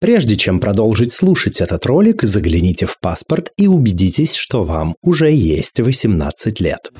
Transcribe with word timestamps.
Прежде 0.00 0.34
чем 0.36 0.60
продолжить 0.60 1.12
слушать 1.12 1.60
этот 1.60 1.84
ролик, 1.84 2.22
загляните 2.22 2.86
в 2.86 2.98
паспорт 2.98 3.52
и 3.58 3.66
убедитесь, 3.66 4.34
что 4.34 4.64
вам 4.64 4.96
уже 5.02 5.30
есть 5.30 5.78
18 5.78 6.58
лет. 6.58 6.90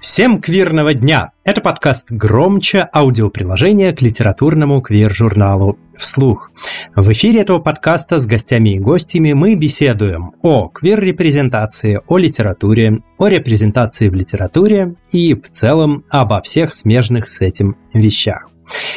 Всем 0.00 0.40
квирного 0.40 0.94
дня! 0.94 1.32
Это 1.44 1.60
подкаст 1.60 2.10
«Громче» 2.10 2.88
аудиоприложение 2.90 3.92
к 3.92 4.00
литературному 4.00 4.80
квир-журналу 4.80 5.78
«Вслух». 5.98 6.50
В 6.96 7.12
эфире 7.12 7.40
этого 7.40 7.58
подкаста 7.58 8.18
с 8.18 8.26
гостями 8.26 8.76
и 8.76 8.78
гостями 8.78 9.34
мы 9.34 9.56
беседуем 9.56 10.32
о 10.40 10.68
квир-репрезентации, 10.68 12.00
о 12.06 12.16
литературе, 12.16 13.02
о 13.18 13.28
репрезентации 13.28 14.08
в 14.08 14.14
литературе 14.14 14.94
и 15.12 15.34
в 15.34 15.50
целом 15.50 16.02
обо 16.08 16.40
всех 16.40 16.72
смежных 16.72 17.28
с 17.28 17.42
этим 17.42 17.76
вещах. 17.92 18.48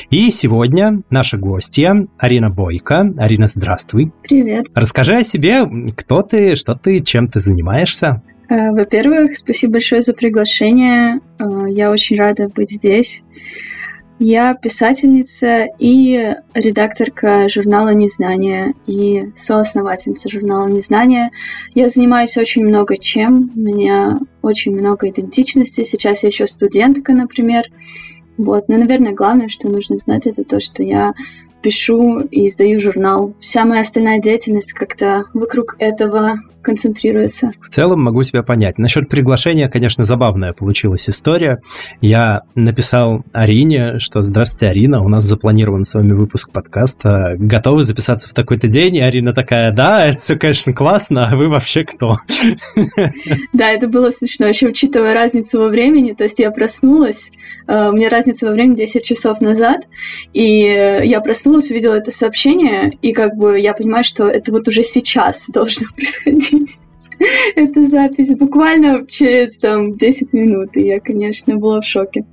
И 0.09 0.31
сегодня 0.31 1.01
наша 1.09 1.37
гостья 1.37 2.05
Арина 2.17 2.49
Бойко. 2.49 3.13
Арина, 3.17 3.47
здравствуй. 3.47 4.13
Привет. 4.23 4.67
Расскажи 4.73 5.17
о 5.17 5.23
себе, 5.23 5.67
кто 5.97 6.21
ты, 6.21 6.55
что 6.55 6.75
ты, 6.75 7.01
чем 7.01 7.27
ты 7.27 7.41
занимаешься. 7.41 8.21
Э, 8.49 8.71
во-первых, 8.71 9.37
спасибо 9.37 9.73
большое 9.73 10.01
за 10.01 10.13
приглашение. 10.13 11.19
Э, 11.39 11.65
я 11.69 11.91
очень 11.91 12.17
рада 12.17 12.49
быть 12.49 12.71
здесь. 12.71 13.23
Я 14.19 14.53
писательница 14.53 15.67
и 15.79 16.35
редакторка 16.53 17.49
журнала 17.49 17.93
«Незнание» 17.93 18.73
и 18.85 19.31
соосновательница 19.35 20.29
журнала 20.29 20.67
«Незнание». 20.67 21.31
Я 21.73 21.89
занимаюсь 21.89 22.37
очень 22.37 22.65
много 22.65 22.95
чем. 22.95 23.51
У 23.55 23.59
меня 23.59 24.19
очень 24.41 24.77
много 24.77 25.09
идентичности. 25.09 25.83
Сейчас 25.83 26.23
я 26.23 26.29
еще 26.29 26.47
студентка, 26.47 27.11
например. 27.11 27.63
Вот. 28.37 28.69
Но, 28.69 28.77
наверное, 28.77 29.13
главное, 29.13 29.49
что 29.49 29.67
нужно 29.67 29.97
знать, 29.97 30.25
это 30.25 30.43
то, 30.43 30.59
что 30.59 30.83
я 30.83 31.13
пишу 31.63 32.19
и 32.19 32.47
издаю 32.47 32.79
журнал. 32.79 33.33
Вся 33.39 33.65
моя 33.65 33.81
остальная 33.81 34.19
деятельность 34.19 34.73
как-то 34.73 35.25
вокруг 35.33 35.75
этого 35.79 36.39
концентрируется. 36.63 37.51
В 37.61 37.69
целом 37.69 38.01
могу 38.01 38.23
тебя 38.23 38.41
понять. 38.41 38.79
Насчет 38.79 39.09
приглашения, 39.09 39.69
конечно, 39.69 40.05
забавная 40.05 40.53
получилась 40.53 41.09
история. 41.09 41.61
Я 42.01 42.43
написал 42.55 43.23
Арине, 43.33 43.99
что 43.99 44.23
«Здравствуйте, 44.23 44.71
Арина, 44.71 45.03
у 45.03 45.09
нас 45.09 45.25
запланирован 45.25 45.83
с 45.83 45.93
вами 45.93 46.13
выпуск 46.13 46.51
подкаста. 46.51 47.35
Готовы 47.37 47.83
записаться 47.83 48.29
в 48.29 48.33
такой-то 48.33 48.67
день?» 48.67 48.95
И 48.95 49.01
Арина 49.01 49.33
такая 49.33 49.71
«Да, 49.71 50.07
это 50.07 50.17
все, 50.17 50.35
конечно, 50.35 50.73
классно, 50.73 51.27
а 51.29 51.35
вы 51.35 51.49
вообще 51.49 51.83
кто?» 51.83 52.17
Да, 53.51 53.69
это 53.71 53.87
было 53.87 54.09
смешно, 54.09 54.47
еще 54.47 54.67
учитывая 54.67 55.13
разницу 55.13 55.59
во 55.59 55.67
времени. 55.67 56.13
То 56.13 56.23
есть 56.23 56.39
я 56.39 56.49
проснулась, 56.49 57.31
э, 57.67 57.89
у 57.89 57.93
меня 57.93 58.09
разница 58.09 58.47
во 58.47 58.53
времени 58.53 58.77
10 58.77 59.03
часов 59.03 59.41
назад, 59.41 59.81
и 60.31 60.41
я 61.03 61.19
проснулась, 61.19 61.43
увидела 61.57 61.95
это 61.95 62.11
сообщение, 62.11 62.97
и 63.01 63.13
как 63.13 63.35
бы 63.35 63.59
я 63.59 63.73
понимаю, 63.73 64.03
что 64.03 64.27
это 64.27 64.51
вот 64.51 64.67
уже 64.67 64.83
сейчас 64.83 65.47
должно 65.53 65.87
происходить 65.95 66.79
эту 67.55 67.85
запись 67.85 68.35
буквально 68.35 69.05
через 69.07 69.57
там 69.57 69.95
10 69.95 70.33
минут, 70.33 70.75
и 70.75 70.85
я, 70.85 70.99
конечно, 70.99 71.55
была 71.55 71.81
в 71.81 71.85
шоке. 71.85 72.25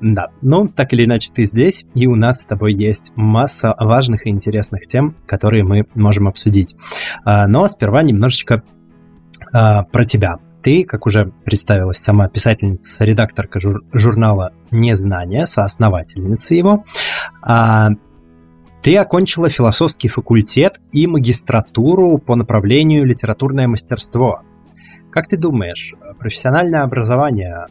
Да, 0.00 0.28
но 0.42 0.68
так 0.68 0.92
или 0.92 1.04
иначе 1.04 1.30
ты 1.34 1.44
здесь, 1.44 1.86
и 1.94 2.06
у 2.06 2.16
нас 2.16 2.42
с 2.42 2.46
тобой 2.46 2.74
есть 2.74 3.12
масса 3.16 3.74
важных 3.78 4.26
и 4.26 4.30
интересных 4.30 4.86
тем, 4.86 5.16
которые 5.26 5.64
мы 5.64 5.86
можем 5.94 6.28
обсудить. 6.28 6.76
А, 7.24 7.46
но 7.46 7.66
сперва 7.66 8.02
немножечко 8.02 8.62
а, 9.52 9.84
про 9.84 10.04
тебя. 10.04 10.36
Ты, 10.62 10.84
как 10.84 11.06
уже 11.06 11.32
представилась 11.44 11.98
сама 11.98 12.28
писательница, 12.28 13.04
редакторка 13.04 13.58
жур- 13.58 13.84
журнала 13.92 14.52
«Незнание», 14.70 15.46
соосновательница 15.46 16.54
его, 16.54 16.84
а, 17.40 17.90
ты 18.82 18.96
окончила 18.96 19.48
философский 19.48 20.08
факультет 20.08 20.80
и 20.92 21.06
магистратуру 21.06 22.18
по 22.18 22.36
направлению 22.36 23.04
литературное 23.04 23.68
мастерство. 23.68 24.42
Как 25.10 25.28
ты 25.28 25.36
думаешь, 25.36 25.94
профессиональное 26.18 26.82
образование 26.82 27.66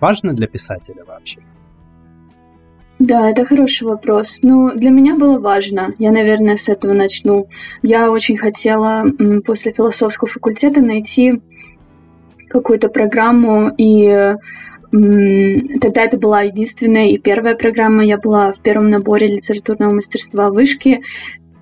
важно 0.00 0.32
для 0.32 0.46
писателя 0.46 1.04
вообще? 1.06 1.40
Да, 2.98 3.30
это 3.30 3.46
хороший 3.46 3.84
вопрос. 3.84 4.40
Ну, 4.42 4.72
для 4.72 4.90
меня 4.90 5.16
было 5.16 5.38
важно. 5.38 5.94
Я, 5.98 6.10
наверное, 6.12 6.56
с 6.56 6.68
этого 6.68 6.92
начну. 6.92 7.48
Я 7.80 8.10
очень 8.10 8.36
хотела 8.36 9.04
после 9.44 9.72
философского 9.72 10.28
факультета 10.28 10.82
найти 10.82 11.40
какую-то 12.48 12.88
программу 12.90 13.72
и 13.78 14.34
Тогда 14.90 16.02
это 16.02 16.18
была 16.18 16.42
единственная 16.42 17.10
и 17.10 17.18
первая 17.18 17.54
программа. 17.54 18.04
Я 18.04 18.18
была 18.18 18.52
в 18.52 18.58
первом 18.58 18.90
наборе 18.90 19.28
литературного 19.28 19.94
мастерства 19.94 20.50
вышки. 20.50 21.02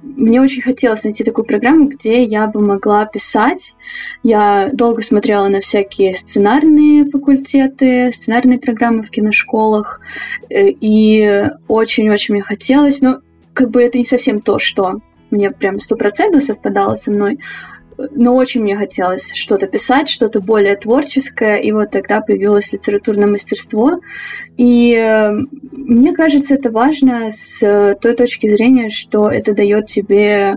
Мне 0.03 0.41
очень 0.41 0.63
хотелось 0.63 1.05
найти 1.05 1.25
такую 1.25 1.45
программу, 1.45 1.89
где 1.89 2.23
я 2.23 2.47
бы 2.47 2.61
могла 2.61 3.05
писать. 3.05 3.75
Я 4.23 4.71
долго 4.73 5.03
смотрела 5.03 5.49
на 5.49 5.61
всякие 5.61 6.15
сценарные 6.15 7.05
факультеты, 7.05 8.13
сценарные 8.13 8.59
программы 8.59 9.03
в 9.03 9.11
киношколах, 9.11 10.01
э, 10.49 10.71
и 10.71 11.51
очень-очень 11.67 12.35
мне 12.35 12.43
хотелось, 12.43 13.01
но 13.03 13.19
как 13.53 13.71
бы 13.71 13.83
это 13.83 13.99
не 13.99 14.05
совсем 14.05 14.41
то, 14.41 14.59
что 14.59 15.01
мне 15.31 15.51
прям 15.51 15.79
сто 15.81 15.97
процентов 15.97 16.43
совпадало 16.45 16.95
со 16.95 17.11
мной, 17.11 17.39
но 17.99 18.37
очень 18.37 18.63
мне 18.63 18.77
хотелось 18.77 19.33
что-то 19.35 19.67
писать, 19.67 20.09
что-то 20.09 20.41
более 20.41 20.77
творческое, 20.77 21.57
и 21.57 21.73
вот 21.73 21.91
тогда 21.91 22.21
появилось 22.21 22.73
литературное 22.73 23.27
мастерство. 23.27 24.01
И 24.57 24.95
э, 24.95 25.33
мне 25.73 26.13
кажется, 26.15 26.55
это 26.55 26.71
важно 26.71 27.31
с 27.31 27.97
той 28.01 28.15
точки 28.15 28.47
зрения, 28.47 28.89
что 28.89 29.29
это 29.29 29.53
дает 29.53 29.87
тебе, 29.87 30.57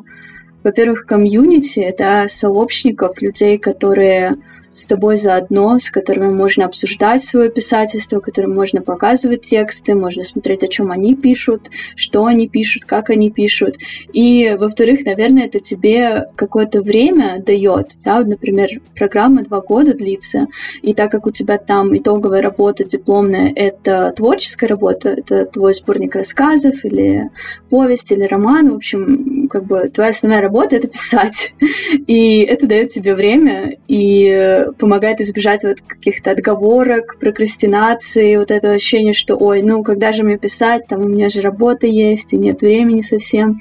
во-первых, 0.63 1.05
комьюнити, 1.05 1.93
да, 1.97 2.27
сообщников, 2.27 3.21
людей, 3.21 3.57
которые 3.57 4.37
с 4.73 4.85
тобой 4.85 5.17
заодно, 5.17 5.79
с 5.79 5.89
которыми 5.89 6.33
можно 6.33 6.65
обсуждать 6.65 7.23
свое 7.23 7.49
писательство, 7.49 8.19
которым 8.19 8.55
можно 8.55 8.81
показывать 8.81 9.41
тексты, 9.41 9.95
можно 9.95 10.23
смотреть, 10.23 10.63
о 10.63 10.67
чем 10.67 10.91
они 10.91 11.15
пишут, 11.15 11.69
что 11.95 12.25
они 12.25 12.47
пишут, 12.47 12.85
как 12.85 13.09
они 13.09 13.31
пишут. 13.31 13.77
И, 14.13 14.55
во-вторых, 14.57 15.05
наверное, 15.05 15.45
это 15.45 15.59
тебе 15.59 16.27
какое-то 16.35 16.81
время 16.81 17.41
дает. 17.45 17.91
Да? 18.03 18.21
Например, 18.21 18.69
программа 18.95 19.43
два 19.43 19.61
года 19.61 19.93
длится, 19.93 20.47
и 20.81 20.93
так 20.93 21.11
как 21.11 21.27
у 21.27 21.31
тебя 21.31 21.57
там 21.57 21.97
итоговая 21.97 22.41
работа 22.41 22.83
дипломная— 22.83 23.51
это 23.55 24.13
творческая 24.15 24.67
работа, 24.67 25.09
это 25.09 25.45
твой 25.45 25.73
сборник 25.73 26.15
рассказов 26.15 26.85
или 26.85 27.29
повесть, 27.69 28.11
или 28.11 28.23
роман, 28.23 28.71
в 28.71 28.75
общем, 28.75 29.47
как 29.49 29.65
бы 29.65 29.89
твоя 29.89 30.11
основная 30.11 30.41
работа— 30.41 30.75
это 30.77 30.87
писать. 30.87 31.53
И 32.07 32.39
это 32.41 32.67
дает 32.67 32.89
тебе 32.89 33.15
время, 33.15 33.77
и 33.87 34.60
помогает 34.77 35.21
избежать 35.21 35.63
вот 35.63 35.81
каких-то 35.81 36.31
отговорок, 36.31 37.17
прокрастинации, 37.19 38.35
вот 38.37 38.51
это 38.51 38.71
ощущение, 38.71 39.13
что, 39.13 39.35
ой, 39.37 39.61
ну, 39.61 39.83
когда 39.83 40.11
же 40.11 40.23
мне 40.23 40.37
писать, 40.37 40.87
там 40.87 41.01
у 41.01 41.07
меня 41.07 41.29
же 41.29 41.41
работа 41.41 41.87
есть, 41.87 42.33
и 42.33 42.37
нет 42.37 42.61
времени 42.61 43.01
совсем. 43.01 43.59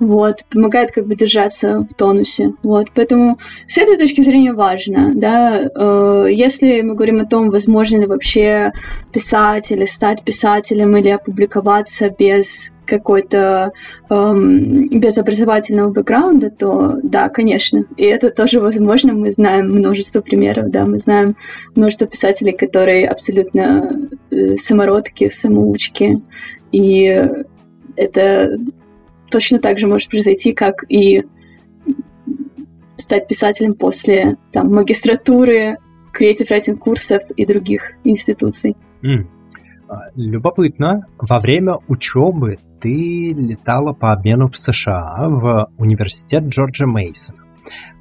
Вот, 0.00 0.44
помогает 0.50 0.92
как 0.92 1.06
бы 1.06 1.14
держаться 1.14 1.80
в 1.80 1.94
тонусе. 1.94 2.54
Вот, 2.62 2.88
поэтому 2.94 3.38
с 3.68 3.76
этой 3.76 3.98
точки 3.98 4.22
зрения 4.22 4.54
важно, 4.54 5.12
да, 5.14 5.60
э, 5.62 6.26
если 6.32 6.80
мы 6.80 6.94
говорим 6.94 7.20
о 7.20 7.26
том, 7.26 7.50
возможно 7.50 7.98
ли 7.98 8.06
вообще 8.06 8.72
писать 9.12 9.70
или 9.70 9.84
стать 9.84 10.24
писателем 10.24 10.96
или 10.96 11.10
опубликоваться 11.10 12.08
без 12.18 12.72
какой-то 12.86 13.72
эм, 14.08 14.88
без 14.88 15.16
образовательного 15.18 15.90
бэкграунда, 15.90 16.50
то 16.50 16.96
да, 17.02 17.28
конечно. 17.28 17.84
И 17.96 18.04
это 18.04 18.30
тоже 18.30 18.58
возможно. 18.58 19.12
Мы 19.12 19.30
знаем 19.30 19.68
множество 19.68 20.20
примеров, 20.22 20.70
да, 20.70 20.84
мы 20.86 20.98
знаем 20.98 21.36
множество 21.76 22.06
писателей, 22.06 22.52
которые 22.52 23.06
абсолютно 23.06 24.08
э, 24.30 24.56
самородки, 24.56 25.28
самоучки. 25.28 26.20
И 26.72 27.28
это 27.96 28.58
точно 29.30 29.58
так 29.58 29.78
же 29.78 29.86
может 29.86 30.10
произойти, 30.10 30.52
как 30.52 30.84
и 30.88 31.24
стать 32.96 33.28
писателем 33.28 33.74
после 33.74 34.36
там, 34.52 34.72
магистратуры, 34.72 35.78
creative 36.18 36.48
writing 36.50 36.76
курсов 36.76 37.22
и 37.36 37.46
других 37.46 37.92
институций. 38.04 38.76
Mm. 39.02 39.26
Любопытно, 40.14 41.06
во 41.18 41.40
время 41.40 41.78
учебы 41.88 42.58
ты 42.80 43.32
летала 43.34 43.92
по 43.92 44.12
обмену 44.12 44.48
в 44.48 44.56
США 44.56 45.28
в 45.28 45.70
университет 45.78 46.44
Джорджа 46.44 46.86
Мейсона. 46.86 47.42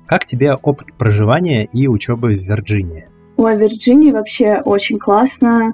Как 0.06 0.26
тебе 0.26 0.54
опыт 0.54 0.88
проживания 0.98 1.66
и 1.66 1.88
учебы 1.88 2.36
в 2.36 2.42
Вирджинии? 2.42 3.08
Ой, 3.38 3.58
Вирджинии 3.58 4.12
вообще 4.12 4.62
очень 4.64 5.00
классно. 5.00 5.74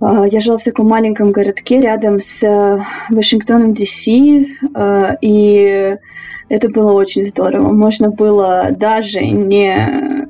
А, 0.00 0.26
я 0.26 0.40
жила 0.40 0.58
в 0.58 0.64
таком 0.64 0.88
маленьком 0.88 1.32
городке 1.32 1.80
рядом 1.80 2.20
с 2.20 2.42
э, 2.42 2.82
Вашингтоном, 3.10 3.74
Д.С., 3.74 4.06
э, 4.06 5.16
и 5.20 5.96
это 6.48 6.68
было 6.68 6.92
очень 6.92 7.24
здорово. 7.24 7.72
Можно 7.72 8.10
было 8.10 8.68
даже 8.70 9.20
не 9.20 10.28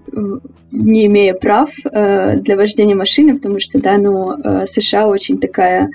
не 0.71 1.07
имея 1.07 1.35
прав 1.35 1.71
э, 1.85 2.37
для 2.39 2.57
вождения 2.57 2.95
машины, 2.95 3.37
потому 3.37 3.59
что, 3.59 3.81
да, 3.81 3.97
ну, 3.97 4.37
США 4.67 5.09
очень 5.09 5.39
такая 5.39 5.89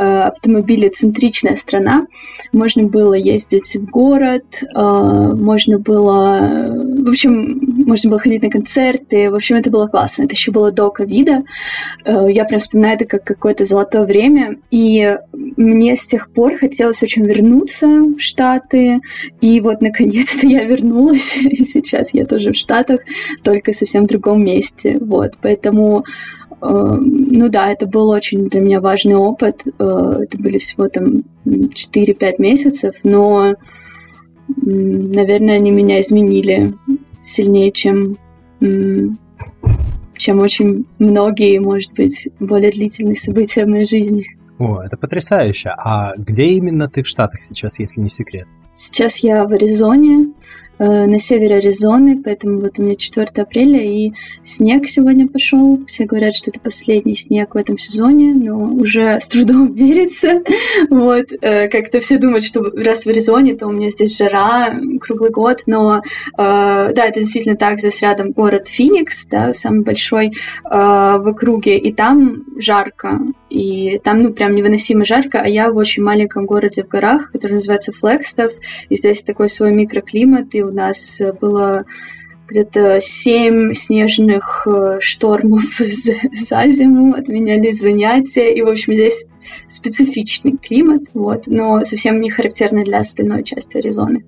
автомобилецентричная 0.00 1.56
страна. 1.56 2.06
Можно 2.52 2.84
было 2.84 3.14
ездить 3.14 3.76
в 3.76 3.90
город, 3.90 4.44
э, 4.62 4.66
можно 4.74 5.78
было... 5.78 6.74
В 7.04 7.08
общем, 7.10 7.60
можно 7.86 8.10
было 8.10 8.18
ходить 8.18 8.42
на 8.42 8.50
концерты. 8.50 9.30
В 9.30 9.34
общем, 9.34 9.56
это 9.56 9.70
было 9.70 9.88
классно. 9.88 10.22
Это 10.22 10.34
еще 10.34 10.52
было 10.52 10.72
до 10.72 10.90
ковида. 10.90 11.42
Э, 12.04 12.26
я 12.30 12.44
прям 12.44 12.60
вспоминаю 12.60 12.96
это 12.96 13.04
как 13.04 13.24
какое-то 13.24 13.64
золотое 13.64 14.04
время. 14.04 14.56
И 14.70 15.18
мне 15.32 15.96
с 15.96 16.06
тех 16.06 16.30
пор 16.30 16.56
хотелось 16.56 17.02
очень 17.02 17.24
вернуться 17.24 17.86
в 17.86 18.20
Штаты. 18.20 19.00
И 19.40 19.60
вот, 19.60 19.82
наконец-то, 19.82 20.46
я 20.46 20.64
вернулась. 20.64 21.36
И 21.40 21.64
сейчас 21.64 22.14
я 22.14 22.24
тоже 22.24 22.52
в 22.52 22.56
Штатах, 22.56 23.00
только 23.42 23.72
совсем 23.72 24.04
в 24.04 24.08
другом 24.08 24.44
месте. 24.44 24.98
Вот, 25.00 25.34
поэтому 25.42 25.98
э, 25.98 26.39
ну 26.60 27.48
да, 27.48 27.72
это 27.72 27.86
был 27.86 28.08
очень 28.10 28.48
для 28.48 28.60
меня 28.60 28.80
важный 28.80 29.14
опыт. 29.14 29.62
Э, 29.78 30.18
это 30.22 30.38
были 30.38 30.58
всего 30.58 30.88
там 30.88 31.22
4-5 31.46 32.34
месяцев, 32.38 32.96
но, 33.02 33.54
наверное, 34.48 35.56
они 35.56 35.70
меня 35.70 36.00
изменили 36.00 36.74
сильнее, 37.22 37.72
чем, 37.72 38.16
чем 38.60 40.38
очень 40.38 40.86
многие, 40.98 41.58
может 41.58 41.92
быть, 41.94 42.28
более 42.40 42.70
длительные 42.70 43.16
события 43.16 43.64
в 43.64 43.68
моей 43.68 43.86
жизни. 43.86 44.26
О, 44.58 44.82
это 44.82 44.98
потрясающе. 44.98 45.70
А 45.78 46.12
где 46.16 46.44
именно 46.44 46.88
ты 46.88 47.02
в 47.02 47.08
Штатах 47.08 47.42
сейчас, 47.42 47.78
если 47.78 48.00
не 48.02 48.10
секрет? 48.10 48.46
Сейчас 48.76 49.18
я 49.18 49.46
в 49.46 49.52
Аризоне. 49.52 50.32
Э, 50.80 51.04
на 51.04 51.18
севере 51.18 51.56
Аризоны, 51.56 52.22
поэтому 52.22 52.60
вот 52.60 52.78
у 52.78 52.82
меня 52.82 52.96
4 52.96 53.28
апреля, 53.42 53.82
и 53.82 54.12
снег 54.44 54.88
сегодня 54.88 55.28
пошел. 55.28 55.84
Все 55.86 56.06
говорят, 56.06 56.34
что 56.34 56.50
это 56.50 56.58
последний 56.58 57.14
снег 57.14 57.54
в 57.54 57.58
этом 57.58 57.76
сезоне, 57.76 58.32
но 58.32 58.56
уже 58.56 59.20
с 59.20 59.28
трудом 59.28 59.72
верится. 59.74 60.42
Вот, 60.88 61.26
э, 61.42 61.68
как-то 61.68 62.00
все 62.00 62.16
думают, 62.16 62.44
что 62.44 62.62
раз 62.62 63.04
в 63.04 63.08
Аризоне, 63.10 63.56
то 63.56 63.66
у 63.66 63.72
меня 63.72 63.90
здесь 63.90 64.16
жара 64.16 64.74
круглый 65.02 65.30
год, 65.30 65.64
но 65.66 65.98
э, 65.98 66.02
да, 66.38 67.04
это 67.04 67.20
действительно 67.20 67.56
так, 67.56 67.78
здесь 67.78 68.00
рядом 68.00 68.30
город 68.30 68.66
Феникс, 68.66 69.26
да, 69.26 69.52
самый 69.52 69.82
большой 69.82 70.32
в 70.64 71.28
округе, 71.28 71.76
и 71.76 71.92
там 71.92 72.44
жарко, 72.56 73.20
и 73.50 74.00
там, 74.02 74.20
ну, 74.20 74.32
прям 74.32 74.54
невыносимо 74.54 75.04
жарко, 75.04 75.40
а 75.42 75.48
я 75.48 75.70
в 75.70 75.76
очень 75.76 76.02
маленьком 76.02 76.46
городе 76.46 76.84
в 76.84 76.88
горах, 76.88 77.32
который 77.32 77.54
называется 77.54 77.92
Флекстов, 77.92 78.52
и 78.88 78.94
здесь 78.94 79.22
такой 79.22 79.48
свой 79.48 79.72
микроклимат, 79.72 80.54
и 80.54 80.62
у 80.70 80.72
нас 80.72 81.20
было 81.40 81.84
где-то 82.50 83.00
семь 83.00 83.74
снежных 83.74 84.66
э, 84.66 84.98
штормов 85.00 85.62
за, 85.78 86.14
за 86.32 86.68
зиму, 86.68 87.14
отменялись 87.14 87.80
занятия, 87.80 88.52
и, 88.52 88.62
в 88.62 88.68
общем, 88.68 88.94
здесь 88.94 89.24
специфичный 89.68 90.56
климат, 90.56 91.02
вот, 91.14 91.46
но 91.46 91.84
совсем 91.84 92.20
не 92.20 92.30
характерный 92.30 92.84
для 92.84 93.00
остальной 93.00 93.44
части 93.44 93.78
Аризоны. 93.78 94.24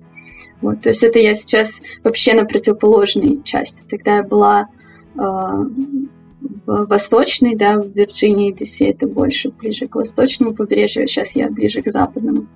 Вот, 0.61 0.81
то 0.81 0.89
есть 0.89 1.03
это 1.03 1.19
я 1.19 1.35
сейчас 1.35 1.81
вообще 2.03 2.33
на 2.33 2.45
противоположной 2.45 3.41
части. 3.43 3.83
Тогда 3.89 4.17
я 4.17 4.23
была 4.23 4.69
э, 5.15 5.19
в 5.19 6.85
восточной, 6.85 7.55
да, 7.55 7.81
в 7.81 7.89
Вирджинии, 7.89 8.53
DC 8.53 8.89
это 8.89 9.07
больше 9.07 9.49
ближе 9.49 9.87
к 9.87 9.95
восточному 9.95 10.53
побережью, 10.53 11.03
а 11.03 11.07
сейчас 11.07 11.35
я 11.35 11.49
ближе 11.49 11.81
к 11.81 11.91
западному. 11.91 12.47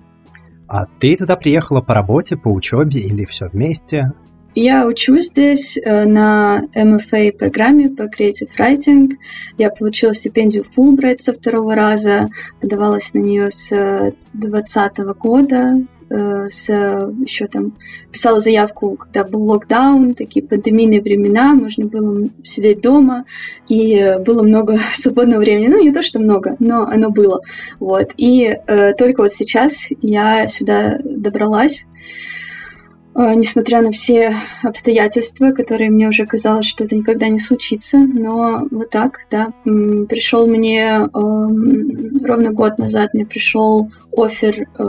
А 0.68 0.84
ты 1.00 1.16
туда 1.16 1.36
приехала 1.36 1.80
по 1.80 1.94
работе, 1.94 2.36
по 2.36 2.48
учебе 2.48 3.00
или 3.00 3.24
все 3.24 3.48
вместе? 3.48 4.12
Я 4.54 4.86
учусь 4.86 5.28
здесь 5.28 5.76
э, 5.76 6.04
на 6.04 6.62
MFA 6.74 7.32
программе 7.32 7.88
по 7.88 8.02
Creative 8.02 8.48
Writing. 8.58 9.12
Я 9.56 9.70
получила 9.70 10.14
стипендию 10.14 10.64
Fulbright 10.76 11.20
со 11.20 11.32
второго 11.32 11.74
раза, 11.74 12.28
подавалась 12.60 13.14
на 13.14 13.20
нее 13.20 13.50
с 13.50 13.70
2020 14.32 14.98
года, 15.18 15.76
Э, 16.10 16.48
с 16.50 16.68
еще 16.68 17.46
там 17.48 17.72
писала 18.10 18.40
заявку, 18.40 18.96
когда 18.96 19.24
был 19.24 19.42
локдаун, 19.44 20.14
такие 20.14 20.44
пандемийные 20.44 21.02
времена, 21.02 21.54
можно 21.54 21.84
было 21.84 22.28
сидеть 22.42 22.80
дома, 22.80 23.24
и 23.68 24.16
было 24.24 24.42
много 24.42 24.78
свободного 24.94 25.40
времени. 25.40 25.68
Ну, 25.68 25.82
не 25.82 25.92
то, 25.92 26.02
что 26.02 26.18
много, 26.18 26.56
но 26.58 26.84
оно 26.84 27.10
было. 27.10 27.40
Вот. 27.78 28.12
И 28.16 28.56
э, 28.66 28.94
только 28.94 29.22
вот 29.22 29.32
сейчас 29.32 29.88
я 30.00 30.46
сюда 30.48 30.98
добралась. 31.04 31.86
Э, 33.18 33.34
несмотря 33.34 33.82
на 33.82 33.90
все 33.90 34.36
обстоятельства, 34.62 35.50
которые 35.50 35.90
мне 35.90 36.08
уже 36.08 36.24
казалось, 36.24 36.66
что 36.66 36.84
это 36.84 36.94
никогда 36.94 37.28
не 37.28 37.40
случится. 37.40 37.98
Но 37.98 38.68
вот 38.70 38.90
так, 38.90 39.18
да, 39.28 39.52
пришел 39.64 40.46
мне 40.46 41.00
э, 41.00 41.08
ровно 41.12 42.52
год 42.52 42.78
назад 42.78 43.14
мне 43.14 43.26
пришел 43.26 43.90
офер 44.16 44.68
э, 44.78 44.84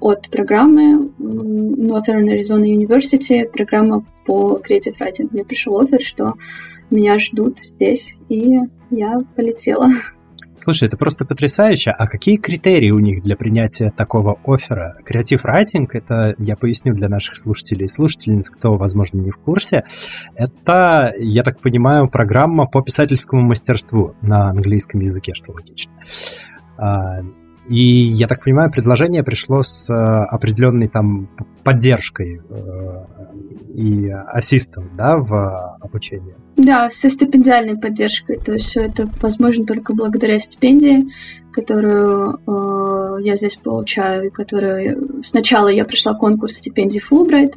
от 0.00 0.30
программы 0.30 1.10
Northern 1.18 2.24
Arizona 2.24 2.64
University, 2.64 3.46
программа 3.46 4.06
по 4.24 4.58
Creative 4.66 4.94
Writing. 4.98 5.28
Мне 5.30 5.44
пришел 5.44 5.78
офер, 5.78 6.00
что 6.00 6.32
меня 6.90 7.18
ждут 7.18 7.58
здесь, 7.58 8.16
и 8.30 8.58
я 8.90 9.20
полетела. 9.34 9.90
Слушай, 10.56 10.88
это 10.88 10.96
просто 10.96 11.24
потрясающе. 11.24 11.90
А 11.90 12.06
какие 12.06 12.36
критерии 12.36 12.90
у 12.90 12.98
них 12.98 13.22
для 13.22 13.36
принятия 13.36 13.90
такого 13.90 14.38
оффера? 14.44 14.96
Креатив 15.04 15.44
райтинг, 15.44 15.94
это, 15.94 16.34
я 16.38 16.56
поясню 16.56 16.94
для 16.94 17.08
наших 17.08 17.36
слушателей 17.36 17.84
и 17.84 17.88
слушательниц, 17.88 18.50
кто, 18.50 18.76
возможно, 18.76 19.20
не 19.20 19.30
в 19.30 19.36
курсе, 19.36 19.84
это, 20.34 21.14
я 21.18 21.42
так 21.42 21.60
понимаю, 21.60 22.08
программа 22.08 22.66
по 22.66 22.82
писательскому 22.82 23.42
мастерству 23.42 24.14
на 24.22 24.48
английском 24.48 25.00
языке, 25.00 25.34
что 25.34 25.52
логично. 25.52 25.92
И, 27.68 27.80
я 27.80 28.26
так 28.28 28.44
понимаю, 28.44 28.70
предложение 28.70 29.22
пришло 29.22 29.62
с 29.62 29.90
э, 29.90 29.94
определенной 29.94 30.88
там 30.88 31.28
поддержкой 31.64 32.40
э, 32.48 33.04
и 33.74 34.08
ассистом, 34.08 34.90
да, 34.96 35.16
в 35.16 35.76
обучении. 35.80 36.34
Да, 36.56 36.88
со 36.90 37.10
стипендиальной 37.10 37.76
поддержкой. 37.76 38.38
То 38.38 38.54
есть 38.54 38.66
все 38.66 38.82
это 38.82 39.10
возможно 39.20 39.66
только 39.66 39.94
благодаря 39.94 40.38
стипендии, 40.38 41.06
которую 41.52 42.40
я 43.18 43.36
здесь 43.36 43.56
получаю, 43.56 44.26
и 44.26 44.30
которую 44.30 45.22
сначала 45.24 45.68
я 45.68 45.84
пришла 45.84 46.14
конкурс 46.14 46.54
стипендий 46.54 47.00
Fulbright, 47.00 47.54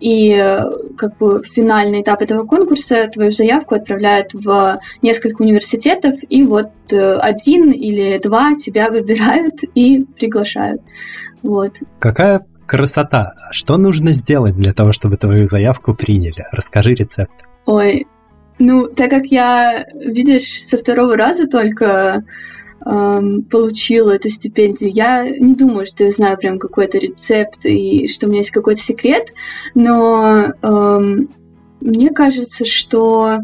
и 0.00 0.58
как 0.96 1.16
бы 1.18 1.42
финальный 1.44 2.02
этап 2.02 2.22
этого 2.22 2.44
конкурса 2.44 3.08
твою 3.08 3.30
заявку 3.30 3.74
отправляют 3.74 4.34
в 4.34 4.78
несколько 5.02 5.42
университетов, 5.42 6.16
и 6.28 6.42
вот 6.42 6.70
э, 6.90 7.14
один 7.16 7.70
или 7.70 8.18
два 8.18 8.54
тебя 8.56 8.90
выбирают 8.90 9.54
и 9.74 10.04
приглашают. 10.04 10.82
Вот. 11.42 11.72
Какая 11.98 12.46
красота! 12.66 13.34
Что 13.52 13.76
нужно 13.76 14.12
сделать 14.12 14.56
для 14.56 14.74
того, 14.74 14.92
чтобы 14.92 15.16
твою 15.16 15.46
заявку 15.46 15.94
приняли? 15.94 16.44
Расскажи 16.52 16.94
рецепт. 16.94 17.32
Ой, 17.64 18.06
ну, 18.58 18.88
так 18.88 19.10
как 19.10 19.26
я, 19.26 19.86
видишь, 19.94 20.62
со 20.62 20.78
второго 20.78 21.16
раза 21.16 21.46
только 21.46 22.24
получила 22.80 24.12
эту 24.12 24.30
стипендию, 24.30 24.92
я 24.92 25.28
не 25.28 25.54
думаю, 25.54 25.86
что 25.86 26.04
я 26.04 26.12
знаю 26.12 26.36
прям 26.36 26.58
какой-то 26.58 26.98
рецепт 26.98 27.64
и 27.64 28.06
что 28.08 28.26
у 28.26 28.30
меня 28.30 28.40
есть 28.40 28.52
какой-то 28.52 28.80
секрет, 28.80 29.32
но 29.74 30.52
эм, 30.62 31.28
мне 31.80 32.10
кажется, 32.10 32.64
что 32.64 33.38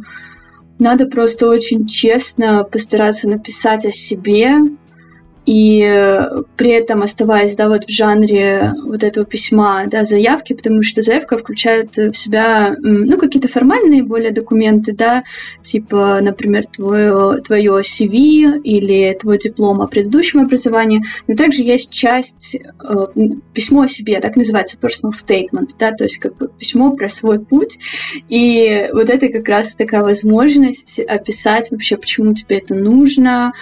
надо 0.78 1.06
просто 1.06 1.48
очень 1.48 1.86
честно 1.86 2.64
постараться 2.64 3.28
написать 3.28 3.84
о 3.86 3.92
себе, 3.92 4.58
и 5.44 5.82
э, 5.82 6.42
при 6.56 6.70
этом 6.70 7.02
оставаясь, 7.02 7.56
да, 7.56 7.68
вот 7.68 7.84
в 7.84 7.90
жанре 7.90 8.72
вот 8.84 9.02
этого 9.02 9.26
письма, 9.26 9.84
да, 9.86 10.04
заявки, 10.04 10.52
потому 10.52 10.82
что 10.82 11.02
заявка 11.02 11.36
включает 11.36 11.96
в 11.96 12.14
себя, 12.14 12.76
ну, 12.78 13.18
какие-то 13.18 13.48
формальные 13.48 14.04
более 14.04 14.30
документы, 14.30 14.92
да, 14.92 15.24
типа, 15.62 16.20
например, 16.22 16.66
твое, 16.66 17.42
твое 17.42 17.80
CV 17.80 18.60
или 18.62 19.16
твой 19.20 19.38
диплом 19.38 19.80
о 19.80 19.88
предыдущем 19.88 20.40
образовании, 20.40 21.02
но 21.26 21.34
также 21.34 21.62
есть 21.62 21.90
часть, 21.90 22.54
э, 22.56 23.06
письмо 23.52 23.82
о 23.82 23.88
себе, 23.88 24.20
так 24.20 24.36
называется, 24.36 24.78
personal 24.80 25.10
statement, 25.10 25.70
да, 25.76 25.90
то 25.90 26.04
есть 26.04 26.18
как 26.18 26.36
бы 26.36 26.50
письмо 26.56 26.92
про 26.92 27.08
свой 27.08 27.40
путь, 27.40 27.78
и 28.28 28.88
вот 28.92 29.10
это 29.10 29.28
как 29.28 29.48
раз 29.48 29.74
такая 29.74 30.02
возможность 30.02 31.00
описать 31.00 31.72
вообще, 31.72 31.96
почему 31.96 32.32
тебе 32.32 32.58
это 32.58 32.76
нужно, 32.76 33.54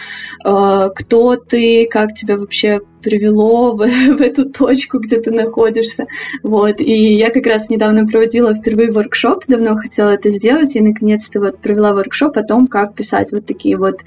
э, 0.45 0.91
кто 0.95 1.37
ты, 1.37 1.70
как 1.91 2.15
тебя 2.15 2.37
вообще 2.37 2.81
привело 3.03 3.75
в, 3.75 3.79
в 4.19 4.21
эту 4.21 4.49
точку, 4.49 4.99
где 4.99 5.21
ты 5.21 5.31
находишься. 5.31 6.07
Вот. 6.43 6.81
И 6.81 7.15
я 7.15 7.31
как 7.31 7.47
раз 7.47 7.71
недавно 7.71 8.07
проводила 8.07 8.55
впервые 8.55 8.91
воркшоп, 8.91 9.45
давно 9.47 9.77
хотела 9.77 10.11
это 10.11 10.31
сделать, 10.31 10.77
и 10.77 10.81
наконец-то 10.81 11.41
вот 11.41 11.59
провела 11.59 11.93
воркшоп 11.93 12.37
о 12.37 12.43
том, 12.43 12.67
как 12.67 12.95
писать 12.95 13.33
вот 13.33 13.47
такие 13.47 13.77
вот 13.77 14.01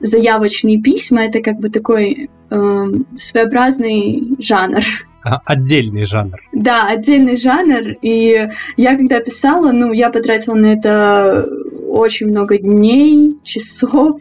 заявочные 0.00 0.80
письма. 0.80 1.26
Это 1.26 1.40
как 1.40 1.58
бы 1.58 1.70
такой 1.70 2.30
э, 2.50 2.86
своеобразный 3.18 4.36
жанр. 4.38 4.82
А, 5.24 5.40
отдельный 5.44 6.04
жанр. 6.04 6.38
Да, 6.52 6.86
отдельный 6.88 7.36
жанр. 7.36 7.96
И 8.02 8.48
я 8.76 8.96
когда 8.96 9.20
писала, 9.20 9.72
ну, 9.72 9.92
я 9.92 10.10
потратила 10.10 10.54
на 10.54 10.66
это 10.74 11.46
очень 11.88 12.28
много 12.28 12.58
дней, 12.58 13.36
часов, 13.42 14.20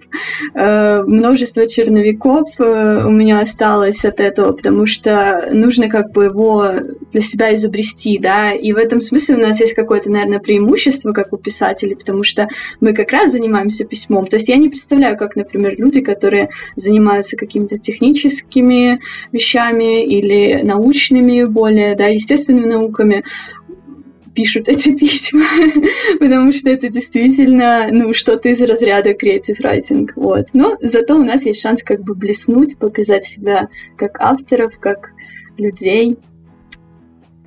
э, 0.54 1.04
множество 1.04 1.68
черновиков 1.68 2.50
э, 2.60 3.04
у 3.06 3.12
меня 3.12 3.42
осталось 3.42 4.06
от 4.06 4.20
этого, 4.20 4.54
потому 4.54 4.86
что 4.86 5.50
нужно 5.52 5.90
как 5.90 6.12
бы 6.12 6.26
его 6.26 6.72
для 7.12 7.22
себя 7.22 7.54
изобрести, 7.54 8.18
да, 8.20 8.52
и 8.52 8.74
в 8.74 8.78
этом 8.78 9.02
смысле 9.02 9.36
у 9.36 9.40
нас 9.40 9.60
есть 9.60 9.74
какое-то, 9.74 10.10
наверное, 10.10 10.40
преимущество, 10.40 11.12
как 11.12 11.34
у 11.34 11.38
писателей, 11.38 11.96
потому 11.96 12.24
что 12.24 12.48
мы 12.80 12.94
как 12.94 13.12
раз 13.12 13.32
занимаемся 13.32 13.86
письмом. 13.86 14.28
То 14.28 14.38
есть 14.38 14.50
я 14.50 14.56
не 14.58 14.70
представляю, 14.70 15.18
как, 15.18 15.36
например, 15.36 15.76
люди, 15.78 16.02
которые 16.02 16.50
занимаются 16.76 17.38
какими-то 17.38 17.78
техническими 17.78 19.00
вещами 19.32 20.06
или 20.06 20.62
научными 20.64 21.44
более, 21.44 21.96
да, 21.96 22.08
естественными 22.08 22.66
науками, 22.66 23.24
пишут 24.38 24.70
эти 24.70 24.96
письма, 24.96 25.48
потому 26.20 26.54
что 26.54 26.70
это 26.70 26.90
действительно, 26.90 27.88
ну, 27.92 28.14
что-то 28.14 28.50
из 28.50 28.62
разряда 28.62 29.12
creative 29.14 29.60
writing, 29.64 30.08
вот. 30.16 30.50
Но 30.54 30.78
зато 30.80 31.16
у 31.16 31.24
нас 31.24 31.44
есть 31.44 31.60
шанс 31.60 31.82
как 31.82 32.04
бы 32.04 32.14
блеснуть, 32.14 32.78
показать 32.78 33.26
себя 33.26 33.68
как 33.98 34.22
авторов, 34.22 34.78
как 34.80 35.10
людей, 35.58 36.20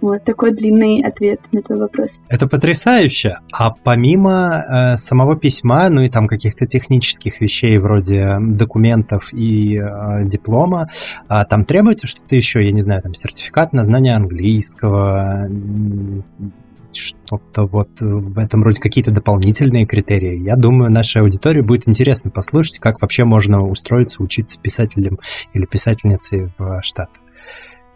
вот 0.00 0.25
такой 0.25 0.52
длинный 0.52 1.02
ответ 1.02 1.40
на 1.52 1.62
твой 1.62 1.78
вопрос. 1.78 2.23
Это 2.28 2.49
потрясающе. 2.49 3.38
А 3.52 3.70
помимо 3.70 4.64
э, 4.94 4.97
самого 4.97 5.37
письма, 5.37 5.88
ну 5.88 6.02
и 6.02 6.09
там 6.09 6.26
каких-то 6.26 6.66
технических 6.66 7.40
вещей 7.40 7.76
вроде 7.78 8.38
документов 8.40 9.32
и 9.32 9.76
э, 9.76 10.25
диплома, 10.25 10.88
э, 11.28 11.44
там 11.49 11.64
требуется 11.64 12.06
что-то 12.06 12.35
еще, 12.35 12.64
я 12.64 12.73
не 12.73 12.80
знаю, 12.80 13.02
там 13.02 13.14
сертификат 13.14 13.73
на 13.73 13.85
знание 13.85 14.16
английского, 14.16 15.49
что-то 16.97 17.66
вот 17.66 17.88
в 18.00 18.38
этом 18.38 18.62
роде, 18.62 18.80
какие-то 18.80 19.11
дополнительные 19.11 19.87
критерии. 19.87 20.38
Я 20.38 20.56
думаю, 20.56 20.90
нашей 20.90 21.23
аудитории 21.23 21.61
будет 21.61 21.88
интересно 21.88 22.30
послушать, 22.30 22.78
как 22.78 23.00
вообще 23.02 23.25
можно 23.25 23.66
устроиться, 23.66 24.23
учиться 24.23 24.61
писателем 24.61 25.18
или 25.52 25.66
писательницей 25.66 26.50
в 26.59 26.80
штат. 26.82 27.11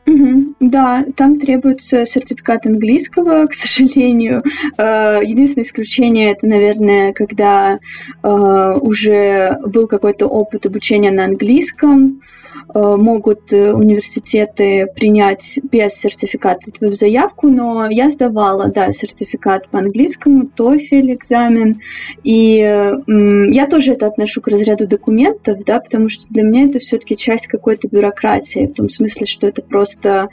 Угу, 0.07 0.57
да, 0.61 1.05
там 1.17 1.41
требуется 1.41 2.05
сертификат 2.05 2.67
английского, 2.67 3.47
к 3.51 3.55
сожалению. 3.55 4.43
Э, 4.77 5.21
единственное 5.23 5.65
исключение 5.65 6.33
это, 6.33 6.47
наверное, 6.47 7.13
когда 7.13 7.79
э, 8.23 8.79
уже 8.81 9.57
был 9.67 9.87
какой-то 9.87 10.27
опыт 10.27 10.67
обучения 10.67 11.11
на 11.11 11.25
английском, 11.25 12.21
Э, 12.21 12.34
могут 12.73 13.53
э, 13.53 13.73
университеты 13.73 14.87
принять 14.95 15.59
без 15.71 15.95
сертификата 15.95 16.71
твою 16.71 16.95
заявку, 16.95 17.49
но 17.49 17.89
я 17.91 18.11
сдавала, 18.11 18.69
да, 18.69 18.91
сертификат 18.93 19.69
по 19.69 19.79
английскому, 19.79 20.45
TOEFL 20.57 21.15
экзамен, 21.15 21.81
и 22.23 22.57
я 22.57 23.67
тоже 23.67 23.93
это 23.93 24.07
отношу 24.07 24.41
к 24.41 24.49
разряду 24.49 24.87
документов, 24.87 25.65
да, 25.65 25.81
потому 25.81 26.09
что 26.09 26.27
для 26.31 26.43
меня 26.43 26.65
это 26.65 26.79
все-таки 26.79 27.17
часть 27.17 27.47
какой-то 27.47 27.89
бюрократии, 27.89 28.67
в 28.67 28.75
том 28.75 28.89
смысле, 28.89 29.27
что 29.27 29.47
это 29.47 29.63
просто 29.63 30.29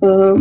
Э, 0.00 0.36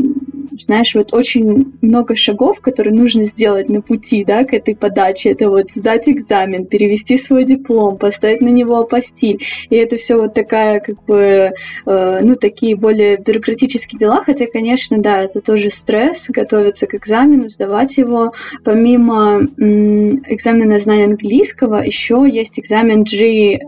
знаешь, 0.51 0.95
вот 0.95 1.13
очень 1.13 1.73
много 1.81 2.15
шагов, 2.15 2.61
которые 2.61 2.93
нужно 2.93 3.23
сделать 3.23 3.69
на 3.69 3.81
пути, 3.81 4.23
да, 4.23 4.43
к 4.43 4.53
этой 4.53 4.75
подаче. 4.75 5.31
Это 5.31 5.49
вот 5.49 5.71
сдать 5.71 6.07
экзамен, 6.07 6.65
перевести 6.65 7.17
свой 7.17 7.43
диплом, 7.43 7.97
поставить 7.97 8.41
на 8.41 8.49
него 8.49 8.77
апостиль. 8.77 9.41
И 9.69 9.75
это 9.75 9.97
все 9.97 10.15
вот 10.15 10.33
такая, 10.33 10.79
как 10.79 11.03
бы, 11.05 11.51
э, 11.85 12.19
ну, 12.21 12.35
такие 12.35 12.75
более 12.75 13.17
бюрократические 13.17 13.99
дела, 13.99 14.23
хотя, 14.23 14.45
конечно, 14.45 14.99
да, 14.99 15.23
это 15.23 15.41
тоже 15.41 15.69
стресс, 15.69 16.25
готовиться 16.29 16.85
к 16.87 16.95
экзамену, 16.95 17.49
сдавать 17.49 17.97
его. 17.97 18.33
Помимо 18.63 19.41
экзамена 19.57 20.73
на 20.73 20.79
знание 20.79 21.05
английского, 21.05 21.77
еще 21.83 22.27
есть 22.29 22.59
экзамен 22.59 23.03
GRE, 23.03 23.59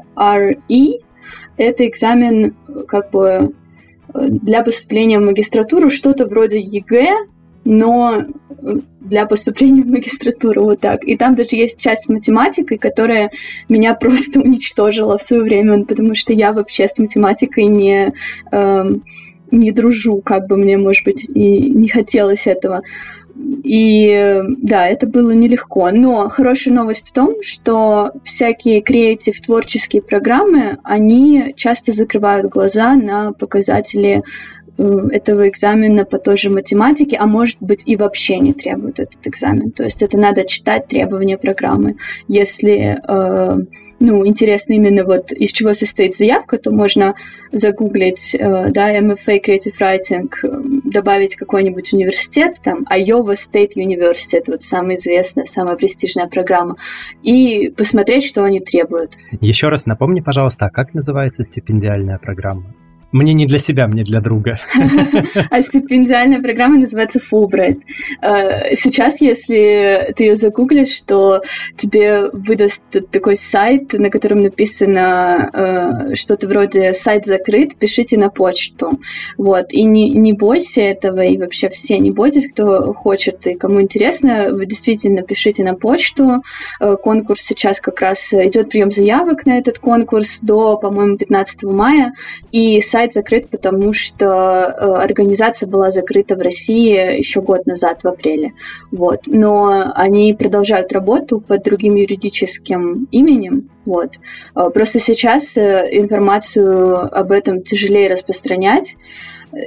это 1.58 1.88
экзамен 1.88 2.55
как 2.88 3.12
бы 3.12 3.53
для 4.13 4.63
поступления 4.63 5.20
в 5.20 5.25
магистратуру 5.25 5.89
что-то 5.89 6.25
вроде 6.25 6.60
ЕГЭ, 6.60 7.16
но 7.66 8.24
для 9.01 9.25
поступления 9.25 9.84
в 9.84 9.88
магистратуру 9.88 10.63
вот 10.63 10.80
так. 10.80 11.04
И 11.04 11.18
там 11.18 11.36
даже 11.36 11.56
есть 11.56 11.80
часть 11.80 12.06
с 12.06 12.10
математикой, 12.10 12.78
которая 12.78 13.32
меня 13.68 13.94
просто 14.00 14.39
уничтожила 14.39 15.18
в 15.18 15.24
свое 15.24 15.44
время, 15.44 15.86
потому 15.86 16.16
что 16.16 16.34
я 16.34 16.54
вообще 16.54 16.88
с 16.88 16.98
математикой 17.00 17.66
не, 17.66 18.13
э, 18.51 18.89
не 19.51 19.72
дружу, 19.72 20.22
как 20.24 20.48
бы 20.48 20.58
мне, 20.58 20.78
может 20.78 21.04
быть, 21.06 21.30
и 21.30 21.72
не 21.72 21.89
хотелось 21.89 22.48
этого. 22.48 22.82
И 23.63 24.41
да, 24.58 24.88
это 24.88 25.08
было 25.08 25.31
нелегко. 25.31 25.89
Но 25.91 26.27
хорошая 26.29 26.74
новость 26.74 27.10
в 27.10 27.13
том, 27.13 27.41
что 27.41 28.12
всякие 28.24 28.81
креатив 28.81 29.39
творческие 29.41 30.01
программы, 30.01 30.77
они 30.84 31.53
часто 31.55 31.91
закрывают 31.91 32.51
глаза 32.51 32.96
на 32.96 33.31
показатели 33.31 34.24
э, 34.77 35.08
этого 35.12 35.48
экзамена 35.48 36.03
по 36.03 36.17
той 36.17 36.36
же 36.36 36.50
математике, 36.50 37.15
а 37.17 37.27
может 37.27 37.58
быть 37.62 37.84
и 37.86 37.96
вообще 37.96 38.39
не 38.39 38.53
требуют 38.53 39.00
этот 39.00 39.25
экзамен. 39.25 39.72
То 39.72 39.84
есть 39.84 40.01
это 40.01 40.17
надо 40.17 40.43
читать 40.43 40.88
требования 40.88 41.38
программы. 41.38 41.96
Если 42.27 43.00
э, 43.08 43.58
ну, 44.00 44.25
интересно 44.25 44.74
именно 44.74 45.03
вот 45.03 45.32
из 45.32 45.51
чего 45.51 45.74
состоит 45.74 46.15
заявка, 46.15 46.58
то 46.58 46.72
можно 46.72 47.15
загуглить, 47.51 48.36
э, 48.36 48.70
да, 48.70 48.98
MFA 48.98 49.41
Creative 49.46 49.74
Writing, 49.79 50.29
э, 50.44 50.48
добавить 50.86 51.36
какой-нибудь 51.36 51.94
университет, 51.94 52.58
там, 52.63 52.86
Iowa 52.89 53.36
State 53.36 53.74
University, 53.75 54.38
это 54.38 54.53
вот 54.53 54.63
самая 54.63 54.96
известная, 54.96 55.46
самая 55.46 55.75
престижная 55.75 56.27
программа, 56.27 56.77
и 57.24 57.70
посмотреть, 57.75 58.25
что 58.25 58.44
они 58.44 58.60
требуют. 58.60 59.13
Еще 59.41 59.70
раз 59.70 59.86
напомни, 59.86 60.22
пожалуйста, 60.22 60.68
а 60.68 60.70
как 60.70 60.94
называется 60.94 61.44
стипендиальная 61.44 62.20
программа? 62.20 62.74
Мне 63.12 63.34
не 63.34 63.48
для 63.48 63.58
себя, 63.58 63.88
мне 63.88 64.04
для 64.04 64.22
друга. 64.22 64.60
А 65.50 65.62
стипендиальная 65.62 66.39
программа 66.42 66.78
называется 66.78 67.20
Fulbright. 67.20 67.82
Э, 68.22 68.75
сейчас, 68.75 69.20
если 69.22 70.13
ты 70.16 70.25
ее 70.25 70.36
загуглишь, 70.36 71.01
то 71.01 71.42
тебе 71.75 72.30
выдаст 72.32 72.84
такой 73.12 73.36
сайт, 73.36 73.94
на 73.94 74.10
котором 74.10 74.42
написано 74.42 75.50
э, 76.12 76.16
что-то 76.16 76.48
вроде 76.48 76.94
«сайт 76.94 77.25
закрыт, 77.25 77.75
пишите 77.78 78.18
на 78.18 78.30
почту». 78.30 79.00
Вот. 79.38 79.74
И 79.74 79.84
не, 79.84 80.12
не 80.12 80.34
бойся 80.34 80.82
этого, 80.82 81.22
и 81.22 81.38
вообще 81.38 81.70
все 81.70 81.98
не 81.98 82.12
бойтесь, 82.12 82.51
кто 82.51 82.94
хочет 82.94 83.48
и 83.48 83.56
кому 83.56 83.82
интересно, 83.82 84.50
вы 84.51 84.66
действительно 84.66 85.24
пишите 85.24 85.63
на 85.63 85.74
почту. 85.74 86.44
Э, 86.80 86.96
конкурс 87.01 87.42
сейчас 87.42 87.80
как 87.80 88.01
раз 88.01 88.34
идет 88.34 88.70
прием 88.70 88.92
заявок 88.92 89.46
на 89.46 89.58
этот 89.58 89.80
конкурс 89.80 90.39
до, 90.42 90.78
по-моему, 90.78 91.18
15 91.18 91.63
мая, 91.63 92.13
и 92.51 92.82
сайт 92.82 92.99
сайт 93.00 93.13
закрыт, 93.13 93.50
потому 93.50 93.94
что 93.94 94.25
э, 94.25 95.03
организация 95.03 95.68
была 95.68 95.89
закрыта 95.89 96.36
в 96.36 96.41
России 96.41 97.18
еще 97.18 97.41
год 97.41 97.65
назад, 97.65 98.03
в 98.03 98.08
апреле. 98.08 98.53
Вот. 98.91 99.22
Но 99.27 99.91
они 99.96 100.34
продолжают 100.34 100.91
работу 100.91 101.39
под 101.39 101.63
другим 101.63 101.96
юридическим 101.96 103.08
именем. 103.12 103.70
Вот. 103.86 104.15
Э, 104.56 104.70
просто 104.74 105.00
сейчас 105.00 105.56
э, 105.56 105.88
информацию 105.91 107.18
об 107.18 107.32
этом 107.32 107.62
тяжелее 107.62 108.10
распространять 108.10 108.98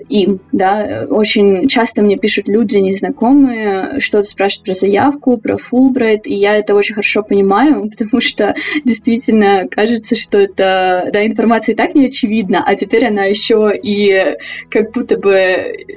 им, 0.09 0.41
да. 0.53 1.07
Очень 1.11 1.69
часто 1.69 2.03
мне 2.03 2.17
пишут 2.17 2.49
люди 2.49 2.77
незнакомые, 2.79 4.01
что-то 4.01 4.25
спрашивают 4.25 4.65
про 4.65 4.75
заявку, 4.75 5.39
про 5.39 5.57
Фулбрайт, 5.57 6.27
и 6.27 6.35
я 6.35 6.57
это 6.57 6.75
очень 6.75 6.95
хорошо 6.95 7.23
понимаю, 7.23 7.91
потому 7.97 8.21
что 8.21 8.55
действительно 8.85 9.67
кажется, 9.71 10.17
что 10.17 10.39
это, 10.39 11.09
да, 11.13 11.27
информация 11.27 11.75
и 11.75 11.77
так 11.77 11.95
не 11.95 12.07
очевидна, 12.07 12.63
а 12.65 12.75
теперь 12.77 13.07
она 13.07 13.25
еще 13.25 13.73
и 13.81 14.37
как 14.71 14.93
будто 14.93 15.17
бы 15.17 15.33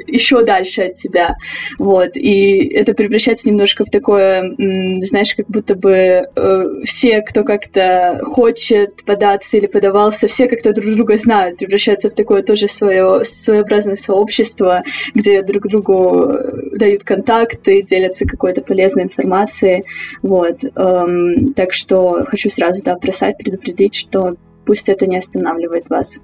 еще 0.07 0.43
дальше 0.43 0.83
от 0.83 0.95
тебя, 0.95 1.35
вот, 1.77 2.11
и 2.15 2.67
это 2.67 2.93
превращается 2.93 3.49
немножко 3.49 3.85
в 3.85 3.89
такое, 3.89 4.55
знаешь, 5.01 5.35
как 5.35 5.47
будто 5.47 5.75
бы 5.75 5.91
э, 6.35 6.65
все, 6.85 7.21
кто 7.21 7.43
как-то 7.43 8.21
хочет 8.23 9.03
податься 9.05 9.57
или 9.57 9.67
подавался, 9.67 10.27
все 10.27 10.47
как-то 10.47 10.73
друг 10.73 10.95
друга 10.95 11.17
знают, 11.17 11.57
превращаются 11.57 12.09
в 12.09 12.15
такое 12.15 12.41
тоже 12.41 12.67
свое, 12.67 13.23
своеобразное 13.23 13.74
разные 13.75 13.97
сообщества, 13.97 14.83
где 15.13 15.41
друг 15.43 15.67
другу 15.67 16.29
э, 16.29 16.77
дают 16.77 17.03
контакты, 17.03 17.81
делятся 17.83 18.25
какой-то 18.25 18.61
полезной 18.61 19.03
информацией. 19.03 19.85
Вот. 20.21 20.63
Эм, 20.63 21.53
так 21.53 21.73
что 21.73 22.25
хочу 22.27 22.49
сразу 22.49 22.83
да, 22.83 22.95
просать, 22.95 23.37
предупредить, 23.37 23.95
что 23.95 24.35
пусть 24.65 24.89
это 24.89 25.05
не 25.07 25.17
останавливает 25.17 25.89
вас. 25.89 26.19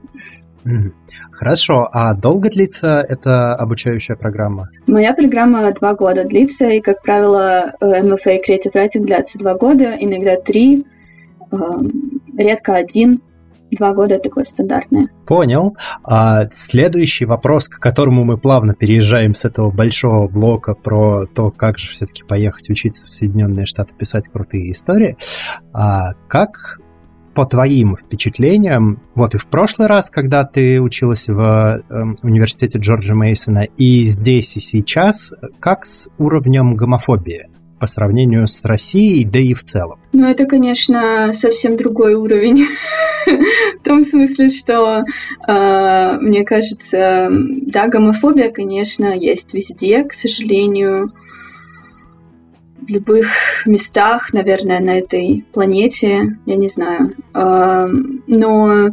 Хорошо, 1.32 1.90
а 1.92 2.14
долго 2.14 2.50
длится 2.50 3.04
эта 3.08 3.56
обучающая 3.56 4.16
программа? 4.16 4.70
Моя 4.86 5.14
программа 5.14 5.72
два 5.74 5.96
года 5.96 6.24
длится, 6.24 6.70
и, 6.70 6.82
как 6.82 7.02
правило, 7.02 7.74
MFA 7.82 8.40
Creative 8.48 8.72
Writing 8.74 9.06
длится 9.06 9.40
два 9.40 9.56
года, 9.56 9.96
иногда 10.00 10.36
три, 10.36 10.86
эм, 11.52 12.22
редко 12.38 12.76
один. 12.76 13.22
Два 13.72 13.94
года 13.94 14.20
такое 14.20 14.44
стандартное. 14.44 15.08
Понял. 15.26 15.76
А 16.04 16.48
следующий 16.52 17.26
вопрос, 17.26 17.70
к 17.70 17.80
которому 17.80 18.24
мы 18.24 18.38
плавно 18.38 18.74
переезжаем 18.74 19.34
с 19.34 19.46
этого 19.46 19.72
большого 19.72 20.28
блока 20.28 20.74
про 20.74 21.26
то, 21.26 21.52
как 21.52 21.78
же 21.78 21.92
все-таки 21.92 22.24
поехать 22.24 22.70
учиться 22.70 23.08
в 23.08 23.14
Соединенные 23.14 23.66
Штаты 23.66 23.94
писать 23.96 24.28
крутые 24.30 24.72
истории. 24.72 25.18
А 25.74 26.14
как 26.28 26.80
по 27.34 27.46
твоим 27.46 27.96
впечатлениям, 27.96 29.02
вот 29.16 29.36
и 29.36 29.38
в 29.38 29.48
прошлый 29.48 29.88
раз, 29.88 30.10
когда 30.10 30.44
ты 30.44 30.82
училась 30.82 31.30
в 31.30 31.40
э, 31.40 32.04
университете 32.24 32.80
Джорджа 32.80 33.16
Мейсона, 33.16 33.64
и 33.78 34.04
здесь, 34.04 34.58
и 34.58 34.60
сейчас, 34.60 35.34
как 35.60 35.86
с 35.86 36.10
уровнем 36.18 36.76
гомофобии? 36.76 37.48
По 37.82 37.88
сравнению 37.88 38.48
с 38.48 38.64
Россией, 38.64 39.26
да 39.26 39.40
и 39.40 39.54
в 39.54 39.64
целом? 39.64 40.00
Ну, 40.14 40.28
это, 40.28 40.46
конечно, 40.46 41.34
совсем 41.34 41.76
другой 41.76 42.14
уровень. 42.14 42.68
В 43.82 43.84
том 43.84 44.06
смысле, 44.06 44.50
что, 44.50 45.04
э, 45.48 46.18
мне 46.22 46.46
кажется, 46.46 47.30
да, 47.32 47.88
гомофобия, 47.88 48.52
конечно, 48.52 49.16
есть 49.18 49.54
везде, 49.56 50.04
к 50.04 50.14
сожалению, 50.14 51.12
в 52.82 52.88
любых 52.88 53.28
местах, 53.66 54.32
наверное, 54.32 54.80
на 54.80 55.00
этой 55.00 55.44
планете, 55.52 56.38
я 56.46 56.56
не 56.56 56.68
знаю. 56.68 57.16
Э, 57.34 57.88
но 58.28 58.90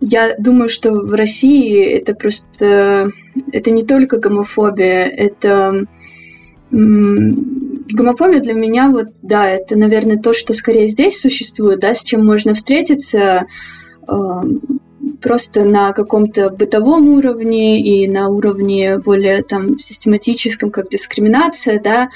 я 0.00 0.34
думаю, 0.38 0.68
что 0.68 0.92
в 0.92 1.12
России 1.12 1.84
это 1.84 2.14
просто... 2.14 3.12
Это 3.52 3.70
не 3.70 3.84
только 3.84 4.18
гомофобия, 4.18 5.06
это 5.06 5.86
гомофобия 7.88 8.40
для 8.40 8.54
меня, 8.54 8.88
вот, 8.88 9.08
да, 9.22 9.48
это, 9.48 9.76
наверное, 9.76 10.18
то, 10.18 10.32
что 10.32 10.54
скорее 10.54 10.88
здесь 10.88 11.20
существует, 11.20 11.80
да, 11.80 11.94
с 11.94 12.02
чем 12.02 12.24
можно 12.24 12.54
встретиться 12.54 13.46
э, 14.06 14.14
просто 15.20 15.64
на 15.64 15.92
каком-то 15.92 16.50
бытовом 16.50 17.08
уровне 17.10 17.80
и 17.80 18.08
на 18.08 18.28
уровне 18.28 18.98
более 18.98 19.42
там 19.42 19.78
систематическом, 19.78 20.70
как 20.70 20.88
дискриминация, 20.88 21.80
да, 21.80 22.04
э, 22.04 22.08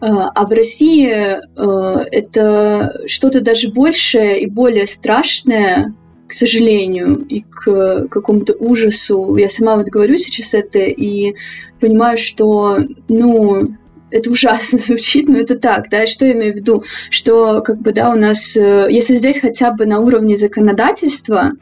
а 0.00 0.46
в 0.46 0.50
России 0.50 1.10
э, 1.10 2.04
это 2.10 3.00
что-то 3.06 3.40
даже 3.40 3.70
большее 3.70 4.40
и 4.40 4.46
более 4.46 4.86
страшное, 4.86 5.94
к 6.26 6.32
сожалению, 6.32 7.26
и 7.28 7.40
к 7.40 8.06
какому-то 8.08 8.54
ужасу. 8.54 9.36
Я 9.36 9.48
сама 9.48 9.76
вот 9.76 9.88
говорю 9.88 10.16
сейчас 10.16 10.54
это 10.54 10.78
и 10.78 11.34
понимаю, 11.80 12.16
что, 12.16 12.78
ну, 13.08 13.74
это 14.10 14.30
ужасно 14.30 14.78
звучит, 14.86 15.28
но 15.28 15.38
это 15.38 15.58
так, 15.58 15.88
да, 15.90 16.06
что 16.06 16.26
я 16.26 16.32
имею 16.32 16.52
в 16.52 16.56
виду, 16.56 16.84
что 17.10 17.60
как 17.62 17.78
бы, 17.78 17.92
да, 17.92 18.10
у 18.12 18.16
нас, 18.16 18.56
э, 18.56 18.86
если 18.90 19.14
здесь 19.14 19.40
хотя 19.40 19.72
бы 19.72 19.86
на 19.86 20.00
уровне 20.00 20.36
законодательства 20.36 21.52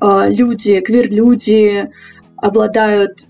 э, 0.00 0.26
люди, 0.30 0.80
квир-люди 0.80 1.90
обладают 2.36 3.28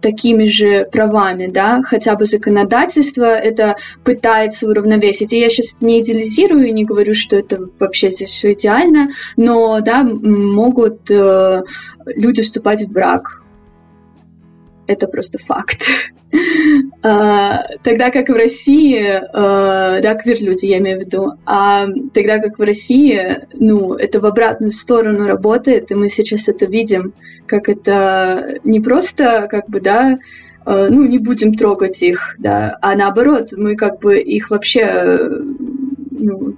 такими 0.00 0.46
же 0.46 0.86
правами, 0.90 1.46
да, 1.46 1.82
хотя 1.82 2.16
бы 2.16 2.24
законодательство 2.24 3.24
это 3.24 3.76
пытается 4.04 4.66
уравновесить. 4.66 5.32
И 5.32 5.38
я 5.38 5.48
сейчас 5.48 5.80
не 5.80 6.00
идеализирую 6.00 6.72
не 6.72 6.84
говорю, 6.84 7.14
что 7.14 7.36
это 7.36 7.68
вообще 7.78 8.10
здесь 8.10 8.30
все 8.30 8.52
идеально, 8.54 9.10
но, 9.36 9.80
да, 9.80 10.02
могут 10.02 11.10
э, 11.10 11.62
люди 12.06 12.42
вступать 12.42 12.82
в 12.82 12.92
брак. 12.92 13.42
Это 14.90 15.06
просто 15.06 15.38
факт. 15.38 15.82
А, 17.02 17.64
тогда 17.82 18.10
как 18.10 18.28
в 18.28 18.34
России, 18.34 19.02
а, 19.02 20.00
да, 20.00 20.14
квир-люди, 20.14 20.66
я 20.66 20.78
имею 20.78 20.98
в 20.98 21.00
виду, 21.00 21.32
а 21.44 21.88
тогда 22.14 22.38
как 22.38 22.56
в 22.56 22.62
России, 22.62 23.38
ну, 23.54 23.94
это 23.94 24.20
в 24.20 24.26
обратную 24.26 24.70
сторону 24.70 25.26
работает, 25.26 25.90
и 25.90 25.96
мы 25.96 26.08
сейчас 26.08 26.46
это 26.46 26.66
видим, 26.66 27.14
как 27.46 27.68
это 27.68 28.60
не 28.62 28.78
просто, 28.78 29.48
как 29.50 29.68
бы, 29.68 29.80
да, 29.80 30.20
а, 30.64 30.88
ну, 30.88 31.04
не 31.04 31.18
будем 31.18 31.54
трогать 31.54 32.00
их, 32.00 32.36
да, 32.38 32.78
а 32.80 32.94
наоборот, 32.94 33.48
мы 33.56 33.74
как 33.74 33.98
бы 33.98 34.20
их 34.20 34.50
вообще, 34.50 35.28
ну, 36.12 36.54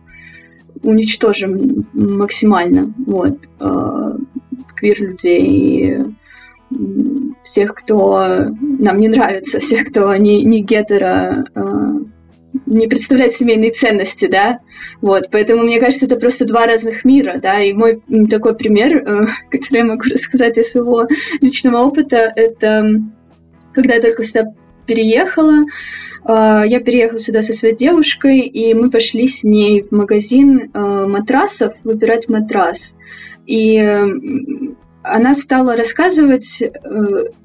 уничтожим 0.83 1.87
максимально, 1.95 2.93
вот, 3.07 3.39
квир-людей, 4.77 5.99
всех, 7.45 7.75
кто 7.75 8.47
нам 8.61 8.99
не 8.99 9.09
нравится, 9.09 9.61
всех, 9.61 9.89
кто 9.89 10.15
не, 10.17 10.43
не 10.43 10.63
гетеро, 10.63 11.45
э, 11.55 11.93
не 12.67 12.87
представляет 12.87 13.33
семейные 13.33 13.73
ценности, 13.73 14.27
да, 14.27 14.61
вот, 15.01 15.29
поэтому 15.31 15.63
мне 15.63 15.81
кажется, 15.81 16.07
это 16.07 16.17
просто 16.17 16.47
два 16.47 16.67
разных 16.67 17.05
мира, 17.05 17.39
да, 17.43 17.61
и 17.61 17.73
мой 17.73 18.03
такой 18.31 18.55
пример, 18.55 18.97
э, 18.97 19.27
который 19.51 19.79
я 19.79 19.85
могу 19.85 20.03
рассказать 20.13 20.59
из 20.59 20.71
своего 20.71 21.09
личного 21.41 21.79
опыта, 21.79 22.33
это 22.35 23.01
когда 23.73 23.95
я 23.95 24.03
только 24.03 24.23
сюда 24.23 24.53
переехала, 24.87 25.65
э, 26.25 26.63
я 26.67 26.81
переехала 26.81 27.19
сюда 27.19 27.43
со 27.43 27.55
своей 27.55 27.75
девушкой, 27.75 28.41
и 28.41 28.75
мы 28.75 28.91
пошли 28.91 29.27
с 29.27 29.43
ней 29.43 29.83
в 29.83 29.93
магазин 29.93 30.71
матрасов 30.75 31.75
выбирать 31.85 32.29
матрас. 32.29 32.95
И 33.45 33.77
она 35.03 35.35
стала 35.35 35.77
рассказывать 35.77 36.63
э, 36.63 36.71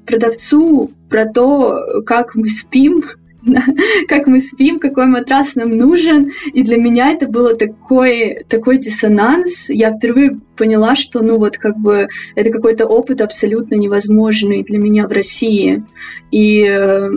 продавцу 0.06 0.90
про 1.08 1.26
то, 1.26 2.02
как 2.06 2.34
мы 2.34 2.48
спим, 2.48 3.04
как 4.08 4.26
мы 4.26 4.40
спим, 4.40 4.78
какой 4.78 5.06
матрас 5.06 5.54
нам 5.54 5.76
нужен. 5.76 6.32
И 6.52 6.62
для 6.62 6.76
меня 6.76 7.10
это 7.10 7.26
было 7.26 7.54
такой, 7.54 8.44
такой 8.48 8.78
диссонанс. 8.78 9.70
Я 9.70 9.92
впервые 9.92 10.40
поняла, 10.56 10.96
что 10.96 11.22
ну 11.22 11.38
вот 11.38 11.56
как 11.56 11.76
бы 11.78 12.08
это 12.34 12.50
какой-то 12.50 12.86
опыт 12.86 13.20
абсолютно 13.20 13.74
невозможный 13.74 14.62
для 14.62 14.78
меня 14.78 15.06
в 15.06 15.12
России. 15.12 15.84
И 16.30 16.64
э, 16.68 17.10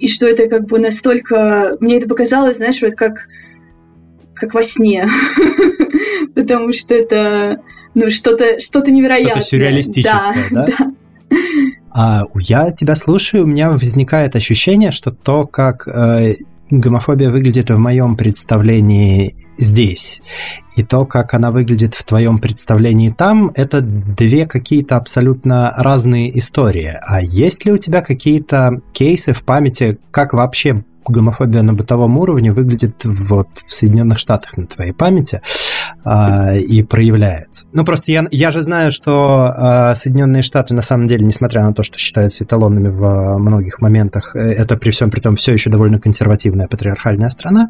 и 0.00 0.08
что 0.08 0.26
это 0.26 0.48
как 0.48 0.64
бы 0.64 0.78
настолько... 0.78 1.76
Мне 1.80 1.98
это 1.98 2.08
показалось, 2.08 2.56
знаешь, 2.56 2.80
вот 2.80 2.94
как, 2.94 3.28
как 4.34 4.54
во 4.54 4.62
сне. 4.62 5.06
Потому 6.34 6.72
что 6.72 6.94
это 6.94 7.60
ну, 7.94 8.10
что-то 8.10 8.60
что 8.60 8.80
невероятное. 8.80 9.40
Что-то 9.40 9.46
сюрреалистическое, 9.46 10.48
да? 10.50 10.66
да? 10.66 10.72
да. 10.78 10.92
А 11.92 12.24
я 12.36 12.70
тебя 12.70 12.94
слушаю, 12.94 13.44
у 13.44 13.46
меня 13.46 13.68
возникает 13.68 14.36
ощущение, 14.36 14.92
что 14.92 15.10
то, 15.10 15.44
как 15.46 15.88
э, 15.88 16.34
гомофобия 16.70 17.30
выглядит 17.30 17.70
в 17.70 17.78
моем 17.78 18.16
представлении 18.16 19.34
здесь, 19.58 20.22
и 20.76 20.84
то, 20.84 21.04
как 21.04 21.34
она 21.34 21.50
выглядит 21.50 21.94
в 21.94 22.04
твоем 22.04 22.38
представлении 22.38 23.10
там, 23.10 23.50
это 23.56 23.80
две 23.80 24.46
какие-то 24.46 24.96
абсолютно 24.96 25.74
разные 25.76 26.38
истории. 26.38 26.96
А 27.02 27.20
есть 27.20 27.64
ли 27.64 27.72
у 27.72 27.76
тебя 27.76 28.02
какие-то 28.02 28.80
кейсы 28.92 29.32
в 29.32 29.42
памяти, 29.42 29.98
как 30.12 30.32
вообще 30.32 30.84
гомофобия 31.06 31.62
на 31.62 31.74
бытовом 31.74 32.18
уровне 32.18 32.52
выглядит 32.52 33.04
вот 33.04 33.48
в 33.66 33.72
Соединенных 33.72 34.18
Штатах 34.18 34.56
на 34.56 34.66
твоей 34.66 34.92
памяти 34.92 35.40
а, 36.04 36.54
и 36.54 36.82
проявляется. 36.82 37.66
Ну, 37.72 37.84
просто 37.84 38.12
я, 38.12 38.26
я 38.30 38.50
же 38.50 38.62
знаю, 38.62 38.92
что 38.92 39.52
а, 39.54 39.94
Соединенные 39.94 40.42
Штаты, 40.42 40.74
на 40.74 40.82
самом 40.82 41.06
деле, 41.06 41.24
несмотря 41.24 41.62
на 41.62 41.72
то, 41.72 41.82
что 41.82 41.98
считаются 41.98 42.44
эталонными 42.44 42.88
в 42.88 43.38
многих 43.38 43.80
моментах, 43.80 44.34
э, 44.34 44.40
это 44.40 44.76
при 44.76 44.90
всем 44.90 45.10
при 45.10 45.20
том 45.20 45.36
все 45.36 45.52
еще 45.52 45.70
довольно 45.70 45.98
консервативная 45.98 46.66
патриархальная 46.66 47.28
страна. 47.28 47.68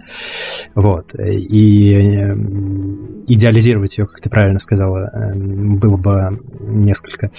Вот. 0.75 1.15
И 1.15 1.95
э, 1.95 2.35
идеализировать 3.27 3.99
ее, 3.99 4.07
как 4.07 4.21
ты 4.21 4.31
правильно 4.31 4.59
сказала, 4.59 5.11
э, 5.13 5.35
было 5.35 5.97
бы 5.97 6.41
несколько 6.61 7.31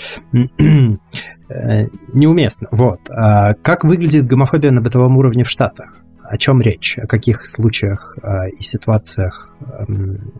неуместно. 2.14 2.68
Вот. 2.72 3.02
А 3.10 3.54
как 3.56 3.84
выглядит 3.84 4.26
гомофобия 4.26 4.72
на 4.72 4.82
бытовом 4.82 5.18
уровне 5.18 5.44
в 5.44 5.50
Штатах? 5.50 5.98
О 6.24 6.38
чем 6.38 6.62
речь? 6.62 6.98
О 6.98 7.08
каких 7.08 7.46
случаях 7.46 8.18
и 8.58 8.64
ситуациях 8.64 9.50
эм, 9.60 10.32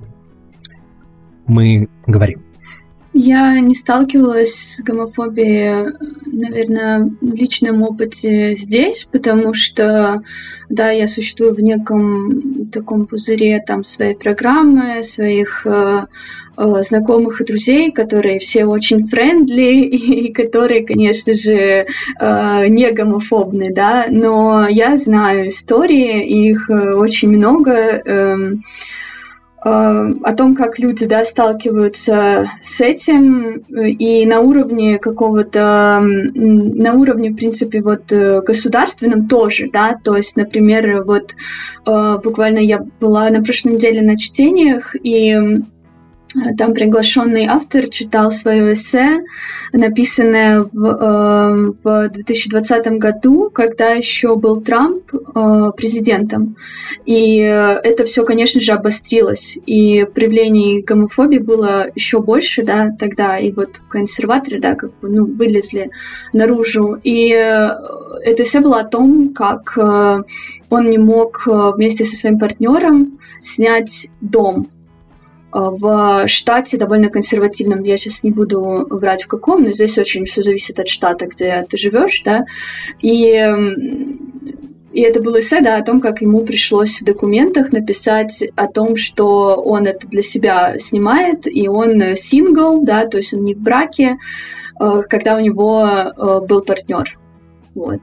мы 1.52 1.88
говорим? 2.08 2.42
Я 3.14 3.60
не 3.60 3.76
сталкивалась 3.76 4.78
с 4.78 4.82
гомофобией, 4.82 5.92
наверное, 6.28 7.12
в 7.20 7.34
личном 7.34 7.84
опыте 7.84 8.56
здесь, 8.56 9.06
потому 9.12 9.54
что, 9.54 10.24
да, 10.70 10.92
я 10.92 11.10
существую 11.10 11.54
в 11.54 11.60
неком 11.60 12.70
таком 12.72 13.08
пузыре 13.08 13.62
там 13.68 13.84
своей 13.84 14.16
программы, 14.16 15.04
своих 15.04 15.68
э, 15.68 16.06
э, 16.56 16.84
знакомых 16.88 17.42
и 17.42 17.44
друзей, 17.46 17.92
которые 17.92 18.40
все 18.40 18.64
очень 18.64 19.06
френдли 19.06 19.82
и 19.84 20.32
которые, 20.32 20.86
конечно 20.86 21.36
же, 21.36 21.86
э, 21.86 22.68
не 22.70 22.92
гомофобны, 22.92 23.74
да, 23.74 24.06
но 24.10 24.70
я 24.70 24.96
знаю 24.96 25.50
истории, 25.50 26.48
их 26.48 26.70
э, 26.70 26.94
очень 26.94 27.28
много. 27.28 27.74
Э, 27.74 28.38
о 29.64 30.34
том, 30.36 30.56
как 30.56 30.80
люди 30.80 31.06
да, 31.06 31.24
сталкиваются 31.24 32.50
с 32.64 32.82
этим, 32.82 33.64
и 33.70 34.26
на 34.26 34.40
уровне 34.40 34.98
какого-то, 34.98 36.02
на 36.04 36.94
уровне, 36.94 37.30
в 37.30 37.36
принципе, 37.36 37.82
вот 37.82 38.12
э, 38.12 38.42
государственном 38.42 39.28
тоже, 39.28 39.70
да, 39.72 40.00
то 40.04 40.18
есть, 40.18 40.36
например, 40.36 41.04
вот 41.04 41.36
э, 41.86 42.18
буквально 42.24 42.58
я 42.58 42.84
была 43.00 43.30
на 43.30 43.44
прошлой 43.44 43.74
неделе 43.74 44.02
на 44.02 44.18
чтениях, 44.18 44.96
и 44.96 45.40
там 46.58 46.74
приглашенный 46.74 47.46
автор 47.46 47.88
читал 47.90 48.32
свое 48.32 48.74
эссе, 48.74 49.24
написанное 49.74 50.64
в, 50.64 50.86
э, 50.86 51.74
в 51.84 52.10
2020 52.10 52.98
году, 52.98 53.50
когда 53.50 53.92
еще 53.92 54.36
был 54.36 54.62
Трамп 54.62 55.04
э, 55.14 55.72
президентом. 55.76 56.56
И 57.06 57.38
это 57.38 58.06
все, 58.06 58.24
конечно 58.24 58.62
же, 58.62 58.72
обострилось. 58.72 59.58
И 59.66 60.06
проявлений 60.14 60.82
гомофобии 60.82 61.40
было 61.40 61.88
еще 61.96 62.22
больше, 62.22 62.64
да, 62.64 62.90
тогда. 62.98 63.38
И 63.38 63.52
вот 63.52 63.80
консерваторы, 63.90 64.60
да, 64.60 64.76
как 64.76 64.98
бы, 65.00 65.10
ну, 65.10 65.26
вылезли 65.26 65.90
наружу. 66.34 67.00
И 67.04 67.30
это 67.30 68.44
эссе 68.44 68.60
было 68.60 68.82
о 68.82 68.86
том, 68.86 69.34
как 69.34 69.78
э, 69.78 70.22
он 70.70 70.90
не 70.90 70.98
мог 70.98 71.44
вместе 71.46 72.06
со 72.06 72.16
своим 72.16 72.40
партнером 72.40 73.20
снять 73.42 74.08
дом 74.22 74.68
Э, 74.68 74.81
в 75.52 76.28
штате 76.28 76.78
довольно 76.78 77.10
консервативном, 77.10 77.84
я 77.84 77.98
сейчас 77.98 78.24
не 78.24 78.32
буду 78.32 78.88
врать 78.90 79.24
в 79.24 79.28
каком, 79.28 79.64
но 79.64 79.74
здесь 79.74 79.98
очень 79.98 80.26
все 80.26 80.42
зависит 80.42 80.80
от 80.80 80.88
штата, 80.88 81.28
где 81.28 81.66
ты 81.70 81.78
живешь, 81.78 82.22
да, 82.24 82.46
и, 83.02 83.34
и 84.94 85.02
это 85.02 85.22
было 85.22 85.40
эссе, 85.40 85.62
да, 85.62 85.78
о 85.78 85.84
том, 85.84 86.00
как 86.00 86.22
ему 86.22 86.42
пришлось 86.42 87.02
в 87.02 87.04
документах 87.06 87.72
написать 87.72 88.44
о 88.56 88.68
том, 88.68 88.96
что 88.96 89.56
он 89.56 89.88
это 89.88 90.08
для 90.08 90.22
себя 90.22 90.80
снимает, 90.80 91.48
и 91.48 91.68
он 91.68 92.16
сингл, 92.16 92.84
да, 92.84 93.06
то 93.06 93.18
есть 93.18 93.34
он 93.34 93.44
не 93.44 93.54
в 93.54 93.60
браке, 93.60 94.18
э, 94.80 95.02
когда 95.10 95.36
у 95.36 95.40
него 95.40 95.86
э, 95.86 96.40
был 96.48 96.62
партнер, 96.62 97.20
вот. 97.76 98.02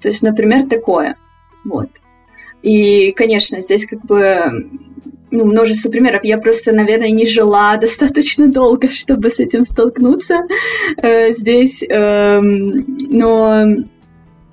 То 0.00 0.08
есть, 0.08 0.22
например, 0.22 0.66
такое, 0.68 1.16
вот. 1.64 1.88
И, 2.62 3.12
конечно, 3.12 3.60
здесь 3.60 3.86
как 3.86 4.04
бы 4.04 4.68
ну, 5.30 5.44
множество 5.44 5.90
примеров. 5.90 6.24
Я 6.24 6.38
просто, 6.38 6.72
наверное, 6.72 7.10
не 7.10 7.26
жила 7.26 7.76
достаточно 7.80 8.48
долго, 8.48 8.90
чтобы 8.90 9.30
с 9.30 9.38
этим 9.38 9.64
столкнуться 9.64 10.40
э, 11.02 11.32
здесь. 11.32 11.82
Э, 11.88 12.40
но 12.40 13.76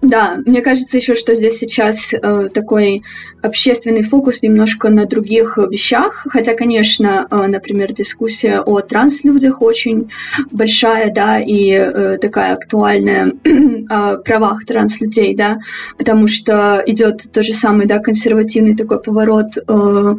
да, 0.03 0.37
мне 0.45 0.61
кажется 0.61 0.97
еще, 0.97 1.15
что 1.15 1.33
здесь 1.33 1.57
сейчас 1.57 2.13
э, 2.13 2.49
такой 2.53 3.03
общественный 3.41 4.03
фокус 4.03 4.41
немножко 4.41 4.89
на 4.89 5.05
других 5.05 5.57
вещах, 5.57 6.27
хотя, 6.29 6.55
конечно, 6.55 7.25
э, 7.31 7.47
например, 7.47 7.93
дискуссия 7.93 8.59
о 8.59 8.81
транслюдях 8.81 9.61
очень 9.61 10.11
большая, 10.51 11.13
да, 11.13 11.39
и 11.39 11.71
э, 11.71 12.17
такая 12.21 12.53
актуальная 12.53 13.31
о 13.89 14.17
правах 14.17 14.65
транслюдей, 14.65 15.35
да, 15.35 15.59
потому 15.97 16.27
что 16.27 16.83
идет 16.85 17.31
то 17.31 17.41
же 17.41 17.53
самое, 17.53 17.87
да, 17.87 17.99
консервативный 17.99 18.75
такой 18.75 19.01
поворот 19.01 19.57
Э, 19.67 20.15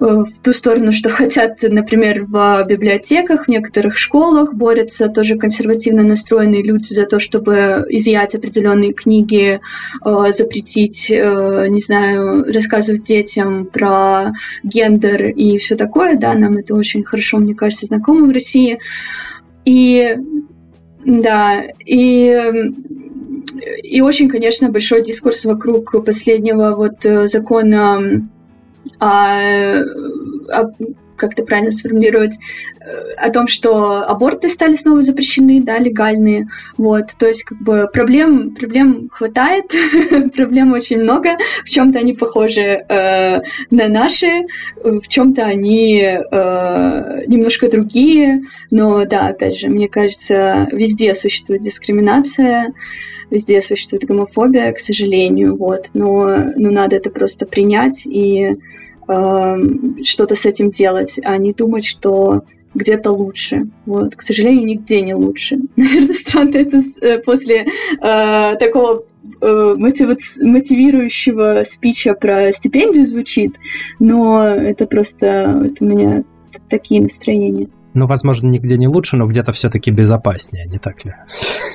в 0.00 0.26
ту 0.42 0.52
сторону, 0.52 0.92
что 0.92 1.08
хотят, 1.10 1.62
например, 1.62 2.24
в 2.24 2.64
библиотеках, 2.68 3.44
в 3.44 3.48
некоторых 3.48 3.98
школах 3.98 4.54
борются 4.54 5.08
тоже 5.08 5.36
консервативно 5.36 6.02
настроенные 6.02 6.62
люди 6.62 6.92
за 6.92 7.04
то, 7.04 7.18
чтобы 7.18 7.84
изъять 7.88 8.34
определенные 8.34 8.92
книги, 8.92 9.60
э, 10.04 10.32
запретить, 10.32 11.10
э, 11.10 11.66
не 11.68 11.80
знаю, 11.80 12.44
рассказывать 12.44 13.04
детям 13.04 13.66
про 13.66 14.32
гендер 14.62 15.30
и 15.30 15.58
все 15.58 15.76
такое, 15.76 16.16
да, 16.16 16.34
нам 16.34 16.56
это 16.56 16.74
очень 16.74 17.04
хорошо, 17.04 17.38
мне 17.38 17.54
кажется, 17.54 17.86
знакомо 17.86 18.26
в 18.26 18.30
России. 18.30 18.78
И 19.64 20.16
да, 21.04 21.62
и 21.84 22.72
и 23.82 24.00
очень, 24.00 24.28
конечно, 24.28 24.68
большой 24.68 25.02
дискурс 25.02 25.44
вокруг 25.44 26.04
последнего 26.04 26.76
вот 26.76 27.28
закона 27.28 28.28
а, 29.00 29.82
а, 30.50 30.64
как 31.18 31.32
это 31.32 31.42
правильно 31.42 31.72
сформулировать, 31.72 32.38
э, 32.80 33.12
о 33.16 33.30
том, 33.30 33.46
что 33.46 34.02
аборты 34.02 34.48
стали 34.48 34.76
снова 34.76 35.02
запрещены, 35.02 35.60
да, 35.62 35.78
легальные, 35.78 36.48
вот, 36.76 37.08
то 37.18 37.28
есть 37.28 37.44
как 37.44 37.58
бы 37.58 37.88
проблем, 37.92 38.54
проблем 38.54 39.10
хватает, 39.12 39.66
проблем 40.34 40.72
очень 40.72 41.02
много, 41.02 41.36
в 41.64 41.68
чем-то 41.68 41.98
они 41.98 42.14
похожи 42.14 42.84
э, 42.88 43.40
на 43.70 43.88
наши, 43.88 44.46
в 44.82 45.06
чем-то 45.06 45.44
они 45.44 46.00
э, 46.00 47.24
немножко 47.26 47.68
другие, 47.68 48.42
но 48.70 49.04
да, 49.04 49.28
опять 49.28 49.58
же, 49.58 49.68
мне 49.68 49.88
кажется, 49.88 50.68
везде 50.72 51.14
существует 51.14 51.62
дискриминация, 51.62 52.72
везде 53.30 53.60
существует 53.60 54.04
гомофобия, 54.04 54.72
к 54.72 54.78
сожалению, 54.78 55.56
вот, 55.56 55.90
но, 55.94 56.52
но 56.56 56.70
надо 56.70 56.96
это 56.96 57.10
просто 57.10 57.46
принять 57.46 58.06
и 58.06 58.56
Эм, 59.08 60.04
что-то 60.04 60.34
с 60.34 60.44
этим 60.44 60.70
делать, 60.70 61.18
а 61.24 61.38
не 61.38 61.54
думать, 61.54 61.86
что 61.86 62.44
где-то 62.74 63.10
лучше. 63.10 63.68
Вот. 63.86 64.14
К 64.14 64.20
сожалению, 64.20 64.66
нигде 64.66 65.00
не 65.00 65.14
лучше. 65.14 65.56
Наверное, 65.76 66.14
странно 66.14 66.56
это 66.56 66.78
э, 67.00 67.18
после 67.18 67.66
э, 68.02 68.56
такого 68.60 69.04
э, 69.40 69.74
мотивирующего 69.78 71.64
спича 71.64 72.12
про 72.12 72.52
стипендию 72.52 73.06
звучит, 73.06 73.56
но 73.98 74.44
это 74.44 74.86
просто 74.86 75.26
это 75.64 75.84
у 75.84 75.88
меня 75.88 76.24
такие 76.68 77.00
настроения. 77.00 77.68
Ну, 77.94 78.06
возможно, 78.06 78.48
нигде 78.48 78.76
не 78.76 78.88
лучше, 78.88 79.16
но 79.16 79.26
где-то 79.26 79.52
все-таки 79.52 79.90
безопаснее, 79.90 80.66
не 80.66 80.78
так 80.78 81.02
ли? 81.06 81.14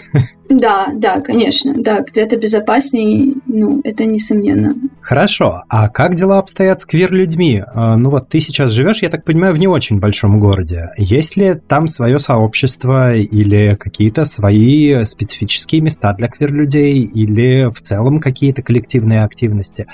Да, 0.49 0.89
да, 0.93 1.21
конечно, 1.21 1.73
да, 1.75 2.01
где-то 2.01 2.37
безопаснее, 2.37 3.35
ну, 3.47 3.81
это 3.83 4.05
несомненно. 4.05 4.75
Хорошо, 5.01 5.63
а 5.67 5.89
как 5.89 6.15
дела 6.15 6.37
обстоят 6.37 6.81
с 6.81 6.85
квир-людьми? 6.85 7.63
А, 7.73 7.95
ну 7.95 8.09
вот 8.09 8.29
ты 8.29 8.39
сейчас 8.39 8.71
живешь, 8.71 9.01
я 9.01 9.09
так 9.09 9.23
понимаю, 9.23 9.53
в 9.53 9.57
не 9.57 9.67
очень 9.67 9.99
большом 9.99 10.39
городе. 10.39 10.89
Есть 10.97 11.37
ли 11.37 11.55
там 11.55 11.87
свое 11.87 12.19
сообщество 12.19 13.15
или 13.15 13.75
какие-то 13.75 14.25
свои 14.25 15.03
специфические 15.05 15.81
места 15.81 16.13
для 16.13 16.27
квир-людей 16.27 16.99
или 16.99 17.71
в 17.73 17.81
целом 17.81 18.19
какие-то 18.19 18.61
коллективные 18.61 19.23
активности? 19.23 19.87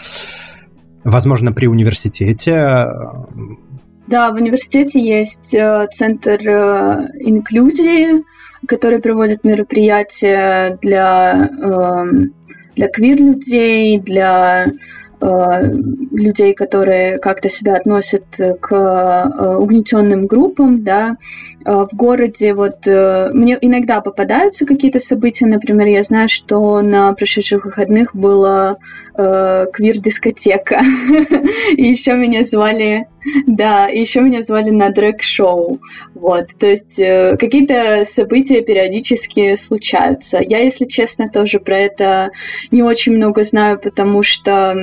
Возможно, 1.03 1.53
при 1.53 1.67
университете 1.67 2.87
да, 4.09 4.31
в 4.31 4.35
университете 4.35 4.99
есть 4.99 5.53
э, 5.53 5.87
центр 5.93 6.39
э, 6.41 7.09
инклюзии, 7.19 8.23
который 8.67 8.99
проводит 8.99 9.43
мероприятия 9.43 10.77
для, 10.81 11.49
эм, 11.61 12.33
для 12.75 12.87
квир-людей, 12.87 13.99
для 13.99 14.67
Э, 15.21 15.61
людей, 16.11 16.53
которые 16.53 17.19
как-то 17.19 17.49
себя 17.49 17.75
относят 17.75 18.23
к 18.61 18.71
э, 18.71 19.55
угнетенным 19.57 20.27
группам, 20.27 20.81
да, 20.83 21.17
в 21.65 21.89
городе 21.93 22.53
вот 22.53 22.85
мне 22.85 23.57
иногда 23.61 24.01
попадаются 24.01 24.65
какие-то 24.65 24.99
события, 24.99 25.45
например, 25.45 25.87
я 25.87 26.03
знаю, 26.03 26.29
что 26.29 26.81
на 26.81 27.13
прошедших 27.13 27.65
выходных 27.65 28.15
была 28.15 28.77
квир-дискотека, 29.15 30.79
и 31.75 31.83
еще 31.83 32.13
меня 32.13 32.45
звали, 32.45 33.07
да, 33.47 33.87
еще 33.87 34.21
меня 34.21 34.41
звали 34.41 34.69
на 34.69 34.89
дрэк-шоу, 34.89 35.79
вот, 36.13 36.47
то 36.57 36.67
есть 36.67 36.95
какие-то 36.95 38.05
события 38.05 38.61
периодически 38.61 39.55
случаются. 39.55 40.39
Я, 40.41 40.59
если 40.59 40.85
честно, 40.85 41.29
тоже 41.29 41.59
про 41.59 41.77
это 41.77 42.31
не 42.71 42.81
очень 42.81 43.15
много 43.15 43.43
знаю, 43.43 43.77
потому 43.79 44.23
что 44.23 44.73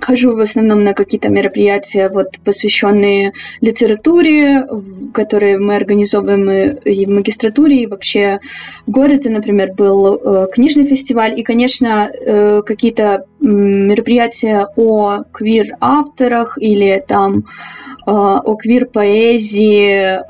хожу 0.00 0.36
в 0.36 0.40
основном 0.40 0.84
на 0.84 0.94
какие-то 0.94 1.28
мероприятия, 1.28 2.08
вот, 2.08 2.38
посвященные 2.44 3.32
литературе, 3.60 4.66
которые 5.12 5.58
мы 5.58 5.74
организовываем 5.76 6.76
и 6.84 7.06
в 7.06 7.10
магистратуре, 7.10 7.82
и 7.82 7.86
вообще 7.86 8.40
в 8.86 8.90
городе, 8.90 9.30
например, 9.30 9.72
был 9.72 10.16
э, 10.16 10.46
книжный 10.52 10.86
фестиваль, 10.86 11.38
и, 11.38 11.42
конечно, 11.42 12.10
э, 12.14 12.62
какие-то 12.64 13.24
мероприятия 13.40 14.68
о 14.76 15.22
квир-авторах 15.32 16.58
или 16.60 17.02
там 17.06 17.46
э, 18.06 18.10
о 18.10 18.54
квир-поэзии 18.54 20.20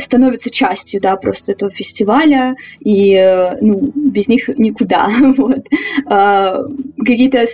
становятся 0.00 0.50
частью, 0.50 1.00
да, 1.00 1.16
просто 1.16 1.52
этого 1.52 1.70
фестиваля, 1.70 2.56
и, 2.80 3.52
ну, 3.60 3.92
без 3.94 4.28
них 4.28 4.48
никуда, 4.58 5.08
вот. 5.36 5.66
Какие-то 6.06 7.46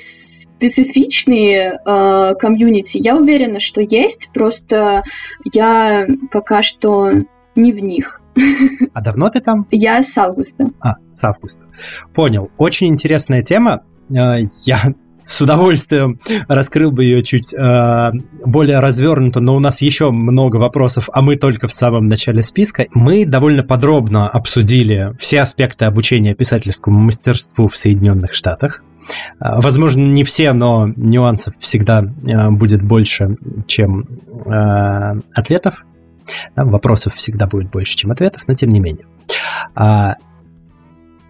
специфичные 0.61 1.81
э, 1.85 2.35
комьюнити, 2.39 2.99
я 2.99 3.17
уверена, 3.17 3.61
что 3.61 3.81
есть, 3.81 4.29
просто 4.35 5.03
я 5.55 6.07
пока 6.31 6.63
что 6.63 7.11
не 7.57 7.73
в 7.73 7.81
них. 7.81 8.21
А 8.93 9.01
давно 9.01 9.31
ты 9.31 9.41
там? 9.41 9.67
Я 9.71 10.03
с 10.03 10.17
августа. 10.19 10.67
А, 10.81 10.97
с 11.11 11.25
августа. 11.25 11.67
Понял. 12.15 12.51
Очень 12.59 12.89
интересная 12.89 13.43
тема. 13.43 13.83
Э, 14.15 14.41
я 14.65 14.95
с 15.23 15.41
удовольствием 15.41 16.21
раскрыл 16.49 16.91
бы 16.91 17.05
ее 17.05 17.23
чуть 17.23 17.55
э, 17.55 18.11
более 18.45 18.81
развернуто, 18.81 19.41
но 19.41 19.57
у 19.57 19.61
нас 19.61 19.81
еще 19.81 20.11
много 20.11 20.57
вопросов, 20.57 21.09
а 21.13 21.23
мы 21.23 21.37
только 21.37 21.69
в 21.69 21.73
самом 21.73 22.07
начале 22.07 22.43
списка. 22.43 22.87
Мы 22.93 23.25
довольно 23.25 23.63
подробно 23.63 24.29
обсудили 24.29 25.15
все 25.19 25.41
аспекты 25.41 25.87
обучения 25.87 26.35
писательскому 26.35 27.01
мастерству 27.01 27.69
в 27.69 27.77
Соединенных 27.77 28.35
Штатах. 28.35 28.83
А, 29.39 29.61
возможно, 29.61 30.01
не 30.01 30.25
все, 30.25 30.53
но 30.53 30.91
нюансов 30.97 31.55
всегда 31.59 32.05
а, 32.33 32.51
будет 32.51 32.83
больше, 32.83 33.37
чем 33.67 34.07
а, 34.47 35.17
ответов. 35.35 35.85
Вопросов 36.55 37.15
всегда 37.17 37.47
будет 37.47 37.71
больше, 37.71 37.97
чем 37.97 38.13
ответов, 38.13 38.45
но 38.47 38.55
тем 38.55 38.71
не 38.71 38.79
менее. 38.79 39.07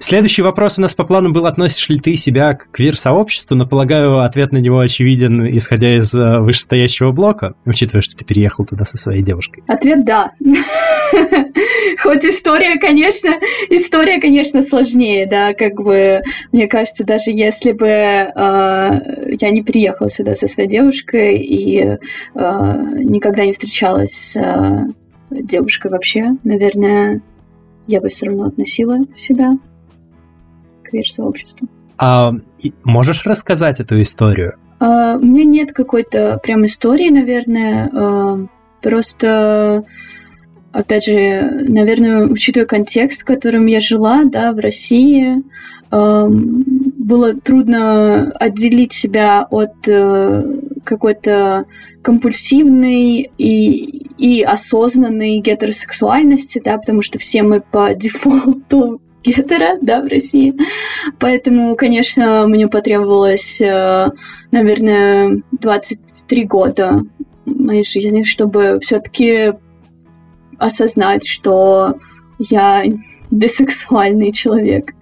Следующий 0.03 0.41
вопрос 0.41 0.79
у 0.79 0.81
нас 0.81 0.95
по 0.95 1.05
плану 1.05 1.31
был, 1.31 1.45
относишь 1.45 1.91
ли 1.91 1.99
ты 2.01 2.17
себя 2.17 2.55
к 2.55 2.71
квир-сообществу, 2.71 3.55
но, 3.55 3.67
полагаю, 3.67 4.21
ответ 4.21 4.51
на 4.51 4.57
него 4.57 4.79
очевиден, 4.79 5.47
исходя 5.55 5.95
из 5.95 6.15
э, 6.15 6.41
вышестоящего 6.41 7.13
блока, 7.13 7.53
учитывая, 7.67 8.01
что 8.01 8.17
ты 8.17 8.25
переехал 8.25 8.65
туда 8.65 8.87
со 8.87 8.97
своей 8.97 9.23
девушкой. 9.23 9.63
Ответ 9.67 10.07
«да». 10.07 10.33
Хоть 12.03 12.25
история, 12.25 12.79
конечно, 12.79 13.31
история, 13.69 14.19
конечно, 14.23 14.63
сложнее, 14.63 15.27
да, 15.27 15.53
как 15.53 15.75
бы, 15.75 16.23
мне 16.51 16.67
кажется, 16.67 17.05
даже 17.05 17.31
если 17.31 17.73
бы 17.73 17.87
э, 17.87 18.31
я 18.35 19.51
не 19.51 19.63
приехала 19.63 20.09
сюда 20.09 20.35
со 20.35 20.49
своей 20.49 20.69
девушкой 20.69 21.37
и 21.41 21.79
э, 21.79 21.99
никогда 22.35 23.45
не 23.45 23.53
встречалась 23.53 24.15
с 24.15 24.37
э, 24.37 24.87
девушкой 25.31 25.91
вообще, 25.91 26.31
наверное, 26.43 27.21
я 27.87 28.01
бы 28.01 28.09
все 28.09 28.27
равно 28.27 28.47
относила 28.47 28.97
себя 29.15 29.53
квир-сообществу. 30.91 31.69
А 31.99 32.33
можешь 32.85 33.27
рассказать 33.27 33.81
эту 33.81 34.01
историю? 34.01 34.55
А, 34.79 35.17
у 35.17 35.25
меня 35.25 35.45
нет 35.45 35.73
какой-то 35.73 36.41
прям 36.43 36.65
истории, 36.65 37.11
наверное. 37.11 37.91
А, 37.93 38.47
просто, 38.81 39.85
опять 40.73 41.05
же, 41.05 41.65
наверное, 41.69 42.27
учитывая 42.27 42.67
контекст, 42.67 43.23
в 43.23 43.27
котором 43.27 43.67
я 43.67 43.81
жила, 43.81 44.25
да, 44.25 44.53
в 44.53 44.59
России, 44.59 45.43
а, 45.91 46.27
было 46.29 47.35
трудно 47.35 48.31
отделить 48.33 48.93
себя 48.93 49.47
от 49.51 49.75
э, 49.87 50.45
какой-то 50.85 51.65
компульсивной 52.03 53.31
и, 53.37 54.07
и 54.17 54.43
осознанной 54.43 55.39
гетеросексуальности, 55.41 56.61
да, 56.65 56.79
потому 56.79 57.03
что 57.03 57.19
все 57.19 57.43
мы 57.43 57.61
по 57.61 57.95
дефолту 57.95 59.01
гетера, 59.23 59.79
да, 59.81 60.01
в 60.01 60.09
России. 60.09 60.55
Поэтому, 61.19 61.77
конечно, 61.77 62.47
мне 62.47 62.69
потребовалось, 62.69 63.61
э, 63.61 64.11
наверное, 64.51 65.43
23 65.53 66.45
года 66.45 67.03
моей 67.45 67.85
жизни, 67.85 68.23
чтобы 68.23 68.79
все-таки 68.81 69.53
осознать, 70.59 71.27
что 71.27 71.99
я 72.39 72.85
бисексуальный 73.31 74.33
человек. 74.33 74.93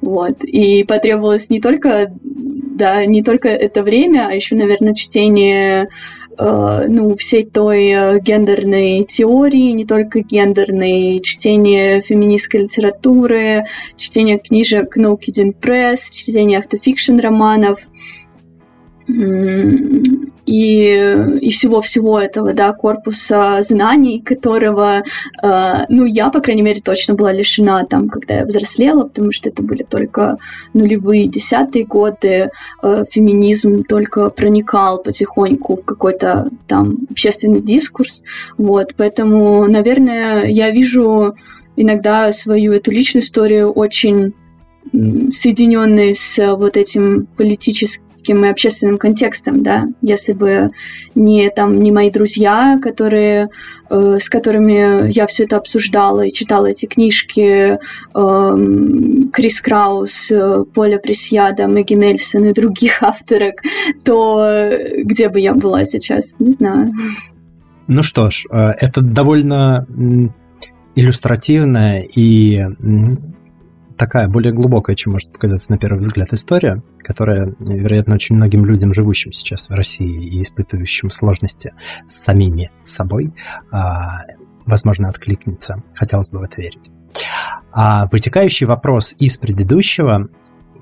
Вот. 0.00 0.42
И 0.44 0.84
потребовалось 0.84 1.50
не 1.50 1.60
только, 1.60 2.12
да, 2.22 3.04
не 3.04 3.22
только 3.22 3.48
это 3.48 3.82
время, 3.82 4.28
а 4.28 4.34
еще, 4.34 4.56
наверное, 4.56 4.94
чтение 4.94 5.88
ну, 6.38 7.16
всей 7.16 7.44
той 7.44 7.88
э, 7.88 8.20
гендерной 8.20 9.04
теории, 9.04 9.70
не 9.72 9.84
только 9.84 10.20
гендерной, 10.20 11.20
чтение 11.20 12.00
феминистской 12.02 12.62
литературы, 12.62 13.64
чтение 13.96 14.38
книжек 14.38 14.96
No 14.96 15.18
Kidding 15.18 15.54
Press, 15.60 15.98
чтение 16.10 16.58
автофикшн 16.58 17.18
романов 17.18 17.80
и, 20.46 21.16
и 21.40 21.50
всего-всего 21.50 22.18
этого, 22.18 22.52
да, 22.52 22.72
корпуса 22.72 23.62
знаний, 23.62 24.20
которого, 24.20 25.02
э, 25.42 25.72
ну, 25.88 26.04
я, 26.04 26.30
по 26.30 26.40
крайней 26.40 26.62
мере, 26.62 26.80
точно 26.80 27.14
была 27.14 27.32
лишена 27.32 27.84
там, 27.84 28.08
когда 28.08 28.38
я 28.38 28.44
взрослела, 28.44 29.04
потому 29.04 29.32
что 29.32 29.48
это 29.48 29.62
были 29.62 29.82
только 29.82 30.36
нулевые, 30.74 31.26
десятые 31.26 31.86
годы, 31.86 32.50
э, 32.82 33.04
феминизм 33.10 33.84
только 33.84 34.30
проникал 34.30 35.02
потихоньку 35.02 35.76
в 35.76 35.84
какой-то 35.84 36.50
там 36.66 36.98
общественный 37.10 37.60
дискурс, 37.60 38.22
вот, 38.58 38.94
поэтому, 38.96 39.66
наверное, 39.66 40.44
я 40.46 40.70
вижу 40.70 41.36
иногда 41.76 42.32
свою 42.32 42.72
эту 42.72 42.90
личную 42.90 43.22
историю 43.22 43.70
очень 43.70 44.34
соединенной 45.32 46.14
с 46.14 46.54
вот 46.54 46.76
этим 46.76 47.26
политическим 47.36 48.03
таким 48.24 48.44
общественным 48.44 48.96
контекстом, 48.96 49.62
да, 49.62 49.84
если 50.00 50.32
бы 50.32 50.70
не 51.14 51.50
там 51.50 51.78
не 51.78 51.92
мои 51.92 52.10
друзья, 52.10 52.78
которые 52.82 53.50
э, 53.90 54.18
с 54.18 54.30
которыми 54.30 55.10
я 55.10 55.26
все 55.26 55.44
это 55.44 55.58
обсуждала 55.58 56.22
и 56.24 56.32
читала 56.32 56.66
эти 56.66 56.86
книжки 56.86 57.76
э, 58.14 59.28
Крис 59.30 59.60
Краус, 59.60 60.30
э, 60.30 60.64
Поля 60.72 60.98
Пресьяда, 60.98 61.68
Мэгги 61.68 61.92
Нельсон 61.92 62.46
и 62.46 62.54
других 62.54 63.02
авторок, 63.02 63.56
то 64.04 64.70
где 64.96 65.28
бы 65.28 65.38
я 65.38 65.52
была 65.52 65.84
сейчас, 65.84 66.36
не 66.38 66.50
знаю. 66.50 66.92
Ну 67.88 68.02
что 68.02 68.30
ж, 68.30 68.46
э, 68.50 68.56
это 68.80 69.02
довольно 69.02 69.86
иллюстративная 70.94 72.06
и 72.16 72.64
такая 73.96 74.28
более 74.28 74.52
глубокая, 74.52 74.96
чем 74.96 75.12
может 75.12 75.32
показаться 75.32 75.72
на 75.72 75.78
первый 75.78 75.98
взгляд 75.98 76.32
история, 76.32 76.82
которая, 76.98 77.54
вероятно, 77.58 78.14
очень 78.14 78.36
многим 78.36 78.64
людям, 78.64 78.94
живущим 78.94 79.32
сейчас 79.32 79.68
в 79.68 79.72
России 79.72 80.26
и 80.26 80.42
испытывающим 80.42 81.10
сложности 81.10 81.74
с 82.06 82.14
самими 82.14 82.70
собой, 82.82 83.34
а, 83.70 84.22
возможно, 84.66 85.08
откликнется. 85.08 85.82
Хотелось 85.94 86.30
бы 86.30 86.38
в 86.38 86.42
это 86.42 86.60
верить. 86.60 86.90
А 87.72 88.08
вытекающий 88.10 88.66
вопрос 88.66 89.14
из 89.18 89.36
предыдущего 89.38 90.28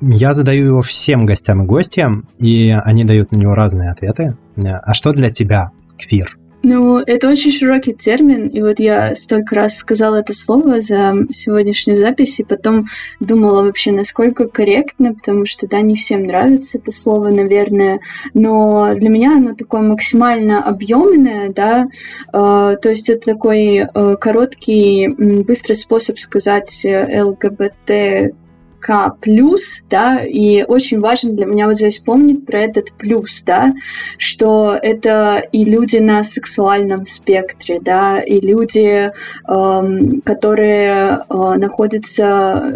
я 0.01 0.35
задаю 0.35 0.66
его 0.66 0.83
всем 0.83 1.27
гостям 1.27 1.62
и 1.62 1.66
гостям, 1.66 2.29
и 2.38 2.77
они 2.85 3.05
дают 3.05 3.33
на 3.33 3.37
него 3.37 3.55
разные 3.55 3.90
ответы. 3.90 4.37
А 4.57 4.94
что 4.94 5.12
для 5.12 5.31
тебя 5.31 5.70
квир? 5.96 6.38
Ну, 6.64 6.98
это 6.98 7.29
очень 7.29 7.51
широкий 7.51 7.92
термин, 7.92 8.46
и 8.46 8.62
вот 8.62 8.79
я 8.79 9.16
столько 9.16 9.57
раз 9.57 9.77
сказала 9.77 10.16
это 10.16 10.33
слово 10.33 10.81
за 10.81 11.14
сегодняшнюю 11.33 11.98
запись, 11.98 12.38
и 12.38 12.44
потом 12.44 12.87
думала 13.18 13.64
вообще, 13.64 13.90
насколько 13.90 14.46
корректно, 14.46 15.12
потому 15.12 15.44
что, 15.44 15.66
да, 15.66 15.81
не 15.81 15.96
всем 15.96 16.25
нравится 16.25 16.79
это 16.79 16.92
слово, 16.92 17.31
наверное, 17.31 17.98
но 18.33 18.94
для 18.94 19.09
меня 19.09 19.37
оно 19.37 19.55
такое 19.55 19.81
максимально 19.81 20.62
объемное, 20.62 21.48
да, 21.51 21.88
э, 22.33 22.77
то 22.81 22.88
есть 22.88 23.11
это 23.11 23.33
такой 23.33 23.79
э, 23.79 24.16
короткий, 24.20 25.09
быстрый 25.09 25.75
способ 25.75 26.20
сказать 26.20 26.85
э, 26.85 27.22
ЛГБТ 27.25 28.37
к 28.83 29.16
плюс, 29.21 29.83
да, 29.88 30.18
и 30.25 30.64
очень 30.64 30.99
важно 31.01 31.33
для 31.33 31.47
меня 31.47 31.66
вот 31.66 31.77
здесь 31.77 32.01
помнить 32.01 32.45
про 32.45 32.62
этот 32.62 32.92
плюс, 32.92 33.42
да, 33.47 33.73
что 34.18 34.77
это 34.81 35.38
и 35.53 35.64
люди 35.64 35.99
на 35.99 36.25
сексуальном 36.25 37.07
спектре, 37.07 37.79
да, 37.81 38.21
и 38.21 38.40
люди, 38.40 39.12
эм, 39.49 40.21
которые 40.23 40.90
э, 40.90 41.35
находятся 41.57 42.75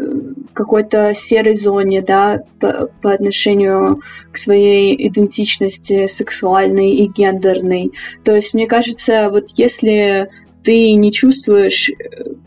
в 0.49 0.55
какой-то 0.55 1.13
серой 1.13 1.57
зоне, 1.57 2.03
да, 2.03 2.43
по, 2.61 2.89
по 3.03 3.13
отношению 3.13 4.01
к 4.31 4.39
своей 4.39 5.09
идентичности 5.09 6.07
сексуальной 6.07 6.93
и 6.93 7.09
гендерной. 7.09 7.93
То 8.23 8.35
есть, 8.35 8.55
мне 8.55 8.69
кажется, 8.69 9.29
вот 9.31 9.51
если 9.57 10.31
ты 10.67 10.95
не 10.95 11.13
чувствуешь 11.13 11.91
э, 11.91 11.95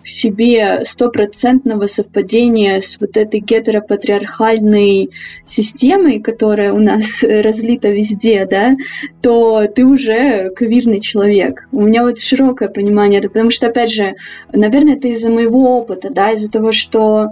в 0.03 0.09
себе 0.09 0.83
стопроцентного 0.85 1.87
совпадения 1.87 2.81
с 2.81 2.99
вот 2.99 3.15
этой 3.15 3.39
гетеропатриархальной 3.39 5.11
системой, 5.45 6.19
которая 6.19 6.73
у 6.73 6.79
нас 6.79 7.23
разлита 7.23 7.89
везде, 7.89 8.45
да, 8.45 8.75
то 9.21 9.67
ты 9.73 9.85
уже 9.85 10.51
квирный 10.53 10.99
человек. 10.99 11.69
У 11.71 11.83
меня 11.83 12.03
вот 12.03 12.19
широкое 12.19 12.67
понимание, 12.67 13.21
потому 13.21 13.51
что, 13.51 13.67
опять 13.67 13.93
же, 13.93 14.15
наверное, 14.51 14.97
это 14.97 15.07
из-за 15.07 15.29
моего 15.29 15.77
опыта, 15.79 16.09
да, 16.09 16.31
из-за 16.31 16.51
того, 16.51 16.73
что 16.73 17.27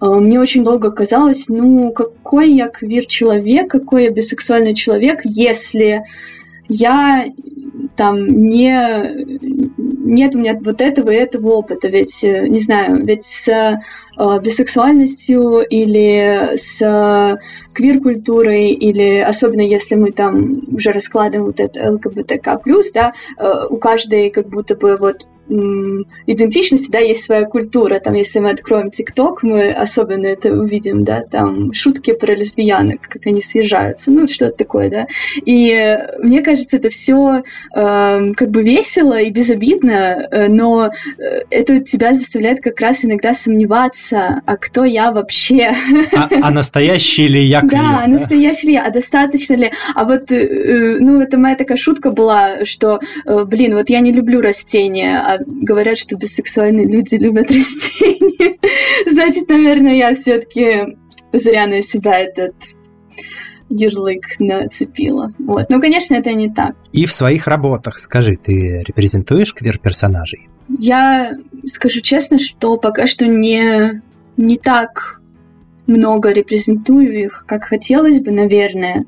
э, 0.00 0.06
мне 0.06 0.40
очень 0.40 0.64
долго 0.64 0.90
казалось, 0.90 1.48
ну, 1.48 1.92
какой 1.92 2.50
я 2.50 2.68
квир-человек, 2.68 3.70
какой 3.70 4.04
я 4.04 4.10
бисексуальный 4.10 4.72
человек, 4.72 5.20
если 5.24 6.02
я 6.70 7.26
там 7.96 8.26
не 8.26 9.48
нет 10.10 10.34
у 10.34 10.38
меня 10.38 10.58
вот 10.60 10.80
этого 10.80 11.10
и 11.10 11.16
этого 11.16 11.52
опыта, 11.52 11.88
ведь, 11.88 12.22
э, 12.24 12.46
не 12.48 12.60
знаю, 12.60 13.04
ведь 13.04 13.24
с 13.24 13.48
э, 13.48 13.78
бисексуальностью 14.42 15.60
или 15.60 16.56
с 16.56 16.82
э, 16.82 17.38
квир-культурой, 17.72 18.70
или 18.70 19.18
особенно 19.20 19.62
если 19.62 19.94
мы 19.94 20.10
там 20.10 20.62
уже 20.72 20.92
раскладываем 20.92 21.46
вот 21.46 21.60
это 21.60 21.92
ЛГБТК+, 21.92 22.60
да, 22.92 23.12
э, 23.38 23.66
у 23.70 23.76
каждой 23.76 24.30
как 24.30 24.48
будто 24.48 24.76
бы 24.76 24.96
вот 24.96 25.26
идентичности, 26.26 26.90
да, 26.90 26.98
есть 26.98 27.24
своя 27.24 27.44
культура. 27.44 28.00
Там, 28.00 28.14
если 28.14 28.38
мы 28.38 28.50
откроем 28.50 28.90
ТикТок, 28.90 29.42
мы 29.42 29.70
особенно 29.70 30.26
это 30.26 30.52
увидим, 30.52 31.04
да, 31.04 31.22
там 31.30 31.72
шутки 31.72 32.12
про 32.12 32.34
лесбиянок, 32.34 33.00
как 33.02 33.26
они 33.26 33.42
съезжаются, 33.42 34.10
ну, 34.10 34.28
что-то 34.28 34.56
такое, 34.56 34.90
да. 34.90 35.06
И 35.44 35.98
мне 36.22 36.42
кажется, 36.42 36.76
это 36.76 36.90
все 36.90 37.42
э, 37.74 37.80
эм, 37.80 38.34
как 38.34 38.50
бы 38.50 38.62
весело 38.62 39.20
и 39.20 39.30
безобидно, 39.30 40.28
э, 40.30 40.48
но 40.48 40.86
э, 40.86 40.90
это 41.50 41.80
тебя 41.80 42.12
заставляет 42.12 42.60
как 42.60 42.80
раз 42.80 43.04
иногда 43.04 43.34
сомневаться, 43.34 44.42
а 44.46 44.56
кто 44.56 44.84
я 44.84 45.12
вообще? 45.12 45.74
А, 46.16 46.28
а 46.42 46.50
настоящий 46.50 47.28
ли 47.28 47.42
я 47.42 47.60
клиент? 47.60 47.72
Да, 47.72 48.00
да, 48.02 48.06
настоящий 48.06 48.68
ли 48.68 48.72
я, 48.74 48.84
а 48.84 48.90
достаточно 48.90 49.54
ли? 49.54 49.72
А 49.94 50.04
вот, 50.04 50.30
э, 50.30 50.98
ну, 51.00 51.20
это 51.20 51.38
моя 51.38 51.56
такая 51.56 51.76
шутка 51.76 52.10
была, 52.10 52.64
что, 52.64 53.00
блин, 53.24 53.74
вот 53.74 53.90
я 53.90 54.00
не 54.00 54.12
люблю 54.12 54.40
растения, 54.40 55.18
а 55.18 55.39
говорят, 55.46 55.98
что 55.98 56.16
бисексуальные 56.16 56.86
люди 56.86 57.16
любят 57.16 57.50
растения. 57.50 58.58
Значит, 59.10 59.48
наверное, 59.48 59.94
я 59.94 60.14
все-таки 60.14 60.96
зря 61.32 61.66
на 61.66 61.82
себя 61.82 62.18
этот 62.18 62.54
ярлык 63.68 64.38
нацепила. 64.38 65.32
Вот. 65.38 65.70
Ну, 65.70 65.80
конечно, 65.80 66.14
это 66.14 66.32
не 66.32 66.52
так. 66.52 66.74
И 66.92 67.06
в 67.06 67.12
своих 67.12 67.46
работах, 67.46 67.98
скажи, 67.98 68.36
ты 68.36 68.82
репрезентуешь 68.86 69.54
квир-персонажей? 69.54 70.48
Я 70.78 71.36
скажу 71.64 72.00
честно, 72.00 72.38
что 72.38 72.76
пока 72.76 73.06
что 73.06 73.26
не, 73.26 74.02
не 74.36 74.56
так 74.56 75.20
много 75.86 76.32
репрезентую 76.32 77.24
их, 77.24 77.44
как 77.46 77.64
хотелось 77.64 78.20
бы, 78.20 78.30
наверное. 78.30 79.04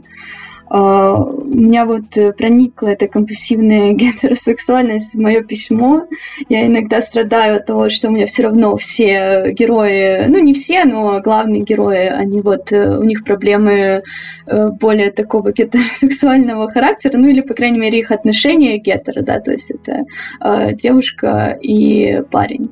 У 0.74 1.54
меня 1.54 1.84
вот 1.84 2.16
э, 2.16 2.32
проникла 2.32 2.88
эта 2.88 3.06
компульсивная 3.06 3.92
гетеросексуальность 3.92 5.14
в 5.14 5.18
мое 5.18 5.42
письмо. 5.42 6.06
Я 6.48 6.66
иногда 6.66 7.02
страдаю 7.02 7.56
от 7.56 7.66
того, 7.66 7.90
что 7.90 8.08
у 8.08 8.10
меня 8.10 8.24
все 8.24 8.44
равно 8.44 8.78
все 8.78 9.52
герои, 9.52 10.26
ну 10.28 10.38
не 10.38 10.54
все, 10.54 10.86
но 10.86 11.20
главные 11.20 11.60
герои, 11.60 12.06
они 12.06 12.40
вот, 12.40 12.72
э, 12.72 12.96
у 12.98 13.02
них 13.02 13.22
проблемы 13.22 14.02
э, 14.46 14.68
более 14.80 15.12
такого 15.12 15.52
гетеросексуального 15.52 16.70
характера, 16.70 17.18
ну 17.18 17.28
или, 17.28 17.42
по 17.42 17.52
крайней 17.52 17.78
мере, 17.78 17.98
их 17.98 18.10
отношения 18.10 18.78
гетеро, 18.78 19.20
да, 19.20 19.40
то 19.40 19.52
есть 19.52 19.70
это 19.70 20.04
uh, 20.40 20.74
девушка 20.74 21.58
и 21.60 22.22
парень. 22.30 22.70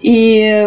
И 0.00 0.66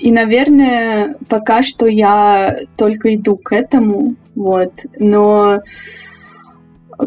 и, 0.00 0.10
наверное, 0.12 1.14
пока 1.28 1.62
что 1.62 1.86
я 1.86 2.60
только 2.76 3.14
иду 3.14 3.36
к 3.36 3.52
этому, 3.52 4.16
вот. 4.34 4.72
Но, 4.98 5.60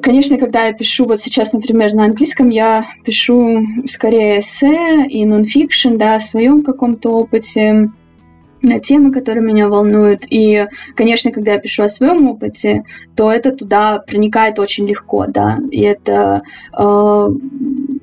конечно, 0.02 0.38
когда 0.38 0.66
я 0.68 0.74
пишу, 0.74 1.06
вот 1.06 1.20
сейчас, 1.20 1.54
например, 1.54 1.94
на 1.94 2.06
английском, 2.06 2.50
я 2.50 2.86
пишу 3.06 3.64
скорее 3.88 4.40
эссе 4.40 5.06
и 5.08 5.26
нонфикшн, 5.26 5.98
да, 5.98 6.16
о 6.16 6.20
своем 6.20 6.64
каком-то 6.64 7.10
опыте, 7.12 7.90
на 8.64 8.80
темы, 8.80 9.12
которые 9.12 9.44
меня 9.44 9.68
волнуют. 9.68 10.24
И, 10.30 10.68
конечно, 10.96 11.32
когда 11.32 11.54
я 11.54 11.60
пишу 11.60 11.84
о 11.84 11.90
своем 11.90 12.28
опыте, 12.30 12.84
то 13.16 13.32
это 13.32 13.52
туда 13.52 14.00
проникает 14.00 14.58
очень 14.58 14.88
легко, 14.88 15.26
да. 15.28 15.60
И 15.70 15.82
это, 15.82 16.44
э, 16.78 17.28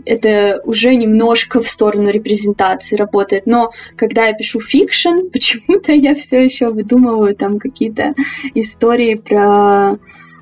это 0.05 0.61
уже 0.65 0.95
немножко 0.95 1.63
в 1.63 1.69
сторону 1.69 2.11
репрезентации 2.11 2.97
работает. 2.97 3.47
Но 3.47 3.73
когда 3.97 4.27
я 4.27 4.35
пишу 4.35 4.61
fiction, 4.61 5.29
почему-то 5.33 5.93
я 5.93 6.15
все 6.15 6.43
еще 6.43 6.69
выдумываю 6.69 7.35
там 7.35 7.59
какие-то 7.59 8.15
истории 8.55 9.15
про 9.15 9.99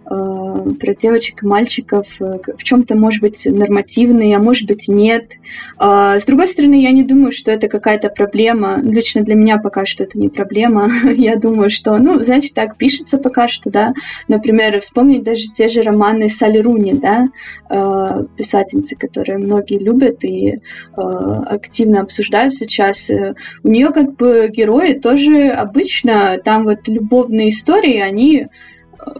про 0.09 0.94
девочек 0.94 1.42
и 1.42 1.47
мальчиков 1.47 2.07
э, 2.21 2.38
в 2.57 2.64
чем-то, 2.64 2.97
может 2.97 3.21
быть, 3.21 3.47
нормативные, 3.47 4.37
а 4.37 4.40
может 4.40 4.66
быть, 4.66 4.88
нет. 4.88 5.33
А, 5.77 6.18
с 6.18 6.25
другой 6.25 6.49
стороны, 6.49 6.81
я 6.81 6.92
не 6.92 7.03
думаю, 7.03 7.33
что 7.33 7.53
это 7.53 7.68
какая-то 7.68 8.09
проблема. 8.09 8.79
Лично 8.83 9.23
для 9.23 9.35
меня 9.35 9.59
пока 9.59 9.85
что 9.87 10.05
это 10.05 10.18
не 10.18 10.29
проблема. 10.29 10.90
я 11.16 11.37
думаю, 11.37 11.71
что, 11.71 11.97
ну, 11.99 12.25
значит, 12.25 12.55
так 12.55 12.77
пишется 12.77 13.18
пока 13.18 13.49
что, 13.49 13.71
да. 13.71 13.92
Например, 14.29 14.81
вспомнить 14.81 15.25
даже 15.25 15.49
те 15.53 15.68
же 15.68 15.83
романы 15.83 16.29
Салли 16.29 16.59
Руни, 16.59 16.94
да, 16.94 17.29
э, 17.68 18.25
писательницы, 18.37 18.97
которые 18.97 19.38
многие 19.38 19.79
любят 19.79 20.25
и 20.25 20.61
активно 20.94 22.01
обсуждают 22.01 22.53
сейчас. 22.55 23.11
У 23.62 23.68
нее 23.68 23.90
как 23.90 24.16
бы 24.16 24.51
герои 24.53 24.94
тоже 24.94 25.49
обычно, 25.49 26.38
там 26.44 26.64
вот 26.64 26.88
любовные 26.88 27.51
истории, 27.51 28.01
они 28.01 28.49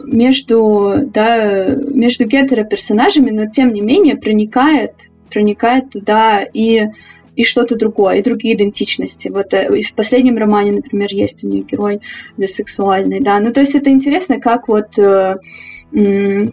между, 0.05 0.95
да, 1.07 1.67
между 1.75 2.27
гетеро-персонажами, 2.27 3.31
но 3.31 3.47
тем 3.47 3.73
не 3.73 3.81
менее 3.81 4.17
проникает, 4.17 4.93
проникает 5.31 5.91
туда 5.91 6.43
и, 6.43 6.89
и 7.37 7.45
что-то 7.45 7.77
другое, 7.77 8.17
и 8.17 8.23
другие 8.23 8.55
идентичности. 8.55 9.29
Вот 9.29 9.53
э, 9.55 9.81
в 9.81 9.95
последнем 9.95 10.39
романе, 10.39 10.73
например, 10.73 11.09
есть 11.13 11.45
у 11.45 11.49
нее 11.49 11.63
герой 11.63 12.01
бисексуальный, 12.37 13.21
да. 13.21 13.39
Ну, 13.41 13.53
то 13.53 13.61
есть 13.61 13.75
это 13.75 13.91
интересно, 13.91 14.41
как 14.41 14.69
вот, 14.69 14.99
э, 14.99 15.37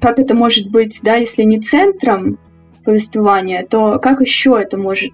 как 0.01 0.19
это 0.19 0.33
может 0.33 0.69
быть, 0.69 0.99
да, 1.03 1.15
если 1.15 1.43
не 1.43 1.59
центром 1.59 2.39
повествования, 2.83 3.65
то 3.69 3.99
как 3.99 4.21
еще 4.21 4.59
это 4.61 4.77
может 4.77 5.13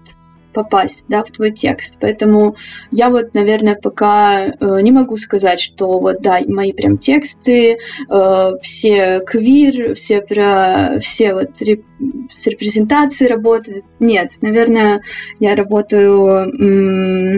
попасть 0.52 1.04
да, 1.08 1.24
в 1.24 1.30
твой 1.30 1.50
текст. 1.50 1.96
Поэтому 2.00 2.56
я 2.90 3.10
вот, 3.10 3.34
наверное, 3.34 3.74
пока 3.74 4.46
э, 4.46 4.80
не 4.80 4.92
могу 4.92 5.16
сказать, 5.16 5.60
что 5.60 5.98
вот, 5.98 6.20
да, 6.20 6.40
мои 6.46 6.72
прям 6.72 6.98
тексты, 6.98 7.78
э, 8.08 8.50
все 8.62 9.20
квир, 9.20 9.94
все, 9.94 10.22
про, 10.22 10.98
все 11.00 11.34
вот 11.34 11.50
реп, 11.60 11.84
с 12.30 12.46
репрезентацией 12.46 13.30
работают. 13.30 13.84
Нет, 14.00 14.32
наверное, 14.40 15.02
я 15.40 15.54
работаю... 15.54 16.48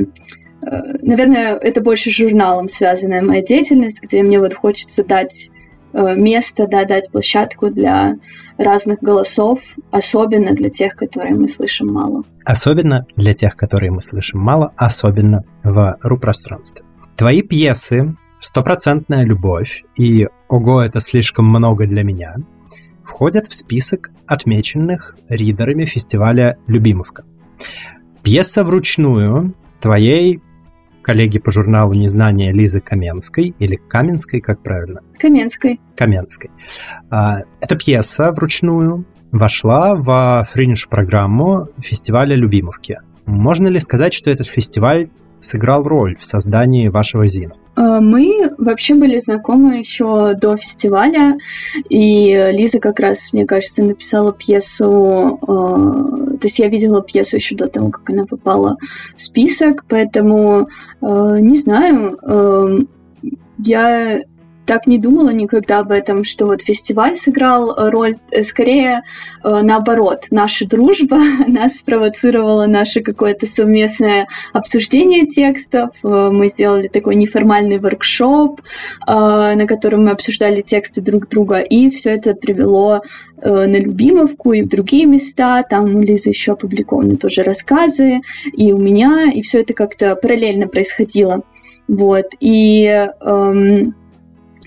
Э, 0.00 0.06
Наверное, 1.02 1.56
это 1.56 1.82
больше 1.82 2.10
с 2.10 2.14
журналом 2.14 2.68
связанная 2.68 3.20
моя 3.20 3.42
деятельность, 3.42 4.00
где 4.00 4.22
мне 4.22 4.38
вот 4.38 4.54
хочется 4.54 5.04
дать 5.04 5.50
место, 5.94 6.66
да, 6.66 6.84
дать 6.84 7.10
площадку 7.10 7.70
для 7.70 8.16
разных 8.58 9.00
голосов, 9.00 9.60
особенно 9.90 10.52
для 10.52 10.70
тех, 10.70 10.94
которые 10.96 11.34
мы 11.34 11.48
слышим 11.48 11.92
мало. 11.92 12.22
Особенно 12.44 13.06
для 13.16 13.34
тех, 13.34 13.56
которые 13.56 13.90
мы 13.90 14.00
слышим 14.00 14.40
мало, 14.40 14.72
особенно 14.76 15.44
в 15.62 15.96
ру-пространстве. 16.02 16.84
Твои 17.16 17.42
пьесы 17.42 18.16
«Стопроцентная 18.40 19.24
любовь» 19.24 19.84
и 19.96 20.28
«Ого, 20.48 20.82
это 20.82 21.00
слишком 21.00 21.46
много 21.46 21.86
для 21.86 22.02
меня» 22.02 22.36
входят 23.04 23.46
в 23.46 23.54
список 23.54 24.10
отмеченных 24.26 25.16
ридерами 25.28 25.84
фестиваля 25.84 26.58
«Любимовка». 26.66 27.24
Пьеса 28.22 28.64
вручную 28.64 29.54
твоей 29.80 30.42
коллеги 31.04 31.38
по 31.38 31.50
журналу 31.50 31.92
«Незнание» 31.94 32.52
Лизы 32.52 32.80
Каменской, 32.80 33.54
или 33.58 33.76
Каменской, 33.76 34.40
как 34.40 34.62
правильно? 34.62 35.00
Каменской. 35.18 35.80
Каменской. 35.96 36.50
А, 37.10 37.42
эта 37.60 37.76
пьеса 37.76 38.32
вручную 38.32 39.04
вошла 39.30 39.94
в 39.94 40.48
фринж-программу 40.52 41.68
фестиваля 41.78 42.34
«Любимовки». 42.34 42.98
Можно 43.26 43.68
ли 43.68 43.78
сказать, 43.80 44.14
что 44.14 44.30
этот 44.30 44.46
фестиваль 44.46 45.08
сыграл 45.44 45.82
роль 45.82 46.16
в 46.18 46.24
создании 46.24 46.88
вашего 46.88 47.26
Зина? 47.26 47.54
А, 47.76 48.00
мы 48.00 48.52
вообще 48.58 48.94
были 48.94 49.18
знакомы 49.18 49.78
еще 49.78 50.34
до 50.34 50.56
фестиваля, 50.56 51.36
и 51.88 52.50
Лиза 52.52 52.80
как 52.80 53.00
раз, 53.00 53.32
мне 53.32 53.46
кажется, 53.46 53.82
написала 53.82 54.32
пьесу, 54.32 55.38
а, 55.42 56.36
то 56.36 56.46
есть 56.46 56.58
я 56.58 56.68
видела 56.68 57.02
пьесу 57.02 57.36
еще 57.36 57.56
до 57.56 57.68
того, 57.68 57.90
как 57.90 58.10
она 58.10 58.24
попала 58.26 58.76
в 59.16 59.22
список, 59.22 59.84
поэтому 59.88 60.68
а, 61.00 61.36
не 61.38 61.58
знаю, 61.58 62.18
я 63.58 64.22
так 64.66 64.86
не 64.86 64.98
думала 64.98 65.30
никогда 65.30 65.80
об 65.80 65.92
этом, 65.92 66.24
что 66.24 66.46
вот 66.46 66.62
фестиваль 66.62 67.16
сыграл 67.16 67.70
э, 67.70 67.90
роль, 67.90 68.16
э, 68.30 68.42
скорее 68.42 69.02
э, 69.42 69.60
наоборот. 69.62 70.26
Наша 70.30 70.66
дружба 70.66 71.18
нас 71.48 71.76
спровоцировала 71.76 72.66
наше 72.66 73.00
какое-то 73.00 73.46
совместное 73.46 74.26
обсуждение 74.52 75.26
текстов. 75.26 75.90
Мы 76.02 76.48
сделали 76.48 76.88
такой 76.88 77.14
неформальный 77.16 77.78
воркшоп, 77.78 78.60
на 79.06 79.66
котором 79.66 80.04
мы 80.04 80.10
обсуждали 80.10 80.62
тексты 80.62 81.00
друг 81.00 81.28
друга, 81.28 81.60
и 81.60 81.90
все 81.90 82.10
это 82.10 82.34
привело 82.34 83.02
на 83.36 83.78
Любимовку 83.78 84.52
и 84.52 84.62
в 84.62 84.68
другие 84.68 85.06
места. 85.06 85.62
Там 85.68 85.94
у 85.94 86.00
Лизы 86.00 86.30
еще 86.30 86.52
опубликованы 86.52 87.16
тоже 87.16 87.42
рассказы, 87.42 88.20
и 88.52 88.72
у 88.72 88.78
меня, 88.78 89.30
и 89.32 89.42
все 89.42 89.60
это 89.60 89.74
как-то 89.74 90.16
параллельно 90.16 90.68
происходило. 90.68 91.42
Вот. 91.88 92.26
И 92.40 92.84
эм, 92.86 93.94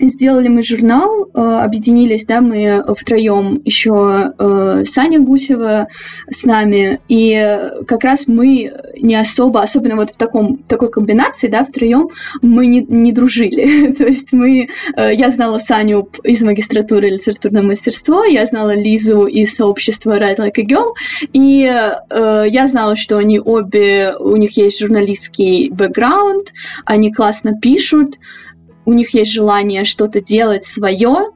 сделали 0.00 0.48
мы 0.48 0.62
журнал, 0.62 1.28
э, 1.34 1.40
объединились, 1.40 2.24
да, 2.26 2.40
мы 2.40 2.84
втроем 2.96 3.60
еще 3.64 4.32
э, 4.38 4.84
Саня 4.86 5.20
Гусева 5.20 5.88
с 6.30 6.44
нами, 6.44 7.00
и 7.08 7.58
как 7.86 8.04
раз 8.04 8.26
мы 8.26 8.72
не 8.96 9.14
особо, 9.14 9.62
особенно 9.62 9.96
вот 9.96 10.10
в 10.10 10.16
таком 10.16 10.58
такой 10.58 10.90
комбинации, 10.90 11.48
да, 11.48 11.64
втроем 11.64 12.10
мы 12.42 12.66
не, 12.66 12.82
не 12.82 13.12
дружили. 13.12 13.92
То 13.98 14.04
есть 14.04 14.32
мы, 14.32 14.68
э, 14.96 15.14
я 15.14 15.30
знала 15.30 15.58
Саню 15.58 16.08
из 16.22 16.42
магистратуры 16.42 17.10
литературное 17.10 17.62
мастерство, 17.62 18.24
я 18.24 18.46
знала 18.46 18.74
Лизу 18.74 19.26
из 19.26 19.54
сообщества 19.54 20.18
Write 20.18 20.38
Like 20.38 20.58
a 20.58 20.64
Girl, 20.64 20.94
и 21.32 21.58
я 21.60 22.66
знала, 22.66 22.96
что 22.96 23.18
они 23.18 23.40
обе, 23.40 24.14
у 24.18 24.36
них 24.36 24.56
есть 24.56 24.80
журналистский 24.80 25.70
бэкграунд, 25.70 26.52
они 26.84 27.12
классно 27.12 27.58
пишут, 27.60 28.18
у 28.88 28.94
них 28.94 29.12
есть 29.12 29.32
желание 29.32 29.84
что-то 29.84 30.22
делать 30.22 30.64
свое, 30.64 31.26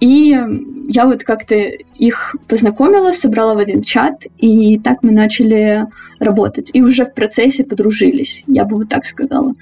и 0.00 0.38
я 0.86 1.06
вот 1.06 1.24
как-то 1.24 1.54
их 1.54 2.36
познакомила, 2.46 3.12
собрала 3.12 3.54
в 3.54 3.58
один 3.58 3.82
чат, 3.82 4.24
и 4.36 4.78
так 4.78 5.02
мы 5.02 5.10
начали 5.10 5.86
работать. 6.20 6.68
И 6.74 6.82
уже 6.82 7.06
в 7.06 7.14
процессе 7.14 7.64
подружились, 7.64 8.44
я 8.46 8.66
бы 8.66 8.76
вот 8.76 8.90
так 8.90 9.06
сказала. 9.06 9.54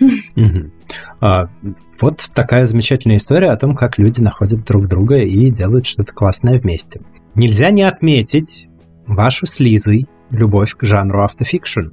А, 1.21 1.49
вот 2.01 2.29
такая 2.35 2.67
замечательная 2.67 3.19
история 3.19 3.51
о 3.51 3.57
том, 3.57 3.77
как 3.77 3.99
люди 3.99 4.21
находят 4.21 4.65
друг 4.65 4.89
друга 4.89 5.19
и 5.19 5.49
делают 5.51 5.87
что-то 5.87 6.13
классное 6.13 6.59
вместе. 6.59 7.03
Нельзя 7.37 7.71
не 7.71 7.85
отметить 7.85 8.67
вашу 9.07 9.47
с 9.47 9.61
Лизой 9.61 10.07
любовь 10.31 10.75
к 10.75 10.83
жанру 10.83 11.23
автофикшн. 11.23 11.91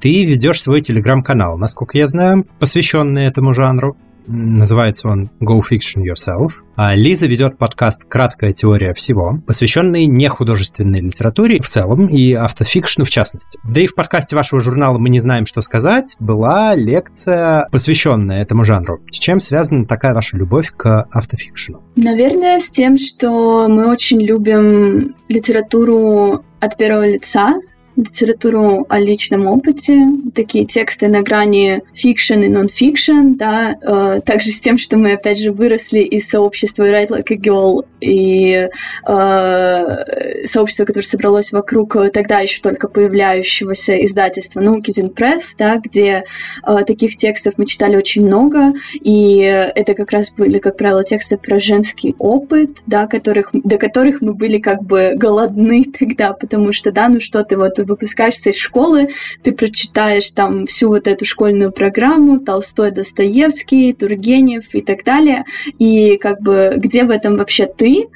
Ты 0.00 0.24
ведешь 0.24 0.60
свой 0.60 0.80
телеграм-канал, 0.80 1.56
насколько 1.56 1.96
я 1.96 2.08
знаю, 2.08 2.44
посвященный 2.58 3.26
этому 3.26 3.52
жанру. 3.52 3.96
Называется 4.26 5.08
он 5.08 5.30
Go 5.40 5.60
Fiction 5.60 6.02
Yourself. 6.02 6.52
А 6.76 6.94
Лиза 6.94 7.26
ведет 7.26 7.56
подкаст 7.56 8.04
«Краткая 8.04 8.52
теория 8.52 8.92
всего», 8.92 9.40
посвященный 9.46 10.06
нехудожественной 10.06 11.00
литературе 11.00 11.60
в 11.60 11.68
целом 11.68 12.06
и 12.06 12.32
автофикшну 12.34 13.04
в 13.04 13.10
частности. 13.10 13.58
Да 13.64 13.80
и 13.80 13.86
в 13.86 13.94
подкасте 13.94 14.36
вашего 14.36 14.60
журнала 14.60 14.98
«Мы 14.98 15.08
не 15.08 15.18
знаем, 15.18 15.46
что 15.46 15.62
сказать» 15.62 16.16
была 16.20 16.74
лекция, 16.74 17.68
посвященная 17.70 18.42
этому 18.42 18.64
жанру. 18.64 19.00
С 19.10 19.18
чем 19.18 19.40
связана 19.40 19.86
такая 19.86 20.14
ваша 20.14 20.36
любовь 20.36 20.70
к 20.76 21.08
автофикшну? 21.10 21.82
Наверное, 21.96 22.58
с 22.58 22.68
тем, 22.70 22.98
что 22.98 23.68
мы 23.68 23.90
очень 23.90 24.20
любим 24.20 25.14
литературу 25.28 26.44
от 26.60 26.76
первого 26.76 27.08
лица, 27.08 27.54
литературу 27.96 28.86
о 28.88 28.98
личном 28.98 29.46
опыте, 29.46 30.06
такие 30.34 30.66
тексты 30.66 31.08
на 31.08 31.22
грани 31.22 31.82
фикшн 31.94 32.40
и 32.40 32.48
нон-фикшн, 32.48 33.34
да, 33.34 33.76
э, 33.80 34.20
также 34.24 34.50
с 34.50 34.60
тем, 34.60 34.78
что 34.78 34.96
мы, 34.96 35.12
опять 35.12 35.38
же, 35.38 35.52
выросли 35.52 36.00
из 36.00 36.28
сообщества 36.28 36.84
Write 36.84 37.08
Like 37.08 37.32
a 37.32 37.36
Girl 37.36 37.84
и 38.00 38.68
э, 39.08 40.46
сообщества, 40.46 40.84
которое 40.84 41.06
собралось 41.06 41.52
вокруг 41.52 41.96
тогда 42.12 42.40
еще 42.40 42.60
только 42.60 42.88
появляющегося 42.88 44.04
издательства 44.04 44.60
No 44.60 44.67
Kidding 44.67 44.92
Press, 45.08 45.54
да, 45.58 45.78
где 45.78 46.24
э, 46.66 46.84
таких 46.86 47.16
текстов 47.16 47.54
мы 47.56 47.66
читали 47.66 47.96
очень 47.96 48.26
много, 48.26 48.72
и 48.94 49.38
это 49.38 49.94
как 49.94 50.10
раз 50.10 50.30
были, 50.30 50.58
как 50.58 50.76
правило, 50.76 51.04
тексты 51.04 51.36
про 51.36 51.58
женский 51.60 52.14
опыт, 52.18 52.78
да, 52.86 53.06
которых, 53.06 53.50
до 53.52 53.78
которых 53.78 54.20
мы 54.20 54.34
были 54.34 54.58
как 54.58 54.82
бы 54.82 55.14
голодны 55.16 55.84
тогда, 55.98 56.32
потому 56.32 56.72
что, 56.72 56.92
да, 56.92 57.08
ну 57.08 57.20
что 57.20 57.42
ты 57.44 57.56
вот 57.56 57.78
выпускаешься 57.86 58.50
из 58.50 58.56
школы, 58.56 59.08
ты 59.42 59.52
прочитаешь 59.52 60.30
там 60.30 60.66
всю 60.66 60.88
вот 60.88 61.06
эту 61.06 61.24
школьную 61.24 61.72
программу, 61.72 62.40
Толстой, 62.40 62.90
Достоевский, 62.90 63.92
Тургенев 63.92 64.74
и 64.74 64.80
так 64.80 65.04
далее, 65.04 65.44
и 65.78 66.16
как 66.16 66.40
бы 66.40 66.74
где 66.76 67.04
в 67.04 67.10
этом 67.10 67.36
вообще 67.36 67.66
ты, 67.66 68.08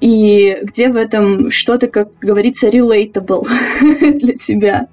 и 0.00 0.58
где 0.62 0.88
в 0.88 0.96
этом 0.96 1.50
что-то, 1.50 1.88
как 1.88 2.08
говорится, 2.20 2.68
relatable 2.68 3.46
для 4.00 4.34
тебя. 4.34 4.88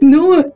Ну, 0.00 0.52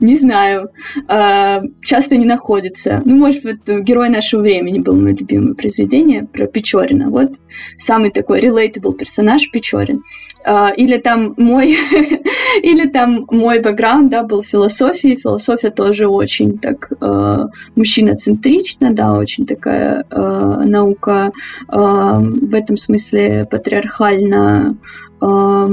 не 0.00 0.16
знаю, 0.16 0.70
э, 1.08 1.60
часто 1.82 2.16
не 2.16 2.24
находится. 2.24 3.02
Ну, 3.04 3.16
может 3.16 3.42
быть, 3.42 3.60
«Герой 3.66 4.08
нашего 4.08 4.42
времени» 4.42 4.78
был 4.78 4.94
мое 4.94 5.14
любимое 5.14 5.54
произведение 5.54 6.24
про 6.24 6.46
Печорина. 6.46 7.10
Вот 7.10 7.32
самый 7.78 8.10
такой 8.10 8.40
relatable 8.40 8.94
персонаж 8.94 9.50
Печорин. 9.50 10.02
Э, 10.44 10.68
или 10.76 10.98
там 10.98 11.34
мой, 11.36 11.76
или 12.62 12.88
там 12.88 13.26
мой 13.30 13.60
бэкграунд, 13.60 14.10
да, 14.10 14.22
был 14.22 14.42
философия. 14.42 15.16
Философия 15.16 15.70
тоже 15.70 16.06
очень 16.06 16.58
так 16.58 16.92
э, 17.00 17.44
мужчиноцентрична, 17.74 18.92
да, 18.92 19.14
очень 19.14 19.46
такая 19.46 20.04
э, 20.10 20.62
наука 20.64 21.32
э, 21.68 21.76
в 21.76 22.54
этом 22.54 22.76
смысле 22.76 23.46
патриархально 23.50 24.76
э, 25.20 25.68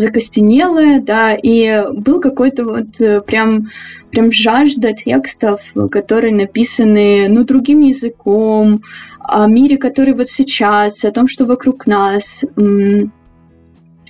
закостенелое, 0.00 1.00
да, 1.00 1.34
и 1.34 1.84
был 1.92 2.20
какой-то 2.20 2.64
вот 2.64 3.00
э, 3.00 3.20
прям, 3.20 3.68
прям 4.10 4.32
жажда 4.32 4.92
текстов, 4.92 5.62
которые 5.90 6.34
написаны, 6.34 7.28
ну, 7.28 7.44
другим 7.44 7.80
языком, 7.80 8.82
о 9.20 9.46
мире, 9.46 9.76
который 9.76 10.14
вот 10.14 10.28
сейчас, 10.28 11.04
о 11.04 11.12
том, 11.12 11.28
что 11.28 11.44
вокруг 11.44 11.86
нас. 11.86 12.44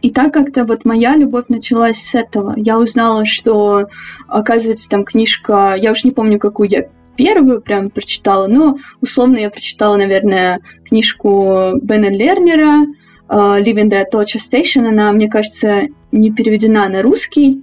И 0.01 0.11
так 0.11 0.33
как-то 0.33 0.65
вот 0.65 0.87
моя 0.87 1.15
любовь 1.15 1.47
началась 1.49 1.99
с 1.99 2.15
этого. 2.15 2.55
Я 2.57 2.79
узнала, 2.79 3.27
что, 3.27 3.89
оказывается, 4.29 4.89
там 4.89 5.05
книжка, 5.05 5.75
я 5.77 5.93
уж 5.93 6.05
не 6.05 6.11
помню, 6.11 6.39
какую 6.39 6.71
я 6.71 6.89
первую 7.17 7.61
прям 7.61 7.91
прочитала, 7.91 8.47
но 8.47 8.79
условно 9.03 9.37
я 9.37 9.51
прочитала, 9.51 9.97
наверное, 9.97 10.61
книжку 10.87 11.73
Бена 11.83 12.09
Лернера 12.09 12.87
Living 13.31 13.89
the 13.89 14.05
Torture 14.13 14.41
Station, 14.41 14.87
она, 14.87 15.13
мне 15.13 15.29
кажется, 15.29 15.89
не 16.13 16.33
переведена 16.33 16.89
на 16.89 17.03
русский, 17.03 17.63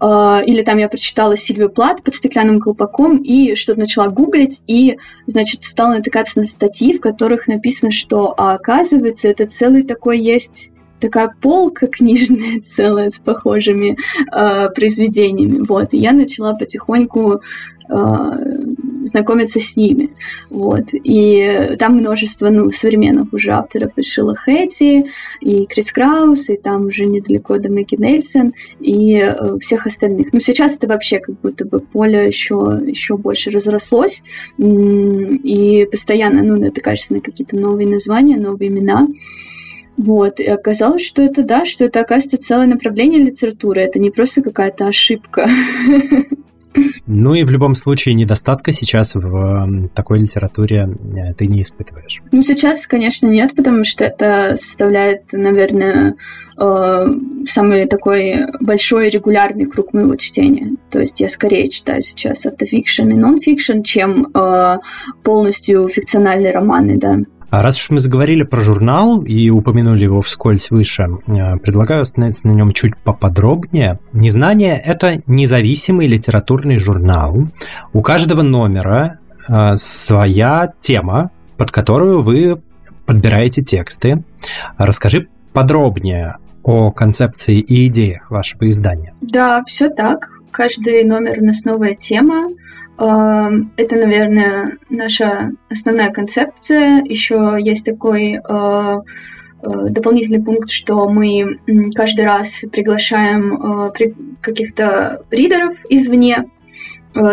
Uh, 0.00 0.44
или 0.44 0.62
там 0.62 0.78
я 0.78 0.88
прочитала 0.88 1.36
Сильвию 1.36 1.70
Плат 1.70 2.04
под 2.04 2.14
стеклянным 2.14 2.60
колпаком 2.60 3.16
и 3.16 3.56
что-то 3.56 3.80
начала 3.80 4.06
гуглить, 4.06 4.62
и, 4.68 4.96
значит, 5.26 5.64
стала 5.64 5.94
натыкаться 5.94 6.38
на 6.38 6.46
статьи, 6.46 6.96
в 6.96 7.00
которых 7.00 7.48
написано, 7.48 7.90
что, 7.90 8.32
а 8.38 8.52
оказывается, 8.52 9.26
это 9.26 9.46
целый 9.46 9.82
такой 9.82 10.20
есть 10.20 10.70
такая 11.00 11.34
полка 11.42 11.88
книжная 11.88 12.60
целая 12.64 13.08
с 13.08 13.18
похожими 13.18 13.96
э, 14.32 14.68
произведениями. 14.70 15.64
Вот. 15.66 15.92
И 15.92 15.98
я 15.98 16.12
начала 16.12 16.54
потихоньку 16.54 17.40
Э, 17.88 18.36
знакомиться 19.08 19.60
с 19.60 19.76
ними. 19.76 20.10
Вот. 20.50 20.84
И 20.92 21.76
там 21.78 21.96
множество 21.96 22.48
ну, 22.50 22.70
современных 22.70 23.32
уже 23.32 23.50
авторов 23.50 23.92
и 23.96 24.02
Шила 24.02 24.34
Хэти, 24.34 25.06
и 25.40 25.66
Крис 25.66 25.92
Краус, 25.92 26.48
и 26.48 26.56
там 26.56 26.86
уже 26.86 27.06
недалеко 27.06 27.58
до 27.58 27.70
Мэгги 27.70 27.96
Нельсон, 27.96 28.52
и 28.80 29.16
э, 29.16 29.58
всех 29.60 29.86
остальных. 29.86 30.32
Ну, 30.32 30.40
сейчас 30.40 30.76
это 30.76 30.86
вообще 30.86 31.18
как 31.18 31.40
будто 31.40 31.64
бы 31.64 31.80
поле 31.80 32.26
еще, 32.26 32.80
еще 32.86 33.16
больше 33.16 33.50
разрослось, 33.50 34.22
и 34.58 35.88
постоянно 35.90 36.42
ну, 36.42 36.58
натыкаешься 36.58 37.14
на 37.14 37.20
какие-то 37.20 37.56
новые 37.56 37.88
названия, 37.88 38.36
новые 38.36 38.68
имена. 38.68 39.08
Вот, 39.96 40.38
и 40.38 40.44
оказалось, 40.44 41.04
что 41.04 41.22
это 41.22 41.42
да, 41.42 41.64
что 41.64 41.84
это, 41.84 42.00
оказывается, 42.00 42.38
целое 42.38 42.68
направление 42.68 43.20
литературы, 43.20 43.80
это 43.80 43.98
не 43.98 44.10
просто 44.10 44.42
какая-то 44.42 44.86
ошибка. 44.86 45.50
Ну 47.06 47.34
и 47.34 47.44
в 47.44 47.50
любом 47.50 47.74
случае 47.74 48.14
недостатка 48.14 48.72
сейчас 48.72 49.14
в 49.14 49.88
такой 49.94 50.18
литературе 50.20 50.88
э, 51.16 51.34
ты 51.34 51.46
не 51.46 51.62
испытываешь. 51.62 52.20
Ну 52.32 52.42
сейчас, 52.42 52.86
конечно, 52.86 53.26
нет, 53.26 53.54
потому 53.54 53.84
что 53.84 54.04
это 54.04 54.56
составляет, 54.56 55.32
наверное, 55.32 56.16
э, 56.60 57.06
самый 57.48 57.86
такой 57.86 58.46
большой 58.60 59.08
регулярный 59.08 59.66
круг 59.66 59.92
моего 59.92 60.16
чтения. 60.16 60.76
То 60.90 61.00
есть 61.00 61.20
я 61.20 61.28
скорее 61.28 61.68
читаю 61.68 62.02
сейчас 62.02 62.44
автофикшн 62.46 63.08
и 63.08 63.14
нон-фикшн, 63.14 63.82
чем 63.82 64.28
э, 64.34 64.78
полностью 65.22 65.88
фикциональные 65.88 66.52
романы, 66.52 66.98
да. 66.98 67.18
А 67.50 67.62
раз 67.62 67.76
уж 67.76 67.90
мы 67.90 68.00
заговорили 68.00 68.42
про 68.42 68.60
журнал 68.60 69.22
и 69.22 69.48
упомянули 69.48 70.04
его 70.04 70.20
вскользь 70.20 70.70
выше, 70.70 71.06
э, 71.26 71.56
предлагаю 71.58 72.02
остановиться 72.02 72.46
на 72.46 72.52
нем 72.52 72.72
чуть 72.72 72.96
поподробнее. 72.98 73.98
Незнание— 74.12 74.80
это 74.84 75.22
независимый 75.26 76.06
литературный 76.06 76.78
журнал. 76.78 77.48
У 77.92 78.02
каждого 78.02 78.42
номера 78.42 79.18
э, 79.48 79.76
своя 79.76 80.72
тема, 80.80 81.30
под 81.56 81.70
которую 81.70 82.22
вы 82.22 82.60
подбираете 83.06 83.62
тексты. 83.62 84.22
Расскажи 84.76 85.28
подробнее 85.54 86.36
о 86.62 86.90
концепции 86.90 87.60
и 87.60 87.86
идеях 87.88 88.30
вашего 88.30 88.68
издания. 88.68 89.14
Да, 89.22 89.64
все 89.66 89.88
так. 89.88 90.28
Каждый 90.50 91.04
номер 91.04 91.38
у 91.40 91.44
нас 91.46 91.64
новая 91.64 91.94
тема. 91.94 92.48
Это, 92.98 93.94
наверное, 93.96 94.76
наша 94.90 95.52
основная 95.70 96.10
концепция. 96.10 97.00
Еще 97.04 97.56
есть 97.60 97.84
такой 97.84 98.32
э, 98.32 98.38
э, 98.42 99.88
дополнительный 99.90 100.42
пункт, 100.42 100.68
что 100.70 101.08
мы 101.08 101.60
каждый 101.94 102.24
раз 102.24 102.64
приглашаем 102.72 103.86
э, 103.86 103.90
каких-то 104.40 105.22
ридеров 105.30 105.76
извне, 105.88 106.46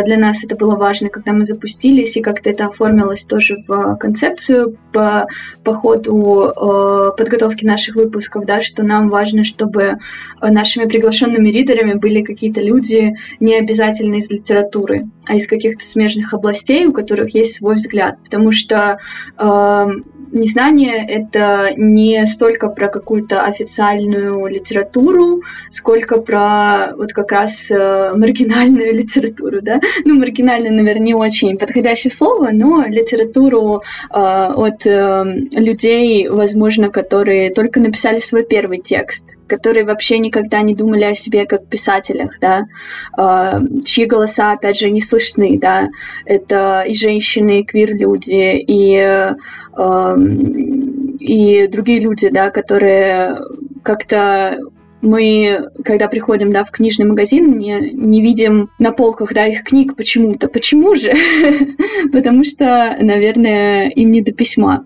для 0.03 0.17
нас 0.17 0.43
это 0.43 0.55
было 0.55 0.75
важно, 0.75 1.09
когда 1.09 1.33
мы 1.33 1.45
запустились, 1.45 2.17
и 2.17 2.21
как-то 2.21 2.49
это 2.49 2.67
оформилось 2.67 3.23
тоже 3.23 3.57
в 3.67 3.95
концепцию 3.97 4.77
по, 4.91 5.27
по 5.63 5.73
ходу 5.73 6.51
э, 6.55 7.11
подготовки 7.17 7.65
наших 7.65 7.95
выпусков, 7.95 8.45
да, 8.45 8.61
что 8.61 8.83
нам 8.83 9.09
важно, 9.09 9.43
чтобы 9.43 9.97
нашими 10.41 10.85
приглашенными 10.85 11.49
ридерами 11.49 11.93
были 11.93 12.21
какие-то 12.21 12.61
люди 12.61 13.15
не 13.39 13.55
обязательно 13.55 14.15
из 14.15 14.29
литературы, 14.29 15.07
а 15.25 15.35
из 15.35 15.47
каких-то 15.47 15.85
смежных 15.85 16.33
областей, 16.33 16.85
у 16.85 16.93
которых 16.93 17.33
есть 17.33 17.55
свой 17.55 17.75
взгляд. 17.75 18.17
Потому 18.23 18.51
что 18.51 18.99
э, 19.37 19.87
незнание— 20.31 21.05
это 21.07 21.71
не 21.77 22.25
столько 22.25 22.69
про 22.69 22.87
какую-то 22.87 23.43
официальную 23.43 24.45
литературу, 24.47 25.41
сколько 25.71 26.21
про 26.21 26.93
вот 26.95 27.13
как 27.13 27.31
раз 27.31 27.69
э, 27.69 28.13
маргинальную 28.15 28.93
литературу, 29.01 29.61
да? 29.61 29.79
Ну, 30.05 30.15
маргинальную, 30.15 30.73
наверное, 30.73 31.05
не 31.05 31.13
очень 31.13 31.57
подходящее 31.57 32.11
слово, 32.11 32.49
но 32.51 32.85
литературу 32.85 33.81
э, 34.09 34.15
от 34.15 34.85
э, 34.85 35.23
людей, 35.51 36.27
возможно, 36.27 36.89
которые 36.89 37.51
только 37.51 37.79
написали 37.79 38.19
свой 38.19 38.43
первый 38.43 38.79
текст, 38.79 39.25
которые 39.47 39.85
вообще 39.85 40.19
никогда 40.19 40.61
не 40.61 40.75
думали 40.75 41.03
о 41.03 41.13
себе 41.13 41.45
как 41.45 41.67
писателях, 41.67 42.37
да, 42.39 42.65
э, 43.17 43.59
чьи 43.85 44.05
голоса, 44.05 44.53
опять 44.53 44.79
же, 44.79 44.89
не 44.89 45.01
слышны, 45.01 45.57
да, 45.59 45.89
это 46.25 46.83
и 46.87 46.93
женщины, 46.93 47.59
и 47.59 47.63
квир-люди, 47.63 48.63
и, 48.67 48.97
э, 48.97 49.35
и 51.19 51.67
другие 51.67 51.99
люди, 51.99 52.29
да, 52.29 52.49
которые 52.49 53.37
как-то 53.83 54.57
мы, 55.01 55.69
когда 55.83 56.07
приходим 56.07 56.51
да, 56.51 56.63
в 56.63 56.71
книжный 56.71 57.05
магазин, 57.05 57.57
не, 57.57 57.91
не 57.91 58.21
видим 58.21 58.71
на 58.79 58.91
полках 58.91 59.33
да, 59.33 59.45
их 59.45 59.63
книг 59.63 59.95
почему-то. 59.95 60.47
Почему 60.47 60.95
же? 60.95 61.13
Потому 62.11 62.43
что, 62.43 62.97
наверное, 62.99 63.89
им 63.89 64.11
не 64.11 64.21
до 64.21 64.31
письма. 64.31 64.85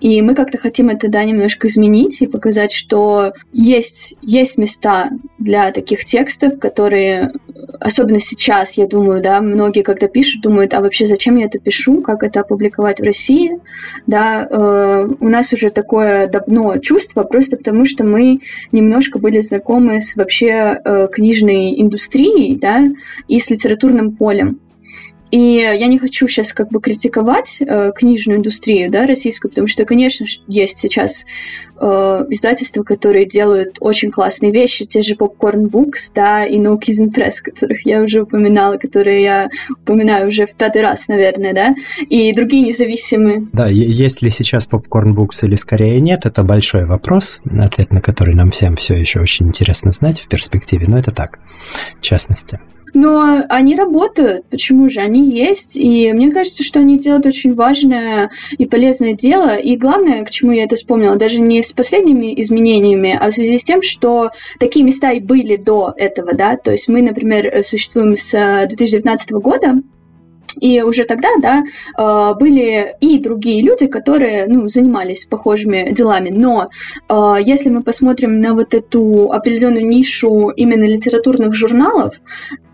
И 0.00 0.20
мы 0.22 0.34
как-то 0.34 0.58
хотим 0.58 0.90
это, 0.90 1.08
да, 1.08 1.24
немножко 1.24 1.66
изменить 1.66 2.20
и 2.20 2.26
показать, 2.26 2.72
что 2.72 3.32
есть, 3.52 4.14
есть 4.22 4.58
места 4.58 5.10
для 5.38 5.72
таких 5.72 6.04
текстов, 6.04 6.58
которые, 6.58 7.32
особенно 7.80 8.20
сейчас, 8.20 8.74
я 8.74 8.86
думаю, 8.86 9.22
да, 9.22 9.40
многие, 9.40 9.82
когда 9.82 10.06
пишут, 10.06 10.42
думают, 10.42 10.74
а 10.74 10.80
вообще 10.80 11.06
зачем 11.06 11.36
я 11.36 11.46
это 11.46 11.58
пишу, 11.58 12.02
как 12.02 12.22
это 12.22 12.40
опубликовать 12.40 13.00
в 13.00 13.02
России, 13.02 13.58
да, 14.06 14.46
э, 14.48 15.08
у 15.18 15.28
нас 15.28 15.52
уже 15.52 15.70
такое 15.70 16.28
давно 16.28 16.76
чувство, 16.78 17.22
просто 17.22 17.56
потому 17.56 17.84
что 17.84 18.04
мы 18.04 18.40
немножко 18.72 19.18
были 19.18 19.40
знакомы 19.40 20.00
с 20.00 20.16
вообще 20.16 20.80
э, 20.84 21.08
книжной 21.10 21.80
индустрией, 21.80 22.58
да, 22.58 22.88
и 23.26 23.40
с 23.40 23.48
литературным 23.50 24.12
полем. 24.12 24.60
И 25.30 25.38
я 25.38 25.86
не 25.86 25.98
хочу 25.98 26.26
сейчас 26.26 26.52
как 26.52 26.70
бы 26.70 26.80
критиковать 26.80 27.58
э, 27.60 27.92
книжную 27.94 28.38
индустрию, 28.38 28.90
да, 28.90 29.06
российскую, 29.06 29.50
потому 29.50 29.68
что, 29.68 29.84
конечно, 29.84 30.26
есть 30.46 30.78
сейчас 30.78 31.24
э, 31.78 31.86
издательства, 32.30 32.82
которые 32.82 33.26
делают 33.26 33.76
очень 33.80 34.10
классные 34.10 34.52
вещи, 34.52 34.86
те 34.86 35.02
же 35.02 35.14
Popcorn 35.14 35.68
Books, 35.68 36.10
да, 36.14 36.46
и 36.46 36.58
No 36.58 36.78
Kiss 36.78 37.04
Press, 37.14 37.34
которых 37.44 37.84
я 37.84 38.00
уже 38.02 38.22
упоминала, 38.22 38.78
которые 38.78 39.22
я 39.22 39.48
упоминаю 39.70 40.28
уже 40.28 40.46
в 40.46 40.54
пятый 40.54 40.82
раз, 40.82 41.08
наверное, 41.08 41.52
да, 41.52 41.74
и 42.08 42.32
другие 42.32 42.62
независимые. 42.62 43.46
Да, 43.52 43.68
есть 43.68 44.22
ли 44.22 44.30
сейчас 44.30 44.68
Popcorn 44.68 45.14
Books 45.14 45.44
или 45.44 45.56
скорее 45.56 46.00
нет, 46.00 46.24
это 46.24 46.42
большой 46.42 46.86
вопрос, 46.86 47.42
ответ 47.60 47.92
на 47.92 48.00
который 48.00 48.34
нам 48.34 48.50
всем 48.50 48.76
все 48.76 48.94
еще 48.94 49.20
очень 49.20 49.48
интересно 49.48 49.90
знать 49.90 50.20
в 50.20 50.28
перспективе, 50.28 50.86
но 50.88 50.98
это 50.98 51.10
так, 51.10 51.38
в 51.96 52.00
частности. 52.00 52.58
Но 52.94 53.42
они 53.48 53.76
работают. 53.76 54.46
Почему 54.50 54.88
же? 54.88 55.00
Они 55.00 55.22
есть. 55.30 55.76
И 55.76 56.12
мне 56.12 56.30
кажется, 56.30 56.64
что 56.64 56.80
они 56.80 56.98
делают 56.98 57.26
очень 57.26 57.54
важное 57.54 58.30
и 58.56 58.66
полезное 58.66 59.14
дело. 59.14 59.56
И 59.56 59.76
главное, 59.76 60.24
к 60.24 60.30
чему 60.30 60.52
я 60.52 60.64
это 60.64 60.76
вспомнила, 60.76 61.16
даже 61.16 61.40
не 61.40 61.62
с 61.62 61.72
последними 61.72 62.40
изменениями, 62.40 63.18
а 63.20 63.30
в 63.30 63.34
связи 63.34 63.58
с 63.58 63.64
тем, 63.64 63.82
что 63.82 64.30
такие 64.58 64.84
места 64.84 65.12
и 65.12 65.20
были 65.20 65.56
до 65.56 65.92
этого, 65.96 66.34
да. 66.34 66.56
То 66.56 66.72
есть 66.72 66.88
мы, 66.88 67.02
например, 67.02 67.62
существуем 67.64 68.16
с 68.16 68.66
2019 68.68 69.30
года, 69.32 69.76
и 70.60 70.82
уже 70.82 71.04
тогда, 71.04 71.28
да, 71.40 71.64
э, 71.96 72.34
были 72.38 72.96
и 73.00 73.18
другие 73.18 73.62
люди, 73.62 73.86
которые, 73.86 74.46
ну, 74.46 74.68
занимались 74.68 75.26
похожими 75.26 75.92
делами. 75.92 76.30
Но 76.30 76.70
э, 77.08 77.36
если 77.44 77.68
мы 77.68 77.82
посмотрим 77.82 78.40
на 78.40 78.54
вот 78.54 78.74
эту 78.74 79.30
определенную 79.32 79.86
нишу 79.86 80.50
именно 80.50 80.84
литературных 80.84 81.54
журналов, 81.54 82.14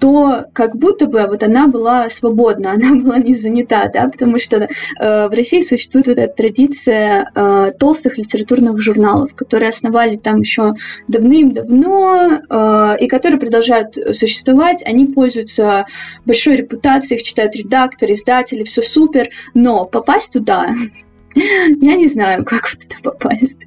то 0.00 0.44
как 0.52 0.76
будто 0.76 1.06
бы 1.06 1.26
вот 1.26 1.42
она 1.42 1.66
была 1.66 2.10
свободна, 2.10 2.72
она 2.76 2.94
была 2.94 3.18
не 3.18 3.34
занята, 3.34 3.90
да, 3.92 4.08
потому 4.08 4.38
что 4.38 4.56
э, 4.56 5.28
в 5.28 5.30
России 5.30 5.60
существует 5.60 6.06
вот 6.06 6.18
эта 6.18 6.34
традиция 6.34 7.30
толстых 7.78 8.18
литературных 8.18 8.80
журналов, 8.80 9.34
которые 9.34 9.68
основали 9.68 10.16
там 10.16 10.40
еще 10.40 10.74
давным-давно 11.08 12.96
и 13.00 13.06
которые 13.08 13.38
продолжают 13.38 13.94
существовать. 14.12 14.82
Они 14.84 15.06
пользуются 15.06 15.86
большой 16.24 16.56
репутацией, 16.56 17.18
их 17.18 17.26
читают 17.26 17.54
редактор, 17.74 18.12
издатели, 18.12 18.62
все 18.62 18.82
супер, 18.82 19.30
но 19.54 19.84
попасть 19.84 20.32
туда 20.32 20.68
я 21.34 21.96
не 21.96 22.06
знаю, 22.06 22.44
как 22.44 22.70
туда 22.70 22.94
попасть, 23.02 23.66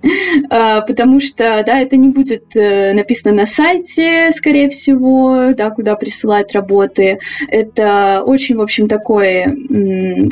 а, 0.49 0.79
потому 0.81 1.19
что, 1.19 1.61
да, 1.65 1.81
это 1.81 1.97
не 1.97 2.07
будет 2.07 2.55
э, 2.55 2.93
написано 2.93 3.35
на 3.35 3.45
сайте, 3.45 4.31
скорее 4.31 4.69
всего, 4.69 5.53
да, 5.53 5.69
куда 5.71 5.95
присылать 5.95 6.53
работы. 6.53 7.19
Это 7.49 8.23
очень, 8.25 8.55
в 8.55 8.61
общем, 8.61 8.87
такой, 8.87 9.43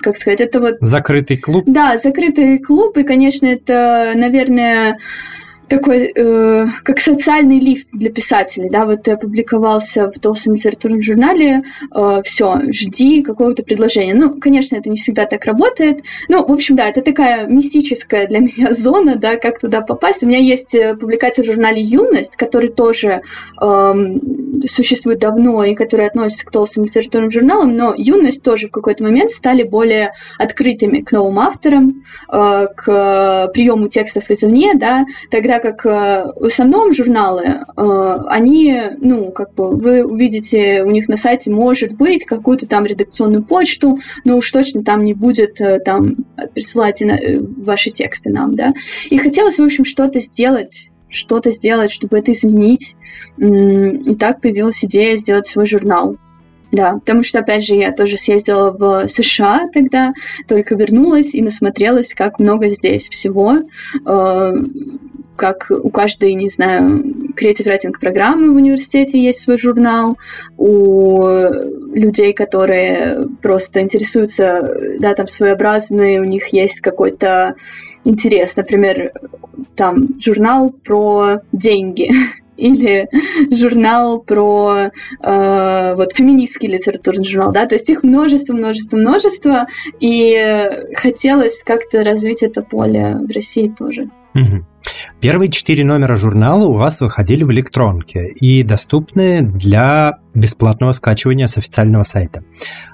как 0.02 0.16
сказать, 0.16 0.40
это 0.40 0.62
вот... 0.62 0.76
Закрытый 0.80 1.36
клуб? 1.36 1.66
Да, 1.68 1.98
закрытый 1.98 2.58
клуб, 2.60 2.98
и, 2.98 3.04
конечно, 3.04 3.48
это, 3.48 4.14
наверное, 4.16 4.98
такой, 5.68 6.12
э, 6.16 6.68
как 6.84 7.00
социальный 7.00 7.60
лифт 7.60 7.90
для 7.92 8.12
писателей, 8.12 8.70
да, 8.70 8.86
вот 8.86 9.04
ты 9.04 9.12
опубликовался 9.12 10.12
в 10.12 10.20
толстом 10.20 10.54
литературном 10.54 11.02
журнале, 11.02 11.64
э, 11.94 12.22
все, 12.24 12.62
жди 12.68 13.22
какого-то 13.22 13.64
предложения. 13.64 14.14
Ну, 14.14 14.40
конечно, 14.40 14.76
это 14.76 14.90
не 14.90 14.98
всегда 14.98 15.26
так 15.26 15.46
работает, 15.46 16.04
ну, 16.30 16.46
в 16.46 16.52
общем, 16.52 16.76
да, 16.76 16.90
это 16.90 17.02
такая 17.02 17.48
мистическая 17.48 18.28
для 18.28 18.40
меня 18.46 18.74
зона, 18.74 19.16
да, 19.16 19.38
как 19.38 19.60
туда 19.60 19.82
попасть. 19.82 20.24
У 20.24 20.28
меня 20.28 20.40
есть 20.40 20.76
э, 20.76 20.96
публикация 20.96 21.44
в 21.44 21.46
журнале 21.46 21.82
«Юность», 21.82 22.36
который 22.36 22.70
тоже 22.70 23.22
э, 23.62 23.94
существует 24.68 25.20
давно 25.20 25.64
и 25.64 25.76
который 25.76 26.08
относится 26.08 26.46
к 26.46 26.52
толстым 26.52 26.86
литературным 26.86 27.32
журналам, 27.32 27.76
но 27.76 27.94
«Юность» 27.98 28.44
тоже 28.44 28.68
в 28.68 28.72
какой-то 28.72 29.04
момент 29.04 29.32
стали 29.32 29.64
более 29.64 30.14
открытыми 30.38 31.02
к 31.02 31.12
новым 31.12 31.40
авторам, 31.40 32.04
э, 32.32 32.68
к 32.76 33.52
приему 33.54 33.88
текстов 33.90 34.30
извне, 34.30 34.74
да, 34.76 35.06
тогда 35.32 35.55
тогда 35.56 35.60
как 35.60 35.86
э, 35.86 36.32
в 36.36 36.46
основном 36.46 36.94
журналы, 36.94 37.44
э, 37.44 38.18
они, 38.28 38.82
ну, 39.00 39.32
как 39.32 39.54
бы 39.54 39.76
вы 39.76 40.04
увидите 40.04 40.84
у 40.84 40.90
них 40.90 41.08
на 41.08 41.18
сайте, 41.18 41.52
может 41.52 41.94
быть, 41.94 42.26
какую-то 42.26 42.68
там 42.68 42.86
редакционную 42.86 43.44
почту, 43.44 44.00
но 44.24 44.38
уж 44.38 44.52
точно 44.52 44.84
там 44.84 45.04
не 45.06 45.14
будет 45.14 45.60
э, 45.62 45.80
там 45.80 46.18
присылайте 46.54 47.42
ваши 47.58 47.92
тексты 47.92 48.30
нам, 48.30 48.56
да. 48.56 48.74
И 49.10 49.18
хотелось, 49.18 49.58
в 49.58 49.64
общем, 49.64 49.86
что-то 49.86 50.20
сделать 50.20 50.90
что-то 51.08 51.52
сделать, 51.52 51.92
чтобы 51.92 52.18
это 52.18 52.34
изменить. 52.34 52.98
И 53.38 54.16
так 54.16 54.42
появилась 54.42 54.84
идея 54.84 55.16
сделать 55.16 55.48
свой 55.48 55.66
журнал. 55.66 56.18
Да, 56.72 56.96
потому 56.96 57.24
что, 57.24 57.40
опять 57.40 57.66
же, 57.66 57.76
я 57.76 57.94
тоже 57.94 58.18
съездила 58.18 58.72
в 58.72 59.08
США 59.08 59.70
тогда, 59.74 60.12
только 60.46 60.76
вернулась 60.76 61.34
и 61.34 61.42
насмотрелась, 61.42 62.14
как 62.14 62.38
много 62.38 62.70
здесь 62.72 63.08
всего 63.08 63.60
как 65.36 65.68
у 65.70 65.90
каждой, 65.90 66.34
не 66.34 66.50
знаю, 66.50 67.04
креатив 67.36 67.68
райтинг 67.68 68.00
программы 68.00 68.52
в 68.52 68.56
университете 68.56 69.20
есть 69.22 69.42
свой 69.42 69.58
журнал, 69.58 70.18
у 70.58 71.28
людей, 71.94 72.34
которые 72.34 73.28
просто 73.42 73.82
интересуются, 73.82 74.78
да, 75.00 75.14
там 75.14 75.28
своеобразные, 75.28 76.22
у 76.22 76.26
них 76.26 76.48
есть 76.48 76.82
какой-то 76.82 77.56
интерес, 78.04 78.56
например, 78.56 79.12
там 79.76 80.10
журнал 80.20 80.72
про 80.72 81.42
деньги, 81.52 82.12
или 82.58 83.10
журнал 83.52 84.22
про 84.22 84.92
э, 85.22 85.96
вот 85.96 86.14
феминистский 86.14 86.70
литературный 86.70 87.26
журнал, 87.26 87.52
да, 87.52 87.66
то 87.66 87.76
есть 87.76 87.90
их 87.90 88.04
множество, 88.04 88.54
множество, 88.54 88.98
множество, 88.98 89.68
и 90.00 90.70
хотелось 90.96 91.64
как-то 91.64 92.04
развить 92.04 92.44
это 92.44 92.62
поле 92.62 93.18
в 93.20 93.32
России 93.34 93.74
тоже. 93.78 94.10
Первые 95.22 95.50
четыре 95.50 95.84
номера 95.86 96.16
журнала 96.16 96.66
у 96.66 96.74
вас 96.74 97.02
выходили 97.02 97.44
в 97.44 97.52
электронке 97.52 98.28
и 98.28 98.64
доступны 98.64 99.42
для 99.42 100.20
бесплатного 100.34 100.92
скачивания 100.92 101.48
с 101.48 101.58
официального 101.58 102.04
сайта. 102.04 102.44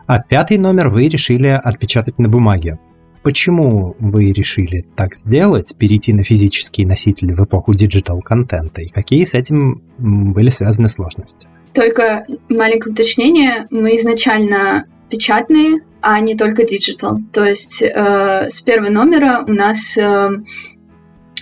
А 0.07 0.19
пятый 0.19 0.57
номер 0.57 0.89
вы 0.89 1.07
решили 1.07 1.47
отпечатать 1.47 2.19
на 2.19 2.29
бумаге. 2.29 2.79
Почему 3.23 3.95
вы 3.99 4.31
решили 4.31 4.83
так 4.95 5.15
сделать, 5.15 5.75
перейти 5.77 6.13
на 6.13 6.23
физические 6.23 6.87
носители 6.87 7.33
в 7.33 7.43
эпоху 7.43 7.73
диджитал-контента, 7.73 8.81
и 8.81 8.87
какие 8.87 9.23
с 9.25 9.35
этим 9.35 9.83
были 9.99 10.49
связаны 10.49 10.87
сложности? 10.87 11.47
Только 11.73 12.25
маленькое 12.49 12.93
уточнение. 12.93 13.67
Мы 13.69 13.95
изначально 13.97 14.85
печатные, 15.09 15.81
а 16.01 16.19
не 16.19 16.35
только 16.35 16.65
диджитал. 16.65 17.19
То 17.31 17.45
есть 17.45 17.81
э, 17.83 18.49
с 18.49 18.61
первого 18.61 18.89
номера 18.89 19.43
у 19.47 19.51
нас 19.51 19.95
э, 19.97 20.29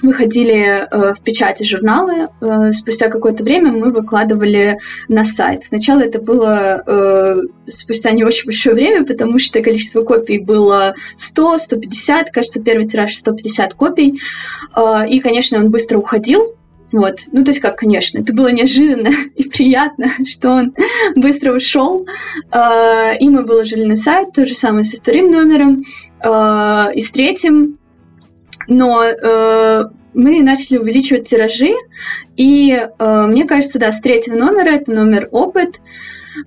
выходили 0.01 0.87
э, 0.89 1.13
в 1.13 1.21
печати 1.21 1.63
журналы. 1.63 2.29
Э, 2.41 2.71
спустя 2.71 3.09
какое-то 3.09 3.43
время 3.43 3.71
мы 3.71 3.91
выкладывали 3.91 4.79
на 5.07 5.23
сайт. 5.23 5.63
Сначала 5.63 6.01
это 6.01 6.21
было 6.21 6.83
э, 6.85 7.41
спустя 7.69 8.11
не 8.11 8.23
очень 8.23 8.45
большое 8.45 8.75
время, 8.75 9.05
потому 9.05 9.39
что 9.39 9.61
количество 9.61 10.03
копий 10.03 10.39
было 10.39 10.95
100, 11.15 11.57
150, 11.57 12.31
кажется, 12.31 12.61
первый 12.61 12.87
тираж 12.87 13.15
150 13.15 13.73
копий. 13.73 14.19
Э, 14.75 15.07
и, 15.07 15.19
конечно, 15.19 15.57
он 15.57 15.69
быстро 15.69 15.97
уходил, 15.97 16.55
вот. 16.91 17.19
Ну, 17.31 17.43
то 17.43 17.51
есть 17.51 17.61
как, 17.61 17.77
конечно, 17.77 18.19
это 18.19 18.33
было 18.33 18.47
неожиданно 18.51 19.09
и 19.35 19.43
приятно, 19.47 20.11
что 20.25 20.49
он 20.49 20.73
быстро 21.15 21.55
ушел. 21.55 22.05
Э, 22.51 23.17
и 23.19 23.29
мы 23.29 23.43
выложили 23.43 23.85
на 23.85 23.95
сайт, 23.95 24.33
то 24.33 24.45
же 24.45 24.55
самое 24.55 24.85
со 24.85 24.97
вторым 24.97 25.31
номером 25.31 25.83
э, 26.23 26.93
и 26.95 27.01
с 27.01 27.11
третьим 27.11 27.78
но 28.69 29.03
э, 29.03 29.83
мы 30.13 30.41
начали 30.41 30.77
увеличивать 30.77 31.27
тиражи, 31.27 31.73
и 32.37 32.71
э, 32.71 33.25
мне 33.27 33.45
кажется, 33.45 33.79
да, 33.79 33.91
с 33.91 33.99
третьего 33.99 34.35
номера, 34.35 34.69
это 34.69 34.91
номер 34.91 35.27
опыт, 35.31 35.81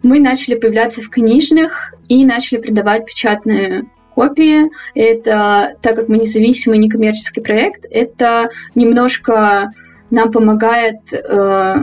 мы 0.02 0.20
начали 0.20 0.54
появляться 0.54 1.02
в 1.02 1.10
книжных 1.10 1.94
и 2.08 2.24
начали 2.24 2.58
продавать 2.58 3.04
печатные 3.04 3.84
копии. 4.14 4.70
Это, 4.94 5.76
так 5.82 5.96
как 5.96 6.08
мы 6.08 6.18
независимый 6.18 6.78
некоммерческий 6.78 7.42
проект, 7.42 7.84
это 7.90 8.50
немножко 8.74 9.72
нам 10.10 10.30
помогает 10.30 11.00
э, 11.12 11.76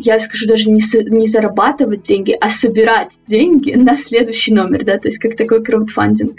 я 0.00 0.20
скажу 0.20 0.46
даже 0.46 0.70
не, 0.70 0.80
не 1.10 1.26
зарабатывать 1.26 2.02
деньги, 2.02 2.36
а 2.40 2.50
собирать 2.50 3.12
деньги 3.26 3.72
на 3.72 3.96
следующий 3.96 4.52
номер, 4.52 4.84
да, 4.84 4.98
то 4.98 5.08
есть 5.08 5.18
как 5.18 5.36
такой 5.36 5.62
краудфандинг. 5.62 6.38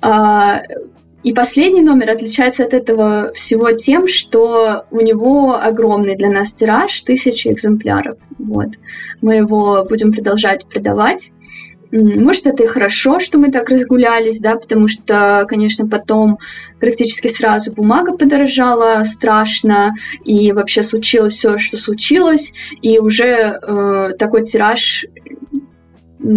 А, 0.00 0.62
и 1.24 1.32
последний 1.32 1.82
номер 1.82 2.10
отличается 2.10 2.64
от 2.64 2.74
этого 2.74 3.32
всего 3.34 3.72
тем, 3.72 4.06
что 4.06 4.84
у 4.90 5.00
него 5.00 5.56
огромный 5.60 6.16
для 6.16 6.30
нас 6.30 6.52
тираж, 6.52 7.00
тысячи 7.02 7.48
экземпляров. 7.48 8.18
Вот. 8.38 8.68
Мы 9.20 9.36
его 9.36 9.84
будем 9.88 10.12
продолжать 10.12 10.66
продавать. 10.66 11.32
Может, 11.90 12.46
это 12.46 12.64
и 12.64 12.66
хорошо, 12.66 13.18
что 13.18 13.38
мы 13.38 13.50
так 13.50 13.68
разгулялись, 13.70 14.40
да, 14.40 14.56
потому 14.56 14.88
что, 14.88 15.46
конечно, 15.48 15.88
потом 15.88 16.38
практически 16.78 17.28
сразу 17.28 17.72
бумага 17.72 18.16
подорожала 18.16 19.02
страшно, 19.04 19.94
и 20.24 20.52
вообще 20.52 20.82
случилось 20.82 21.34
все, 21.34 21.56
что 21.56 21.78
случилось, 21.78 22.52
и 22.82 22.98
уже 22.98 23.58
э, 23.60 24.10
такой 24.18 24.44
тираж 24.44 25.06
э, 26.22 26.28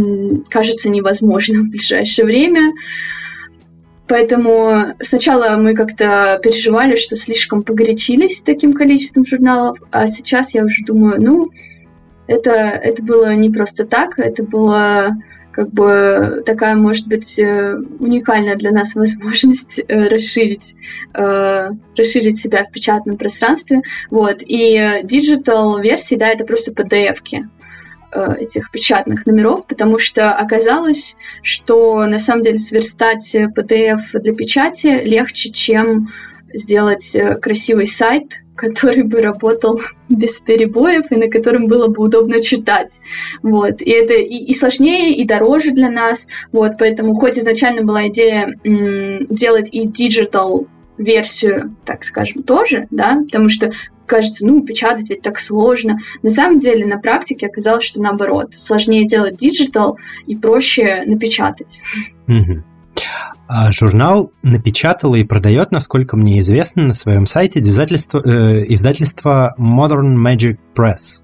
кажется 0.49 0.89
невозможным 0.89 1.67
в 1.67 1.71
ближайшее 1.71 2.25
время. 2.25 2.71
Поэтому 4.11 4.87
сначала 4.99 5.55
мы 5.55 5.73
как-то 5.73 6.37
переживали, 6.43 6.97
что 6.97 7.15
слишком 7.15 7.63
погорячились 7.63 8.39
с 8.39 8.43
таким 8.43 8.73
количеством 8.73 9.25
журналов, 9.25 9.77
а 9.89 10.05
сейчас 10.05 10.53
я 10.53 10.65
уже 10.65 10.83
думаю, 10.83 11.21
ну, 11.21 11.49
это, 12.27 12.51
это 12.51 13.01
было 13.01 13.33
не 13.35 13.49
просто 13.49 13.85
так, 13.85 14.19
это 14.19 14.43
было 14.43 15.11
как 15.53 15.71
бы 15.71 16.43
такая, 16.45 16.75
может 16.75 17.07
быть, 17.07 17.39
э, 17.39 17.73
уникальная 17.99 18.57
для 18.57 18.71
нас 18.71 18.95
возможность 18.95 19.79
э, 19.79 20.07
расширить, 20.09 20.75
э, 21.13 21.69
расширить 21.95 22.37
себя 22.37 22.65
в 22.65 22.71
печатном 22.73 23.15
пространстве. 23.15 23.81
Вот. 24.09 24.39
И 24.45 24.99
диджитал 25.03 25.79
версии, 25.79 26.15
да, 26.15 26.27
это 26.27 26.43
просто 26.43 26.73
PDF-ки. 26.73 27.47
Э, 28.13 28.35
этих 28.39 28.71
печатных 28.71 29.25
номеров, 29.25 29.65
потому 29.67 29.97
что 29.97 30.33
оказалось, 30.33 31.15
что 31.41 32.05
на 32.05 32.19
самом 32.19 32.43
деле 32.43 32.57
сверстать 32.57 33.33
PDF 33.33 34.01
для 34.19 34.33
печати 34.33 35.01
легче, 35.05 35.49
чем 35.51 36.09
сделать 36.53 37.15
э, 37.15 37.35
красивый 37.35 37.87
сайт, 37.87 38.41
который 38.55 39.03
бы 39.03 39.21
работал 39.21 39.79
без 40.09 40.39
перебоев 40.39 41.09
и 41.09 41.15
на 41.15 41.29
котором 41.29 41.67
было 41.67 41.87
бы 41.87 42.03
удобно 42.03 42.41
читать. 42.41 42.99
Вот. 43.43 43.81
И 43.81 43.89
это 43.89 44.13
и, 44.13 44.35
и 44.43 44.53
сложнее, 44.53 45.15
и 45.15 45.23
дороже 45.23 45.71
для 45.71 45.89
нас. 45.89 46.27
Вот. 46.51 46.73
Поэтому 46.77 47.15
хоть 47.15 47.39
изначально 47.39 47.83
была 47.83 48.09
идея 48.09 48.53
м- 48.65 49.25
делать 49.29 49.69
и 49.71 49.87
диджитал 49.87 50.67
версию, 50.97 51.75
так 51.85 52.03
скажем, 52.03 52.43
тоже, 52.43 52.87
да, 52.91 53.21
потому 53.25 53.49
что 53.49 53.71
кажется, 54.11 54.45
ну, 54.45 54.61
печатать 54.61 55.09
ведь 55.09 55.21
так 55.21 55.39
сложно. 55.39 55.99
На 56.21 56.29
самом 56.29 56.59
деле, 56.59 56.85
на 56.85 56.97
практике 56.97 57.47
оказалось, 57.47 57.85
что 57.85 58.01
наоборот. 58.01 58.53
Сложнее 58.57 59.07
делать 59.07 59.37
диджитал 59.37 59.97
и 60.27 60.35
проще 60.35 61.03
напечатать. 61.05 61.81
А 63.47 63.71
журнал 63.71 64.33
напечатало 64.43 65.15
и 65.15 65.23
продает, 65.23 65.71
насколько 65.71 66.17
мне 66.17 66.41
известно, 66.41 66.83
на 66.83 66.93
своем 66.93 67.25
сайте 67.25 67.61
издательство, 67.61 68.19
э, 68.19 68.65
издательство 68.67 69.55
Modern 69.57 70.15
Magic 70.15 70.57
Press. 70.75 71.23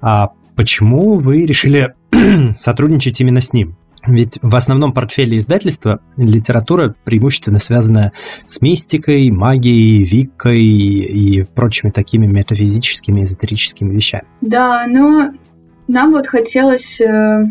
А 0.00 0.30
почему 0.54 1.18
вы 1.18 1.44
решили 1.44 1.92
сотрудничать 2.56 3.20
именно 3.20 3.40
с 3.40 3.52
ним? 3.52 3.76
Ведь 4.06 4.38
в 4.42 4.54
основном 4.56 4.92
портфеле 4.92 5.38
издательства 5.38 6.00
литература 6.16 6.94
преимущественно 7.04 7.58
связана 7.58 8.12
с 8.46 8.60
мистикой, 8.60 9.30
магией, 9.30 10.02
викой 10.02 10.64
и 10.64 11.44
прочими 11.44 11.90
такими 11.90 12.26
метафизическими, 12.26 13.22
эзотерическими 13.22 13.94
вещами. 13.94 14.24
Да, 14.40 14.86
но 14.88 15.32
нам 15.86 16.12
вот 16.12 16.26
хотелось 16.26 17.00
э, 17.00 17.44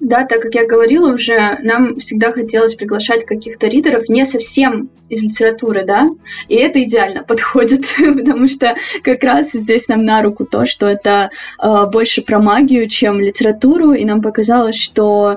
да, 0.00 0.24
так 0.24 0.40
как 0.42 0.54
я 0.54 0.66
говорила 0.66 1.12
уже, 1.12 1.58
нам 1.62 1.96
всегда 1.96 2.32
хотелось 2.32 2.74
приглашать 2.74 3.24
каких-то 3.24 3.66
ридеров 3.68 4.08
не 4.08 4.24
совсем 4.24 4.90
из 5.08 5.22
литературы, 5.22 5.84
да, 5.84 6.08
и 6.48 6.54
это 6.56 6.82
идеально 6.82 7.22
подходит, 7.28 7.84
потому 7.98 8.48
что 8.48 8.74
как 9.02 9.22
раз 9.22 9.52
здесь 9.52 9.88
нам 9.88 10.04
на 10.04 10.22
руку 10.22 10.44
то, 10.44 10.66
что 10.66 10.86
это 10.86 11.30
э, 11.62 11.86
больше 11.92 12.22
про 12.22 12.38
магию, 12.40 12.88
чем 12.88 13.20
литературу, 13.20 13.92
и 13.92 14.04
нам 14.04 14.22
показалось, 14.22 14.76
что 14.76 15.36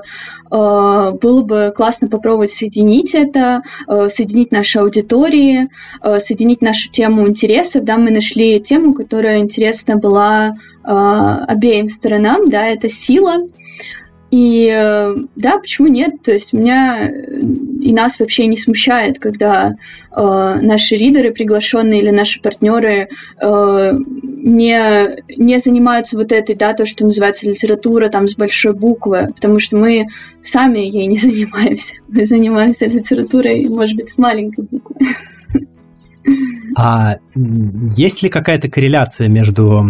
было 0.50 1.42
бы 1.42 1.72
классно 1.76 2.08
попробовать 2.08 2.50
соединить 2.50 3.14
это, 3.14 3.62
э, 3.86 4.08
соединить 4.08 4.52
наши 4.52 4.78
аудитории, 4.78 5.68
э, 6.02 6.18
соединить 6.18 6.62
нашу 6.62 6.90
тему 6.90 7.28
интересов, 7.28 7.84
да, 7.84 7.98
мы 7.98 8.10
нашли 8.10 8.60
тему, 8.60 8.94
которая 8.94 9.38
интересна 9.38 9.96
была 9.96 10.54
э, 10.84 10.90
обеим 10.90 11.88
сторонам, 11.90 12.48
да, 12.48 12.66
это 12.66 12.88
сила, 12.88 13.38
и 14.30 14.70
э, 14.70 15.16
да, 15.36 15.58
почему 15.58 15.88
нет? 15.88 16.22
То 16.22 16.32
есть 16.32 16.52
меня 16.52 17.10
э, 17.10 17.40
и 17.80 17.94
нас 17.94 18.20
вообще 18.20 18.46
не 18.46 18.58
смущает, 18.58 19.18
когда 19.18 19.74
э, 20.14 20.58
наши 20.60 20.96
ридеры 20.96 21.32
приглашенные 21.32 22.02
или 22.02 22.10
наши 22.10 22.40
партнеры 22.42 23.08
э, 23.40 23.92
не, 24.22 25.36
не 25.36 25.58
занимаются 25.58 26.18
вот 26.18 26.32
этой, 26.32 26.54
да, 26.56 26.74
то, 26.74 26.84
что 26.84 27.06
называется 27.06 27.48
литература 27.48 28.08
там 28.08 28.28
с 28.28 28.34
большой 28.34 28.74
буквы, 28.74 29.28
потому 29.34 29.58
что 29.58 29.78
мы 29.78 30.06
сами 30.42 30.80
ей 30.80 31.06
не 31.06 31.16
занимаемся. 31.18 31.94
Мы 32.08 32.26
занимаемся 32.26 32.84
литературой, 32.84 33.66
может 33.68 33.96
быть, 33.96 34.10
с 34.10 34.18
маленькой 34.18 34.66
буквы. 34.70 34.96
А 36.76 37.16
есть 37.96 38.22
ли 38.22 38.28
какая-то 38.28 38.68
корреляция 38.68 39.28
между 39.28 39.84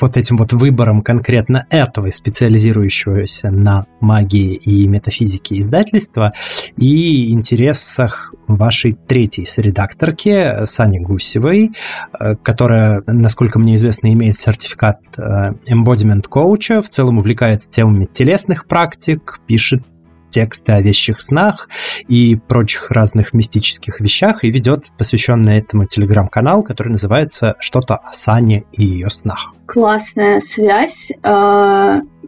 вот 0.00 0.16
этим 0.16 0.36
вот 0.36 0.52
выбором 0.52 1.02
конкретно 1.02 1.66
этого 1.70 2.10
специализирующегося 2.10 3.50
на 3.50 3.86
магии 4.00 4.54
и 4.54 4.86
метафизике 4.86 5.58
издательства 5.58 6.32
и 6.76 7.32
интересах 7.32 8.32
вашей 8.46 8.92
третьей 8.92 9.46
соредакторки 9.46 10.64
Сани 10.64 11.00
Гусевой, 11.00 11.72
э, 12.18 12.36
которая, 12.36 13.02
насколько 13.06 13.58
мне 13.58 13.74
известно, 13.74 14.12
имеет 14.12 14.38
сертификат 14.38 15.00
э, 15.18 15.54
embodiment 15.68 16.28
коуча, 16.28 16.82
в 16.82 16.88
целом 16.88 17.18
увлекается 17.18 17.68
темами 17.68 18.04
телесных 18.04 18.66
практик, 18.68 19.40
пишет 19.48 19.82
тексты 20.30 20.72
о 20.72 20.80
вещих 20.80 21.20
снах 21.20 21.68
и 22.08 22.36
прочих 22.36 22.90
разных 22.90 23.32
мистических 23.32 24.00
вещах 24.00 24.44
и 24.44 24.50
ведет 24.50 24.86
посвященный 24.98 25.58
этому 25.58 25.86
телеграм-канал, 25.86 26.62
который 26.62 26.88
называется 26.88 27.54
«Что-то 27.58 27.96
о 27.96 28.12
Сане 28.12 28.64
и 28.72 28.84
ее 28.84 29.10
снах». 29.10 29.52
Классная 29.66 30.40
связь. 30.40 31.10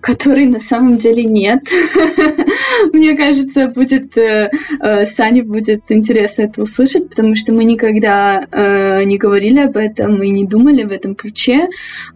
Который 0.00 0.46
на 0.46 0.60
самом 0.60 0.98
деле 0.98 1.24
нет. 1.24 1.60
Мне 2.92 3.16
кажется, 3.16 3.68
будет 3.68 4.16
э, 4.16 4.50
э, 4.80 5.06
Сане 5.06 5.42
будет 5.42 5.82
интересно 5.88 6.42
это 6.42 6.62
услышать, 6.62 7.08
потому 7.08 7.34
что 7.36 7.52
мы 7.52 7.64
никогда 7.64 8.46
э, 8.50 9.04
не 9.04 9.18
говорили 9.18 9.60
об 9.60 9.76
этом 9.76 10.22
и 10.22 10.30
не 10.30 10.44
думали 10.46 10.84
в 10.84 10.92
этом 10.92 11.14
ключе. 11.14 11.68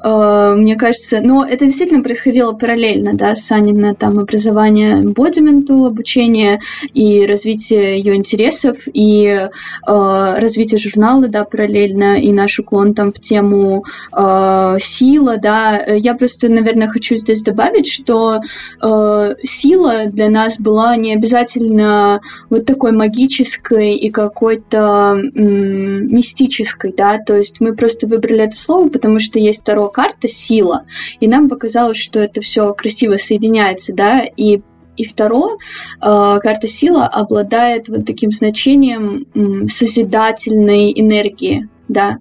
Мне 0.02 0.76
кажется, 0.76 1.20
но 1.20 1.44
это 1.44 1.66
действительно 1.66 2.02
происходило 2.02 2.52
параллельно, 2.52 3.14
да, 3.14 3.34
Санина 3.34 3.94
там 3.94 4.18
образование 4.18 4.94
эмбодименту, 4.94 5.86
обучение 5.86 6.60
и 6.92 7.26
развитие 7.26 7.98
ее 7.98 8.14
интересов, 8.14 8.76
и 8.92 9.48
развитие 9.86 10.78
журнала, 10.78 11.28
да, 11.28 11.44
параллельно, 11.44 12.20
и 12.20 12.32
наш 12.32 12.58
уклон 12.58 12.94
там 12.94 13.12
в 13.12 13.20
тему 13.20 13.84
сила, 14.12 15.36
да. 15.38 15.84
Я 15.86 16.14
просто, 16.14 16.48
наверное, 16.48 16.88
хочу 16.88 17.16
здесь 17.16 17.42
добавить, 17.42 17.71
что 17.86 18.40
э, 18.82 19.34
сила 19.42 20.06
для 20.06 20.28
нас 20.28 20.58
была 20.58 20.96
не 20.96 21.14
обязательно 21.14 22.20
вот 22.50 22.66
такой 22.66 22.92
магической 22.92 23.94
и 23.94 24.10
какой-то 24.10 25.16
м- 25.34 26.06
мистической, 26.12 26.92
да, 26.96 27.18
то 27.18 27.36
есть 27.36 27.60
мы 27.60 27.74
просто 27.74 28.06
выбрали 28.06 28.40
это 28.40 28.56
слово, 28.56 28.88
потому 28.88 29.18
что 29.20 29.38
есть 29.38 29.62
вторая 29.62 29.88
карта 29.88 30.28
сила, 30.28 30.84
и 31.20 31.26
нам 31.26 31.48
показалось, 31.48 31.98
что 31.98 32.20
это 32.20 32.40
все 32.40 32.72
красиво 32.74 33.16
соединяется, 33.16 33.92
да, 33.92 34.24
и 34.36 34.60
и 34.94 35.06
второе, 35.06 35.56
э, 35.56 36.38
карта 36.42 36.66
сила 36.66 37.06
обладает 37.06 37.88
вот 37.88 38.04
таким 38.04 38.30
значением 38.30 39.26
созидательной 39.70 40.92
энергии, 40.94 41.66
да. 41.88 42.18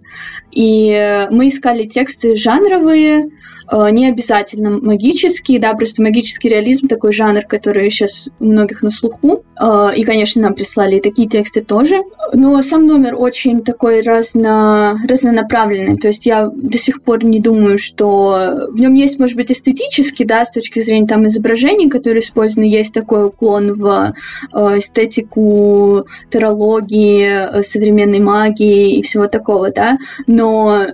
И 0.52 1.28
мы 1.32 1.50
искали 1.50 1.86
тексты 1.86 2.38
жанровые, 2.38 3.26
Э, 3.26 3.41
не 3.72 4.08
обязательно 4.08 4.70
магический, 4.70 5.60
да, 5.60 5.74
просто 5.74 6.02
магический 6.02 6.50
реализм 6.50 6.88
такой 6.88 7.14
жанр, 7.14 7.46
который 7.48 7.90
сейчас 7.90 8.30
у 8.40 8.46
многих 8.46 8.84
на 8.84 8.92
слуху. 8.92 9.44
Э, 9.62 9.92
и, 9.96 10.04
конечно, 10.04 10.42
нам 10.42 10.56
прислали 10.56 10.98
и 10.98 11.02
такие 11.02 11.30
тексты 11.30 11.62
тоже. 11.62 12.02
Но 12.34 12.62
сам 12.62 12.86
номер 12.86 13.16
очень 13.18 13.62
такой 13.62 14.02
разно, 14.02 14.98
разнонаправленный. 15.08 15.98
То 15.98 16.08
есть 16.08 16.26
я 16.26 16.50
до 16.54 16.78
сих 16.78 17.02
пор 17.02 17.24
не 17.24 17.40
думаю, 17.40 17.78
что 17.78 18.68
в 18.70 18.80
нем 18.80 18.94
есть, 18.94 19.20
может 19.20 19.36
быть, 19.36 19.52
эстетический, 19.52 20.26
да, 20.26 20.44
с 20.46 20.52
точки 20.52 20.80
зрения 20.80 21.08
там 21.08 21.28
изображений, 21.28 21.90
которые 21.90 22.24
использованы, 22.24 22.66
есть 22.66 22.94
такой 22.94 23.28
уклон 23.28 23.74
в 23.74 24.14
э, 24.54 24.80
эстетику 24.80 26.06
терологии, 26.30 27.62
современной 27.64 28.20
магии 28.20 28.98
и 28.98 29.02
всего 29.04 29.28
такого, 29.28 29.72
да. 29.72 29.98
Но 30.28 30.86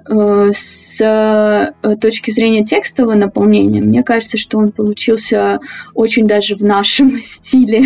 с 0.53 1.73
точки 2.01 2.31
зрения 2.31 2.65
текстового 2.67 3.15
наполнения, 3.15 3.81
мне 3.81 4.03
кажется, 4.03 4.37
что 4.37 4.57
он 4.59 4.71
получился 4.71 5.59
очень 5.95 6.27
даже 6.27 6.55
в 6.55 6.61
нашем 6.61 7.21
стиле, 7.23 7.85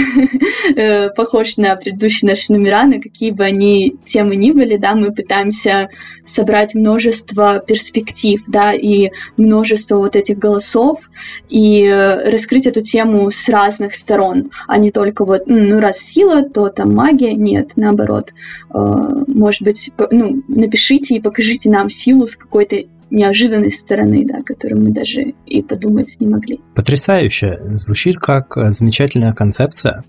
э, 0.76 1.10
похож 1.12 1.58
на 1.58 1.76
предыдущие 1.76 2.30
наши 2.30 2.52
номера, 2.52 2.84
на 2.84 3.00
какие 3.00 3.32
бы 3.32 3.44
они 3.46 3.96
темы 4.04 4.36
ни 4.36 4.52
были, 4.52 4.78
да, 4.78 4.96
мы 4.96 5.14
пытаемся 5.14 5.90
собрать 6.26 6.74
множество 6.74 7.64
перспектив, 7.66 8.42
да, 8.48 8.74
и 8.74 9.12
множество 9.38 9.98
вот 9.98 10.16
этих 10.16 10.38
голосов, 10.38 11.10
и 11.50 11.88
раскрыть 12.26 12.68
эту 12.68 12.82
тему 12.82 13.30
с 13.32 13.48
разных 13.50 13.96
сторон, 13.96 14.52
а 14.68 14.78
не 14.78 14.92
только 14.92 15.26
вот, 15.26 15.44
ну, 15.46 15.80
раз 15.80 16.00
сила, 16.00 16.44
то 16.44 16.70
там 16.70 16.94
магия, 16.96 17.34
нет, 17.34 17.72
наоборот. 17.76 18.34
Э, 18.74 19.24
может 19.28 19.62
быть, 19.62 19.92
ну, 20.12 20.44
напишите 20.48 21.16
и 21.16 21.22
покажите 21.22 21.70
нам 21.70 21.90
силу 21.90 22.28
с 22.28 22.36
какой-то 22.36 22.78
неожиданной 23.12 23.72
стороны, 23.72 24.26
да, 24.26 24.42
которую 24.42 24.82
мы 24.82 24.92
даже 24.92 25.34
и 25.46 25.62
подумать 25.62 26.18
не 26.20 26.28
могли. 26.28 26.60
Потрясающе. 26.76 27.60
Звучит 27.76 28.18
как 28.18 28.58
э, 28.58 28.72
замечательная 28.72 29.34
концепция. 29.34 30.04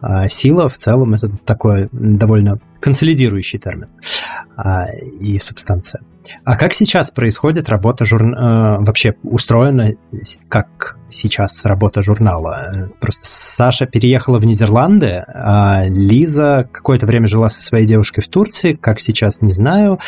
А, 0.00 0.28
сила 0.28 0.68
в 0.68 0.78
целом 0.78 1.14
это 1.14 1.28
такой 1.44 1.88
довольно 1.92 2.58
консолидирующий 2.80 3.58
термин 3.58 3.88
а, 4.56 4.84
и 5.20 5.38
субстанция. 5.38 6.02
А 6.44 6.56
как 6.56 6.74
сейчас 6.74 7.10
происходит 7.10 7.68
работа 7.68 8.04
журнала? 8.04 8.78
Вообще 8.84 9.14
устроена, 9.22 9.94
как 10.48 10.98
сейчас 11.08 11.64
работа 11.64 12.02
журнала? 12.02 12.90
Просто 13.00 13.22
Саша 13.26 13.86
переехала 13.86 14.38
в 14.38 14.44
Нидерланды, 14.44 15.24
а 15.26 15.82
Лиза 15.84 16.68
какое-то 16.70 17.06
время 17.06 17.28
жила 17.28 17.48
со 17.48 17.62
своей 17.62 17.86
девушкой 17.86 18.22
в 18.22 18.28
Турции, 18.28 18.72
как 18.72 18.98
сейчас, 18.98 19.40
не 19.40 19.52
знаю. 19.52 20.00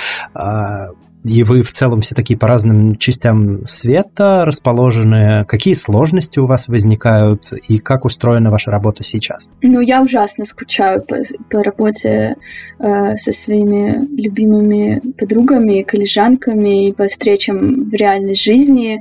И 1.24 1.42
вы 1.42 1.62
в 1.62 1.72
целом 1.72 2.00
все 2.00 2.14
такие 2.14 2.38
по 2.38 2.46
разным 2.46 2.96
частям 2.96 3.66
света 3.66 4.44
расположены. 4.44 5.44
Какие 5.46 5.74
сложности 5.74 6.38
у 6.38 6.46
вас 6.46 6.68
возникают 6.68 7.52
и 7.68 7.78
как 7.78 8.04
устроена 8.04 8.50
ваша 8.50 8.70
работа 8.70 9.02
сейчас? 9.02 9.54
Ну, 9.62 9.80
я 9.80 10.02
ужасно 10.02 10.44
скучаю 10.44 11.02
по, 11.02 11.16
по 11.50 11.62
работе 11.62 12.36
э, 12.78 13.16
со 13.16 13.32
своими 13.32 14.06
любимыми 14.16 15.00
подругами, 15.18 15.82
коллежанками 15.82 16.88
и 16.88 16.92
по 16.92 17.08
встречам 17.08 17.88
в 17.88 17.94
реальной 17.94 18.34
жизни, 18.34 19.00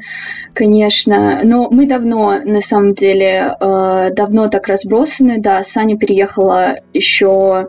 конечно. 0.54 1.42
Но 1.44 1.70
мы 1.70 1.88
давно, 1.88 2.40
на 2.44 2.62
самом 2.62 2.94
деле, 2.94 3.56
э, 3.60 4.10
давно 4.16 4.48
так 4.48 4.68
разбросаны. 4.68 5.40
Да, 5.40 5.64
Саня 5.64 5.98
переехала 5.98 6.78
еще 6.94 7.68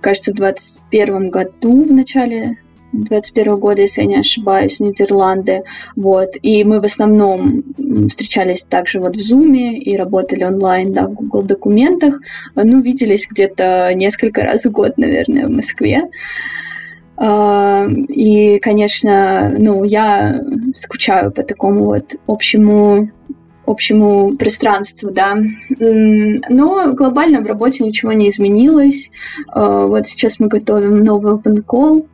кажется, 0.00 0.32
в 0.32 0.34
21 0.34 1.30
году 1.30 1.84
в 1.84 1.92
начале 1.92 2.58
21 2.92 3.56
года, 3.56 3.82
если 3.82 4.02
я 4.02 4.06
не 4.06 4.16
ошибаюсь, 4.16 4.80
Нидерланды. 4.80 5.62
Вот. 5.96 6.30
И 6.42 6.64
мы 6.64 6.80
в 6.80 6.84
основном 6.84 7.64
встречались 8.08 8.62
также 8.62 9.00
вот 9.00 9.16
в 9.16 9.18
Zoom 9.18 9.56
и 9.56 9.96
работали 9.96 10.44
онлайн, 10.44 10.92
да, 10.92 11.06
в 11.06 11.14
Google 11.14 11.42
документах. 11.42 12.20
Ну, 12.54 12.80
виделись 12.80 13.26
где-то 13.28 13.92
несколько 13.94 14.42
раз 14.42 14.64
в 14.64 14.70
год, 14.70 14.98
наверное, 14.98 15.46
в 15.46 15.50
Москве. 15.50 16.02
А, 17.16 17.86
и, 18.08 18.58
конечно, 18.58 19.54
ну, 19.58 19.84
я 19.84 20.42
скучаю 20.74 21.30
по 21.30 21.42
такому 21.42 21.84
вот 21.84 22.16
общему 22.26 23.10
общему 23.64 24.36
пространству, 24.36 25.10
да. 25.10 25.36
Но 25.78 26.92
глобально 26.94 27.40
в 27.40 27.46
работе 27.46 27.84
ничего 27.84 28.12
не 28.12 28.28
изменилось. 28.28 29.10
А, 29.48 29.86
вот 29.86 30.08
сейчас 30.08 30.40
мы 30.40 30.48
готовим 30.48 31.04
новый 31.04 31.34
open 31.34 31.64
call, 31.64 32.06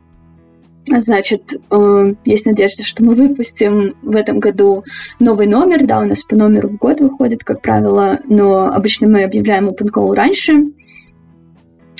Значит, 0.97 1.53
э, 1.71 2.13
есть 2.25 2.45
надежда, 2.45 2.83
что 2.83 3.03
мы 3.03 3.15
выпустим 3.15 3.95
в 4.01 4.15
этом 4.15 4.39
году 4.39 4.83
новый 5.19 5.47
номер. 5.47 5.85
Да, 5.85 5.99
у 5.99 6.05
нас 6.05 6.23
по 6.23 6.35
номеру 6.35 6.69
в 6.69 6.77
год 6.77 6.99
выходит, 6.99 7.43
как 7.43 7.61
правило, 7.61 8.19
но 8.25 8.65
обычно 8.65 9.07
мы 9.07 9.23
объявляем 9.23 9.69
open 9.69 9.91
call 9.93 10.13
раньше. 10.13 10.53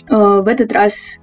Э, 0.10 0.42
в 0.42 0.48
этот 0.48 0.72
раз 0.74 1.20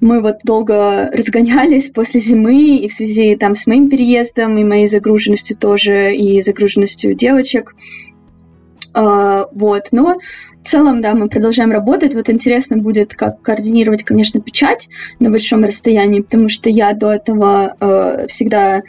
мы 0.00 0.22
вот 0.22 0.36
долго 0.44 1.10
разгонялись 1.12 1.90
после 1.90 2.20
зимы, 2.20 2.76
и 2.76 2.88
в 2.88 2.92
связи 2.92 3.36
там 3.36 3.54
с 3.54 3.66
моим 3.66 3.90
переездом, 3.90 4.56
и 4.56 4.64
моей 4.64 4.86
загруженностью 4.86 5.56
тоже, 5.56 6.14
и 6.14 6.40
загруженностью 6.42 7.14
девочек. 7.14 7.74
Э, 8.94 9.44
вот, 9.52 9.88
но 9.92 10.18
в 10.62 10.68
целом, 10.68 11.00
да, 11.00 11.14
мы 11.14 11.28
продолжаем 11.28 11.72
работать. 11.72 12.14
Вот 12.14 12.28
интересно 12.28 12.76
будет, 12.76 13.14
как 13.14 13.40
координировать, 13.42 14.04
конечно, 14.04 14.40
печать 14.40 14.88
на 15.18 15.30
большом 15.30 15.64
расстоянии, 15.64 16.20
потому 16.20 16.48
что 16.48 16.68
я 16.68 16.92
до 16.92 17.12
этого 17.12 17.76
э, 17.80 18.26
всегда 18.28 18.82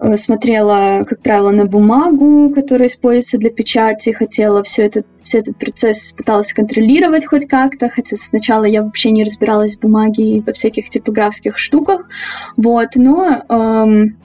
э, 0.00 0.16
смотрела, 0.16 1.04
как 1.06 1.20
правило, 1.20 1.50
на 1.50 1.66
бумагу, 1.66 2.50
которая 2.54 2.88
используется 2.88 3.36
для 3.36 3.50
печати, 3.50 4.12
хотела 4.12 4.62
все 4.62 4.84
это, 4.84 5.04
все 5.22 5.38
этот 5.38 5.58
процесс 5.58 6.12
пыталась 6.16 6.52
контролировать 6.52 7.26
хоть 7.26 7.46
как-то, 7.46 7.90
хотя 7.90 8.16
сначала 8.16 8.64
я 8.64 8.82
вообще 8.82 9.10
не 9.10 9.24
разбиралась 9.24 9.76
в 9.76 9.80
бумаге 9.80 10.22
и 10.24 10.40
во 10.40 10.52
всяких 10.54 10.88
типографских 10.88 11.58
штуках, 11.58 12.08
вот, 12.56 12.88
но 12.96 13.42
эм, 13.48 14.16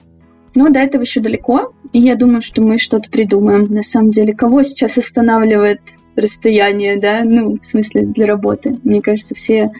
но 0.54 0.68
до 0.68 0.80
этого 0.80 1.02
еще 1.02 1.20
далеко, 1.20 1.72
и 1.92 2.00
я 2.00 2.16
думаю, 2.16 2.42
что 2.42 2.62
мы 2.62 2.78
что-то 2.78 3.08
придумаем. 3.08 3.72
На 3.72 3.82
самом 3.82 4.10
деле, 4.10 4.34
кого 4.34 4.62
сейчас 4.64 4.98
останавливает 4.98 5.80
расстояние, 6.16 6.98
да, 6.98 7.22
ну, 7.24 7.58
в 7.60 7.66
смысле 7.66 8.02
для 8.06 8.26
работы. 8.26 8.78
Мне 8.84 9.00
кажется, 9.00 9.34
все 9.34 9.70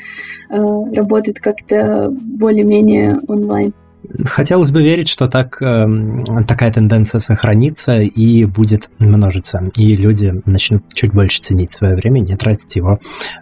э, 0.49 0.57
работают 0.95 1.39
как-то 1.41 2.09
более-менее 2.11 3.21
онлайн. 3.29 3.73
Хотелось 4.25 4.71
бы 4.71 4.83
верить, 4.83 5.09
что 5.09 5.29
так, 5.29 5.61
э, 5.61 5.87
такая 6.49 6.73
тенденция 6.73 7.21
сохранится 7.21 8.01
и 8.01 8.45
будет 8.45 8.91
множиться, 8.99 9.63
и 9.77 9.95
люди 9.95 10.43
начнут 10.47 10.83
чуть 10.95 11.13
больше 11.13 11.41
ценить 11.41 11.71
свое 11.71 11.95
время, 11.95 12.21
не 12.21 12.37
тратить 12.37 12.77
его 12.77 12.99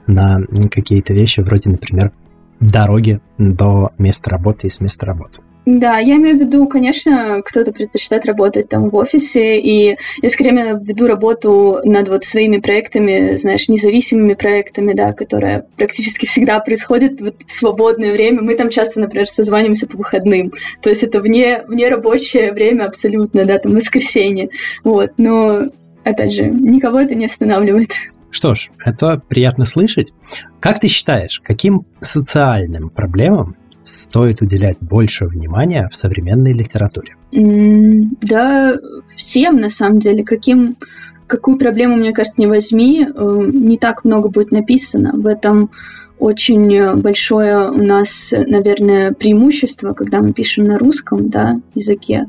на 0.07 0.41
какие-то 0.71 1.15
вещи, 1.15 1.41
вроде, 1.41 1.71
например, 1.71 2.13
дороги 2.61 3.21
до 3.39 3.93
места 3.99 4.31
работы 4.31 4.67
и 4.67 4.71
с 4.71 4.81
места 4.81 5.07
работы. 5.07 5.41
Да, 5.71 5.99
я 5.99 6.17
имею 6.17 6.39
в 6.39 6.41
виду, 6.41 6.67
конечно, 6.67 7.43
кто-то 7.45 7.73
предпочитает 7.73 8.25
работать 8.25 8.71
там 8.71 8.89
в 8.89 8.97
офисе, 8.97 9.61
и 9.61 9.99
я 10.23 10.29
скорее 10.31 10.53
имею 10.53 10.79
в 10.79 10.83
виду 10.83 11.07
работу 11.07 11.81
над 11.85 12.09
вот 12.09 12.25
своими 12.25 12.57
проектами, 12.57 13.37
знаешь, 13.37 13.69
независимыми 13.69 14.33
проектами, 14.33 14.95
да, 14.95 15.13
которые 15.13 15.67
практически 15.77 16.25
всегда 16.25 16.59
происходят 16.61 17.21
вот 17.21 17.35
в 17.47 17.53
свободное 17.53 18.13
время. 18.13 18.41
Мы 18.41 18.55
там 18.55 18.71
часто, 18.71 18.99
например, 18.99 19.29
созваниваемся 19.29 19.87
по 19.87 19.99
выходным, 19.99 20.53
то 20.81 20.89
есть 20.89 21.03
это 21.03 21.21
вне, 21.21 21.63
вне 21.69 21.91
рабочее 21.91 22.55
время 22.55 22.85
абсолютно, 22.85 23.45
да, 23.45 23.59
там 23.59 23.73
воскресенье, 23.73 24.49
вот, 24.85 25.11
но, 25.19 25.65
опять 26.03 26.33
же, 26.33 26.45
никого 26.45 26.99
это 26.99 27.15
не 27.15 27.27
останавливает. 27.27 27.91
Что 28.31 28.55
ж, 28.55 28.71
это 28.83 29.21
приятно 29.29 29.67
слышать. 29.67 30.15
Как 30.61 30.81
ты 30.81 30.89
считаешь, 30.89 31.43
каким 31.45 31.85
социальным 32.01 32.89
проблемам 32.89 33.57
стоит 33.89 34.43
уделять 34.43 34.79
больше 34.81 35.27
внимания 35.27 35.89
в 35.91 35.97
современной 35.97 36.53
литературе? 36.53 37.17
Да, 37.33 38.77
всем 39.17 39.61
на 39.61 39.71
самом 39.71 39.99
деле. 39.99 40.25
Каким, 40.25 40.77
какую 41.27 41.59
проблему, 41.59 41.97
мне 41.97 42.13
кажется, 42.13 42.41
не 42.41 42.47
возьми, 42.47 43.07
э, 43.07 43.41
не 43.53 43.79
так 43.79 44.05
много 44.05 44.29
будет 44.29 44.51
написано. 44.51 45.13
В 45.15 45.27
этом 45.27 45.71
очень 46.19 47.01
большое 47.01 47.71
у 47.71 47.83
нас, 47.83 48.33
наверное, 48.33 49.13
преимущество, 49.13 49.93
когда 49.93 50.21
мы 50.21 50.33
пишем 50.33 50.65
на 50.65 50.79
русском 50.79 51.29
да, 51.31 51.61
языке. 51.75 52.27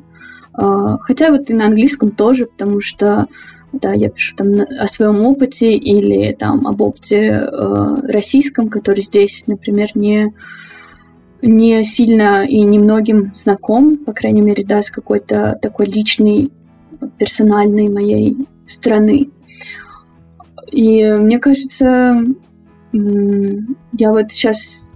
Э, 0.57 0.97
хотя 1.01 1.32
вот 1.32 1.49
и 1.49 1.53
на 1.53 1.68
английском 1.68 2.12
тоже, 2.12 2.45
потому 2.45 2.82
что 2.82 3.28
да, 3.72 3.93
я 3.93 4.10
пишу 4.10 4.36
там 4.36 4.47
о 4.80 4.88
своем 4.88 5.22
опыте 5.22 5.76
или 5.76 6.34
там 6.34 6.68
об 6.68 6.82
опыте 6.82 7.18
э, 7.18 7.95
российском, 8.03 8.70
который 8.70 9.03
здесь, 9.03 9.43
например, 9.47 9.89
не 9.95 10.34
не 11.42 11.84
сильно 11.84 12.46
и 12.46 12.62
немногим 12.62 13.32
знаком, 13.36 13.98
по 13.98 14.14
крайней 14.14 14.42
мере, 14.42 14.66
да, 14.66 14.82
с 14.82 14.90
какой-то 14.90 15.58
такой 15.62 15.86
личной, 15.86 16.52
персональной 17.18 17.90
моей 17.90 18.38
страны. 18.68 19.30
И 20.72 21.04
мне 21.04 21.40
кажется, 21.40 22.24
я 22.92 24.12
вот 24.12 24.32
сейчас 24.32 24.90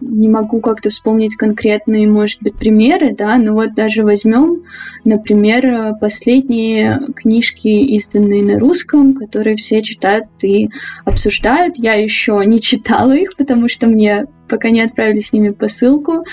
не 0.00 0.28
могу 0.28 0.60
как-то 0.60 0.88
вспомнить 0.88 1.36
конкретные, 1.36 2.08
может 2.08 2.42
быть, 2.42 2.54
примеры, 2.54 3.14
да, 3.14 3.36
но 3.36 3.54
вот 3.54 3.74
даже 3.74 4.02
возьмем, 4.02 4.62
например, 5.04 5.94
последние 6.00 7.00
книжки, 7.14 7.68
изданные 7.68 8.42
на 8.42 8.58
русском, 8.58 9.14
которые 9.14 9.56
все 9.56 9.82
читают 9.82 10.26
и 10.42 10.70
обсуждают. 11.04 11.74
Я 11.76 11.94
еще 11.94 12.42
не 12.46 12.60
читала 12.60 13.12
их, 13.12 13.36
потому 13.36 13.68
что 13.68 13.86
мне 13.86 14.26
пока 14.48 14.70
не 14.70 14.80
отправили 14.80 15.20
с 15.20 15.32
ними 15.32 15.50
посылку. 15.50 16.24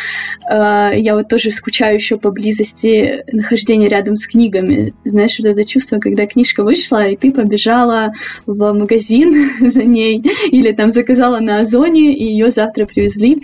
А, 0.50 0.92
я 0.94 1.16
вот 1.16 1.28
тоже 1.30 1.52
скучаю 1.52 1.96
еще 1.96 2.18
по 2.18 2.32
близости 2.32 3.24
нахождения 3.32 3.88
рядом 3.88 4.18
с 4.18 4.28
книгами. 4.28 4.94
Знаешь, 5.06 5.38
вот 5.40 5.48
это 5.48 5.66
чувство, 5.66 6.00
когда 6.00 6.26
книжка 6.26 6.64
вышла, 6.64 7.08
и 7.08 7.16
ты 7.16 7.32
побежала 7.32 8.14
в 8.46 8.74
магазин 8.74 9.52
за 9.70 9.84
ней, 9.84 10.24
или 10.52 10.72
там 10.72 10.92
заказала 10.92 11.40
на 11.40 11.60
Озоне, 11.60 12.14
и 12.14 12.26
ее 12.26 12.52
завтра 12.52 12.86
привезли. 12.86 13.44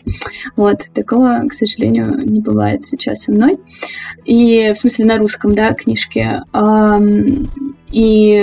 Вот, 0.56 0.84
такого, 0.94 1.44
к 1.50 1.54
сожалению, 1.54 2.20
не 2.26 2.40
бывает 2.40 2.88
сейчас 2.88 3.24
со 3.24 3.32
мной. 3.32 3.58
И 4.26 4.72
в 4.74 4.78
смысле 4.78 5.06
на 5.06 5.18
русском, 5.18 5.56
да, 5.56 5.74
книжки. 5.74 6.42
И 7.92 8.38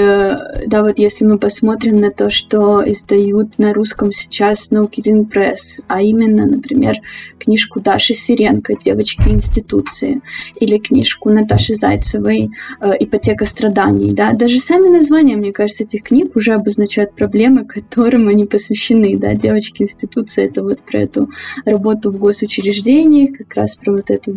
да, 0.66 0.82
вот 0.82 0.98
если 0.98 1.24
мы 1.24 1.38
посмотрим 1.38 2.00
на 2.00 2.10
то, 2.10 2.30
что 2.30 2.82
издают 2.84 3.58
на 3.58 3.72
русском 3.72 4.10
сейчас 4.12 4.70
Наукидин 4.70 5.26
Пресс, 5.26 5.80
а 5.86 6.02
именно, 6.02 6.46
например, 6.46 6.96
книжку 7.38 7.80
Даши 7.80 8.14
Сиренко 8.14 8.74
«Девочки 8.74 9.28
институции» 9.28 10.20
или 10.58 10.78
книжку 10.78 11.30
Наташи 11.30 11.74
Зайцевой 11.74 12.50
э, 12.80 12.92
«Ипотека 12.98 13.46
страданий», 13.46 14.12
да, 14.12 14.32
даже 14.32 14.58
сами 14.58 14.88
названия, 14.88 15.36
мне 15.36 15.52
кажется, 15.52 15.84
этих 15.84 16.02
книг 16.02 16.34
уже 16.34 16.52
обозначают 16.52 17.14
проблемы, 17.14 17.64
которым 17.64 18.28
они 18.28 18.46
посвящены, 18.46 19.16
да, 19.16 19.34
«Девочки 19.34 19.82
институции»— 19.82 20.44
это 20.46 20.64
вот 20.64 20.80
про 20.80 21.02
эту 21.02 21.30
работу 21.64 22.10
в 22.10 22.18
госучреждениях, 22.18 23.38
как 23.38 23.54
раз 23.54 23.76
про 23.76 23.92
вот 23.92 24.10
эту 24.10 24.34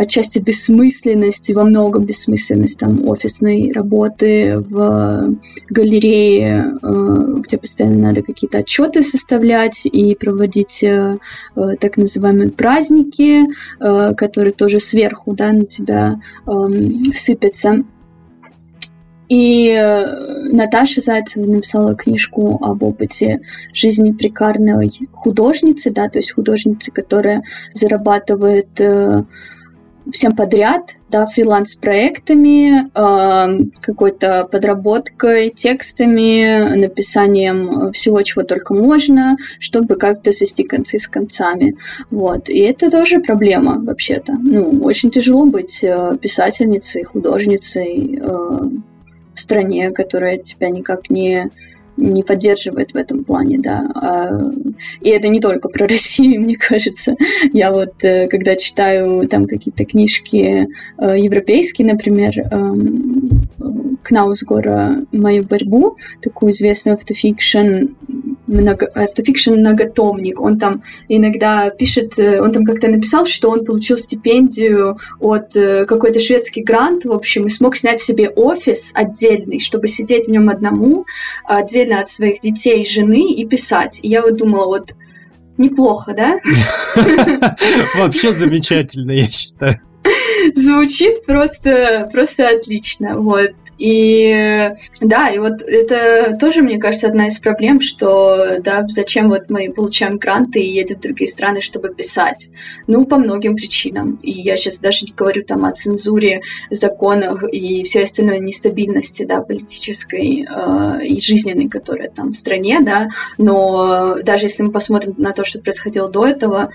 отчасти 0.00 0.38
бессмысленность, 0.38 1.52
во 1.52 1.64
многом 1.64 2.04
бессмысленность 2.04 2.78
там 2.78 3.06
офисной 3.06 3.70
работы 3.72 4.56
в 4.56 5.36
галерее, 5.68 6.72
э, 6.82 7.34
где 7.46 7.58
постоянно 7.58 8.08
надо 8.08 8.22
какие-то 8.22 8.58
отчеты 8.58 9.02
составлять 9.02 9.84
и 9.84 10.14
проводить 10.14 10.82
э, 10.82 11.18
э, 11.54 11.76
так 11.78 11.98
называемые 11.98 12.50
праздники, 12.50 13.44
которые 13.78 14.52
тоже 14.52 14.78
сверху 14.78 15.34
да, 15.34 15.52
на 15.52 15.64
тебя 15.64 16.20
эм, 16.46 17.12
сыпятся. 17.14 17.84
И 19.28 19.72
Наташа 20.50 21.00
Зайцева 21.00 21.46
написала 21.46 21.94
книжку 21.94 22.58
об 22.62 22.82
опыте 22.82 23.40
жизни 23.72 24.12
прикарной 24.12 24.90
художницы, 25.12 25.90
да, 25.90 26.08
то 26.08 26.18
есть 26.18 26.32
художницы, 26.32 26.90
которая 26.90 27.42
зарабатывает 27.74 28.68
всем 30.12 30.34
подряд, 30.36 30.96
да, 31.08 31.26
фриланс-проектами, 31.26 32.90
э, 32.94 33.64
какой-то 33.80 34.48
подработкой, 34.50 35.50
текстами, 35.50 36.76
написанием 36.76 37.92
всего, 37.92 38.22
чего 38.22 38.42
только 38.44 38.74
можно, 38.74 39.36
чтобы 39.58 39.96
как-то 39.96 40.32
свести 40.32 40.64
концы 40.64 40.98
с 40.98 41.08
концами. 41.08 41.76
Вот. 42.10 42.48
И 42.48 42.58
это 42.60 42.90
тоже 42.90 43.20
проблема, 43.20 43.80
вообще-то. 43.82 44.34
Ну, 44.40 44.80
очень 44.82 45.10
тяжело 45.10 45.46
быть 45.46 45.80
э, 45.82 46.16
писательницей, 46.20 47.04
художницей 47.04 48.18
э, 48.20 48.26
в 48.26 49.40
стране, 49.40 49.90
которая 49.90 50.38
тебя 50.38 50.70
никак 50.70 51.10
не 51.10 51.50
не 52.00 52.22
поддерживает 52.22 52.92
в 52.92 52.96
этом 52.96 53.24
плане, 53.24 53.58
да. 53.58 53.90
А, 53.94 54.50
и 55.00 55.10
это 55.10 55.28
не 55.28 55.40
только 55.40 55.68
про 55.68 55.86
Россию, 55.86 56.40
мне 56.42 56.56
кажется. 56.56 57.16
Я 57.52 57.70
вот, 57.70 58.02
э, 58.02 58.26
когда 58.28 58.56
читаю 58.56 59.28
там 59.28 59.44
какие-то 59.44 59.84
книжки 59.84 60.68
э, 60.98 61.18
европейские, 61.18 61.92
например, 61.92 62.32
эм, 62.50 63.48
Кнаусгора 64.02 65.04
«Мою 65.12 65.44
борьбу», 65.44 65.96
такую 66.22 66.52
известную 66.52 66.96
автофикшн, 66.96 67.88
много, 68.50 68.86
автофикшн 68.86 69.52
многотомник. 69.52 70.40
Он 70.40 70.58
там 70.58 70.82
иногда 71.08 71.70
пишет, 71.70 72.18
э, 72.18 72.40
он 72.40 72.52
там 72.52 72.64
как-то 72.64 72.88
написал, 72.88 73.26
что 73.26 73.50
он 73.50 73.64
получил 73.64 73.96
стипендию 73.96 74.98
от 75.18 75.56
э, 75.56 75.86
какой-то 75.86 76.20
шведский 76.20 76.62
грант, 76.62 77.04
в 77.04 77.12
общем, 77.12 77.46
и 77.46 77.50
смог 77.50 77.76
снять 77.76 78.00
себе 78.00 78.28
офис 78.28 78.90
отдельный, 78.94 79.60
чтобы 79.60 79.86
сидеть 79.86 80.26
в 80.26 80.30
нем 80.30 80.48
одному, 80.48 81.06
отдельно 81.44 82.00
от 82.00 82.10
своих 82.10 82.40
детей, 82.40 82.84
жены 82.84 83.32
и 83.32 83.46
писать. 83.46 84.00
И 84.02 84.08
я 84.08 84.22
вот 84.22 84.36
думала, 84.36 84.66
вот 84.66 84.94
неплохо, 85.58 86.14
да? 86.14 86.38
Вообще 87.94 88.32
замечательно, 88.32 89.12
я 89.12 89.30
считаю. 89.30 89.80
Звучит 90.54 91.26
просто, 91.26 92.08
просто 92.10 92.48
отлично, 92.48 93.18
вот. 93.18 93.50
И 93.80 94.70
да, 95.00 95.30
и 95.30 95.38
вот 95.38 95.62
это 95.62 96.36
тоже, 96.38 96.62
мне 96.62 96.78
кажется, 96.78 97.08
одна 97.08 97.28
из 97.28 97.38
проблем, 97.38 97.80
что 97.80 98.58
да, 98.60 98.84
зачем 98.88 99.30
вот 99.30 99.48
мы 99.48 99.72
получаем 99.72 100.18
гранты 100.18 100.60
и 100.60 100.70
едем 100.70 100.98
в 100.98 101.00
другие 101.00 101.28
страны, 101.28 101.62
чтобы 101.62 101.88
писать? 101.94 102.50
Ну, 102.86 103.06
по 103.06 103.16
многим 103.16 103.56
причинам. 103.56 104.20
И 104.22 104.32
я 104.32 104.58
сейчас 104.58 104.80
даже 104.80 105.06
не 105.06 105.12
говорю 105.12 105.44
там 105.44 105.64
о 105.64 105.72
цензуре, 105.72 106.42
законах 106.70 107.42
и 107.50 107.82
всей 107.84 108.04
остальной 108.04 108.40
нестабильности, 108.40 109.24
да, 109.24 109.40
политической 109.40 110.46
э, 110.46 111.06
и 111.06 111.18
жизненной, 111.18 111.70
которая 111.70 112.10
там 112.10 112.32
в 112.32 112.36
стране, 112.36 112.80
да, 112.82 113.08
но 113.38 114.18
даже 114.22 114.44
если 114.44 114.62
мы 114.62 114.72
посмотрим 114.72 115.14
на 115.16 115.32
то, 115.32 115.42
что 115.44 115.58
происходило 115.58 116.10
до 116.10 116.26
этого, 116.26 116.70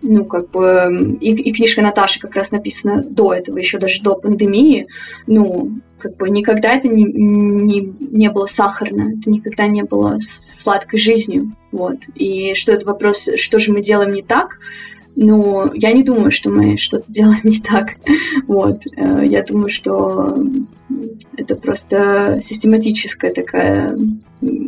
ну, 0.00 0.24
как 0.24 0.50
бы, 0.50 1.18
и, 1.20 1.32
и 1.32 1.52
книжка 1.52 1.82
Наташи 1.82 2.20
как 2.20 2.34
раз 2.34 2.52
написана 2.52 3.02
до 3.02 3.34
этого, 3.34 3.58
еще 3.58 3.78
даже 3.78 4.02
до 4.02 4.14
пандемии, 4.14 4.86
ну, 5.26 5.72
как 5.98 6.16
бы 6.16 6.30
никогда 6.30 6.74
это 6.74 6.88
не, 6.88 7.04
не, 7.04 7.92
не 7.98 8.30
было 8.30 8.46
сахарно, 8.46 9.14
это 9.18 9.30
никогда 9.30 9.66
не 9.66 9.82
было 9.82 10.18
сладкой 10.20 10.98
жизнью, 10.98 11.54
вот. 11.72 11.96
И 12.14 12.54
что 12.54 12.72
это 12.72 12.86
вопрос, 12.86 13.28
что 13.36 13.58
же 13.58 13.72
мы 13.72 13.82
делаем 13.82 14.10
не 14.10 14.22
так, 14.22 14.58
ну, 15.16 15.72
я 15.74 15.92
не 15.92 16.04
думаю, 16.04 16.30
что 16.30 16.48
мы 16.48 16.76
что-то 16.76 17.04
делаем 17.08 17.40
не 17.42 17.58
так, 17.58 17.96
вот. 18.46 18.82
Э, 18.96 19.22
я 19.24 19.42
думаю, 19.42 19.68
что 19.68 20.38
это 21.36 21.56
просто 21.56 22.38
систематическая 22.40 23.32
такая 23.32 23.98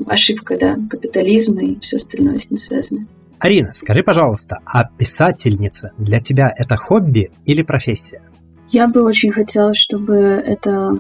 ошибка, 0.07 0.59
да, 0.59 0.76
капитализма 0.89 1.62
и 1.62 1.78
все 1.81 1.97
остальное 1.97 2.39
с 2.39 2.51
ним 2.51 2.59
связано. 2.59 3.07
Арина, 3.39 3.72
скажи, 3.72 4.03
пожалуйста, 4.03 4.59
а 4.66 4.85
писательница 4.85 5.93
для 5.97 6.20
тебя 6.20 6.53
это 6.55 6.76
хобби 6.76 7.31
или 7.47 7.62
профессия? 7.62 8.20
Я 8.68 8.87
бы 8.87 9.03
очень 9.03 9.33
хотела, 9.33 9.72
чтобы 9.74 10.14
это 10.14 10.99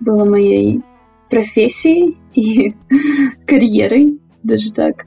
было 0.00 0.24
моей 0.24 0.82
профессией 1.30 2.16
и 2.34 2.74
карьерой, 3.46 4.18
даже 4.42 4.72
так. 4.72 5.06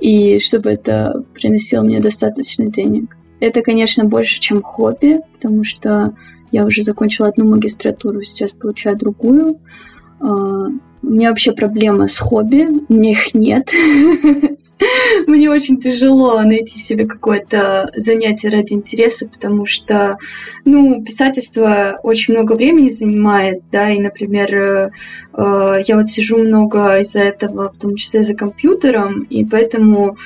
И 0.00 0.38
чтобы 0.38 0.70
это 0.70 1.24
приносило 1.34 1.82
мне 1.82 2.00
достаточно 2.00 2.66
денег. 2.66 3.16
это, 3.40 3.62
конечно, 3.62 4.04
больше, 4.04 4.40
чем 4.40 4.62
хобби, 4.62 5.20
потому 5.32 5.64
что 5.64 6.14
я 6.50 6.64
уже 6.64 6.82
закончила 6.82 7.28
одну 7.28 7.46
магистратуру, 7.48 8.22
сейчас 8.22 8.52
получаю 8.52 8.96
другую. 8.96 9.60
А, 10.20 10.26
у 10.26 11.06
меня 11.06 11.30
вообще 11.30 11.52
проблема 11.52 12.08
с 12.08 12.18
хобби, 12.18 12.68
у 12.88 12.92
меня 12.92 13.10
их 13.10 13.34
нет. 13.34 13.68
Мне 15.26 15.50
очень 15.50 15.78
тяжело 15.78 16.40
найти 16.42 16.78
себе 16.78 17.06
какое-то 17.06 17.90
занятие 17.96 18.50
ради 18.50 18.72
интереса, 18.72 19.26
потому 19.26 19.66
что, 19.66 20.18
ну, 20.64 21.02
писательство 21.04 21.98
очень 22.02 22.34
много 22.34 22.54
времени 22.54 22.88
занимает, 22.88 23.62
да, 23.70 23.90
и, 23.90 23.98
например, 23.98 24.54
э, 24.54 24.90
э, 25.34 25.82
я 25.86 25.96
вот 25.96 26.08
сижу 26.08 26.38
много 26.38 27.00
из-за 27.00 27.20
этого, 27.20 27.70
в 27.70 27.78
том 27.78 27.96
числе 27.96 28.22
за 28.22 28.34
компьютером, 28.34 29.22
и 29.30 29.44
поэтому 29.44 30.16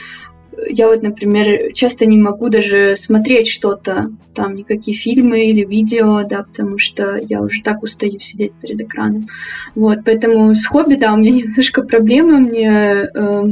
я 0.68 0.88
вот, 0.88 1.03
например, 1.03 1.72
часто 1.72 2.07
не 2.07 2.18
могу 2.18 2.49
даже 2.49 2.96
смотреть 2.96 3.49
что-то, 3.49 4.11
там, 4.34 4.55
никакие 4.55 4.96
фильмы 4.96 5.46
или 5.46 5.64
видео, 5.64 6.24
да, 6.24 6.42
потому 6.42 6.78
что 6.78 7.16
я 7.16 7.40
уже 7.40 7.62
так 7.62 7.82
устаю 7.82 8.18
сидеть 8.18 8.53
перед 8.61 8.80
экраном. 8.80 9.28
Вот, 9.74 9.99
поэтому 10.05 10.55
с 10.55 10.66
хобби, 10.66 10.94
да, 10.94 11.12
у 11.12 11.16
меня 11.16 11.30
немножко 11.42 11.82
проблемы, 11.82 12.40
мне 12.40 13.09
э, 13.14 13.44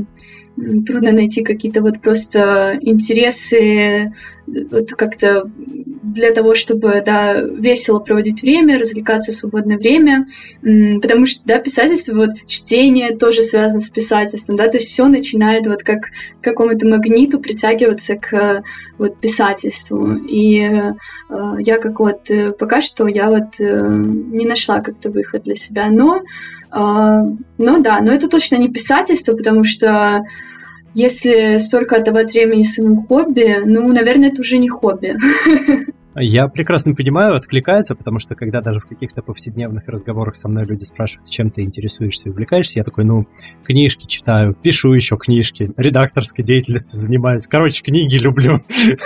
трудно 0.57 1.13
найти 1.13 1.43
какие-то 1.43 1.83
вот 1.83 2.01
просто 2.01 2.79
интересы, 2.81 4.13
вот 4.47 4.91
как-то 4.93 5.51
для 5.57 6.33
того, 6.33 6.55
чтобы, 6.55 7.03
да, 7.05 7.41
весело 7.41 7.99
проводить 7.99 8.43
время, 8.43 8.79
развлекаться 8.79 9.33
в 9.33 9.35
свободное 9.35 9.77
время, 9.77 10.27
потому 11.03 11.27
что, 11.27 11.43
да, 11.45 11.59
писательство, 11.59 12.15
вот 12.15 12.31
чтение 12.47 13.17
тоже 13.17 13.43
связано 13.43 13.81
с 13.81 13.91
писательством, 13.91 14.57
да, 14.57 14.69
то 14.69 14.79
есть 14.79 14.89
все 14.91 15.07
начинает 15.09 15.67
вот 15.67 15.83
как 15.83 16.07
к 16.41 16.45
какому-то 16.45 16.87
магниту 16.87 17.41
притягиваться 17.41 18.17
к 18.17 18.63
вот 18.99 19.19
писательству, 19.19 20.15
и 20.15 20.61
э, 20.61 20.93
я 21.59 21.79
как 21.79 21.99
вот 21.99 22.31
э, 22.31 22.53
пока 22.53 22.81
что 22.81 23.07
я 23.09 23.29
вот 23.29 23.61
э, 23.61 23.89
не 23.89 24.47
нашла 24.47 24.81
как-то 24.81 25.11
выход 25.11 25.43
для 25.43 25.55
себя, 25.55 25.91
но, 25.91 26.19
э, 26.19 26.23
но 26.73 27.79
да, 27.81 28.01
но 28.01 28.13
это 28.13 28.29
точно 28.29 28.57
не 28.57 28.69
писательство, 28.69 29.35
потому 29.35 29.65
что 29.65 30.23
если 30.97 31.59
столько 31.59 31.97
отдавать 31.97 32.33
времени 32.33 32.63
своему 32.63 32.97
хобби, 32.97 33.61
ну, 33.67 33.87
наверное, 33.93 34.31
это 34.31 34.41
уже 34.41 34.57
не 34.57 34.71
хобби. 34.71 35.15
Я 36.19 36.49
прекрасно 36.49 36.95
понимаю, 36.95 37.35
откликается, 37.35 37.95
потому 37.95 38.21
что 38.21 38.35
когда 38.35 38.63
даже 38.63 38.81
в 38.81 38.87
каких-то 38.87 39.23
повседневных 39.23 39.87
разговорах 39.87 40.37
со 40.37 40.49
мной 40.49 40.65
люди 40.65 40.83
спрашивают, 40.83 41.29
чем 41.29 41.51
ты 41.51 41.61
интересуешься 41.61 42.29
и 42.29 42.33
увлекаешься, 42.33 42.79
я 42.79 42.85
такой, 42.85 43.05
ну, 43.05 43.27
книжки 43.65 44.07
читаю, 44.07 44.55
пишу 44.55 44.95
еще 44.95 45.19
книжки, 45.19 45.73
редакторской 45.77 46.43
деятельностью 46.43 46.99
занимаюсь. 46.99 47.47
Короче, 47.47 47.83
книги 47.83 48.17
люблю. 48.17 48.61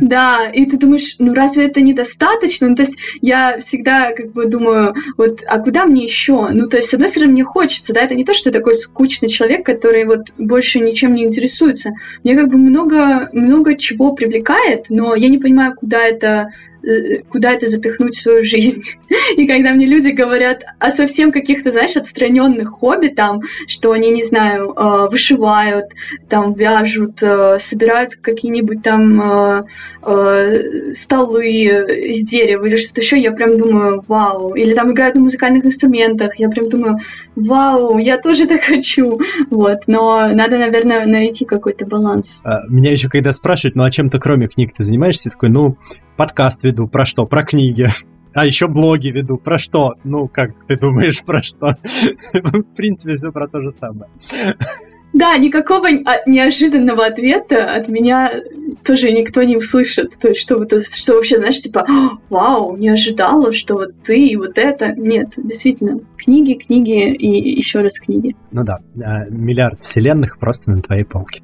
Да, 0.00 0.48
и 0.48 0.64
ты 0.66 0.78
думаешь, 0.78 1.16
ну 1.18 1.34
разве 1.34 1.66
это 1.66 1.80
недостаточно? 1.80 2.68
Ну, 2.68 2.74
то 2.74 2.82
есть 2.82 2.96
я 3.20 3.58
всегда 3.60 4.12
как 4.12 4.32
бы 4.32 4.46
думаю, 4.46 4.94
вот, 5.16 5.40
а 5.46 5.58
куда 5.58 5.86
мне 5.86 6.04
еще? 6.04 6.48
Ну, 6.50 6.68
то 6.68 6.76
есть, 6.76 6.90
с 6.90 6.94
одной 6.94 7.08
стороны, 7.08 7.32
мне 7.32 7.44
хочется, 7.44 7.92
да, 7.92 8.02
это 8.02 8.14
не 8.14 8.24
то, 8.24 8.34
что 8.34 8.50
такой 8.50 8.74
скучный 8.74 9.28
человек, 9.28 9.66
который 9.66 10.04
вот 10.04 10.32
больше 10.38 10.78
ничем 10.80 11.14
не 11.14 11.24
интересуется. 11.24 11.90
Мне 12.24 12.34
как 12.36 12.50
бы 12.50 12.58
много, 12.58 13.28
много 13.32 13.76
чего 13.76 14.12
привлекает, 14.12 14.86
но 14.90 15.14
я 15.14 15.28
не 15.28 15.38
понимаю, 15.38 15.74
куда 15.74 16.02
это 16.02 16.45
Э, 16.86 17.22
куда 17.28 17.52
это 17.52 17.66
запихнуть 17.66 18.16
свою 18.16 18.44
жизнь. 18.44 18.82
И 19.36 19.46
когда 19.46 19.72
мне 19.72 19.86
люди 19.86 20.10
говорят 20.10 20.62
о 20.78 20.92
совсем 20.92 21.32
каких-то, 21.32 21.72
знаешь, 21.72 21.96
отстраненных 21.96 22.68
хобби, 22.68 23.08
там, 23.08 23.40
что 23.66 23.90
они, 23.90 24.10
не 24.10 24.22
знаю, 24.22 24.72
э, 24.72 25.08
вышивают, 25.10 25.86
там, 26.28 26.54
вяжут, 26.54 27.20
э, 27.22 27.58
собирают 27.58 28.14
какие-нибудь 28.16 28.82
там 28.82 29.66
столы 30.94 31.48
из 31.48 32.22
дерева 32.22 32.64
или 32.66 32.76
что-то 32.76 33.00
еще, 33.00 33.18
я 33.18 33.32
прям 33.32 33.58
думаю, 33.58 34.04
вау. 34.06 34.54
Или 34.54 34.72
там 34.72 34.92
играют 34.92 35.16
на 35.16 35.22
музыкальных 35.22 35.66
инструментах, 35.66 36.38
я 36.38 36.48
прям 36.48 36.68
думаю, 36.68 36.98
вау, 37.34 37.98
я 37.98 38.16
тоже 38.16 38.46
так 38.46 38.62
хочу. 38.62 39.18
Вот, 39.50 39.88
но 39.88 40.28
надо, 40.32 40.58
наверное, 40.58 41.06
найти 41.06 41.44
какой-то 41.44 41.86
баланс. 41.86 42.40
А, 42.44 42.60
меня 42.68 42.92
еще 42.92 43.08
когда 43.08 43.32
спрашивают, 43.32 43.74
ну 43.74 43.82
а 43.82 43.90
чем-то 43.90 44.20
кроме 44.20 44.46
книг 44.46 44.72
ты 44.74 44.84
занимаешься, 44.84 45.28
я 45.28 45.32
такой, 45.32 45.48
ну, 45.48 45.76
подкаст 46.16 46.64
веду, 46.64 46.88
про 46.88 47.04
что? 47.04 47.26
Про 47.26 47.44
книги. 47.44 47.88
А 48.34 48.44
еще 48.44 48.68
блоги 48.68 49.08
веду. 49.08 49.38
Про 49.38 49.58
что? 49.58 49.94
Ну, 50.04 50.28
как 50.28 50.52
ты 50.66 50.78
думаешь, 50.78 51.22
про 51.24 51.42
что? 51.42 51.76
В 52.32 52.74
принципе, 52.74 53.14
все 53.14 53.32
про 53.32 53.48
то 53.48 53.62
же 53.62 53.70
самое. 53.70 54.10
Да, 55.16 55.38
никакого 55.38 55.86
неожиданного 56.26 57.06
ответа 57.06 57.74
от 57.74 57.88
меня 57.88 58.30
тоже 58.84 59.10
никто 59.12 59.42
не 59.44 59.56
услышит. 59.56 60.18
То 60.20 60.28
есть, 60.28 60.42
что, 60.42 60.62
что 60.68 61.14
вообще, 61.14 61.38
знаешь, 61.38 61.62
типа, 61.62 61.86
вау, 62.28 62.76
не 62.76 62.90
ожидала, 62.90 63.54
что 63.54 63.76
вот 63.76 64.02
ты 64.04 64.28
и 64.28 64.36
вот 64.36 64.58
это. 64.58 64.92
Нет, 64.92 65.32
действительно, 65.38 66.00
книги, 66.18 66.52
книги 66.52 67.14
и 67.14 67.56
еще 67.56 67.80
раз 67.80 67.98
книги. 67.98 68.36
Ну 68.52 68.62
да, 68.62 68.80
а, 69.02 69.24
миллиард 69.30 69.80
вселенных 69.80 70.38
просто 70.38 70.70
на 70.70 70.82
твоей 70.82 71.04
полке. 71.04 71.42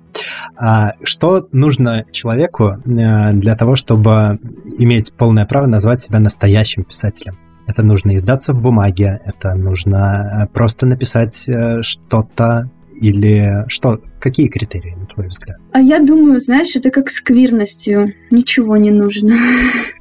А 0.54 0.90
что 1.02 1.48
нужно 1.52 2.04
человеку 2.12 2.72
э, 2.72 3.32
для 3.32 3.56
того, 3.56 3.74
чтобы 3.74 4.38
иметь 4.78 5.14
полное 5.14 5.46
право 5.46 5.64
назвать 5.64 6.02
себя 6.02 6.20
настоящим 6.20 6.84
писателем? 6.84 7.38
Это 7.66 7.82
нужно 7.82 8.16
издаться 8.16 8.52
в 8.52 8.60
бумаге, 8.60 9.18
это 9.24 9.54
нужно 9.54 10.42
э, 10.44 10.52
просто 10.52 10.84
написать 10.84 11.48
э, 11.48 11.80
что-то 11.80 12.68
или 13.02 13.64
что? 13.68 14.00
Какие 14.20 14.48
критерии, 14.48 14.94
на 14.96 15.06
твой 15.06 15.26
взгляд? 15.26 15.58
А 15.72 15.80
я 15.80 15.98
думаю, 15.98 16.40
знаешь, 16.40 16.76
это 16.76 16.90
как 16.90 17.10
с 17.10 17.20
квирностью. 17.20 18.14
Ничего 18.30 18.76
не 18.76 18.90
нужно. 18.90 19.34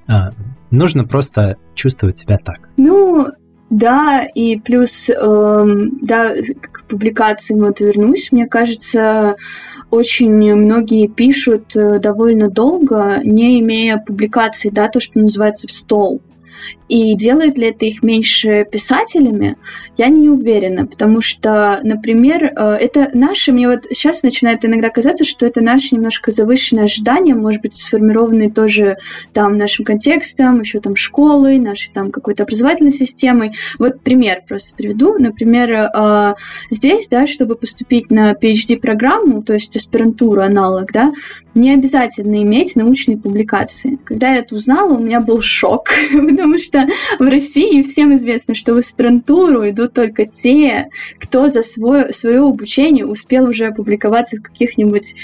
А, 0.08 0.32
нужно 0.72 1.06
просто 1.06 1.56
чувствовать 1.74 2.18
себя 2.18 2.38
так. 2.43 2.68
Ну, 2.76 3.28
да, 3.70 4.26
и 4.26 4.58
плюс, 4.58 5.10
эм, 5.10 5.99
да, 6.02 6.34
к 6.60 6.84
публикациям 6.89 7.62
вот 7.62 7.80
вернусь, 7.80 8.30
мне 8.32 8.45
кажется, 8.45 9.38
очень 9.89 10.34
многие 10.56 11.08
пишут 11.08 11.74
э, 11.78 11.99
довольно 11.99 12.49
долго, 12.49 13.22
не 13.24 13.62
имея 13.62 14.04
публикаций, 14.06 14.72
да, 14.72 14.89
то, 14.89 14.99
что 14.99 15.20
называется 15.20 15.70
в 15.70 15.72
стол. 15.72 16.22
И 16.92 17.16
делает 17.16 17.58
ли 17.58 17.68
это 17.68 17.86
их 17.86 18.04
меньше 18.04 18.68
писателями, 18.70 19.56
я 19.96 20.10
не 20.10 20.28
уверена, 20.28 20.86
потому 20.86 21.22
что, 21.22 21.80
например, 21.84 22.52
э, 22.54 22.78
это 22.82 23.10
наши, 23.14 23.54
мне 23.54 23.70
вот 23.70 23.86
сейчас 23.92 24.24
начинает 24.24 24.66
иногда 24.66 24.89
казаться, 24.89 25.24
что 25.24 25.46
это 25.46 25.62
наши 25.62 25.96
немножко 25.96 26.34
завышенные 26.34 26.84
ожидания, 26.84 27.34
может 27.34 27.62
быть, 27.62 27.78
сформированные 27.78 28.52
тоже 28.52 28.98
там 29.32 29.56
нашим 29.56 29.86
контекстом, 29.86 30.60
еще 30.60 30.82
там 30.82 30.98
школой, 30.98 31.60
нашей 31.60 31.94
там 31.94 32.12
какой-то 32.12 32.44
образовательной 32.44 32.92
системой. 32.92 33.54
Вот 33.80 34.02
пример 34.02 34.42
просто 34.46 34.76
приведу. 34.76 35.18
Например, 35.18 35.72
э, 35.72 36.34
здесь, 36.72 37.08
да, 37.08 37.26
чтобы 37.26 37.56
поступить 37.56 38.12
на 38.12 38.34
PhD-программу, 38.34 39.44
то 39.44 39.54
есть 39.54 39.78
аспирантуру, 39.78 40.42
аналог, 40.42 40.92
да, 40.92 41.14
не 41.56 41.74
обязательно 41.74 42.44
иметь 42.44 42.76
научные 42.76 43.18
публикации. 43.18 43.98
Когда 44.04 44.34
я 44.34 44.39
это 44.39 44.56
узнала, 44.56 44.96
у 44.96 45.00
меня 45.00 45.22
был 45.22 45.42
шок, 45.42 45.89
потому 46.12 46.58
что 46.58 46.81
в 47.20 47.24
России 47.24 47.82
всем 47.82 48.16
известно, 48.16 48.56
что 48.56 48.74
в 48.74 48.78
аспирантуру 48.78 49.70
идут 49.70 49.94
только 49.94 50.26
те, 50.26 50.90
кто 51.20 51.48
за 51.48 51.62
свое, 51.62 52.12
свое 52.12 52.40
обучение 52.40 53.06
успел 53.06 53.50
уже 53.50 53.68
опубликоваться 53.68 54.38
в 54.38 54.42
каких-нибудь 54.42 55.16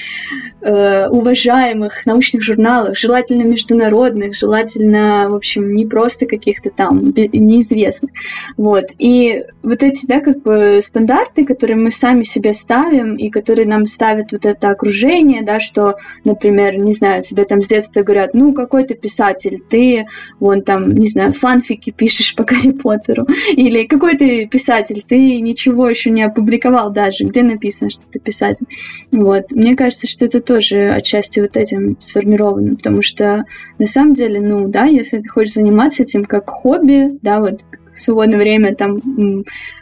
э, 0.61 1.07
уважаемых 1.07 2.05
научных 2.05 2.43
журналах, 2.43 2.97
желательно 2.97 3.43
международных, 3.43 4.35
желательно, 4.35 5.27
в 5.29 5.35
общем, 5.35 5.73
не 5.73 5.85
просто 5.85 6.25
каких-то 6.25 6.69
там 6.69 7.13
неизвестных. 7.15 8.11
Вот. 8.57 8.85
И 8.97 9.43
вот 9.63 9.83
эти, 9.83 10.05
да, 10.05 10.19
как 10.19 10.41
бы 10.41 10.79
стандарты, 10.83 11.45
которые 11.45 11.77
мы 11.77 11.91
сами 11.91 12.23
себе 12.23 12.53
ставим 12.53 13.15
и 13.15 13.29
которые 13.29 13.67
нам 13.67 13.85
ставят 13.85 14.31
вот 14.31 14.45
это 14.45 14.69
окружение, 14.69 15.43
да, 15.43 15.59
что 15.59 15.95
например, 16.23 16.77
не 16.77 16.93
знаю, 16.93 17.23
тебе 17.23 17.45
там 17.45 17.61
с 17.61 17.67
детства 17.67 18.03
говорят, 18.03 18.33
ну, 18.33 18.53
какой 18.53 18.83
ты 18.83 18.93
писатель, 18.93 19.61
ты, 19.69 20.05
вон 20.39 20.61
там, 20.61 20.91
не 20.91 21.07
знаю, 21.07 21.33
фанфики 21.47 21.91
пишешь 21.91 22.35
по 22.35 22.43
Гарри 22.43 22.71
Поттеру, 22.71 23.25
или 23.53 23.87
какой 23.87 24.17
ты 24.17 24.47
писатель, 24.47 25.01
ты 25.07 25.39
ничего 25.39 25.87
еще 25.87 26.09
не 26.09 26.23
опубликовал 26.23 26.91
даже, 26.91 27.23
где 27.23 27.41
написано, 27.41 27.89
что 27.89 28.01
ты 28.11 28.19
писатель. 28.19 28.65
Вот. 29.11 29.51
Мне 29.51 29.77
кажется, 29.77 30.07
что 30.07 30.25
это 30.25 30.41
тоже 30.41 30.89
отчасти 30.91 31.39
вот 31.39 31.55
этим 31.55 31.95
сформировано, 32.01 32.75
потому 32.75 33.01
что 33.01 33.45
на 33.79 33.87
самом 33.87 34.13
деле, 34.13 34.41
ну, 34.41 34.67
да, 34.67 34.85
если 34.85 35.19
ты 35.19 35.29
хочешь 35.29 35.53
заниматься 35.53 36.03
этим 36.03 36.25
как 36.25 36.49
хобби, 36.49 37.17
да, 37.21 37.39
вот 37.39 37.61
свободное 37.95 38.37
время 38.37 38.75
там 38.75 38.99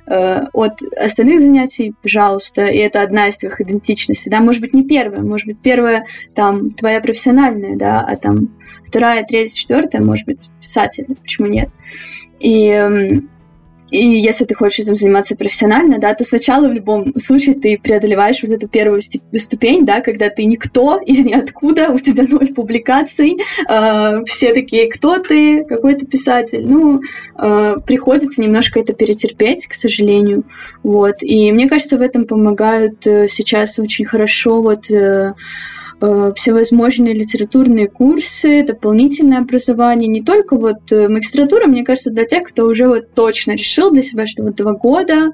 от 0.08 0.82
остальных 0.98 1.40
занятий, 1.40 1.94
пожалуйста, 2.02 2.66
и 2.68 2.78
это 2.78 3.02
одна 3.02 3.28
из 3.28 3.38
твоих 3.38 3.60
идентичностей, 3.62 4.30
да, 4.30 4.40
может 4.40 4.62
быть, 4.62 4.74
не 4.74 4.84
первая, 4.84 5.22
может 5.22 5.48
быть, 5.48 5.60
первая 5.60 6.06
там 6.36 6.72
твоя 6.72 7.02
профессиональная, 7.02 7.76
да, 7.76 8.02
а 8.02 8.16
там 8.16 8.50
вторая, 8.86 9.24
третья, 9.24 9.56
четвертая, 9.56 10.02
может 10.02 10.26
быть, 10.26 10.50
писатель, 10.62 11.08
почему 11.22 11.48
нет? 11.48 11.70
И 12.40 13.22
и 13.92 13.98
если 13.98 14.46
ты 14.46 14.56
хочешь 14.56 14.80
этим 14.80 14.96
заниматься 14.96 15.36
профессионально, 15.36 16.00
да, 16.00 16.14
то 16.14 16.24
сначала 16.24 16.68
в 16.68 16.74
любом 16.74 17.18
случае 17.20 17.56
ты 17.56 17.78
преодолеваешь 17.78 18.42
вот 18.42 18.52
эту 18.52 18.68
первую 18.68 19.02
ступень, 19.02 19.86
да, 19.86 20.02
когда 20.02 20.30
ты 20.30 20.46
никто 20.46 21.00
из 21.06 21.24
ниоткуда, 21.24 21.90
у 21.90 22.00
тебя 22.00 22.26
ноль 22.28 22.54
публикаций, 22.54 23.38
э, 23.70 24.24
все 24.26 24.54
такие, 24.54 24.92
кто 24.92 25.20
ты, 25.20 25.64
какой 25.66 25.96
ты 25.96 26.06
писатель. 26.06 26.66
Ну, 26.66 27.02
э, 27.38 27.76
приходится 27.86 28.42
немножко 28.42 28.80
это 28.80 28.94
перетерпеть, 28.94 29.68
к 29.68 29.74
сожалению. 29.74 30.44
Вот. 30.84 31.18
И 31.22 31.52
мне 31.52 31.70
кажется, 31.70 31.98
в 31.98 32.02
этом 32.02 32.26
помогают 32.26 33.06
э, 33.06 33.28
сейчас 33.28 33.78
очень 33.78 34.06
хорошо 34.06 34.62
вот 34.62 34.90
э, 34.90 35.34
всевозможные 36.36 37.14
литературные 37.14 37.88
курсы, 37.88 38.64
дополнительное 38.64 39.40
образование, 39.40 40.08
не 40.08 40.24
только 40.24 40.56
вот 40.58 40.92
э, 40.92 41.08
магистратура, 41.08 41.68
мне 41.68 41.84
кажется, 41.84 42.12
для 42.12 42.26
тех, 42.26 42.44
кто 42.44 42.66
уже 42.66 42.88
вот 42.88 43.14
точно 43.14 43.52
решил 43.52 43.92
для 43.92 44.04
себя, 44.04 44.26
что 44.26 44.44
вот 44.44 44.56
два 44.56 44.74
года 44.74 45.32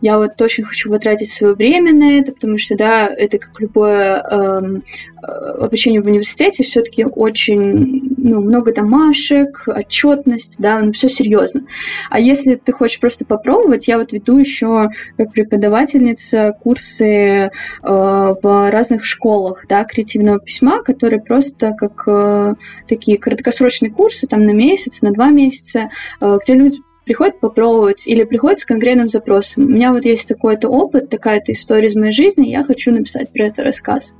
я 0.00 0.18
вот 0.18 0.40
очень 0.40 0.64
хочу 0.64 0.90
потратить 0.90 1.30
свое 1.30 1.54
время 1.54 1.92
на 1.92 2.18
это, 2.18 2.32
потому 2.32 2.58
что, 2.58 2.76
да, 2.76 3.06
это 3.08 3.38
как 3.38 3.58
любое 3.60 4.22
эм, 4.22 4.82
э, 5.22 5.26
обучение 5.60 6.00
в 6.00 6.06
университете, 6.06 6.64
все-таки 6.64 7.04
очень 7.04 8.14
ну, 8.22 8.40
много 8.40 8.72
домашек, 8.72 9.64
отчетность, 9.66 10.56
да, 10.58 10.80
ну 10.80 10.92
все 10.92 11.08
серьезно. 11.08 11.62
А 12.10 12.20
если 12.20 12.54
ты 12.54 12.72
хочешь 12.72 13.00
просто 13.00 13.24
попробовать, 13.24 13.88
я 13.88 13.98
вот 13.98 14.12
веду 14.12 14.38
еще 14.38 14.90
как 15.16 15.32
преподавательница 15.32 16.56
курсы 16.60 17.04
э, 17.04 17.50
в 17.82 18.70
разных 18.70 19.04
школах, 19.04 19.64
да, 19.68 19.84
креативного 19.84 20.38
письма, 20.40 20.82
которые 20.82 21.20
просто 21.20 21.72
как 21.72 22.04
э, 22.06 22.54
такие 22.88 23.18
краткосрочные 23.18 23.90
курсы, 23.90 24.26
там 24.26 24.44
на 24.44 24.52
месяц, 24.52 25.02
на 25.02 25.12
два 25.12 25.30
месяца, 25.30 25.90
э, 26.20 26.38
где 26.42 26.54
люди 26.54 26.78
приходят 27.04 27.40
попробовать 27.40 28.06
или 28.06 28.24
приходят 28.24 28.60
с 28.60 28.64
конкретным 28.64 29.08
запросом. 29.08 29.64
У 29.64 29.68
меня 29.68 29.92
вот 29.92 30.04
есть 30.04 30.28
такой-то 30.28 30.68
опыт, 30.68 31.08
такая-то 31.08 31.52
история 31.52 31.88
из 31.88 31.96
моей 31.96 32.12
жизни, 32.12 32.48
я 32.48 32.62
хочу 32.62 32.92
написать 32.92 33.32
про 33.32 33.46
это 33.46 33.64
рассказ. 33.64 34.14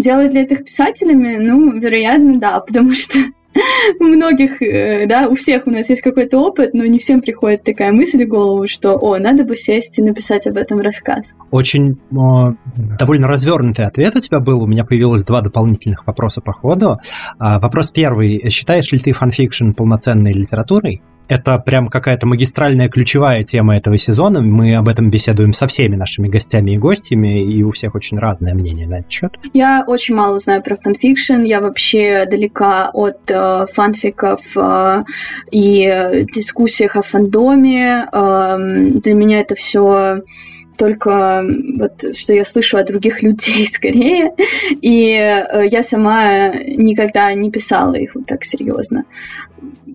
Делать 0.00 0.32
ли 0.32 0.40
это 0.40 0.56
писателями? 0.56 1.36
Ну, 1.36 1.78
вероятно, 1.78 2.40
да, 2.40 2.60
потому 2.66 2.94
что 2.94 3.18
у 3.98 4.04
многих, 4.04 4.62
э, 4.62 5.06
да, 5.06 5.28
у 5.28 5.34
всех 5.34 5.66
у 5.66 5.70
нас 5.70 5.90
есть 5.90 6.00
какой-то 6.00 6.38
опыт, 6.38 6.72
но 6.72 6.86
не 6.86 6.98
всем 6.98 7.20
приходит 7.20 7.64
такая 7.64 7.92
мысль 7.92 8.24
в 8.24 8.28
голову, 8.28 8.66
что, 8.66 8.94
о, 8.94 9.18
надо 9.18 9.44
бы 9.44 9.56
сесть 9.56 9.98
и 9.98 10.02
написать 10.02 10.46
об 10.46 10.56
этом 10.56 10.80
рассказ. 10.80 11.34
Очень 11.50 11.98
о, 12.16 12.54
довольно 12.98 13.28
развернутый 13.28 13.84
ответ 13.84 14.16
у 14.16 14.20
тебя 14.20 14.40
был. 14.40 14.62
У 14.62 14.66
меня 14.66 14.84
появилось 14.84 15.22
два 15.22 15.42
дополнительных 15.42 16.06
вопроса 16.06 16.40
по 16.40 16.52
ходу. 16.54 16.96
А, 17.38 17.60
вопрос 17.60 17.90
первый. 17.90 18.48
Считаешь 18.48 18.90
ли 18.92 18.98
ты 19.00 19.12
фанфикшн 19.12 19.72
полноценной 19.72 20.32
литературой? 20.32 21.02
Это 21.30 21.58
прям 21.60 21.86
какая-то 21.86 22.26
магистральная 22.26 22.88
ключевая 22.88 23.44
тема 23.44 23.76
этого 23.76 23.96
сезона. 23.96 24.40
Мы 24.40 24.74
об 24.74 24.88
этом 24.88 25.10
беседуем 25.10 25.52
со 25.52 25.68
всеми 25.68 25.94
нашими 25.94 26.26
гостями 26.26 26.72
и 26.72 26.76
гостями, 26.76 27.44
и 27.44 27.62
у 27.62 27.70
всех 27.70 27.94
очень 27.94 28.18
разное 28.18 28.52
мнение 28.52 28.88
на 28.88 28.98
этот 28.98 29.12
счет. 29.12 29.38
Я 29.54 29.84
очень 29.86 30.16
мало 30.16 30.40
знаю 30.40 30.60
про 30.60 30.76
фанфикшн, 30.76 31.42
я 31.42 31.60
вообще 31.60 32.26
далека 32.28 32.90
от 32.92 33.30
э, 33.30 33.66
фанфиков 33.72 34.40
э, 34.56 35.04
и 35.52 36.26
дискуссиях 36.34 36.96
о 36.96 37.02
фандоме. 37.02 38.08
Э, 38.12 38.56
для 38.58 39.14
меня 39.14 39.38
это 39.38 39.54
все 39.54 40.22
только 40.76 41.44
вот 41.78 42.16
что 42.16 42.32
я 42.32 42.44
слышу 42.44 42.78
от 42.78 42.86
других 42.86 43.22
людей 43.22 43.64
скорее, 43.66 44.32
и 44.80 45.12
э, 45.12 45.66
я 45.70 45.84
сама 45.84 46.48
никогда 46.48 47.32
не 47.34 47.52
писала 47.52 47.94
их 47.94 48.16
вот 48.16 48.26
так 48.26 48.44
серьезно. 48.44 49.04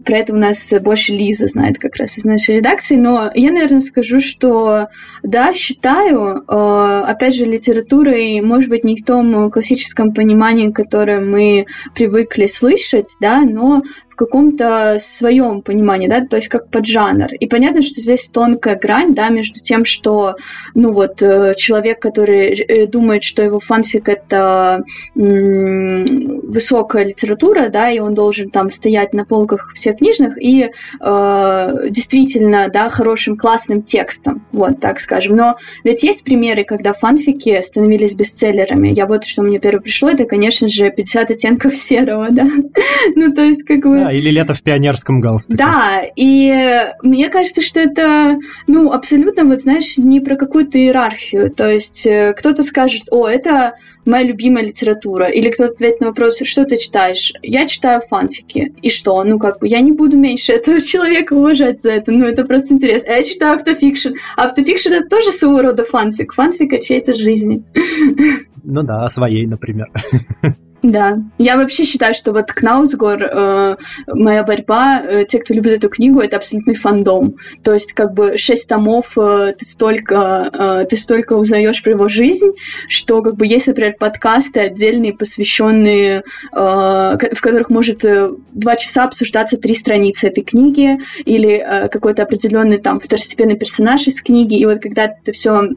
Про 0.06 0.20
это 0.20 0.34
у 0.34 0.38
нас 0.38 0.72
больше 0.82 1.14
Лиза 1.14 1.48
знает 1.48 1.80
как 1.80 1.96
раз 1.96 2.18
из 2.18 2.26
нашей 2.26 2.58
редакции, 2.58 2.96
но 2.96 3.32
я, 3.34 3.52
наверное, 3.52 3.82
скажу, 3.82 4.22
что 4.22 4.88
да, 5.24 5.54
считаю, 5.54 6.44
э, 6.48 7.04
опять 7.08 7.36
же, 7.36 7.46
литературой, 7.46 8.40
может 8.42 8.70
быть, 8.70 8.84
не 8.84 8.96
в 8.96 9.04
том 9.04 9.50
классическом 9.50 10.14
понимании, 10.14 10.70
которое 10.70 11.20
мы 11.20 11.66
привыкли 11.96 12.46
слышать, 12.46 13.10
да, 13.20 13.42
но 13.42 13.82
в 14.10 14.15
каком-то 14.16 14.98
своем 15.00 15.62
понимании, 15.62 16.08
да, 16.08 16.26
то 16.26 16.36
есть 16.36 16.48
как 16.48 16.70
поджанр. 16.70 17.34
И 17.40 17.48
понятно, 17.48 17.82
что 17.82 18.02
здесь 18.02 18.30
тонкая 18.30 18.78
грань, 18.78 19.14
да, 19.14 19.30
между 19.30 19.60
тем, 19.60 19.86
что, 19.86 20.36
ну 20.74 20.92
вот, 20.94 21.22
э, 21.22 21.54
человек, 21.56 22.00
который 22.02 22.54
э, 22.54 22.88
думает, 22.88 23.24
что 23.24 23.44
его 23.44 23.60
фанфик— 23.60 24.10
это 24.10 24.84
высокая 25.16 27.06
литература, 27.06 27.70
да, 27.70 27.90
и 27.90 28.00
он 28.00 28.14
должен 28.14 28.50
там 28.50 28.72
стоять 28.72 29.14
на 29.14 29.26
полках 29.26 29.74
всех 29.76 29.98
книжных 29.98 30.42
и 30.42 30.72
э, 31.02 31.74
действительно, 31.90 32.70
да, 32.72 32.90
хорошим 32.90 33.38
классным 33.38 33.82
текстом, 33.82 34.46
вот 34.52 34.80
так 34.80 35.00
скажем. 35.00 35.36
Но 35.36 35.58
ведь 35.84 36.04
есть 36.04 36.24
примеры, 36.24 36.64
когда 36.64 36.94
фанфики 36.94 37.62
становились 37.62 38.14
бестселлерами. 38.14 38.90
Я 38.90 39.06
вот, 39.06 39.26
что 39.26 39.42
мне 39.42 39.60
первое 39.60 39.82
пришло, 39.82 40.10
это, 40.10 40.26
конечно 40.26 40.68
же, 40.68 40.90
50 40.90 41.32
оттенков 41.32 41.76
серого, 41.76 42.28
да. 42.32 42.48
ну, 43.16 43.34
то 43.34 43.44
есть, 43.44 43.64
как 43.64 43.80
бы 43.80 44.05
да, 44.06 44.12
или 44.12 44.30
лето 44.30 44.54
в 44.54 44.62
пионерском 44.62 45.22
галстуке. 45.22 45.58
Да, 45.58 46.02
и 46.16 46.92
мне 47.02 47.30
кажется, 47.30 47.62
что 47.62 47.80
это, 47.80 48.38
ну, 48.68 48.92
абсолютно, 48.92 49.46
вот 49.46 49.62
знаешь, 49.62 49.98
не 49.98 50.20
про 50.20 50.36
какую-то 50.36 50.78
иерархию. 50.78 51.52
То 51.52 51.70
есть 51.70 52.06
э, 52.06 52.34
кто-то 52.38 52.64
скажет, 52.64 53.04
о, 53.12 53.28
это 53.28 53.76
моя 54.06 54.24
любимая 54.24 54.64
литература. 54.64 55.28
Или 55.28 55.50
кто-то 55.50 55.74
ответит 55.74 56.02
на 56.02 56.08
вопрос, 56.08 56.40
что 56.44 56.66
ты 56.66 56.78
читаешь? 56.78 57.34
Я 57.42 57.66
читаю 57.66 58.02
фанфики. 58.02 58.74
И 58.82 58.90
что? 58.90 59.24
Ну, 59.24 59.40
как 59.40 59.60
бы, 59.60 59.68
я 59.68 59.82
не 59.82 59.92
буду 59.92 60.18
меньше 60.18 60.54
этого 60.54 60.80
человека 60.82 61.34
уважать 61.34 61.82
за 61.82 61.92
это. 61.92 62.12
Ну, 62.12 62.26
это 62.26 62.44
просто 62.46 62.74
интересно. 62.74 63.14
А 63.14 63.18
я 63.18 63.24
читаю 63.24 63.56
автофикшн. 63.56 64.10
Автофикшн— 64.38 64.90
это 64.94 65.10
тоже 65.10 65.32
своего 65.32 65.62
рода 65.62 65.84
фанфик. 65.84 66.34
Фанфик 66.34 66.74
о 66.74 66.80
чьей-то 66.80 67.14
жизни. 67.14 67.64
Ну 68.68 68.82
да, 68.82 69.06
о 69.06 69.10
своей, 69.12 69.46
например. 69.46 69.92
Да, 70.86 71.18
я 71.40 71.58
вообще 71.58 71.84
считаю, 71.84 72.14
что 72.14 72.32
вот 72.32 72.52
Кнаусгор, 72.52 73.24
э, 73.24 73.76
моя 74.06 74.44
борьба, 74.44 75.02
э, 75.02 75.26
те, 75.28 75.40
кто 75.40 75.56
любит 75.56 75.74
эту 75.74 75.90
книгу, 75.90 76.20
это 76.20 76.38
абсолютный 76.38 76.76
фандом. 76.76 77.38
То 77.64 77.74
есть 77.74 77.94
как 77.94 78.14
бы 78.14 78.38
шесть 78.38 78.68
томов, 78.68 79.18
э, 79.18 79.56
ты 79.58 79.66
столько, 79.66 80.52
э, 80.54 80.86
ты 80.88 80.96
столько 80.96 81.34
узнаешь 81.34 81.82
про 81.82 81.94
его 81.94 82.08
жизнь, 82.08 82.52
что 82.88 83.24
как 83.24 83.36
бы 83.36 83.48
есть, 83.48 83.66
например, 83.66 83.96
подкасты 83.98 84.60
отдельные, 84.60 85.14
посвященные, 85.14 86.18
э, 86.18 86.22
в 86.54 87.42
которых 87.42 87.72
может 87.72 88.06
э, 88.06 88.30
два 88.52 88.76
часа 88.76 89.06
обсуждаться 89.06 89.58
три 89.58 89.74
страницы 89.74 90.28
этой 90.28 90.44
книги 90.44 91.00
или 91.26 91.54
э, 91.54 91.90
какой-то 91.90 92.22
определенный 92.22 92.78
там 92.78 93.00
второстепенный 93.00 93.58
персонаж 93.58 94.06
из 94.06 94.22
книги, 94.22 94.56
и 94.60 94.68
вот 94.68 94.84
когда 94.84 95.08
ты 95.08 95.32
все 95.32 95.70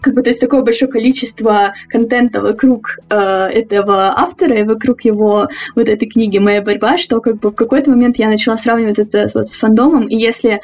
как 0.00 0.14
бы, 0.14 0.22
то 0.22 0.30
есть 0.30 0.40
такое 0.40 0.62
большое 0.62 0.90
количество 0.90 1.74
контента 1.88 2.40
вокруг 2.40 2.98
э, 3.08 3.16
этого 3.16 4.18
автора 4.18 4.60
и 4.60 4.64
вокруг 4.64 5.02
его 5.02 5.48
вот 5.74 5.88
этой 5.88 6.08
книги 6.08 6.38
«Моя 6.38 6.62
борьба», 6.62 6.96
что 6.96 7.20
как 7.20 7.38
бы 7.38 7.50
в 7.50 7.54
какой-то 7.54 7.90
момент 7.90 8.18
я 8.18 8.28
начала 8.28 8.56
сравнивать 8.56 8.98
это 8.98 9.28
вот 9.34 9.48
с 9.48 9.56
фандомом, 9.56 10.06
и 10.06 10.16
если, 10.16 10.60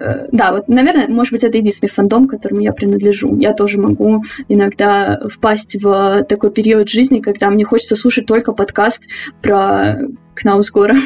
э, 0.00 0.26
да, 0.32 0.52
вот, 0.52 0.68
наверное, 0.68 1.08
может 1.08 1.32
быть, 1.32 1.44
это 1.44 1.58
единственный 1.58 1.90
фандом, 1.90 2.28
которому 2.28 2.60
я 2.60 2.72
принадлежу. 2.72 3.36
Я 3.36 3.52
тоже 3.52 3.78
могу 3.78 4.24
иногда 4.48 5.20
впасть 5.28 5.82
в 5.82 6.24
такой 6.24 6.50
период 6.50 6.88
жизни, 6.88 7.20
когда 7.20 7.50
мне 7.50 7.64
хочется 7.64 7.96
слушать 7.96 8.26
только 8.26 8.52
подкаст 8.52 9.04
про 9.40 9.98
Кнаусгора. 10.34 10.96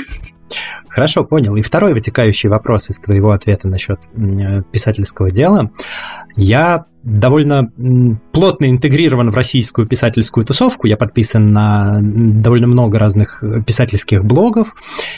Хорошо, 0.88 1.24
понял. 1.24 1.56
И 1.56 1.62
второй 1.62 1.94
вытекающий 1.94 2.48
вопрос 2.48 2.90
из 2.90 2.98
твоего 2.98 3.32
ответа 3.32 3.68
насчет 3.68 4.00
э, 4.16 4.62
писательского 4.70 5.30
дела. 5.30 5.70
Я 6.36 6.86
довольно 7.02 7.70
плотно 8.32 8.70
интегрирован 8.70 9.30
в 9.30 9.34
российскую 9.34 9.86
писательскую 9.86 10.44
тусовку. 10.46 10.86
Я 10.86 10.96
подписан 10.96 11.52
на 11.52 11.98
довольно 12.00 12.66
много 12.66 12.98
разных 12.98 13.42
писательских 13.66 14.24
блогов 14.24 14.74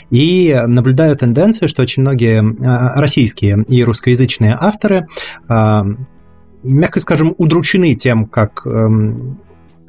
и 0.09 0.59
наблюдаю 0.65 1.15
тенденцию, 1.15 1.69
что 1.69 1.81
очень 1.81 2.01
многие 2.01 2.41
э, 2.41 2.99
российские 2.99 3.63
и 3.67 3.83
русскоязычные 3.83 4.57
авторы 4.59 5.07
э, 5.47 5.83
мягко 6.63 6.99
скажем, 6.99 7.33
удручены 7.37 7.95
тем, 7.95 8.25
как 8.25 8.65
эм, 8.65 9.39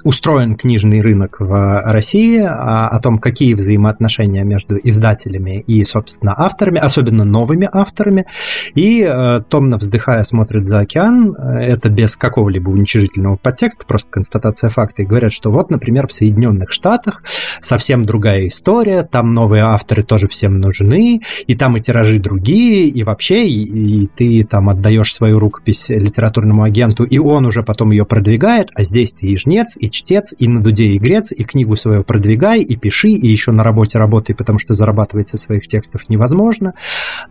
устроен 0.05 0.55
книжный 0.55 1.01
рынок 1.01 1.37
в 1.41 1.83
России, 1.85 2.41
а, 2.41 2.89
о 2.89 3.01
том, 3.01 3.19
какие 3.19 3.55
взаимоотношения 3.55 4.45
между 4.45 4.79
издателями 4.83 5.61
и, 5.67 5.85
собственно, 5.85 6.35
авторами, 6.37 6.79
особенно 6.79 7.25
новыми 7.25 7.69
авторами, 7.73 8.27
и 8.75 9.07
э, 9.09 9.41
томно 9.49 9.79
вздыхая 9.79 10.23
смотрит 10.23 10.67
за 10.67 10.81
океан, 10.81 11.35
это 11.35 11.89
без 11.89 12.17
какого-либо 12.17 12.71
уничижительного 12.71 13.37
подтекста, 13.37 13.87
просто 13.87 14.11
констатация 14.11 14.71
факта, 14.71 15.03
и 15.03 15.07
говорят, 15.07 15.33
что 15.33 15.51
вот, 15.51 15.71
например, 15.71 16.07
в 16.07 16.13
Соединенных 16.13 16.73
Штатах 16.73 17.23
совсем 17.61 18.03
другая 18.03 18.47
история, 18.47 19.03
там 19.03 19.33
новые 19.33 19.65
авторы 19.65 20.03
тоже 20.03 20.29
всем 20.29 20.57
нужны, 20.57 21.21
и 21.47 21.55
там 21.55 21.77
и 21.77 21.81
тиражи 21.81 22.19
другие, 22.19 22.87
и 22.89 23.03
вообще, 23.03 23.47
и, 23.47 24.03
и 24.03 24.07
ты 24.07 24.45
там 24.45 24.69
отдаешь 24.69 25.13
свою 25.13 25.39
рукопись 25.39 25.91
литературному 25.91 26.63
агенту, 26.63 27.05
и 27.05 27.19
он 27.19 27.47
уже 27.47 27.63
потом 27.63 27.91
ее 27.91 28.05
продвигает, 28.05 28.71
а 28.75 28.83
здесь 28.83 29.13
ты 29.13 29.27
и 29.27 29.37
жнец, 29.37 29.77
и 29.79 29.88
и 29.89 29.91
чтец, 29.91 30.35
и 30.39 30.47
на 30.47 30.63
дуде 30.63 30.95
игрец, 30.97 31.33
и 31.33 31.45
книгу 31.45 31.77
свою 31.77 32.05
продвигай, 32.05 32.61
и 32.61 32.77
пиши, 32.77 33.09
и 33.09 33.27
еще 33.27 33.51
на 33.51 33.65
работе 33.65 33.99
работай, 33.99 34.35
потому 34.35 34.59
что 34.59 34.75
зарабатывать 34.75 35.29
со 35.29 35.37
своих 35.37 35.67
текстов 35.67 36.09
невозможно. 36.09 36.75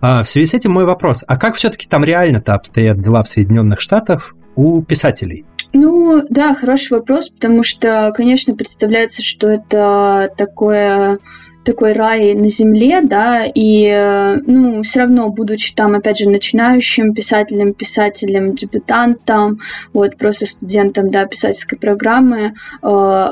А, 0.02 0.24
в 0.24 0.30
связи 0.30 0.48
с 0.48 0.54
этим 0.54 0.72
мой 0.72 0.86
вопрос, 0.86 1.24
а 1.28 1.38
как 1.38 1.56
все-таки 1.56 1.88
там 1.88 2.04
реально-то 2.04 2.56
обстоят 2.56 2.98
дела 2.98 3.24
в 3.24 3.30
Соединенных 3.30 3.80
Штатах 3.80 4.36
у 4.56 4.82
писателей? 4.82 5.46
Ну, 5.74 6.24
да, 6.30 6.56
хороший 6.56 6.94
вопрос, 6.94 7.30
потому 7.30 7.64
что, 7.64 8.12
конечно, 8.16 8.56
представляется, 8.56 9.22
что 9.22 9.48
это 9.48 10.30
такое 10.38 11.20
такой 11.68 11.92
рай 11.92 12.34
на 12.34 12.50
земле, 12.50 13.02
да, 13.02 13.44
и, 13.46 14.40
ну, 14.48 14.82
все 14.84 15.02
равно, 15.02 15.28
будучи 15.28 15.76
там, 15.76 15.96
опять 15.96 16.20
же, 16.20 16.30
начинающим 16.30 17.14
писателем, 17.14 17.74
писателем, 17.74 18.56
дебютантом, 18.56 19.60
вот, 19.92 20.16
просто 20.18 20.46
студентом, 20.46 21.12
да, 21.12 21.26
писательской 21.26 21.78
программы, 21.78 22.54
э, 22.82 23.28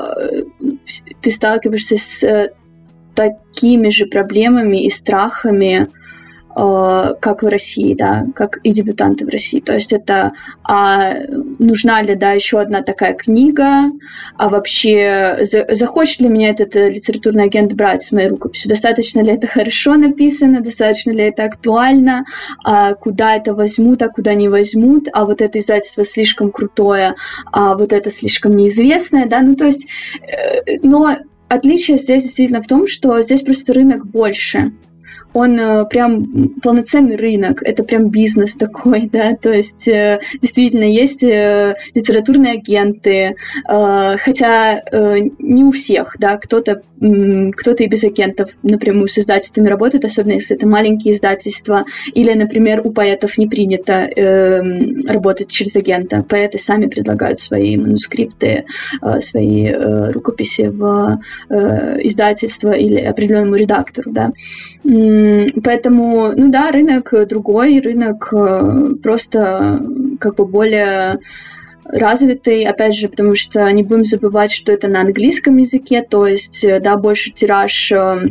ты 1.22 1.30
сталкиваешься 1.30 1.96
с 1.96 2.50
такими 3.14 3.88
же 3.88 4.04
проблемами 4.04 4.84
и 4.84 4.90
страхами, 4.90 5.88
Э, 5.88 5.95
как 6.56 7.42
в 7.42 7.48
России, 7.48 7.94
да, 7.94 8.24
как 8.34 8.58
и 8.62 8.72
дебютанты 8.72 9.26
в 9.26 9.28
России. 9.28 9.60
То 9.60 9.74
есть 9.74 9.92
это 9.92 10.32
а 10.64 11.14
нужна 11.58 12.00
ли, 12.02 12.14
да, 12.14 12.32
еще 12.32 12.58
одна 12.60 12.82
такая 12.82 13.12
книга, 13.12 13.90
а 14.36 14.48
вообще 14.48 15.38
за, 15.42 15.66
захочет 15.74 16.22
ли 16.22 16.28
меня 16.28 16.50
этот 16.50 16.74
э, 16.74 16.90
литературный 16.90 17.44
агент 17.44 17.74
брать 17.74 18.02
с 18.02 18.12
моей 18.12 18.28
рукописью, 18.28 18.70
достаточно 18.70 19.20
ли 19.20 19.32
это 19.32 19.46
хорошо 19.46 19.96
написано, 19.96 20.62
достаточно 20.62 21.10
ли 21.10 21.24
это 21.24 21.44
актуально, 21.44 22.24
а 22.64 22.94
куда 22.94 23.36
это 23.36 23.54
возьмут, 23.54 24.02
а 24.02 24.08
куда 24.08 24.34
не 24.34 24.48
возьмут, 24.48 25.08
а 25.12 25.26
вот 25.26 25.42
это 25.42 25.58
издательство 25.58 26.04
слишком 26.06 26.50
крутое, 26.50 27.16
а 27.52 27.76
вот 27.76 27.92
это 27.92 28.10
слишком 28.10 28.56
неизвестное, 28.56 29.26
да, 29.26 29.42
ну 29.42 29.56
то 29.56 29.66
есть, 29.66 29.86
э, 30.22 30.78
но 30.82 31.16
Отличие 31.48 31.96
здесь 31.96 32.24
действительно 32.24 32.60
в 32.60 32.66
том, 32.66 32.88
что 32.88 33.22
здесь 33.22 33.42
просто 33.42 33.72
рынок 33.72 34.04
больше 34.04 34.72
он 35.36 35.58
э, 35.60 35.84
прям 35.84 36.48
полноценный 36.62 37.16
рынок, 37.16 37.62
это 37.62 37.84
прям 37.84 38.08
бизнес 38.08 38.54
такой, 38.54 39.06
да, 39.12 39.36
то 39.36 39.52
есть 39.52 39.86
э, 39.86 40.18
действительно 40.40 40.84
есть 40.84 41.22
э, 41.22 41.74
литературные 41.94 42.54
агенты, 42.54 43.36
хотя 43.66 44.82
не 45.38 45.64
у 45.64 45.72
всех, 45.72 46.16
да, 46.18 46.36
кто-то 46.38 46.82
кто-то 46.98 47.84
и 47.84 47.88
без 47.88 48.04
агентов 48.04 48.52
напрямую 48.62 49.08
с 49.08 49.18
издательствами 49.18 49.68
работает, 49.68 50.06
особенно 50.06 50.32
если 50.32 50.56
это 50.56 50.66
маленькие 50.66 51.12
издательства, 51.12 51.84
или, 52.14 52.32
например, 52.32 52.80
у 52.84 52.90
поэтов 52.90 53.36
не 53.36 53.46
принято 53.46 54.08
работать 55.06 55.50
через 55.50 55.76
агента. 55.76 56.22
Поэты 56.22 56.56
сами 56.56 56.86
предлагают 56.86 57.42
свои 57.42 57.76
манускрипты, 57.76 58.64
свои 59.20 59.70
рукописи 60.10 60.68
в 60.72 61.20
издательство 61.50 62.72
или 62.72 63.00
определенному 63.00 63.56
редактору, 63.56 64.10
да. 64.10 64.32
Поэтому, 65.62 66.32
ну 66.36 66.50
да, 66.50 66.70
рынок 66.70 67.12
другой, 67.28 67.80
рынок 67.80 68.28
э, 68.32 68.94
просто 69.02 69.80
как 70.20 70.36
бы 70.36 70.46
более 70.46 71.18
развитый, 71.84 72.64
опять 72.64 72.94
же, 72.94 73.08
потому 73.08 73.34
что 73.34 73.70
не 73.70 73.82
будем 73.82 74.04
забывать, 74.04 74.50
что 74.50 74.72
это 74.72 74.88
на 74.88 75.00
английском 75.00 75.56
языке, 75.56 76.02
то 76.02 76.26
есть, 76.26 76.64
э, 76.64 76.80
да, 76.80 76.96
больше 76.96 77.30
тираж 77.30 77.92
э, 77.92 78.28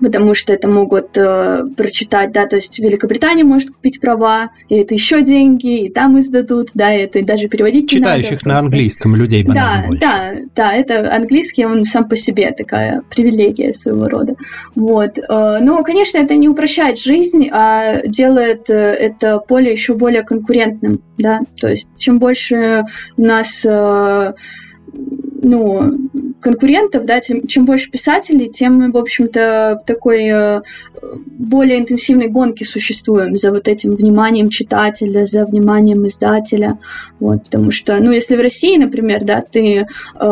потому 0.00 0.34
что 0.34 0.52
это 0.52 0.68
могут 0.68 1.16
э, 1.16 1.62
прочитать, 1.76 2.32
да, 2.32 2.46
то 2.46 2.56
есть 2.56 2.78
Великобритания 2.78 3.44
может 3.44 3.70
купить 3.70 4.00
права, 4.00 4.50
и 4.68 4.76
это 4.76 4.94
еще 4.94 5.22
деньги, 5.22 5.84
и 5.84 5.90
там 5.90 6.18
издадут, 6.20 6.70
да, 6.74 6.94
и 6.94 7.02
это 7.02 7.22
даже 7.22 7.48
переводить 7.48 7.88
Читающих 7.88 8.44
не 8.44 8.48
надо. 8.48 8.48
на 8.48 8.58
английском 8.58 9.16
людей 9.16 9.42
Да, 9.42 9.84
больше. 9.86 10.00
да, 10.00 10.32
да, 10.54 10.72
это 10.74 11.14
английский, 11.14 11.64
он 11.64 11.84
сам 11.84 12.08
по 12.08 12.16
себе 12.16 12.50
такая 12.52 13.02
привилегия 13.10 13.72
своего 13.72 14.08
рода. 14.08 14.34
Вот. 14.74 15.18
Э, 15.18 15.58
но, 15.60 15.82
конечно, 15.82 16.18
это 16.18 16.36
не 16.36 16.48
упрощает 16.48 16.98
жизнь, 16.98 17.48
а 17.50 18.06
делает 18.06 18.68
э, 18.70 18.74
это 18.74 19.38
поле 19.38 19.72
еще 19.72 19.94
более 19.94 20.22
конкурентным, 20.22 21.00
да, 21.18 21.40
то 21.60 21.68
есть 21.68 21.88
чем 21.96 22.18
больше 22.18 22.84
у 23.16 23.22
нас 23.22 23.64
э, 23.64 24.32
ну, 25.42 26.05
конкурентов, 26.40 27.04
да, 27.04 27.20
тем, 27.20 27.46
чем 27.46 27.64
больше 27.64 27.90
писателей, 27.90 28.48
тем 28.48 28.74
мы, 28.74 28.90
в 28.90 28.96
общем-то, 28.96 29.80
в 29.82 29.86
такой 29.86 30.26
э, 30.26 30.60
более 31.02 31.78
интенсивной 31.78 32.28
гонке 32.28 32.64
существуем 32.64 33.36
за 33.36 33.50
вот 33.50 33.68
этим 33.68 33.94
вниманием 33.94 34.50
читателя, 34.50 35.26
за 35.26 35.46
вниманием 35.46 36.06
издателя, 36.06 36.78
вот, 37.20 37.44
потому 37.44 37.70
что, 37.70 37.98
ну, 38.00 38.12
если 38.12 38.36
в 38.36 38.40
России, 38.40 38.76
например, 38.76 39.24
да, 39.24 39.40
ты, 39.40 39.86
э, 40.14 40.26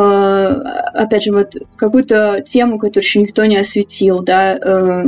опять 0.93 1.23
же, 1.23 1.31
вот 1.31 1.55
какую-то 1.75 2.43
тему, 2.45 2.77
которую 2.77 3.03
еще 3.03 3.21
никто 3.21 3.45
не 3.45 3.57
осветил, 3.57 4.21
да, 4.21 4.57
э, 4.57 5.05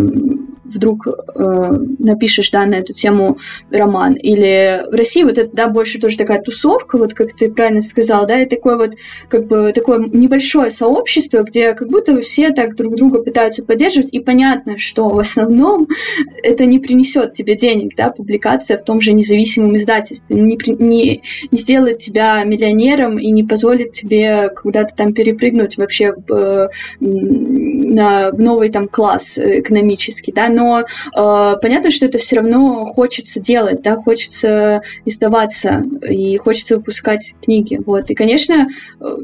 вдруг 0.73 1.07
э, 1.07 1.77
напишешь, 1.99 2.52
да, 2.52 2.65
на 2.65 2.76
эту 2.76 2.94
тему 2.94 3.38
роман. 3.72 4.14
Или 4.14 4.84
в 4.89 4.95
России 4.95 5.23
вот 5.23 5.38
это, 5.38 5.49
да, 5.56 5.68
больше 5.68 5.99
тоже 5.99 6.18
такая 6.18 6.41
тусовка, 6.41 6.98
вот 6.98 7.14
как 7.14 7.34
ты 7.34 7.52
правильно 7.52 7.81
сказал, 7.81 8.27
да, 8.27 8.41
и 8.41 8.45
такое 8.45 8.77
вот, 8.77 8.95
как 9.30 9.48
бы, 9.48 9.72
такое 9.73 9.99
небольшое 9.99 10.72
сообщество, 10.72 11.44
где 11.44 11.73
как 11.73 11.89
будто 11.89 12.19
все 12.22 12.52
так 12.52 12.76
друг 12.76 12.95
друга 12.95 13.22
пытаются 13.22 13.64
поддерживать, 13.64 14.10
и 14.11 14.19
понятно, 14.19 14.77
что 14.77 15.10
в 15.10 15.19
основном 15.19 15.88
это 16.44 16.65
не 16.65 16.80
принесет 16.80 17.34
тебе 17.34 17.56
денег, 17.56 17.95
да, 17.95 18.10
публикация 18.10 18.77
в 18.77 18.84
том 18.84 19.02
же 19.02 19.14
независимом 19.14 19.76
издательстве, 19.76 20.35
не, 20.35 20.57
не, 20.80 21.22
не 21.52 21.57
сделает 21.57 21.99
тебя 21.99 22.44
миллионером 22.44 23.19
и 23.19 23.31
не 23.31 23.44
позволит 23.44 23.91
тебе 23.91 24.49
куда-то 24.49 24.95
там 24.95 25.14
перепрыгнуть 25.14 25.77
вообще 25.77 26.14
в, 26.27 26.69
на, 26.99 28.31
в 28.31 28.39
новый 28.39 28.69
там 28.69 28.88
класс 28.88 29.38
экономический, 29.38 30.31
да, 30.31 30.49
но 30.57 30.79
э, 30.81 31.55
понятно, 31.61 31.91
что 31.91 32.07
это 32.07 32.17
все 32.17 32.38
равно 32.38 32.84
хочется 32.85 33.39
делать, 33.39 33.84
да, 33.84 33.95
хочется 33.95 34.81
издаваться 35.05 35.84
и 36.09 36.35
хочется 36.38 36.77
выпускать 36.77 37.35
книги, 37.43 37.79
вот. 37.85 38.09
И, 38.09 38.15
конечно, 38.15 38.67
э, 38.99 39.17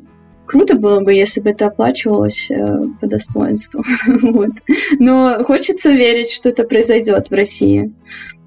круто 0.46 0.76
было 0.76 1.00
бы, 1.00 1.12
если 1.12 1.42
бы 1.42 1.50
это 1.50 1.68
оплачивалось 1.68 2.52
э, 2.52 2.86
по 3.02 3.08
достоинству, 3.08 3.84
вот. 4.22 4.52
Но 5.00 5.44
хочется 5.44 5.92
верить, 5.92 6.30
что 6.30 6.50
это 6.50 6.64
произойдет 6.66 7.32
в 7.32 7.34
России 7.34 7.92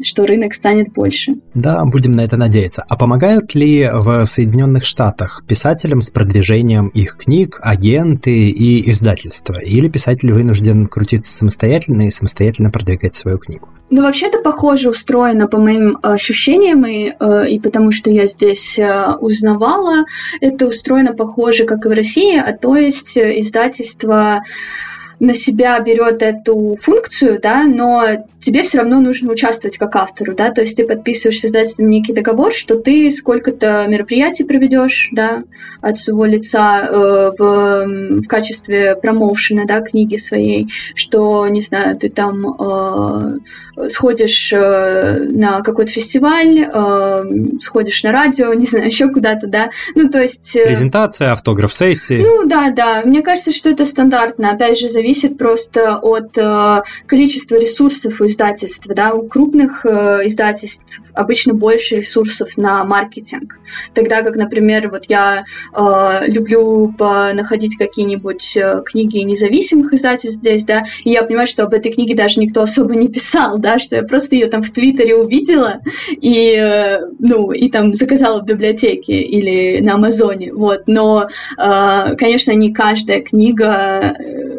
что 0.03 0.27
рынок 0.27 0.55
станет 0.55 0.93
больше. 0.93 1.35
Да, 1.55 1.85
будем 1.85 2.13
на 2.13 2.23
это 2.23 2.37
надеяться. 2.37 2.85
А 2.89 2.97
помогают 2.97 3.55
ли 3.55 3.89
в 3.93 4.25
Соединенных 4.25 4.85
Штатах 4.85 5.45
писателям 5.47 6.03
с 6.03 6.11
продвижением 6.11 6.89
их 6.89 7.17
книг 7.17 7.59
агенты 7.63 8.51
и 8.51 8.91
издательства? 8.91 9.59
Или 9.59 9.89
писатель 9.89 10.33
вынужден 10.33 10.87
крутиться 10.87 11.33
самостоятельно 11.33 12.07
и 12.07 12.11
самостоятельно 12.11 12.71
продвигать 12.71 13.15
свою 13.15 13.39
книгу? 13.39 13.69
Ну, 13.89 14.03
вообще-то 14.03 14.41
похоже 14.43 14.91
устроено 14.91 15.47
по 15.47 15.59
моим 15.59 15.99
ощущениям, 16.03 16.85
и, 16.85 17.13
э, 17.19 17.49
и 17.49 17.61
потому 17.61 17.93
что 17.93 18.11
я 18.11 18.27
здесь 18.27 18.79
э, 18.79 19.15
узнавала, 19.21 20.05
это 20.41 20.67
устроено 20.67 21.15
похоже, 21.15 21.65
как 21.65 21.87
и 21.87 21.89
в 21.89 21.93
России, 21.93 22.37
а 22.37 22.53
то 22.57 22.75
есть 22.77 23.17
издательство 23.17 24.43
на 25.19 25.35
себя 25.35 25.79
берет 25.81 26.23
эту 26.23 26.77
функцию, 26.81 27.41
да, 27.41 27.65
но 27.65 28.27
тебе 28.41 28.63
все 28.63 28.79
равно 28.79 29.01
нужно 29.01 29.33
участвовать 29.33 29.79
как 29.79 29.97
автору, 29.97 30.35
да, 30.35 30.51
то 30.51 30.61
есть 30.61 30.77
ты 30.77 30.87
подписываешь 30.87 31.41
с 31.41 31.45
издательством 31.47 31.89
некий 31.89 32.13
договор, 32.13 32.53
что 32.53 32.77
ты 32.77 33.11
сколько-то 33.11 33.87
мероприятий 33.89 34.45
проведешь, 34.45 35.09
да, 35.13 35.43
от 35.81 35.99
своего 35.99 36.25
лица 36.27 36.87
э, 36.87 37.33
в, 37.37 38.23
в 38.23 38.27
качестве 38.27 38.95
промоушена, 38.97 39.67
да, 39.67 39.81
книги 39.81 40.17
своей, 40.17 40.69
что, 40.95 41.49
не 41.49 41.61
знаю, 41.61 41.97
ты 41.97 42.09
там 42.09 42.47
э, 42.59 43.89
сходишь 43.89 44.53
э, 44.53 45.19
на 45.31 45.63
какой-то 45.63 45.91
фестиваль, 45.91 46.69
э, 46.73 47.61
сходишь 47.61 48.03
на 48.03 48.13
радио, 48.13 48.53
не 48.55 48.67
знаю, 48.67 48.87
еще 48.87 49.09
куда-то, 49.09 49.47
да, 49.47 49.71
ну, 49.95 50.09
то 50.09 50.21
есть... 50.21 50.55
Э, 50.57 50.67
Презентация, 50.67 51.33
автограф-сессии. 51.33 52.23
Ну, 52.23 52.47
да, 52.47 52.71
да, 52.71 53.03
мне 53.05 53.23
кажется, 53.23 53.53
что 53.53 53.71
это 53.71 53.87
стандартно, 53.87 54.51
опять 54.51 54.79
же, 54.79 54.89
зависит 54.89 55.06
просто 55.39 55.99
от 55.99 56.37
э, 56.37 56.83
количества 57.07 57.57
ресурсов 57.57 58.21
у 58.21 58.27
издательств, 58.27 58.87
да, 58.87 59.15
у 59.15 59.27
крупных 59.29 59.85
э, 59.85 60.21
издательств 60.25 61.01
обычно 61.15 61.55
больше 61.55 61.97
ресурсов 61.97 62.57
на 62.57 62.85
маркетинг, 62.85 63.59
тогда 63.95 64.23
как, 64.23 64.37
например, 64.37 64.91
вот 64.91 65.05
я 65.09 65.45
э, 65.73 66.21
люблю 66.27 66.95
находить 66.99 67.77
какие-нибудь 67.77 68.57
э, 68.57 68.83
книги 68.85 69.19
независимых 69.19 69.93
издательств 69.93 70.41
здесь, 70.41 70.65
да, 70.65 70.85
и 71.05 71.11
я 71.11 71.23
понимаю, 71.23 71.47
что 71.47 71.65
об 71.65 71.73
этой 71.73 71.93
книге 71.93 72.15
даже 72.15 72.41
никто 72.41 72.63
особо 72.63 72.95
не 72.95 73.09
писал, 73.09 73.59
да, 73.59 73.79
что 73.79 73.97
я 73.97 74.03
просто 74.03 74.35
ее 74.35 74.47
там 74.47 74.63
в 74.63 74.71
Твиттере 74.71 75.17
увидела 75.17 75.81
и, 76.11 76.55
э, 76.57 77.01
ну, 77.19 77.53
и 77.53 77.69
там 77.71 77.93
заказала 77.95 78.41
в 78.41 78.47
библиотеке 78.47 79.21
или 79.21 79.81
на 79.81 79.95
Амазоне, 79.95 80.53
вот, 80.53 80.83
но, 80.87 81.29
э, 81.59 82.17
конечно, 82.17 82.53
не 82.53 82.73
каждая 82.73 83.23
книга 83.23 84.17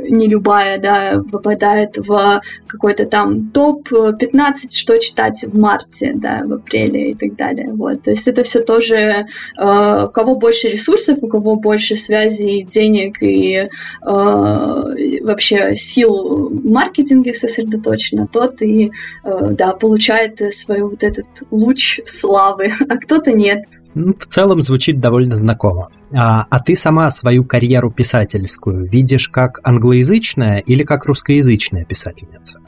не 0.10 0.28
любая, 0.28 0.80
да, 0.80 1.22
попадает 1.32 1.98
в 1.98 2.42
какой-то 2.68 3.06
там 3.06 3.50
топ-15, 3.52 4.76
что 4.76 4.98
читать 4.98 5.44
в 5.44 5.58
марте, 5.58 6.14
да, 6.16 6.44
в 6.46 6.54
апреле 6.54 7.12
и 7.12 7.16
так 7.16 7.36
далее. 7.36 7.70
Вот. 7.72 8.04
То 8.04 8.12
есть 8.12 8.28
это 8.28 8.44
все 8.44 8.62
тоже 8.62 8.96
э, 8.96 10.06
у 10.06 10.10
кого 10.10 10.36
больше 10.36 10.70
ресурсов, 10.70 11.20
у 11.22 11.28
кого 11.28 11.56
больше 11.56 11.96
связей, 11.96 12.64
денег 12.64 13.22
и 13.22 13.56
э, 13.56 13.70
вообще 14.02 15.76
сил 15.76 16.50
в 16.50 16.70
маркетинге 16.70 17.34
сосредоточено, 17.34 18.28
тот 18.28 18.62
и, 18.62 18.92
э, 19.24 19.48
да, 19.52 19.74
получает 19.74 20.42
свой 20.54 20.82
вот 20.82 21.04
этот 21.04 21.28
луч 21.52 22.00
славы, 22.06 22.72
а 22.90 22.98
кто-то 22.98 23.32
нет. 23.32 23.64
Ну, 23.98 24.14
в 24.14 24.28
целом 24.28 24.62
звучит 24.62 25.00
довольно 25.00 25.36
знакомо. 25.36 25.90
А, 26.16 26.46
а 26.52 26.60
ты 26.60 26.76
сама 26.76 27.10
свою 27.10 27.44
карьеру 27.44 27.90
писательскую 27.90 28.88
видишь 28.88 29.28
как 29.28 29.60
англоязычная 29.64 30.60
или 30.60 30.84
как 30.84 31.06
русскоязычная 31.06 31.84
писательница? 31.84 32.60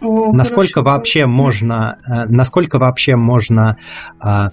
О, 0.00 0.32
насколько 0.32 0.82
вообще 0.82 1.26
вопрос. 1.26 1.36
можно, 1.36 1.98
э, 2.08 2.24
насколько 2.28 2.78
вообще 2.78 3.16
можно 3.16 3.76
а, 4.18 4.52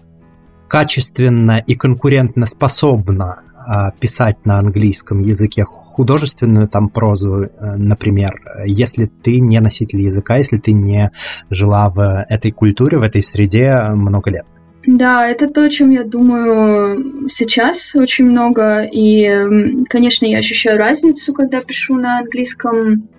качественно 0.68 1.64
и 1.66 1.76
конкурентно 1.76 2.46
способно 2.46 3.44
а, 3.56 3.92
писать 3.92 4.46
на 4.46 4.60
английском 4.60 5.22
языке 5.22 5.64
художественную 5.64 6.68
там 6.68 6.90
прозу, 6.90 7.44
э, 7.44 7.76
например, 7.78 8.42
если 8.66 9.06
ты 9.06 9.40
не 9.40 9.62
носитель 9.62 10.02
языка, 10.02 10.36
если 10.36 10.58
ты 10.58 10.74
не 10.74 11.10
жила 11.50 11.90
в 11.90 12.26
этой 12.28 12.52
культуре, 12.52 12.98
в 12.98 13.04
этой 13.04 13.24
среде 13.24 13.82
много 13.94 14.30
лет? 14.30 14.46
Да, 14.88 15.28
это 15.28 15.50
то, 15.50 15.66
о 15.66 15.70
чем 15.70 15.90
я 15.90 16.04
думаю 16.04 17.28
сейчас 17.30 17.94
очень 17.94 18.24
много. 18.24 18.88
И, 18.90 19.84
конечно, 19.90 20.26
я 20.26 20.38
ощущаю 20.38 20.78
разницу, 20.78 21.34
когда 21.34 21.60
пишу 21.60 21.96
на 21.96 22.20
английском 22.20 23.10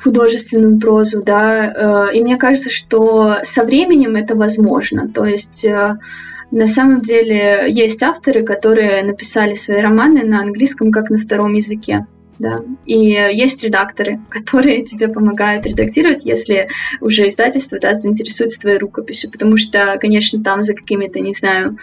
художественную 0.00 0.78
прозу, 0.78 1.20
да. 1.22 2.08
Э, 2.10 2.14
и 2.14 2.22
мне 2.22 2.36
кажется, 2.36 2.70
что 2.70 3.38
со 3.42 3.64
временем 3.64 4.14
это 4.14 4.36
возможно. 4.36 5.08
То 5.08 5.24
есть 5.24 5.64
э, 5.64 5.98
на 6.52 6.66
самом 6.68 7.02
деле 7.02 7.64
есть 7.68 8.00
авторы, 8.02 8.44
которые 8.44 9.02
написали 9.02 9.54
свои 9.54 9.80
романы 9.80 10.24
на 10.24 10.40
английском 10.42 10.92
как 10.92 11.10
на 11.10 11.18
втором 11.18 11.54
языке 11.54 12.06
да. 12.40 12.62
И 12.86 12.98
есть 12.98 13.62
редакторы, 13.62 14.18
которые 14.30 14.84
тебе 14.84 15.08
помогают 15.08 15.66
редактировать, 15.66 16.24
если 16.24 16.68
уже 17.00 17.28
издательство 17.28 17.78
да, 17.78 17.94
заинтересуется 17.94 18.60
твоей 18.60 18.78
рукописью, 18.78 19.30
потому 19.30 19.56
что, 19.56 19.98
конечно, 20.00 20.42
там 20.42 20.62
за 20.62 20.74
какими-то, 20.74 21.20
не 21.20 21.34
знаю, 21.34 21.76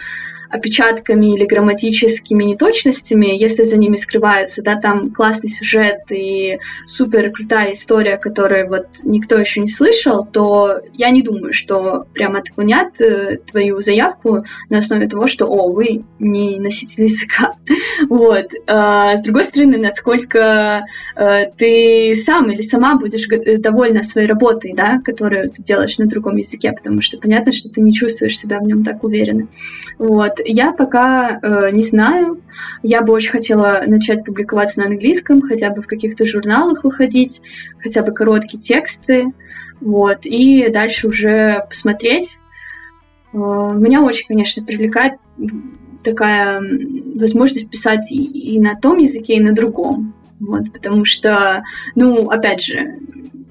опечатками 0.50 1.34
или 1.34 1.44
грамматическими 1.44 2.44
неточностями, 2.44 3.26
если 3.26 3.64
за 3.64 3.76
ними 3.76 3.96
скрывается, 3.96 4.62
да, 4.62 4.76
там 4.76 5.10
классный 5.10 5.50
сюжет 5.50 6.00
и 6.10 6.58
супер 6.86 7.30
крутая 7.30 7.72
история, 7.72 8.16
которую 8.16 8.68
вот 8.68 8.86
никто 9.02 9.38
еще 9.38 9.60
не 9.60 9.68
слышал, 9.68 10.26
то 10.26 10.80
я 10.94 11.10
не 11.10 11.22
думаю, 11.22 11.52
что 11.52 12.06
прямо 12.14 12.38
отклонят 12.38 13.00
э, 13.00 13.38
твою 13.50 13.80
заявку 13.80 14.44
на 14.70 14.78
основе 14.78 15.08
того, 15.08 15.26
что, 15.26 15.46
о, 15.46 15.70
вы 15.70 16.04
не 16.18 16.58
носитель 16.58 17.04
языка. 17.04 17.54
вот. 18.08 18.50
А, 18.66 19.16
с 19.16 19.22
другой 19.22 19.44
стороны, 19.44 19.76
насколько 19.78 20.84
э, 21.16 21.50
ты 21.56 22.14
сам 22.14 22.50
или 22.50 22.62
сама 22.62 22.96
будешь 22.96 23.28
э, 23.28 23.58
довольна 23.58 24.02
своей 24.02 24.26
работой, 24.26 24.72
да, 24.74 25.00
которую 25.04 25.50
ты 25.50 25.62
делаешь 25.62 25.98
на 25.98 26.06
другом 26.06 26.36
языке, 26.36 26.72
потому 26.72 27.02
что 27.02 27.18
понятно, 27.18 27.52
что 27.52 27.68
ты 27.68 27.80
не 27.80 27.92
чувствуешь 27.92 28.38
себя 28.38 28.58
в 28.58 28.62
нем 28.62 28.84
так 28.84 29.04
уверенно. 29.04 29.48
Вот 29.98 30.37
я 30.44 30.72
пока 30.72 31.38
э, 31.42 31.70
не 31.72 31.82
знаю. 31.82 32.40
Я 32.82 33.02
бы 33.02 33.12
очень 33.12 33.30
хотела 33.30 33.82
начать 33.86 34.24
публиковаться 34.24 34.80
на 34.80 34.86
английском, 34.86 35.42
хотя 35.42 35.70
бы 35.70 35.82
в 35.82 35.86
каких-то 35.86 36.24
журналах 36.24 36.84
выходить, 36.84 37.40
хотя 37.82 38.02
бы 38.02 38.12
короткие 38.12 38.62
тексты, 38.62 39.32
вот, 39.80 40.20
и 40.24 40.68
дальше 40.70 41.08
уже 41.08 41.64
посмотреть. 41.68 42.38
Э, 43.32 43.36
меня 43.36 44.02
очень, 44.02 44.26
конечно, 44.26 44.64
привлекает 44.64 45.14
такая 46.02 46.62
возможность 47.16 47.70
писать 47.70 48.10
и, 48.10 48.54
и 48.54 48.60
на 48.60 48.76
том 48.76 48.98
языке, 48.98 49.34
и 49.34 49.42
на 49.42 49.52
другом. 49.52 50.14
Вот, 50.40 50.72
потому 50.72 51.04
что, 51.04 51.64
ну, 51.96 52.30
опять 52.30 52.62
же, 52.62 52.98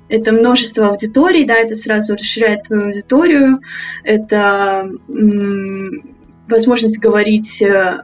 это 0.10 0.32
множество 0.32 0.90
аудиторий, 0.90 1.46
да, 1.46 1.56
это 1.56 1.76
сразу 1.76 2.14
расширяет 2.14 2.64
твою 2.64 2.86
аудиторию, 2.86 3.60
это 4.04 4.90
возможность 6.50 7.00
говорить 7.00 7.62
э, 7.62 8.04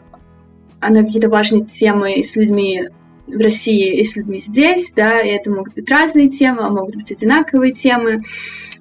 на 0.82 1.04
какие-то 1.04 1.30
важные 1.30 1.66
темы 1.66 2.24
с 2.24 2.36
людьми 2.36 2.84
в 3.28 3.38
России 3.38 4.00
и 4.00 4.04
с 4.04 4.16
людьми 4.18 4.40
здесь, 4.40 4.92
да, 4.94 5.22
и 5.22 5.30
это 5.30 5.52
могут 5.52 5.74
быть 5.74 5.90
разные 5.90 6.30
темы, 6.30 6.62
а 6.62 6.70
могут 6.70 6.96
быть 6.96 7.12
одинаковые 7.12 7.74
темы, 7.74 8.24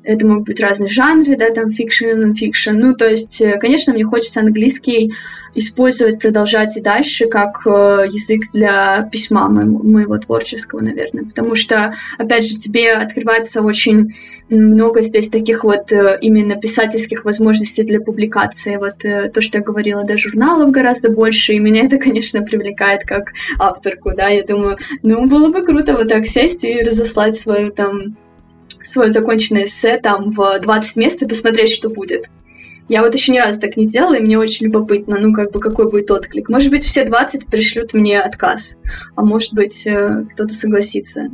это 0.04 0.26
могут 0.26 0.46
быть 0.46 0.60
разные 0.60 0.90
жанры, 0.90 1.36
да, 1.36 1.50
там 1.50 1.70
фикшн 1.70 2.06
и 2.06 2.14
нон-фикшн. 2.14 2.72
Ну, 2.72 2.94
то 2.94 3.08
есть, 3.08 3.40
э, 3.40 3.58
конечно, 3.58 3.92
мне 3.92 4.04
хочется 4.04 4.40
английский 4.40 5.12
использовать, 5.54 6.18
продолжать 6.18 6.76
и 6.76 6.80
дальше 6.80 7.26
как 7.26 7.66
э, 7.66 8.06
язык 8.10 8.50
для 8.52 9.08
письма 9.12 9.48
моего, 9.48 9.82
моего 9.82 10.18
творческого, 10.18 10.80
наверное. 10.80 11.24
Потому 11.24 11.54
что, 11.54 11.94
опять 12.18 12.46
же, 12.46 12.58
тебе 12.58 12.92
открывается 12.92 13.60
очень 13.62 14.14
много 14.48 15.02
здесь 15.02 15.28
таких 15.28 15.62
вот 15.62 15.92
э, 15.92 16.18
именно 16.20 16.56
писательских 16.56 17.24
возможностей 17.24 17.84
для 17.84 18.00
публикации. 18.00 18.76
Вот 18.76 18.98
то, 18.98 19.40
что 19.40 19.58
я 19.58 19.64
говорила, 19.64 20.04
да, 20.04 20.16
журналов 20.16 20.70
гораздо 20.70 21.10
больше, 21.10 21.52
и 21.52 21.60
меня 21.60 21.84
это, 21.84 21.96
конечно, 21.98 22.42
привлекает 22.42 23.02
как 23.02 23.32
авторку, 23.58 24.12
да. 24.16 24.28
Я 24.28 24.42
думаю, 24.44 24.78
ну, 25.02 25.26
было 25.26 25.48
бы 25.48 25.62
круто 25.62 25.94
вот 25.94 26.08
так 26.08 26.26
сесть 26.26 26.64
и 26.64 26.82
разослать 26.82 27.36
свою 27.36 27.70
там 27.70 28.16
свое 28.84 29.12
законченное 29.12 29.64
эссе 29.64 29.98
там 29.98 30.32
в 30.32 30.60
20 30.60 30.96
мест 30.96 31.22
и 31.22 31.26
посмотреть, 31.26 31.70
что 31.70 31.88
будет. 31.88 32.26
Я 32.88 33.02
вот 33.02 33.14
еще 33.14 33.32
ни 33.32 33.38
разу 33.38 33.60
так 33.60 33.76
не 33.76 33.86
делала, 33.86 34.14
и 34.14 34.22
мне 34.22 34.38
очень 34.38 34.66
любопытно, 34.66 35.18
ну, 35.18 35.32
как 35.32 35.52
бы, 35.52 35.60
какой 35.60 35.90
будет 35.90 36.10
отклик. 36.10 36.48
Может 36.48 36.70
быть, 36.70 36.84
все 36.84 37.04
20 37.04 37.46
пришлют 37.46 37.94
мне 37.94 38.20
отказ, 38.20 38.76
а 39.14 39.22
может 39.24 39.54
быть, 39.54 39.86
э, 39.86 40.24
кто-то 40.32 40.52
согласится. 40.52 41.30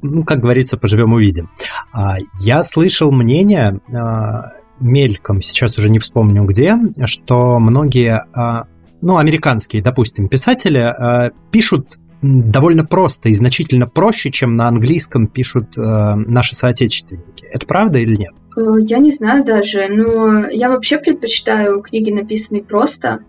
Ну, 0.00 0.24
как 0.24 0.40
говорится, 0.40 0.78
поживем 0.78 1.12
увидим. 1.12 1.50
А, 1.92 2.16
я 2.40 2.62
слышал 2.62 3.10
мнение 3.10 3.80
а, 3.92 4.52
мельком, 4.78 5.42
сейчас 5.42 5.76
уже 5.76 5.90
не 5.90 5.98
вспомню 5.98 6.44
где, 6.44 6.76
что 7.04 7.58
многие, 7.58 8.24
а, 8.32 8.66
ну, 9.02 9.16
американские, 9.16 9.82
допустим, 9.82 10.28
писатели 10.28 11.32
пишут 11.50 11.98
довольно 12.22 12.84
просто 12.84 13.28
и 13.28 13.34
значительно 13.34 13.86
проще, 13.86 14.30
чем 14.30 14.56
на 14.56 14.68
английском 14.68 15.26
пишут 15.26 15.76
наши 15.76 16.54
соотечественники. 16.54 17.46
Это 17.46 17.66
правда 17.66 17.98
или 17.98 18.16
нет? 18.16 18.32
Э, 18.56 18.60
я 18.80 18.98
не 18.98 19.10
знаю 19.10 19.44
даже, 19.44 19.88
но 19.88 20.48
я 20.48 20.70
вообще 20.70 20.98
предпочитаю 20.98 21.82
книги, 21.82 22.10
написанные 22.10 22.64
просто, 22.64 23.20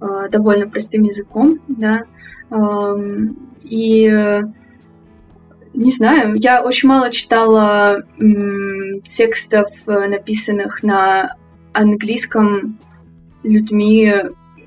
э, 0.00 0.28
довольно 0.30 0.68
простым 0.68 1.04
языком, 1.04 1.58
да. 1.68 2.02
Эм, 2.50 3.36
и 3.62 4.42
не 5.72 5.92
знаю, 5.92 6.34
я 6.34 6.62
очень 6.64 6.88
мало 6.88 7.10
читала 7.10 8.02
текстов, 9.06 9.68
э, 9.86 10.08
написанных 10.08 10.82
на 10.82 11.36
английском 11.72 12.78
людьми, 13.44 14.12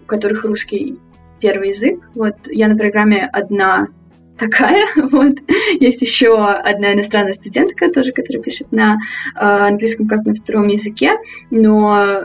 у 0.02 0.06
которых 0.06 0.45
русский 0.45 0.98
первый 1.44 1.70
язык. 1.70 1.99
Вот 2.15 2.36
я 2.49 2.70
на 2.70 2.78
программе 2.78 3.30
одна 3.32 3.88
такая. 4.38 4.88
Вот. 5.11 5.34
Есть 5.80 6.02
еще 6.02 6.38
одна 6.38 6.94
иностранная 6.94 7.34
студентка 7.34 7.91
тоже, 7.91 8.14
которая 8.14 8.41
пишет 8.41 8.72
на 8.72 8.94
э, 9.36 9.40
английском 9.40 10.07
как 10.07 10.26
на 10.26 10.34
втором 10.34 10.70
языке, 10.70 11.18
но 11.52 12.22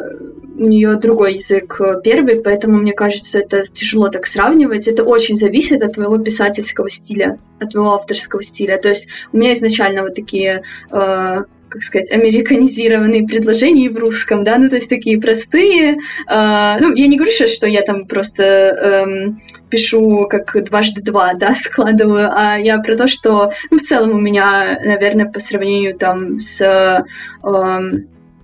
у 0.58 0.64
нее 0.64 0.94
другой 0.96 1.34
язык 1.34 1.80
первый, 2.04 2.40
поэтому 2.40 2.78
мне 2.78 2.92
кажется, 2.92 3.38
это 3.38 3.64
тяжело 3.66 4.08
так 4.08 4.26
сравнивать. 4.26 4.88
Это 4.88 5.04
очень 5.04 5.36
зависит 5.36 5.82
от 5.82 5.94
твоего 5.94 6.18
писательского 6.18 6.88
стиля, 6.88 7.38
от 7.60 7.70
твоего 7.70 7.92
авторского 7.94 8.42
стиля. 8.42 8.78
То 8.78 8.88
есть 8.88 9.08
у 9.32 9.36
меня 9.36 9.52
изначально 9.52 10.02
вот 10.02 10.14
такие 10.14 10.62
э, 10.90 11.44
как 11.68 11.82
сказать, 11.82 12.10
американизированные 12.10 13.26
предложения 13.26 13.90
в 13.90 13.96
русском, 13.96 14.44
да, 14.44 14.58
ну, 14.58 14.68
то 14.68 14.76
есть 14.76 14.88
такие 14.88 15.20
простые. 15.20 15.98
Э, 16.28 16.76
ну, 16.80 16.94
я 16.94 17.06
не 17.06 17.16
говорю 17.16 17.32
сейчас, 17.32 17.50
что 17.50 17.66
я 17.66 17.82
там 17.82 18.06
просто 18.06 18.42
э, 18.44 19.06
пишу 19.70 20.26
как 20.28 20.64
дважды 20.64 21.02
два, 21.02 21.34
да, 21.38 21.54
складываю, 21.54 22.30
а 22.32 22.58
я 22.58 22.78
про 22.78 22.96
то, 22.96 23.08
что, 23.08 23.52
ну, 23.70 23.78
в 23.78 23.82
целом 23.82 24.12
у 24.12 24.20
меня, 24.20 24.80
наверное, 24.84 25.26
по 25.26 25.40
сравнению 25.40 25.96
там 25.96 26.40
с, 26.40 26.60
э, 26.60 27.02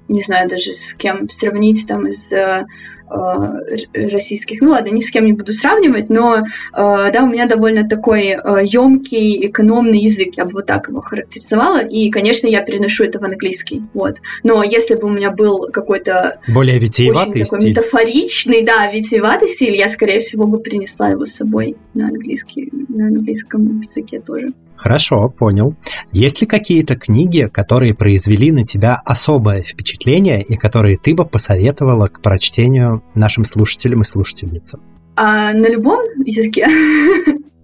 не 0.09 0.23
знаю 0.23 0.49
даже 0.49 0.73
с 0.73 0.95
кем 0.95 1.31
сравнить 1.31 1.87
там 1.87 2.07
из 2.07 2.33
э, 2.33 2.67
российских. 3.93 4.61
Ну 4.61 4.71
ладно, 4.71 4.89
ни 4.89 5.01
с 5.01 5.11
кем 5.11 5.27
не 5.27 5.33
буду 5.33 5.53
сравнивать, 5.53 6.11
но 6.11 6.43
да, 6.73 7.21
у 7.23 7.27
меня 7.27 7.47
довольно 7.47 7.89
такой 7.89 8.37
емкий, 8.63 9.47
экономный 9.47 9.99
язык, 9.99 10.35
я 10.37 10.45
бы 10.45 10.51
вот 10.55 10.67
так 10.67 10.89
его 10.89 11.01
характеризовала, 11.01 11.79
и, 11.79 12.11
конечно, 12.11 12.47
я 12.47 12.63
переношу 12.63 13.05
это 13.05 13.19
в 13.19 13.25
английский, 13.25 13.83
вот. 13.95 14.19
Но 14.43 14.63
если 14.63 14.95
бы 14.95 15.09
у 15.09 15.11
меня 15.11 15.31
был 15.31 15.69
какой-то 15.73 16.41
более 16.49 16.79
витиеватый 16.79 17.43
очень 17.43 17.51
такой 17.51 17.69
метафоричный, 17.71 18.63
да, 18.63 18.91
витиеватый 18.91 19.49
стиль, 19.49 19.77
я, 19.77 19.89
скорее 19.89 20.21
всего, 20.21 20.47
бы 20.47 20.59
принесла 20.59 21.11
его 21.11 21.25
с 21.25 21.33
собой 21.33 21.77
на 21.95 22.09
английский, 22.09 22.71
на 22.89 23.07
английском 23.07 23.81
языке 23.81 24.21
тоже. 24.21 24.49
Хорошо, 24.77 25.29
понял. 25.29 25.75
Есть 26.13 26.41
ли 26.41 26.47
какие-то 26.47 26.97
книги, 26.97 27.49
которые 27.53 27.95
произвели 27.95 28.51
на 28.53 28.65
тебя 28.65 29.01
особое 29.05 29.63
впечатление 29.63 30.43
и 30.43 30.57
которые 30.57 30.99
ты 30.99 31.15
бы 31.15 31.25
посоветовала 31.25 32.07
к 32.09 32.21
прочтению 32.21 33.03
нашим 33.15 33.45
слушателям 33.45 34.03
и 34.03 34.05
слушательницам? 34.05 34.81
А 35.17 35.53
на 35.53 35.69
любом 35.69 36.01
языке? 36.25 36.67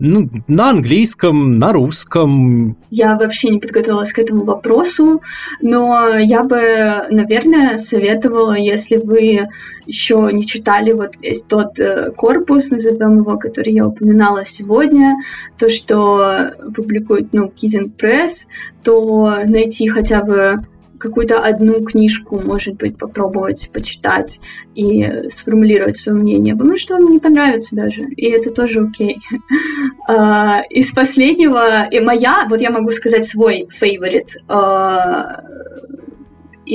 Ну, 0.03 0.31
на 0.49 0.71
английском, 0.71 1.59
на 1.59 1.75
русском. 1.75 2.79
Я 2.89 3.19
вообще 3.19 3.51
не 3.51 3.59
подготовилась 3.59 4.15
к 4.15 4.19
этому 4.19 4.45
вопросу, 4.45 5.21
но 5.61 6.17
я 6.17 6.43
бы, 6.43 7.05
наверное, 7.11 7.77
советовала, 7.77 8.57
если 8.57 8.97
вы 8.97 9.49
еще 9.85 10.31
не 10.33 10.47
читали 10.47 10.93
вот 10.93 11.17
весь 11.21 11.43
тот 11.43 11.79
э, 11.79 12.13
корпус, 12.13 12.71
назовем 12.71 13.19
его, 13.19 13.37
который 13.37 13.75
я 13.75 13.87
упоминала 13.87 14.47
сегодня, 14.47 15.17
то, 15.59 15.69
что 15.69 16.55
публикует, 16.75 17.35
ну, 17.35 17.53
Kizin 17.55 17.93
Press, 17.95 18.47
то 18.83 19.41
найти 19.45 19.87
хотя 19.89 20.23
бы 20.23 20.65
какую-то 21.01 21.41
одну 21.41 21.83
книжку, 21.83 22.39
может 22.41 22.77
быть, 22.77 22.99
попробовать 22.99 23.71
почитать 23.73 24.39
и 24.75 25.29
сформулировать 25.31 25.97
свое 25.97 26.19
мнение. 26.19 26.55
Потому 26.55 26.77
что 26.77 26.95
вам 26.95 27.13
не 27.13 27.19
понравится 27.19 27.75
даже, 27.75 28.03
и 28.03 28.31
это 28.31 28.51
тоже 28.51 28.83
окей. 28.83 29.19
Uh, 30.09 30.63
из 30.71 30.93
последнего, 30.93 31.89
и 31.91 32.01
моя, 32.01 32.47
вот 32.49 32.61
я 32.61 32.71
могу 32.71 32.91
сказать 32.91 33.27
свой 33.27 33.67
фейворит 33.71 34.37
uh, 34.49 35.43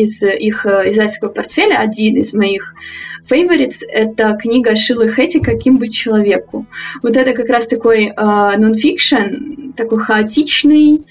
из 0.02 0.22
их 0.22 0.66
э, 0.66 0.90
издательского 0.90 1.30
портфеля, 1.30 1.80
один 1.80 2.18
из 2.18 2.34
моих 2.34 2.74
favorites— 3.30 3.78
это 3.90 4.38
книга 4.40 4.76
Шилы 4.76 5.08
Хэти 5.08 5.40
«Каким 5.40 5.78
быть 5.78 5.96
человеку». 5.96 6.66
Вот 7.02 7.18
это 7.18 7.34
как 7.34 7.50
раз 7.50 7.68
такой 7.68 8.14
нонфикшн, 8.16 9.16
uh, 9.16 9.74
такой 9.76 10.00
хаотичный, 10.00 11.04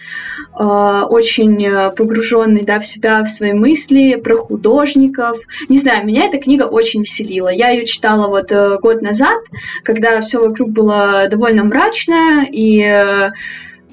Э, 0.59 1.02
очень 1.09 1.65
э, 1.66 1.90
погруженный 1.90 2.62
да, 2.62 2.78
в 2.78 2.86
себя, 2.86 3.24
в 3.24 3.28
свои 3.28 3.52
мысли, 3.52 4.15
про 4.23 4.36
художников. 4.36 5.39
Не 5.69 5.78
знаю, 5.78 6.06
меня 6.06 6.27
эта 6.27 6.39
книга 6.39 6.65
очень 6.65 7.01
веселила. 7.01 7.48
Я 7.48 7.70
ее 7.70 7.86
читала 7.86 8.28
вот 8.28 8.52
э, 8.52 8.78
год 8.81 9.02
назад, 9.02 9.40
когда 9.82 10.20
все 10.20 10.47
вокруг 10.47 10.70
было 10.70 11.27
довольно 11.28 11.65
мрачно, 11.65 12.47
и 12.51 12.81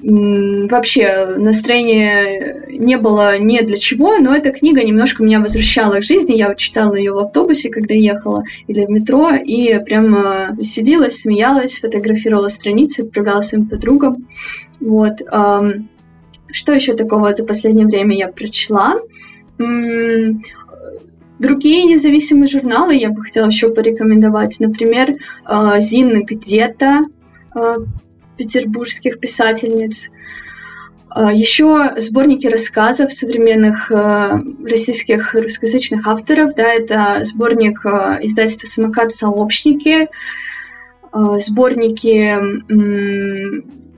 вообще 0.02 1.36
настроения 1.36 2.64
не 2.68 2.96
было 2.96 3.38
ни 3.38 3.60
для 3.60 3.76
чего, 3.76 4.18
но 4.18 4.34
эта 4.34 4.50
книга 4.50 4.82
немножко 4.82 5.22
меня 5.22 5.40
возвращала 5.40 6.00
к 6.00 6.02
жизни. 6.02 6.34
Я 6.34 6.48
вот 6.48 6.58
читала 6.58 6.94
ее 6.94 7.12
в 7.12 7.18
автобусе, 7.18 7.70
когда 7.70 7.94
ехала, 7.94 8.42
или 8.66 8.84
в 8.84 8.90
метро, 8.90 9.30
и 9.30 9.78
прям 9.84 10.56
веселилась, 10.56 11.20
смеялась, 11.20 11.78
фотографировала 11.78 12.48
страницы, 12.48 13.00
отправляла 13.00 13.42
своим 13.42 13.66
подругам. 13.66 14.26
Вот. 14.80 15.20
Что 16.54 16.72
еще 16.72 16.94
такого 16.94 17.34
за 17.34 17.44
последнее 17.44 17.86
время 17.86 18.16
я 18.16 18.28
прочла? 18.28 18.98
Другие 21.42 21.84
независимые 21.84 22.46
журналы 22.46 22.94
я 22.94 23.10
бы 23.10 23.22
хотела 23.22 23.46
еще 23.46 23.68
порекомендовать. 23.68 24.60
Например, 24.60 25.16
э, 25.48 25.80
Зин 25.80 26.24
где-то 26.24 27.06
э, 27.56 27.76
петербургских 28.44 29.20
писательниц. 29.20 30.10
Э, 31.14 31.30
еще 31.32 31.92
сборники 31.98 32.46
рассказов 32.46 33.12
современных 33.12 33.90
российских 33.90 35.34
русскоязычных 35.34 36.06
авторов. 36.06 36.54
Да, 36.54 36.72
это 36.72 37.24
сборник 37.24 37.84
издательства 37.84 38.66
«Самокат. 38.66 39.12
Сообщники», 39.12 40.08
сборники 41.12 42.38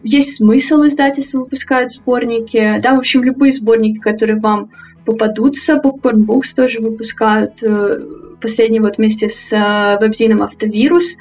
есть 0.05 0.37
смысл 0.37 0.87
издательства 0.87 1.41
выпускают 1.41 1.93
сборники, 1.93 2.79
да, 2.83 2.95
в 2.95 2.99
общем, 2.99 3.25
любые 3.25 3.53
сборники, 3.53 3.99
которые 3.99 4.39
вам 4.39 4.71
попадутся. 5.05 5.81
Popcorn 5.83 6.27
Books 6.27 6.55
тоже 6.55 6.81
выпускают 6.81 7.62
э, 7.62 8.01
последний 8.41 8.81
вот 8.81 8.99
вместе 8.99 9.31
с 9.31 9.51
э, 9.53 9.99
вебзином 10.01 10.43
«Автовирус». 10.43 11.15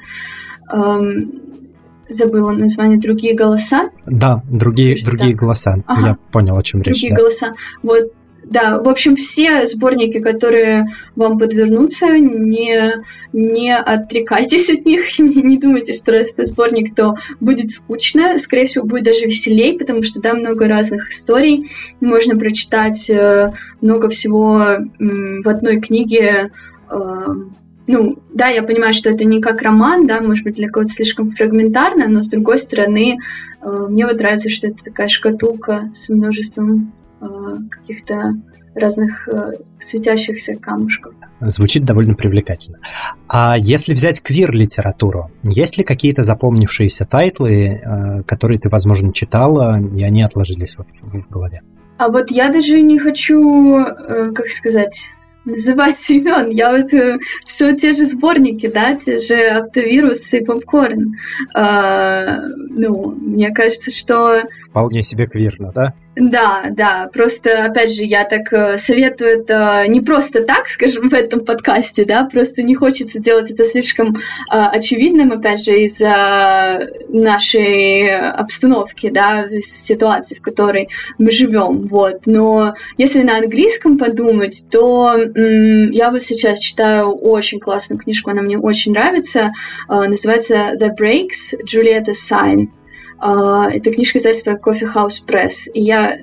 Эм, 0.70 1.32
забыла 2.08 2.50
название 2.52 2.98
«Другие 2.98 3.34
голоса». 3.34 3.90
Да, 4.06 4.42
«Другие, 4.50 5.02
другие 5.04 5.34
голоса». 5.34 5.76
Ага. 5.86 6.08
Я 6.08 6.18
понял, 6.32 6.56
о 6.56 6.62
чем 6.62 6.82
речь. 6.82 7.00
«Другие 7.00 7.10
да. 7.10 7.16
голоса». 7.16 7.52
Вот 7.82 8.12
да, 8.46 8.80
в 8.80 8.88
общем, 8.88 9.16
все 9.16 9.66
сборники, 9.66 10.20
которые 10.20 10.86
вам 11.16 11.38
подвернутся, 11.38 12.06
не, 12.18 12.92
не 13.32 13.74
отрекайтесь 13.74 14.70
от 14.70 14.84
них, 14.84 15.06
не, 15.18 15.42
не 15.42 15.58
думайте, 15.58 15.92
что 15.92 16.12
раз 16.12 16.32
это 16.32 16.44
сборник, 16.44 16.94
то 16.94 17.14
будет 17.40 17.70
скучно, 17.70 18.38
скорее 18.38 18.66
всего, 18.66 18.84
будет 18.84 19.04
даже 19.04 19.24
веселей, 19.24 19.78
потому 19.78 20.02
что 20.02 20.20
там 20.20 20.38
много 20.38 20.68
разных 20.68 21.10
историй, 21.10 21.70
можно 22.00 22.36
прочитать 22.38 23.08
э, 23.08 23.52
много 23.80 24.08
всего 24.08 24.78
в 24.98 25.48
одной 25.48 25.80
книге, 25.80 26.50
э, 26.90 27.26
ну, 27.86 28.18
да, 28.32 28.48
я 28.48 28.62
понимаю, 28.62 28.94
что 28.94 29.10
это 29.10 29.24
не 29.24 29.40
как 29.40 29.62
роман, 29.62 30.06
да, 30.06 30.20
может 30.20 30.44
быть, 30.44 30.54
для 30.54 30.68
кого-то 30.68 30.90
слишком 30.90 31.30
фрагментарно, 31.30 32.08
но 32.08 32.22
с 32.22 32.28
другой 32.28 32.58
стороны, 32.58 33.18
э, 33.60 33.86
мне 33.88 34.06
вот 34.06 34.18
нравится, 34.18 34.48
что 34.48 34.68
это 34.68 34.82
такая 34.82 35.08
шкатулка 35.08 35.90
с 35.94 36.08
множеством 36.08 36.92
Э, 37.24 37.56
каких-то 37.70 38.34
разных 38.74 39.28
э, 39.28 39.52
светящихся 39.78 40.56
камушков. 40.56 41.14
Звучит 41.40 41.84
довольно 41.84 42.14
привлекательно. 42.14 42.78
А 43.28 43.56
если 43.56 43.94
взять 43.94 44.20
квир-литературу, 44.20 45.30
есть 45.44 45.78
ли 45.78 45.84
какие-то 45.84 46.22
запомнившиеся 46.22 47.06
тайтлы, 47.06 48.22
которые 48.26 48.58
ты, 48.58 48.68
возможно, 48.68 49.12
читала, 49.12 49.78
и 49.78 50.02
они 50.02 50.22
отложились 50.22 50.76
вот 50.76 50.88
в 51.02 51.30
голове? 51.30 51.62
А 51.98 52.08
вот 52.08 52.30
я 52.30 52.48
даже 52.50 52.80
не 52.80 52.98
хочу, 52.98 53.84
как 54.34 54.48
сказать, 54.48 55.10
называть 55.44 56.10
имен. 56.10 56.50
Я 56.50 56.72
вот 56.72 56.90
все 57.44 57.74
те 57.76 57.92
же 57.92 58.06
сборники, 58.06 58.66
да, 58.66 58.94
те 58.94 59.18
же 59.18 59.34
автовирусы 59.34 60.38
и 60.38 60.44
попкорн. 60.44 61.14
А, 61.54 62.40
ну, 62.70 63.12
мне 63.12 63.50
кажется, 63.52 63.90
что... 63.90 64.42
Вполне 64.68 65.02
себе 65.02 65.26
квирно, 65.26 65.72
да? 65.74 65.94
Да, 66.16 66.66
да, 66.70 67.10
просто, 67.12 67.64
опять 67.64 67.92
же, 67.92 68.04
я 68.04 68.24
так 68.24 68.52
э, 68.52 68.78
советую 68.78 69.40
это 69.40 69.84
не 69.88 70.00
просто 70.00 70.44
так, 70.44 70.68
скажем, 70.68 71.08
в 71.10 71.14
этом 71.14 71.44
подкасте, 71.44 72.04
да, 72.04 72.24
просто 72.24 72.62
не 72.62 72.74
хочется 72.74 73.18
делать 73.18 73.50
это 73.50 73.64
слишком 73.64 74.16
э, 74.16 74.20
очевидным, 74.50 75.32
опять 75.32 75.64
же, 75.64 75.72
из-за 75.82 76.88
нашей 77.08 78.16
обстановки, 78.16 79.10
да, 79.10 79.48
ситуации, 79.60 80.36
в 80.36 80.42
которой 80.42 80.88
мы 81.18 81.32
живем, 81.32 81.88
вот. 81.88 82.26
Но 82.26 82.74
если 82.96 83.22
на 83.22 83.38
английском 83.38 83.98
подумать, 83.98 84.64
то 84.70 85.14
м- 85.16 85.90
я 85.90 86.10
вот 86.12 86.22
сейчас 86.22 86.60
читаю 86.60 87.10
очень 87.10 87.58
классную 87.58 88.00
книжку, 88.00 88.30
она 88.30 88.42
мне 88.42 88.56
очень 88.56 88.92
нравится, 88.92 89.50
э, 89.88 89.94
называется 89.94 90.74
The 90.78 90.90
Breaks, 90.96 91.58
Julieta 91.64 92.12
Sign. 92.12 92.68
А, 93.26 93.70
это 93.70 93.90
книжка 93.90 94.18
издательства 94.18 94.52
Coffee 94.52 94.86
House 94.94 95.24
Press. 95.26 95.70
И 95.72 95.80
я 95.80 96.18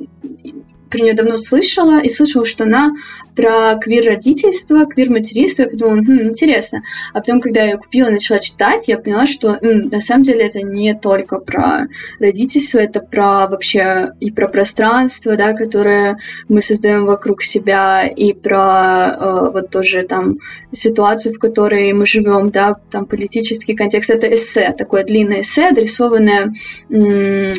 про 0.92 1.00
нее 1.00 1.14
давно 1.14 1.38
слышала, 1.38 2.00
и 2.02 2.10
слышала, 2.10 2.46
что 2.46 2.66
она 2.66 2.92
про 3.36 3.76
квир-родительство, 3.76 4.86
квир-материнство. 4.86 5.64
Я 5.64 5.70
подумала, 5.70 5.98
хм, 6.02 6.22
интересно. 6.30 6.84
А 7.14 7.20
потом, 7.20 7.40
когда 7.40 7.62
я 7.62 7.72
ее 7.72 7.78
купила 7.78 8.10
и 8.10 8.14
начала 8.14 8.40
читать, 8.40 8.88
я 8.88 8.98
поняла, 8.98 9.26
что 9.26 9.58
м, 9.62 9.88
на 9.88 10.02
самом 10.02 10.24
деле 10.24 10.46
это 10.46 10.62
не 10.62 10.94
только 10.94 11.40
про 11.40 11.88
родительство, 12.20 12.80
это 12.80 13.00
про 13.00 13.48
вообще 13.48 14.12
и 14.20 14.32
про 14.32 14.48
пространство, 14.48 15.36
да, 15.36 15.54
которое 15.54 16.18
мы 16.50 16.62
создаем 16.62 17.06
вокруг 17.06 17.42
себя, 17.42 18.06
и 18.06 18.34
про 18.34 19.18
э, 19.20 19.50
вот 19.54 19.70
тоже 19.70 20.04
там 20.04 20.38
ситуацию, 20.74 21.34
в 21.34 21.40
которой 21.40 21.94
мы 21.94 22.06
живем, 22.06 22.50
да, 22.50 22.76
там 22.92 23.06
политический 23.06 23.76
контекст. 23.76 24.10
Это 24.10 24.34
эссе, 24.34 24.76
такое 24.78 25.04
длинное 25.04 25.42
эссе, 25.42 25.68
адресованное 25.70 26.54
м, 26.90 27.54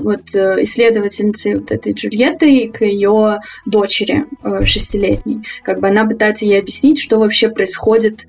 вот 0.00 0.34
э, 0.34 0.62
исследовательницей 0.62 1.54
вот 1.56 1.72
этой 1.72 1.94
Джульеттой 1.94 2.73
к 2.74 2.84
ее 2.84 3.38
дочери 3.64 4.24
э, 4.42 4.64
шестилетней. 4.64 5.42
Как 5.62 5.80
бы 5.80 5.88
она 5.88 6.04
пытается 6.04 6.44
ей 6.44 6.58
объяснить, 6.58 7.00
что 7.00 7.18
вообще 7.18 7.48
происходит 7.48 8.26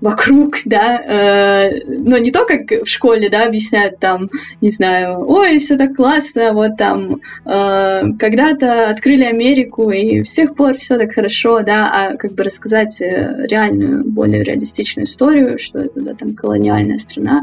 вокруг, 0.00 0.56
да, 0.64 1.00
э, 1.00 1.80
но 1.86 2.18
не 2.18 2.30
то, 2.30 2.44
как 2.44 2.70
в 2.70 2.86
школе, 2.86 3.28
да, 3.28 3.46
объясняют 3.46 3.98
там, 3.98 4.30
не 4.60 4.70
знаю, 4.70 5.24
ой, 5.28 5.58
все 5.58 5.76
так 5.76 5.94
классно, 5.96 6.52
вот 6.52 6.76
там 6.76 7.20
э, 7.44 8.02
когда-то 8.18 8.90
открыли 8.90 9.24
Америку, 9.24 9.90
и 9.90 10.24
с 10.24 10.32
тех 10.32 10.54
пор 10.54 10.76
все 10.76 10.98
так 10.98 11.12
хорошо, 11.12 11.62
да, 11.62 11.90
а 11.92 12.16
как 12.16 12.32
бы 12.32 12.44
рассказать 12.44 13.00
э, 13.00 13.46
реальную, 13.48 14.04
более 14.04 14.42
реалистичную 14.44 15.06
историю, 15.06 15.58
что 15.58 15.80
это, 15.80 16.00
да, 16.00 16.14
там, 16.14 16.34
колониальная 16.34 16.98
страна 16.98 17.42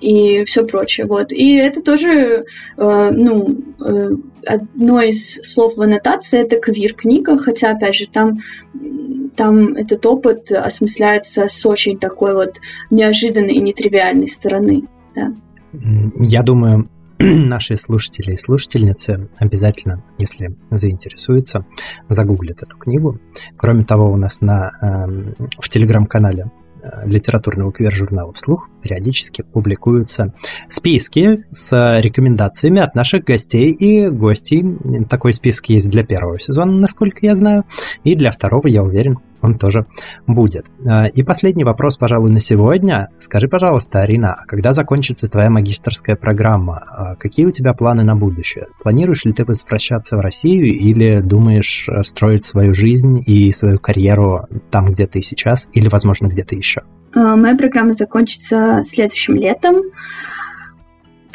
и 0.00 0.44
все 0.44 0.64
прочее, 0.64 1.06
вот. 1.06 1.32
И 1.32 1.56
это 1.56 1.82
тоже, 1.82 2.44
э, 2.76 3.10
ну, 3.12 3.56
э, 3.84 4.10
одно 4.46 5.02
из 5.02 5.34
слов 5.42 5.76
в 5.76 5.82
аннотации— 5.82 6.40
это 6.40 6.56
квир-книга, 6.56 7.36
хотя, 7.36 7.70
опять 7.70 7.96
же, 7.96 8.06
там, 8.08 8.38
там 9.36 9.74
этот 9.74 10.04
опыт 10.06 10.50
осмысляется 10.52 11.48
с 11.48 11.66
очень 11.66 11.98
такой 11.98 12.34
вот 12.34 12.60
неожиданной 12.90 13.54
и 13.54 13.60
нетривиальной 13.60 14.28
стороны. 14.28 14.84
Да. 15.14 15.32
Я 16.16 16.42
думаю, 16.42 16.88
наши 17.18 17.76
слушатели 17.76 18.32
и 18.32 18.38
слушательницы 18.38 19.28
обязательно, 19.38 20.02
если 20.18 20.56
заинтересуются, 20.70 21.66
загуглят 22.08 22.62
эту 22.62 22.76
книгу. 22.76 23.18
Кроме 23.56 23.84
того, 23.84 24.10
у 24.10 24.16
нас 24.16 24.40
на, 24.40 24.70
э, 24.80 25.32
в 25.58 25.68
телеграм-канале 25.68 26.50
литературного 27.04 27.72
квир-журнала 27.72 28.32
«Вслух» 28.32 28.68
периодически 28.82 29.42
публикуются 29.42 30.32
списки 30.68 31.44
с 31.50 31.98
рекомендациями 32.00 32.80
от 32.80 32.94
наших 32.94 33.24
гостей 33.24 33.72
и 33.72 34.08
гостей. 34.08 34.64
Такой 35.08 35.32
список 35.32 35.68
есть 35.70 35.90
для 35.90 36.04
первого 36.04 36.38
сезона, 36.38 36.72
насколько 36.72 37.18
я 37.22 37.34
знаю, 37.34 37.64
и 38.04 38.14
для 38.14 38.30
второго, 38.30 38.68
я 38.68 38.82
уверен, 38.82 39.18
он 39.42 39.58
тоже 39.58 39.86
будет. 40.26 40.66
А, 40.86 41.06
и 41.06 41.22
последний 41.22 41.64
вопрос, 41.64 41.96
пожалуй, 41.96 42.30
на 42.30 42.40
сегодня. 42.40 43.08
Скажи, 43.18 43.48
пожалуйста, 43.48 44.02
Арина, 44.02 44.34
а 44.34 44.46
когда 44.46 44.72
закончится 44.72 45.28
твоя 45.28 45.50
магистрская 45.50 46.16
программа? 46.16 46.84
А 46.88 47.14
какие 47.16 47.46
у 47.46 47.50
тебя 47.50 47.72
планы 47.74 48.02
на 48.02 48.16
будущее? 48.16 48.66
Планируешь 48.82 49.24
ли 49.24 49.32
ты 49.32 49.44
возвращаться 49.44 50.16
в 50.16 50.20
Россию 50.20 50.66
или 50.66 51.20
думаешь 51.20 51.88
э, 51.88 52.02
строить 52.02 52.44
свою 52.44 52.74
жизнь 52.74 53.22
и 53.26 53.52
свою 53.52 53.78
карьеру 53.78 54.46
там, 54.70 54.86
где 54.86 55.06
ты 55.06 55.20
сейчас, 55.22 55.70
или, 55.72 55.88
возможно, 55.88 56.26
где-то 56.28 56.54
еще? 56.54 56.82
Моя 57.14 57.56
программа 57.56 57.94
закончится 57.94 58.82
следующим 58.84 59.36
летом 59.36 59.76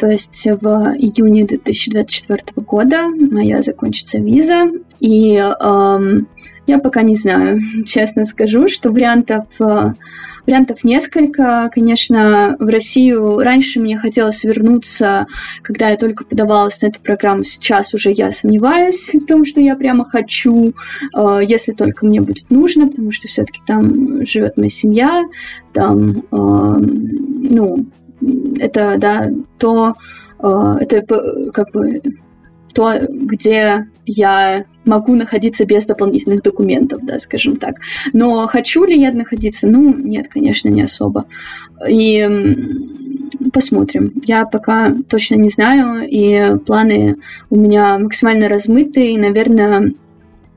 то 0.02 0.10
есть 0.10 0.46
в 0.46 0.68
июне 0.98 1.46
2024 1.46 2.66
года 2.66 3.08
моя 3.08 3.62
закончится 3.62 4.18
виза, 4.18 4.72
и 5.00 5.36
эм, 5.36 6.28
я 6.68 6.80
пока 6.80 7.02
не 7.02 7.16
знаю, 7.16 7.60
честно 7.86 8.26
скажу, 8.26 8.68
что 8.68 8.92
вариантов, 8.92 9.46
э, 9.60 9.94
вариантов 10.46 10.84
несколько. 10.84 11.70
Конечно, 11.74 12.56
в 12.60 12.66
Россию 12.66 13.40
раньше 13.40 13.80
мне 13.80 13.98
хотелось 13.98 14.44
вернуться, 14.44 15.28
когда 15.64 15.90
я 15.90 15.98
только 15.98 16.24
подавалась 16.24 16.82
на 16.82 16.88
эту 16.88 17.02
программу. 17.02 17.44
Сейчас 17.44 17.94
уже 17.94 18.12
я 18.12 18.32
сомневаюсь 18.32 19.14
в 19.14 19.26
том, 19.26 19.46
что 19.46 19.60
я 19.60 19.76
прямо 19.76 20.06
хочу, 20.06 20.74
э, 21.18 21.40
если 21.46 21.72
только 21.72 22.06
мне 22.06 22.22
будет 22.22 22.50
нужно, 22.50 22.88
потому 22.88 23.12
что 23.12 23.28
все-таки 23.28 23.62
там 23.66 24.26
живет 24.26 24.58
моя 24.58 24.70
семья, 24.70 25.24
там, 25.74 26.20
э, 26.20 26.24
ну, 26.32 27.86
это, 28.60 28.96
да, 29.00 29.32
то, 29.58 29.96
это 30.40 31.02
как 31.54 31.72
бы 31.72 32.02
то, 32.74 32.94
где 33.10 33.88
я 34.06 34.66
могу 34.86 35.16
находиться 35.16 35.66
без 35.66 35.86
дополнительных 35.86 36.42
документов, 36.42 37.02
да, 37.04 37.20
скажем 37.20 37.58
так. 37.58 37.76
Но 38.14 38.48
хочу 38.48 38.86
ли 38.86 39.00
я 39.00 39.12
находиться? 39.12 39.68
Ну, 39.68 39.94
нет, 39.94 40.28
конечно, 40.28 40.70
не 40.70 40.84
особо. 40.84 41.26
И 41.88 42.28
посмотрим. 43.54 44.14
Я 44.26 44.46
пока 44.46 44.94
точно 45.10 45.36
не 45.36 45.50
знаю, 45.50 46.08
и 46.08 46.58
планы 46.66 47.18
у 47.50 47.58
меня 47.58 47.98
максимально 47.98 48.50
размыты, 48.50 49.12
и, 49.12 49.18
наверное, 49.18 49.94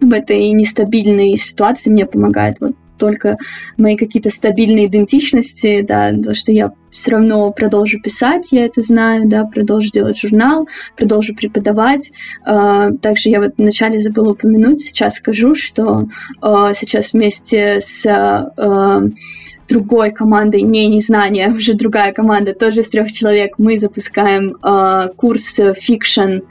в 0.01 0.13
этой 0.13 0.51
нестабильной 0.51 1.37
ситуации 1.37 1.91
мне 1.91 2.07
помогает 2.07 2.57
вот 2.61 2.73
только 2.99 3.37
мои 3.77 3.97
какие-то 3.97 4.31
стабильные 4.31 4.87
идентичности, 4.87 5.83
да, 5.83 6.13
то, 6.13 6.35
что 6.35 6.53
я 6.53 6.73
все 6.95 7.11
равно 7.11 7.51
продолжу 7.51 8.01
писать, 8.01 8.49
я 8.53 8.65
это 8.66 8.81
знаю, 8.81 9.25
да, 9.27 9.45
продолжу 9.45 9.91
делать 9.91 10.16
журнал, 10.16 10.69
продолжу 10.97 11.35
преподавать. 11.35 12.12
А, 12.45 12.93
также 12.93 13.31
я 13.31 13.41
вот 13.41 13.55
вначале 13.59 13.99
забыла 13.99 14.31
упомянуть, 14.31 14.81
сейчас 14.81 15.16
скажу, 15.16 15.57
что 15.57 16.09
а, 16.41 16.73
сейчас 16.73 17.12
вместе 17.12 17.81
с 17.81 18.07
а, 18.07 19.03
другой 19.69 20.12
командой, 20.12 20.62
не 20.62 20.87
незнание, 20.87 21.49
уже 21.55 21.75
другая 21.75 22.12
команда, 22.12 22.55
тоже 22.55 22.81
из 22.81 22.89
трех 22.89 23.11
человек, 23.11 23.55
мы 23.59 23.77
запускаем 23.77 24.55
курс 25.16 25.61
фикшн 25.81 26.43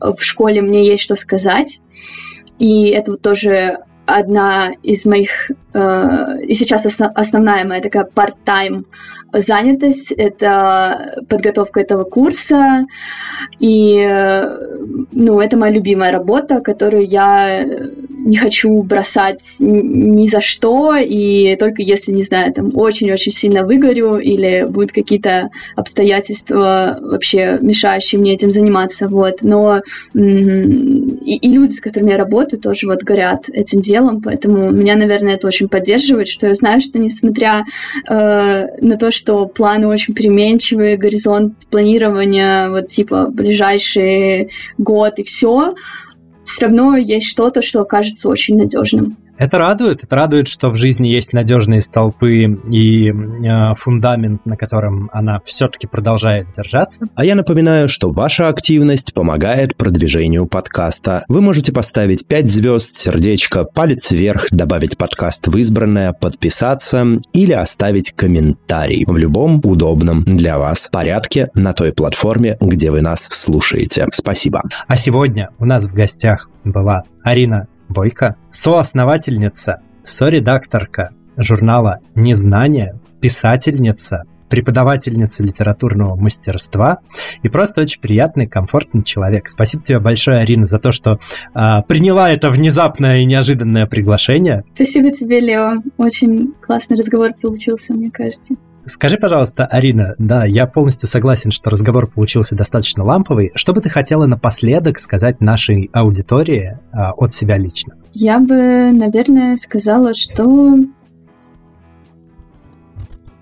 в 0.00 0.20
школе 0.20 0.60
«Мне 0.60 0.86
есть 0.86 1.04
что 1.04 1.14
сказать». 1.14 1.80
И 2.58 2.88
это 2.88 3.12
вот 3.12 3.22
тоже 3.22 3.78
одна 4.06 4.72
из 4.82 5.04
моих, 5.04 5.50
и 5.74 6.54
сейчас 6.54 6.86
основ, 6.86 7.10
основная 7.14 7.64
моя 7.64 7.80
такая 7.80 8.08
part-time 8.14 8.84
занятость, 9.32 10.12
это 10.12 11.24
подготовка 11.28 11.80
этого 11.80 12.04
курса, 12.04 12.86
и, 13.58 14.08
ну, 15.12 15.40
это 15.40 15.56
моя 15.56 15.72
любимая 15.72 16.12
работа, 16.12 16.60
которую 16.60 17.04
я 17.04 17.64
не 18.08 18.36
хочу 18.36 18.82
бросать 18.82 19.42
ни 19.58 20.28
за 20.28 20.40
что, 20.40 20.94
и 20.96 21.56
только 21.56 21.82
если, 21.82 22.12
не 22.12 22.22
знаю, 22.22 22.52
там, 22.52 22.70
очень-очень 22.74 23.32
сильно 23.32 23.64
выгорю, 23.64 24.18
или 24.18 24.66
будут 24.68 24.92
какие-то 24.92 25.50
обстоятельства 25.74 26.98
вообще 27.02 27.58
мешающие 27.60 28.20
мне 28.20 28.34
этим 28.34 28.50
заниматься, 28.50 29.08
вот, 29.08 29.42
но 29.42 29.82
и, 30.14 31.36
и 31.36 31.52
люди, 31.52 31.72
с 31.72 31.80
которыми 31.80 32.12
я 32.12 32.18
работаю, 32.18 32.60
тоже 32.60 32.86
вот 32.86 33.02
горят 33.02 33.48
этим 33.48 33.82
делом, 33.82 34.22
поэтому 34.22 34.70
меня, 34.70 34.94
наверное, 34.94 35.34
это 35.34 35.48
очень 35.48 35.63
поддерживает, 35.68 36.28
что 36.28 36.46
я 36.46 36.54
знаю, 36.54 36.80
что 36.80 36.98
несмотря 36.98 37.64
э, 38.08 38.66
на 38.80 38.96
то, 38.96 39.10
что 39.10 39.46
планы 39.46 39.86
очень 39.86 40.14
переменчивые, 40.14 40.96
горизонт 40.96 41.54
планирования, 41.70 42.68
вот 42.68 42.88
типа 42.88 43.28
ближайший 43.30 44.50
год 44.78 45.18
и 45.18 45.22
все, 45.24 45.74
все 46.44 46.66
равно 46.66 46.96
есть 46.96 47.26
что-то, 47.26 47.62
что 47.62 47.84
кажется 47.84 48.28
очень 48.28 48.56
надежным. 48.56 49.16
Это 49.36 49.58
радует. 49.58 50.04
Это 50.04 50.14
радует, 50.14 50.48
что 50.48 50.70
в 50.70 50.76
жизни 50.76 51.08
есть 51.08 51.32
надежные 51.32 51.80
столпы 51.80 52.60
и 52.70 53.10
э, 53.10 53.74
фундамент, 53.74 54.46
на 54.46 54.56
котором 54.56 55.10
она 55.12 55.40
все-таки 55.44 55.86
продолжает 55.86 56.46
держаться. 56.56 57.06
А 57.14 57.24
я 57.24 57.34
напоминаю, 57.34 57.88
что 57.88 58.10
ваша 58.10 58.48
активность 58.48 59.12
помогает 59.12 59.76
продвижению 59.76 60.46
подкаста. 60.46 61.24
Вы 61.28 61.40
можете 61.40 61.72
поставить 61.72 62.26
5 62.26 62.48
звезд, 62.48 62.94
сердечко, 62.94 63.64
палец 63.64 64.12
вверх, 64.12 64.46
добавить 64.50 64.96
подкаст 64.96 65.48
в 65.48 65.56
избранное, 65.56 66.12
подписаться 66.12 67.04
или 67.32 67.52
оставить 67.52 68.12
комментарий 68.12 69.04
в 69.06 69.16
любом 69.16 69.60
удобном 69.64 70.22
для 70.24 70.58
вас 70.58 70.88
порядке 70.92 71.50
на 71.54 71.72
той 71.72 71.92
платформе, 71.92 72.54
где 72.60 72.90
вы 72.90 73.00
нас 73.00 73.28
слушаете. 73.30 74.06
Спасибо. 74.12 74.62
А 74.86 74.96
сегодня 74.96 75.50
у 75.58 75.64
нас 75.64 75.86
в 75.86 75.94
гостях 75.94 76.48
была 76.64 77.02
Арина 77.22 77.66
Бойко, 77.88 78.36
соосновательница, 78.50 79.82
соредакторка 80.02 81.10
журнала 81.36 82.00
«Незнание», 82.14 82.98
писательница, 83.20 84.24
преподавательница 84.48 85.42
литературного 85.42 86.14
мастерства 86.14 86.98
и 87.42 87.48
просто 87.48 87.80
очень 87.80 88.00
приятный, 88.00 88.46
комфортный 88.46 89.02
человек. 89.02 89.48
Спасибо 89.48 89.82
тебе 89.82 89.98
большое, 89.98 90.38
Арина, 90.38 90.66
за 90.66 90.78
то, 90.78 90.92
что 90.92 91.18
э, 91.54 91.82
приняла 91.88 92.30
это 92.30 92.50
внезапное 92.50 93.18
и 93.18 93.24
неожиданное 93.24 93.86
приглашение. 93.86 94.62
Спасибо 94.74 95.10
тебе, 95.10 95.40
Лео. 95.40 95.82
Очень 95.96 96.52
классный 96.60 96.96
разговор 96.96 97.32
получился, 97.40 97.94
мне 97.94 98.10
кажется. 98.10 98.54
Скажи, 98.86 99.16
пожалуйста, 99.16 99.64
Арина, 99.66 100.14
да, 100.18 100.44
я 100.44 100.66
полностью 100.66 101.08
согласен, 101.08 101.50
что 101.50 101.70
разговор 101.70 102.06
получился 102.06 102.54
достаточно 102.54 103.02
ламповый. 103.02 103.50
Что 103.54 103.72
бы 103.72 103.80
ты 103.80 103.88
хотела 103.88 104.26
напоследок 104.26 104.98
сказать 104.98 105.40
нашей 105.40 105.88
аудитории 105.92 106.78
а, 106.92 107.12
от 107.12 107.32
себя 107.32 107.56
лично? 107.56 107.94
Я 108.12 108.38
бы, 108.40 108.90
наверное, 108.92 109.56
сказала, 109.56 110.14
что 110.14 110.76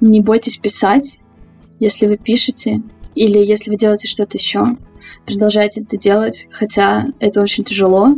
не 0.01 0.21
бойтесь 0.21 0.59
писать, 0.59 1.19
если 1.81 2.07
вы 2.07 2.19
пишете, 2.19 2.83
или 3.17 3.39
если 3.39 3.71
вы 3.71 3.77
делаете 3.77 4.07
что-то 4.07 4.39
еще. 4.39 4.77
Продолжайте 5.27 5.83
это 5.83 5.97
делать, 5.97 6.49
хотя 6.53 7.07
это 7.19 7.43
очень 7.43 7.65
тяжело. 7.65 8.15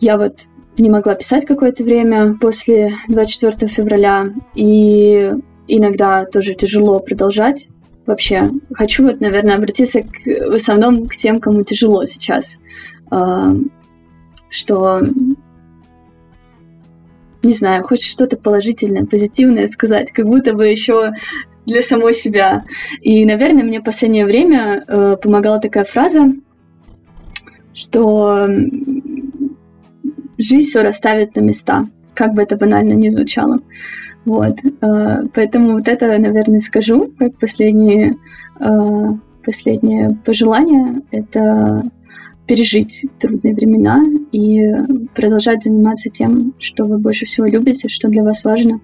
Я 0.00 0.16
вот 0.16 0.40
не 0.78 0.88
могла 0.88 1.14
писать 1.14 1.44
какое-то 1.44 1.84
время 1.84 2.34
после 2.38 2.94
24 3.08 3.70
февраля, 3.70 4.30
и 4.54 5.32
иногда 5.68 6.24
тоже 6.24 6.54
тяжело 6.54 7.00
продолжать. 7.00 7.68
Вообще, 8.06 8.50
хочу 8.72 9.04
вот, 9.04 9.20
наверное, 9.20 9.56
обратиться 9.56 10.02
к, 10.02 10.24
в 10.24 10.54
основном 10.54 11.06
к 11.06 11.16
тем, 11.16 11.40
кому 11.40 11.62
тяжело 11.62 12.04
сейчас. 12.04 12.58
Э, 13.10 13.54
что 14.48 15.00
не 17.42 17.54
знаю, 17.54 17.82
хочешь 17.82 18.10
что-то 18.10 18.36
положительное, 18.36 19.04
позитивное 19.04 19.66
сказать, 19.66 20.12
как 20.12 20.26
будто 20.26 20.54
бы 20.54 20.66
еще 20.66 21.12
для 21.66 21.82
самой 21.82 22.14
себя. 22.14 22.64
И, 23.00 23.24
наверное, 23.24 23.64
мне 23.64 23.80
в 23.80 23.84
последнее 23.84 24.24
время 24.24 24.84
э, 24.86 25.16
помогала 25.20 25.60
такая 25.60 25.84
фраза, 25.84 26.32
что 27.74 28.48
жизнь 30.38 30.68
все 30.68 30.82
расставит 30.82 31.36
на 31.36 31.40
места, 31.40 31.86
как 32.14 32.34
бы 32.34 32.42
это 32.42 32.56
банально 32.56 32.92
ни 32.92 33.08
звучало. 33.08 33.58
Вот, 34.24 34.56
э, 34.62 35.22
поэтому 35.34 35.72
вот 35.72 35.88
это, 35.88 36.06
наверное, 36.18 36.60
скажу 36.60 37.10
как 37.18 37.36
последнее, 37.38 38.16
э, 38.60 39.08
последнее 39.44 40.16
пожелание. 40.24 41.02
Это 41.10 41.82
пережить 42.46 43.04
трудные 43.18 43.54
времена 43.54 44.04
и 44.32 44.70
продолжать 45.14 45.64
заниматься 45.64 46.10
тем, 46.10 46.54
что 46.58 46.84
вы 46.84 46.98
больше 46.98 47.26
всего 47.26 47.46
любите, 47.46 47.88
что 47.88 48.08
для 48.08 48.22
вас 48.22 48.44
важно. 48.44 48.80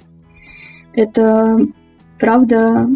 Это 0.94 1.58
правда 2.18 2.88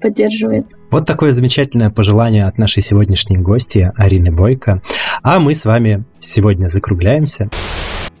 поддерживает. 0.00 0.66
Вот 0.90 1.06
такое 1.06 1.32
замечательное 1.32 1.90
пожелание 1.90 2.44
от 2.44 2.58
нашей 2.58 2.82
сегодняшней 2.82 3.38
гости 3.38 3.92
Арины 3.96 4.30
Бойко. 4.30 4.82
А 5.22 5.40
мы 5.40 5.54
с 5.54 5.64
вами 5.64 6.04
сегодня 6.18 6.68
закругляемся. 6.68 7.48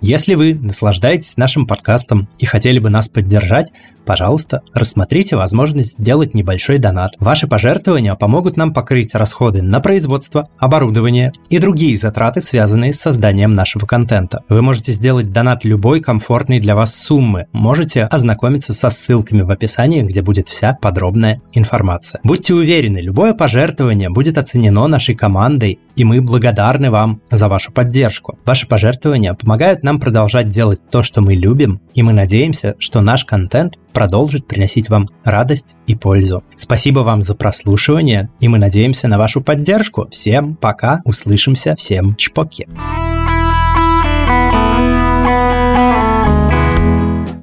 Если 0.06 0.34
вы 0.34 0.54
наслаждаетесь 0.54 1.38
нашим 1.38 1.66
подкастом 1.66 2.28
и 2.38 2.44
хотели 2.44 2.78
бы 2.78 2.90
нас 2.90 3.08
поддержать, 3.08 3.72
пожалуйста, 4.04 4.60
рассмотрите 4.74 5.34
возможность 5.34 5.94
сделать 5.98 6.34
небольшой 6.34 6.76
донат. 6.76 7.12
Ваши 7.20 7.46
пожертвования 7.46 8.14
помогут 8.14 8.58
нам 8.58 8.74
покрыть 8.74 9.14
расходы 9.14 9.62
на 9.62 9.80
производство, 9.80 10.50
оборудование 10.58 11.32
и 11.48 11.58
другие 11.58 11.96
затраты, 11.96 12.42
связанные 12.42 12.92
с 12.92 13.00
созданием 13.00 13.54
нашего 13.54 13.86
контента. 13.86 14.42
Вы 14.50 14.60
можете 14.60 14.92
сделать 14.92 15.32
донат 15.32 15.64
любой 15.64 16.02
комфортной 16.02 16.60
для 16.60 16.76
вас 16.76 16.94
суммы. 16.94 17.46
Можете 17.52 18.02
ознакомиться 18.02 18.74
со 18.74 18.90
ссылками 18.90 19.40
в 19.40 19.50
описании, 19.50 20.02
где 20.02 20.20
будет 20.20 20.50
вся 20.50 20.76
подробная 20.82 21.40
информация. 21.54 22.20
Будьте 22.24 22.52
уверены, 22.52 22.98
любое 22.98 23.32
пожертвование 23.32 24.10
будет 24.10 24.36
оценено 24.36 24.86
нашей 24.86 25.14
командой, 25.14 25.78
и 25.96 26.04
мы 26.04 26.20
благодарны 26.20 26.90
вам 26.90 27.22
за 27.30 27.48
вашу 27.48 27.72
поддержку. 27.72 28.38
Ваши 28.44 28.66
пожертвования 28.66 29.32
помогают 29.32 29.82
нам 29.82 29.93
нам 29.94 30.00
продолжать 30.00 30.48
делать 30.48 30.80
то, 30.90 31.02
что 31.04 31.20
мы 31.20 31.34
любим, 31.34 31.80
и 31.94 32.02
мы 32.02 32.12
надеемся, 32.12 32.74
что 32.78 33.00
наш 33.00 33.24
контент 33.24 33.78
продолжит 33.92 34.46
приносить 34.46 34.88
вам 34.88 35.06
радость 35.22 35.76
и 35.86 35.94
пользу. 35.94 36.42
Спасибо 36.56 37.00
вам 37.00 37.22
за 37.22 37.36
прослушивание, 37.36 38.28
и 38.40 38.48
мы 38.48 38.58
надеемся 38.58 39.06
на 39.06 39.18
вашу 39.18 39.40
поддержку. 39.40 40.08
Всем 40.10 40.56
пока, 40.56 41.00
услышимся, 41.04 41.76
всем 41.76 42.16
чпоки. 42.16 42.66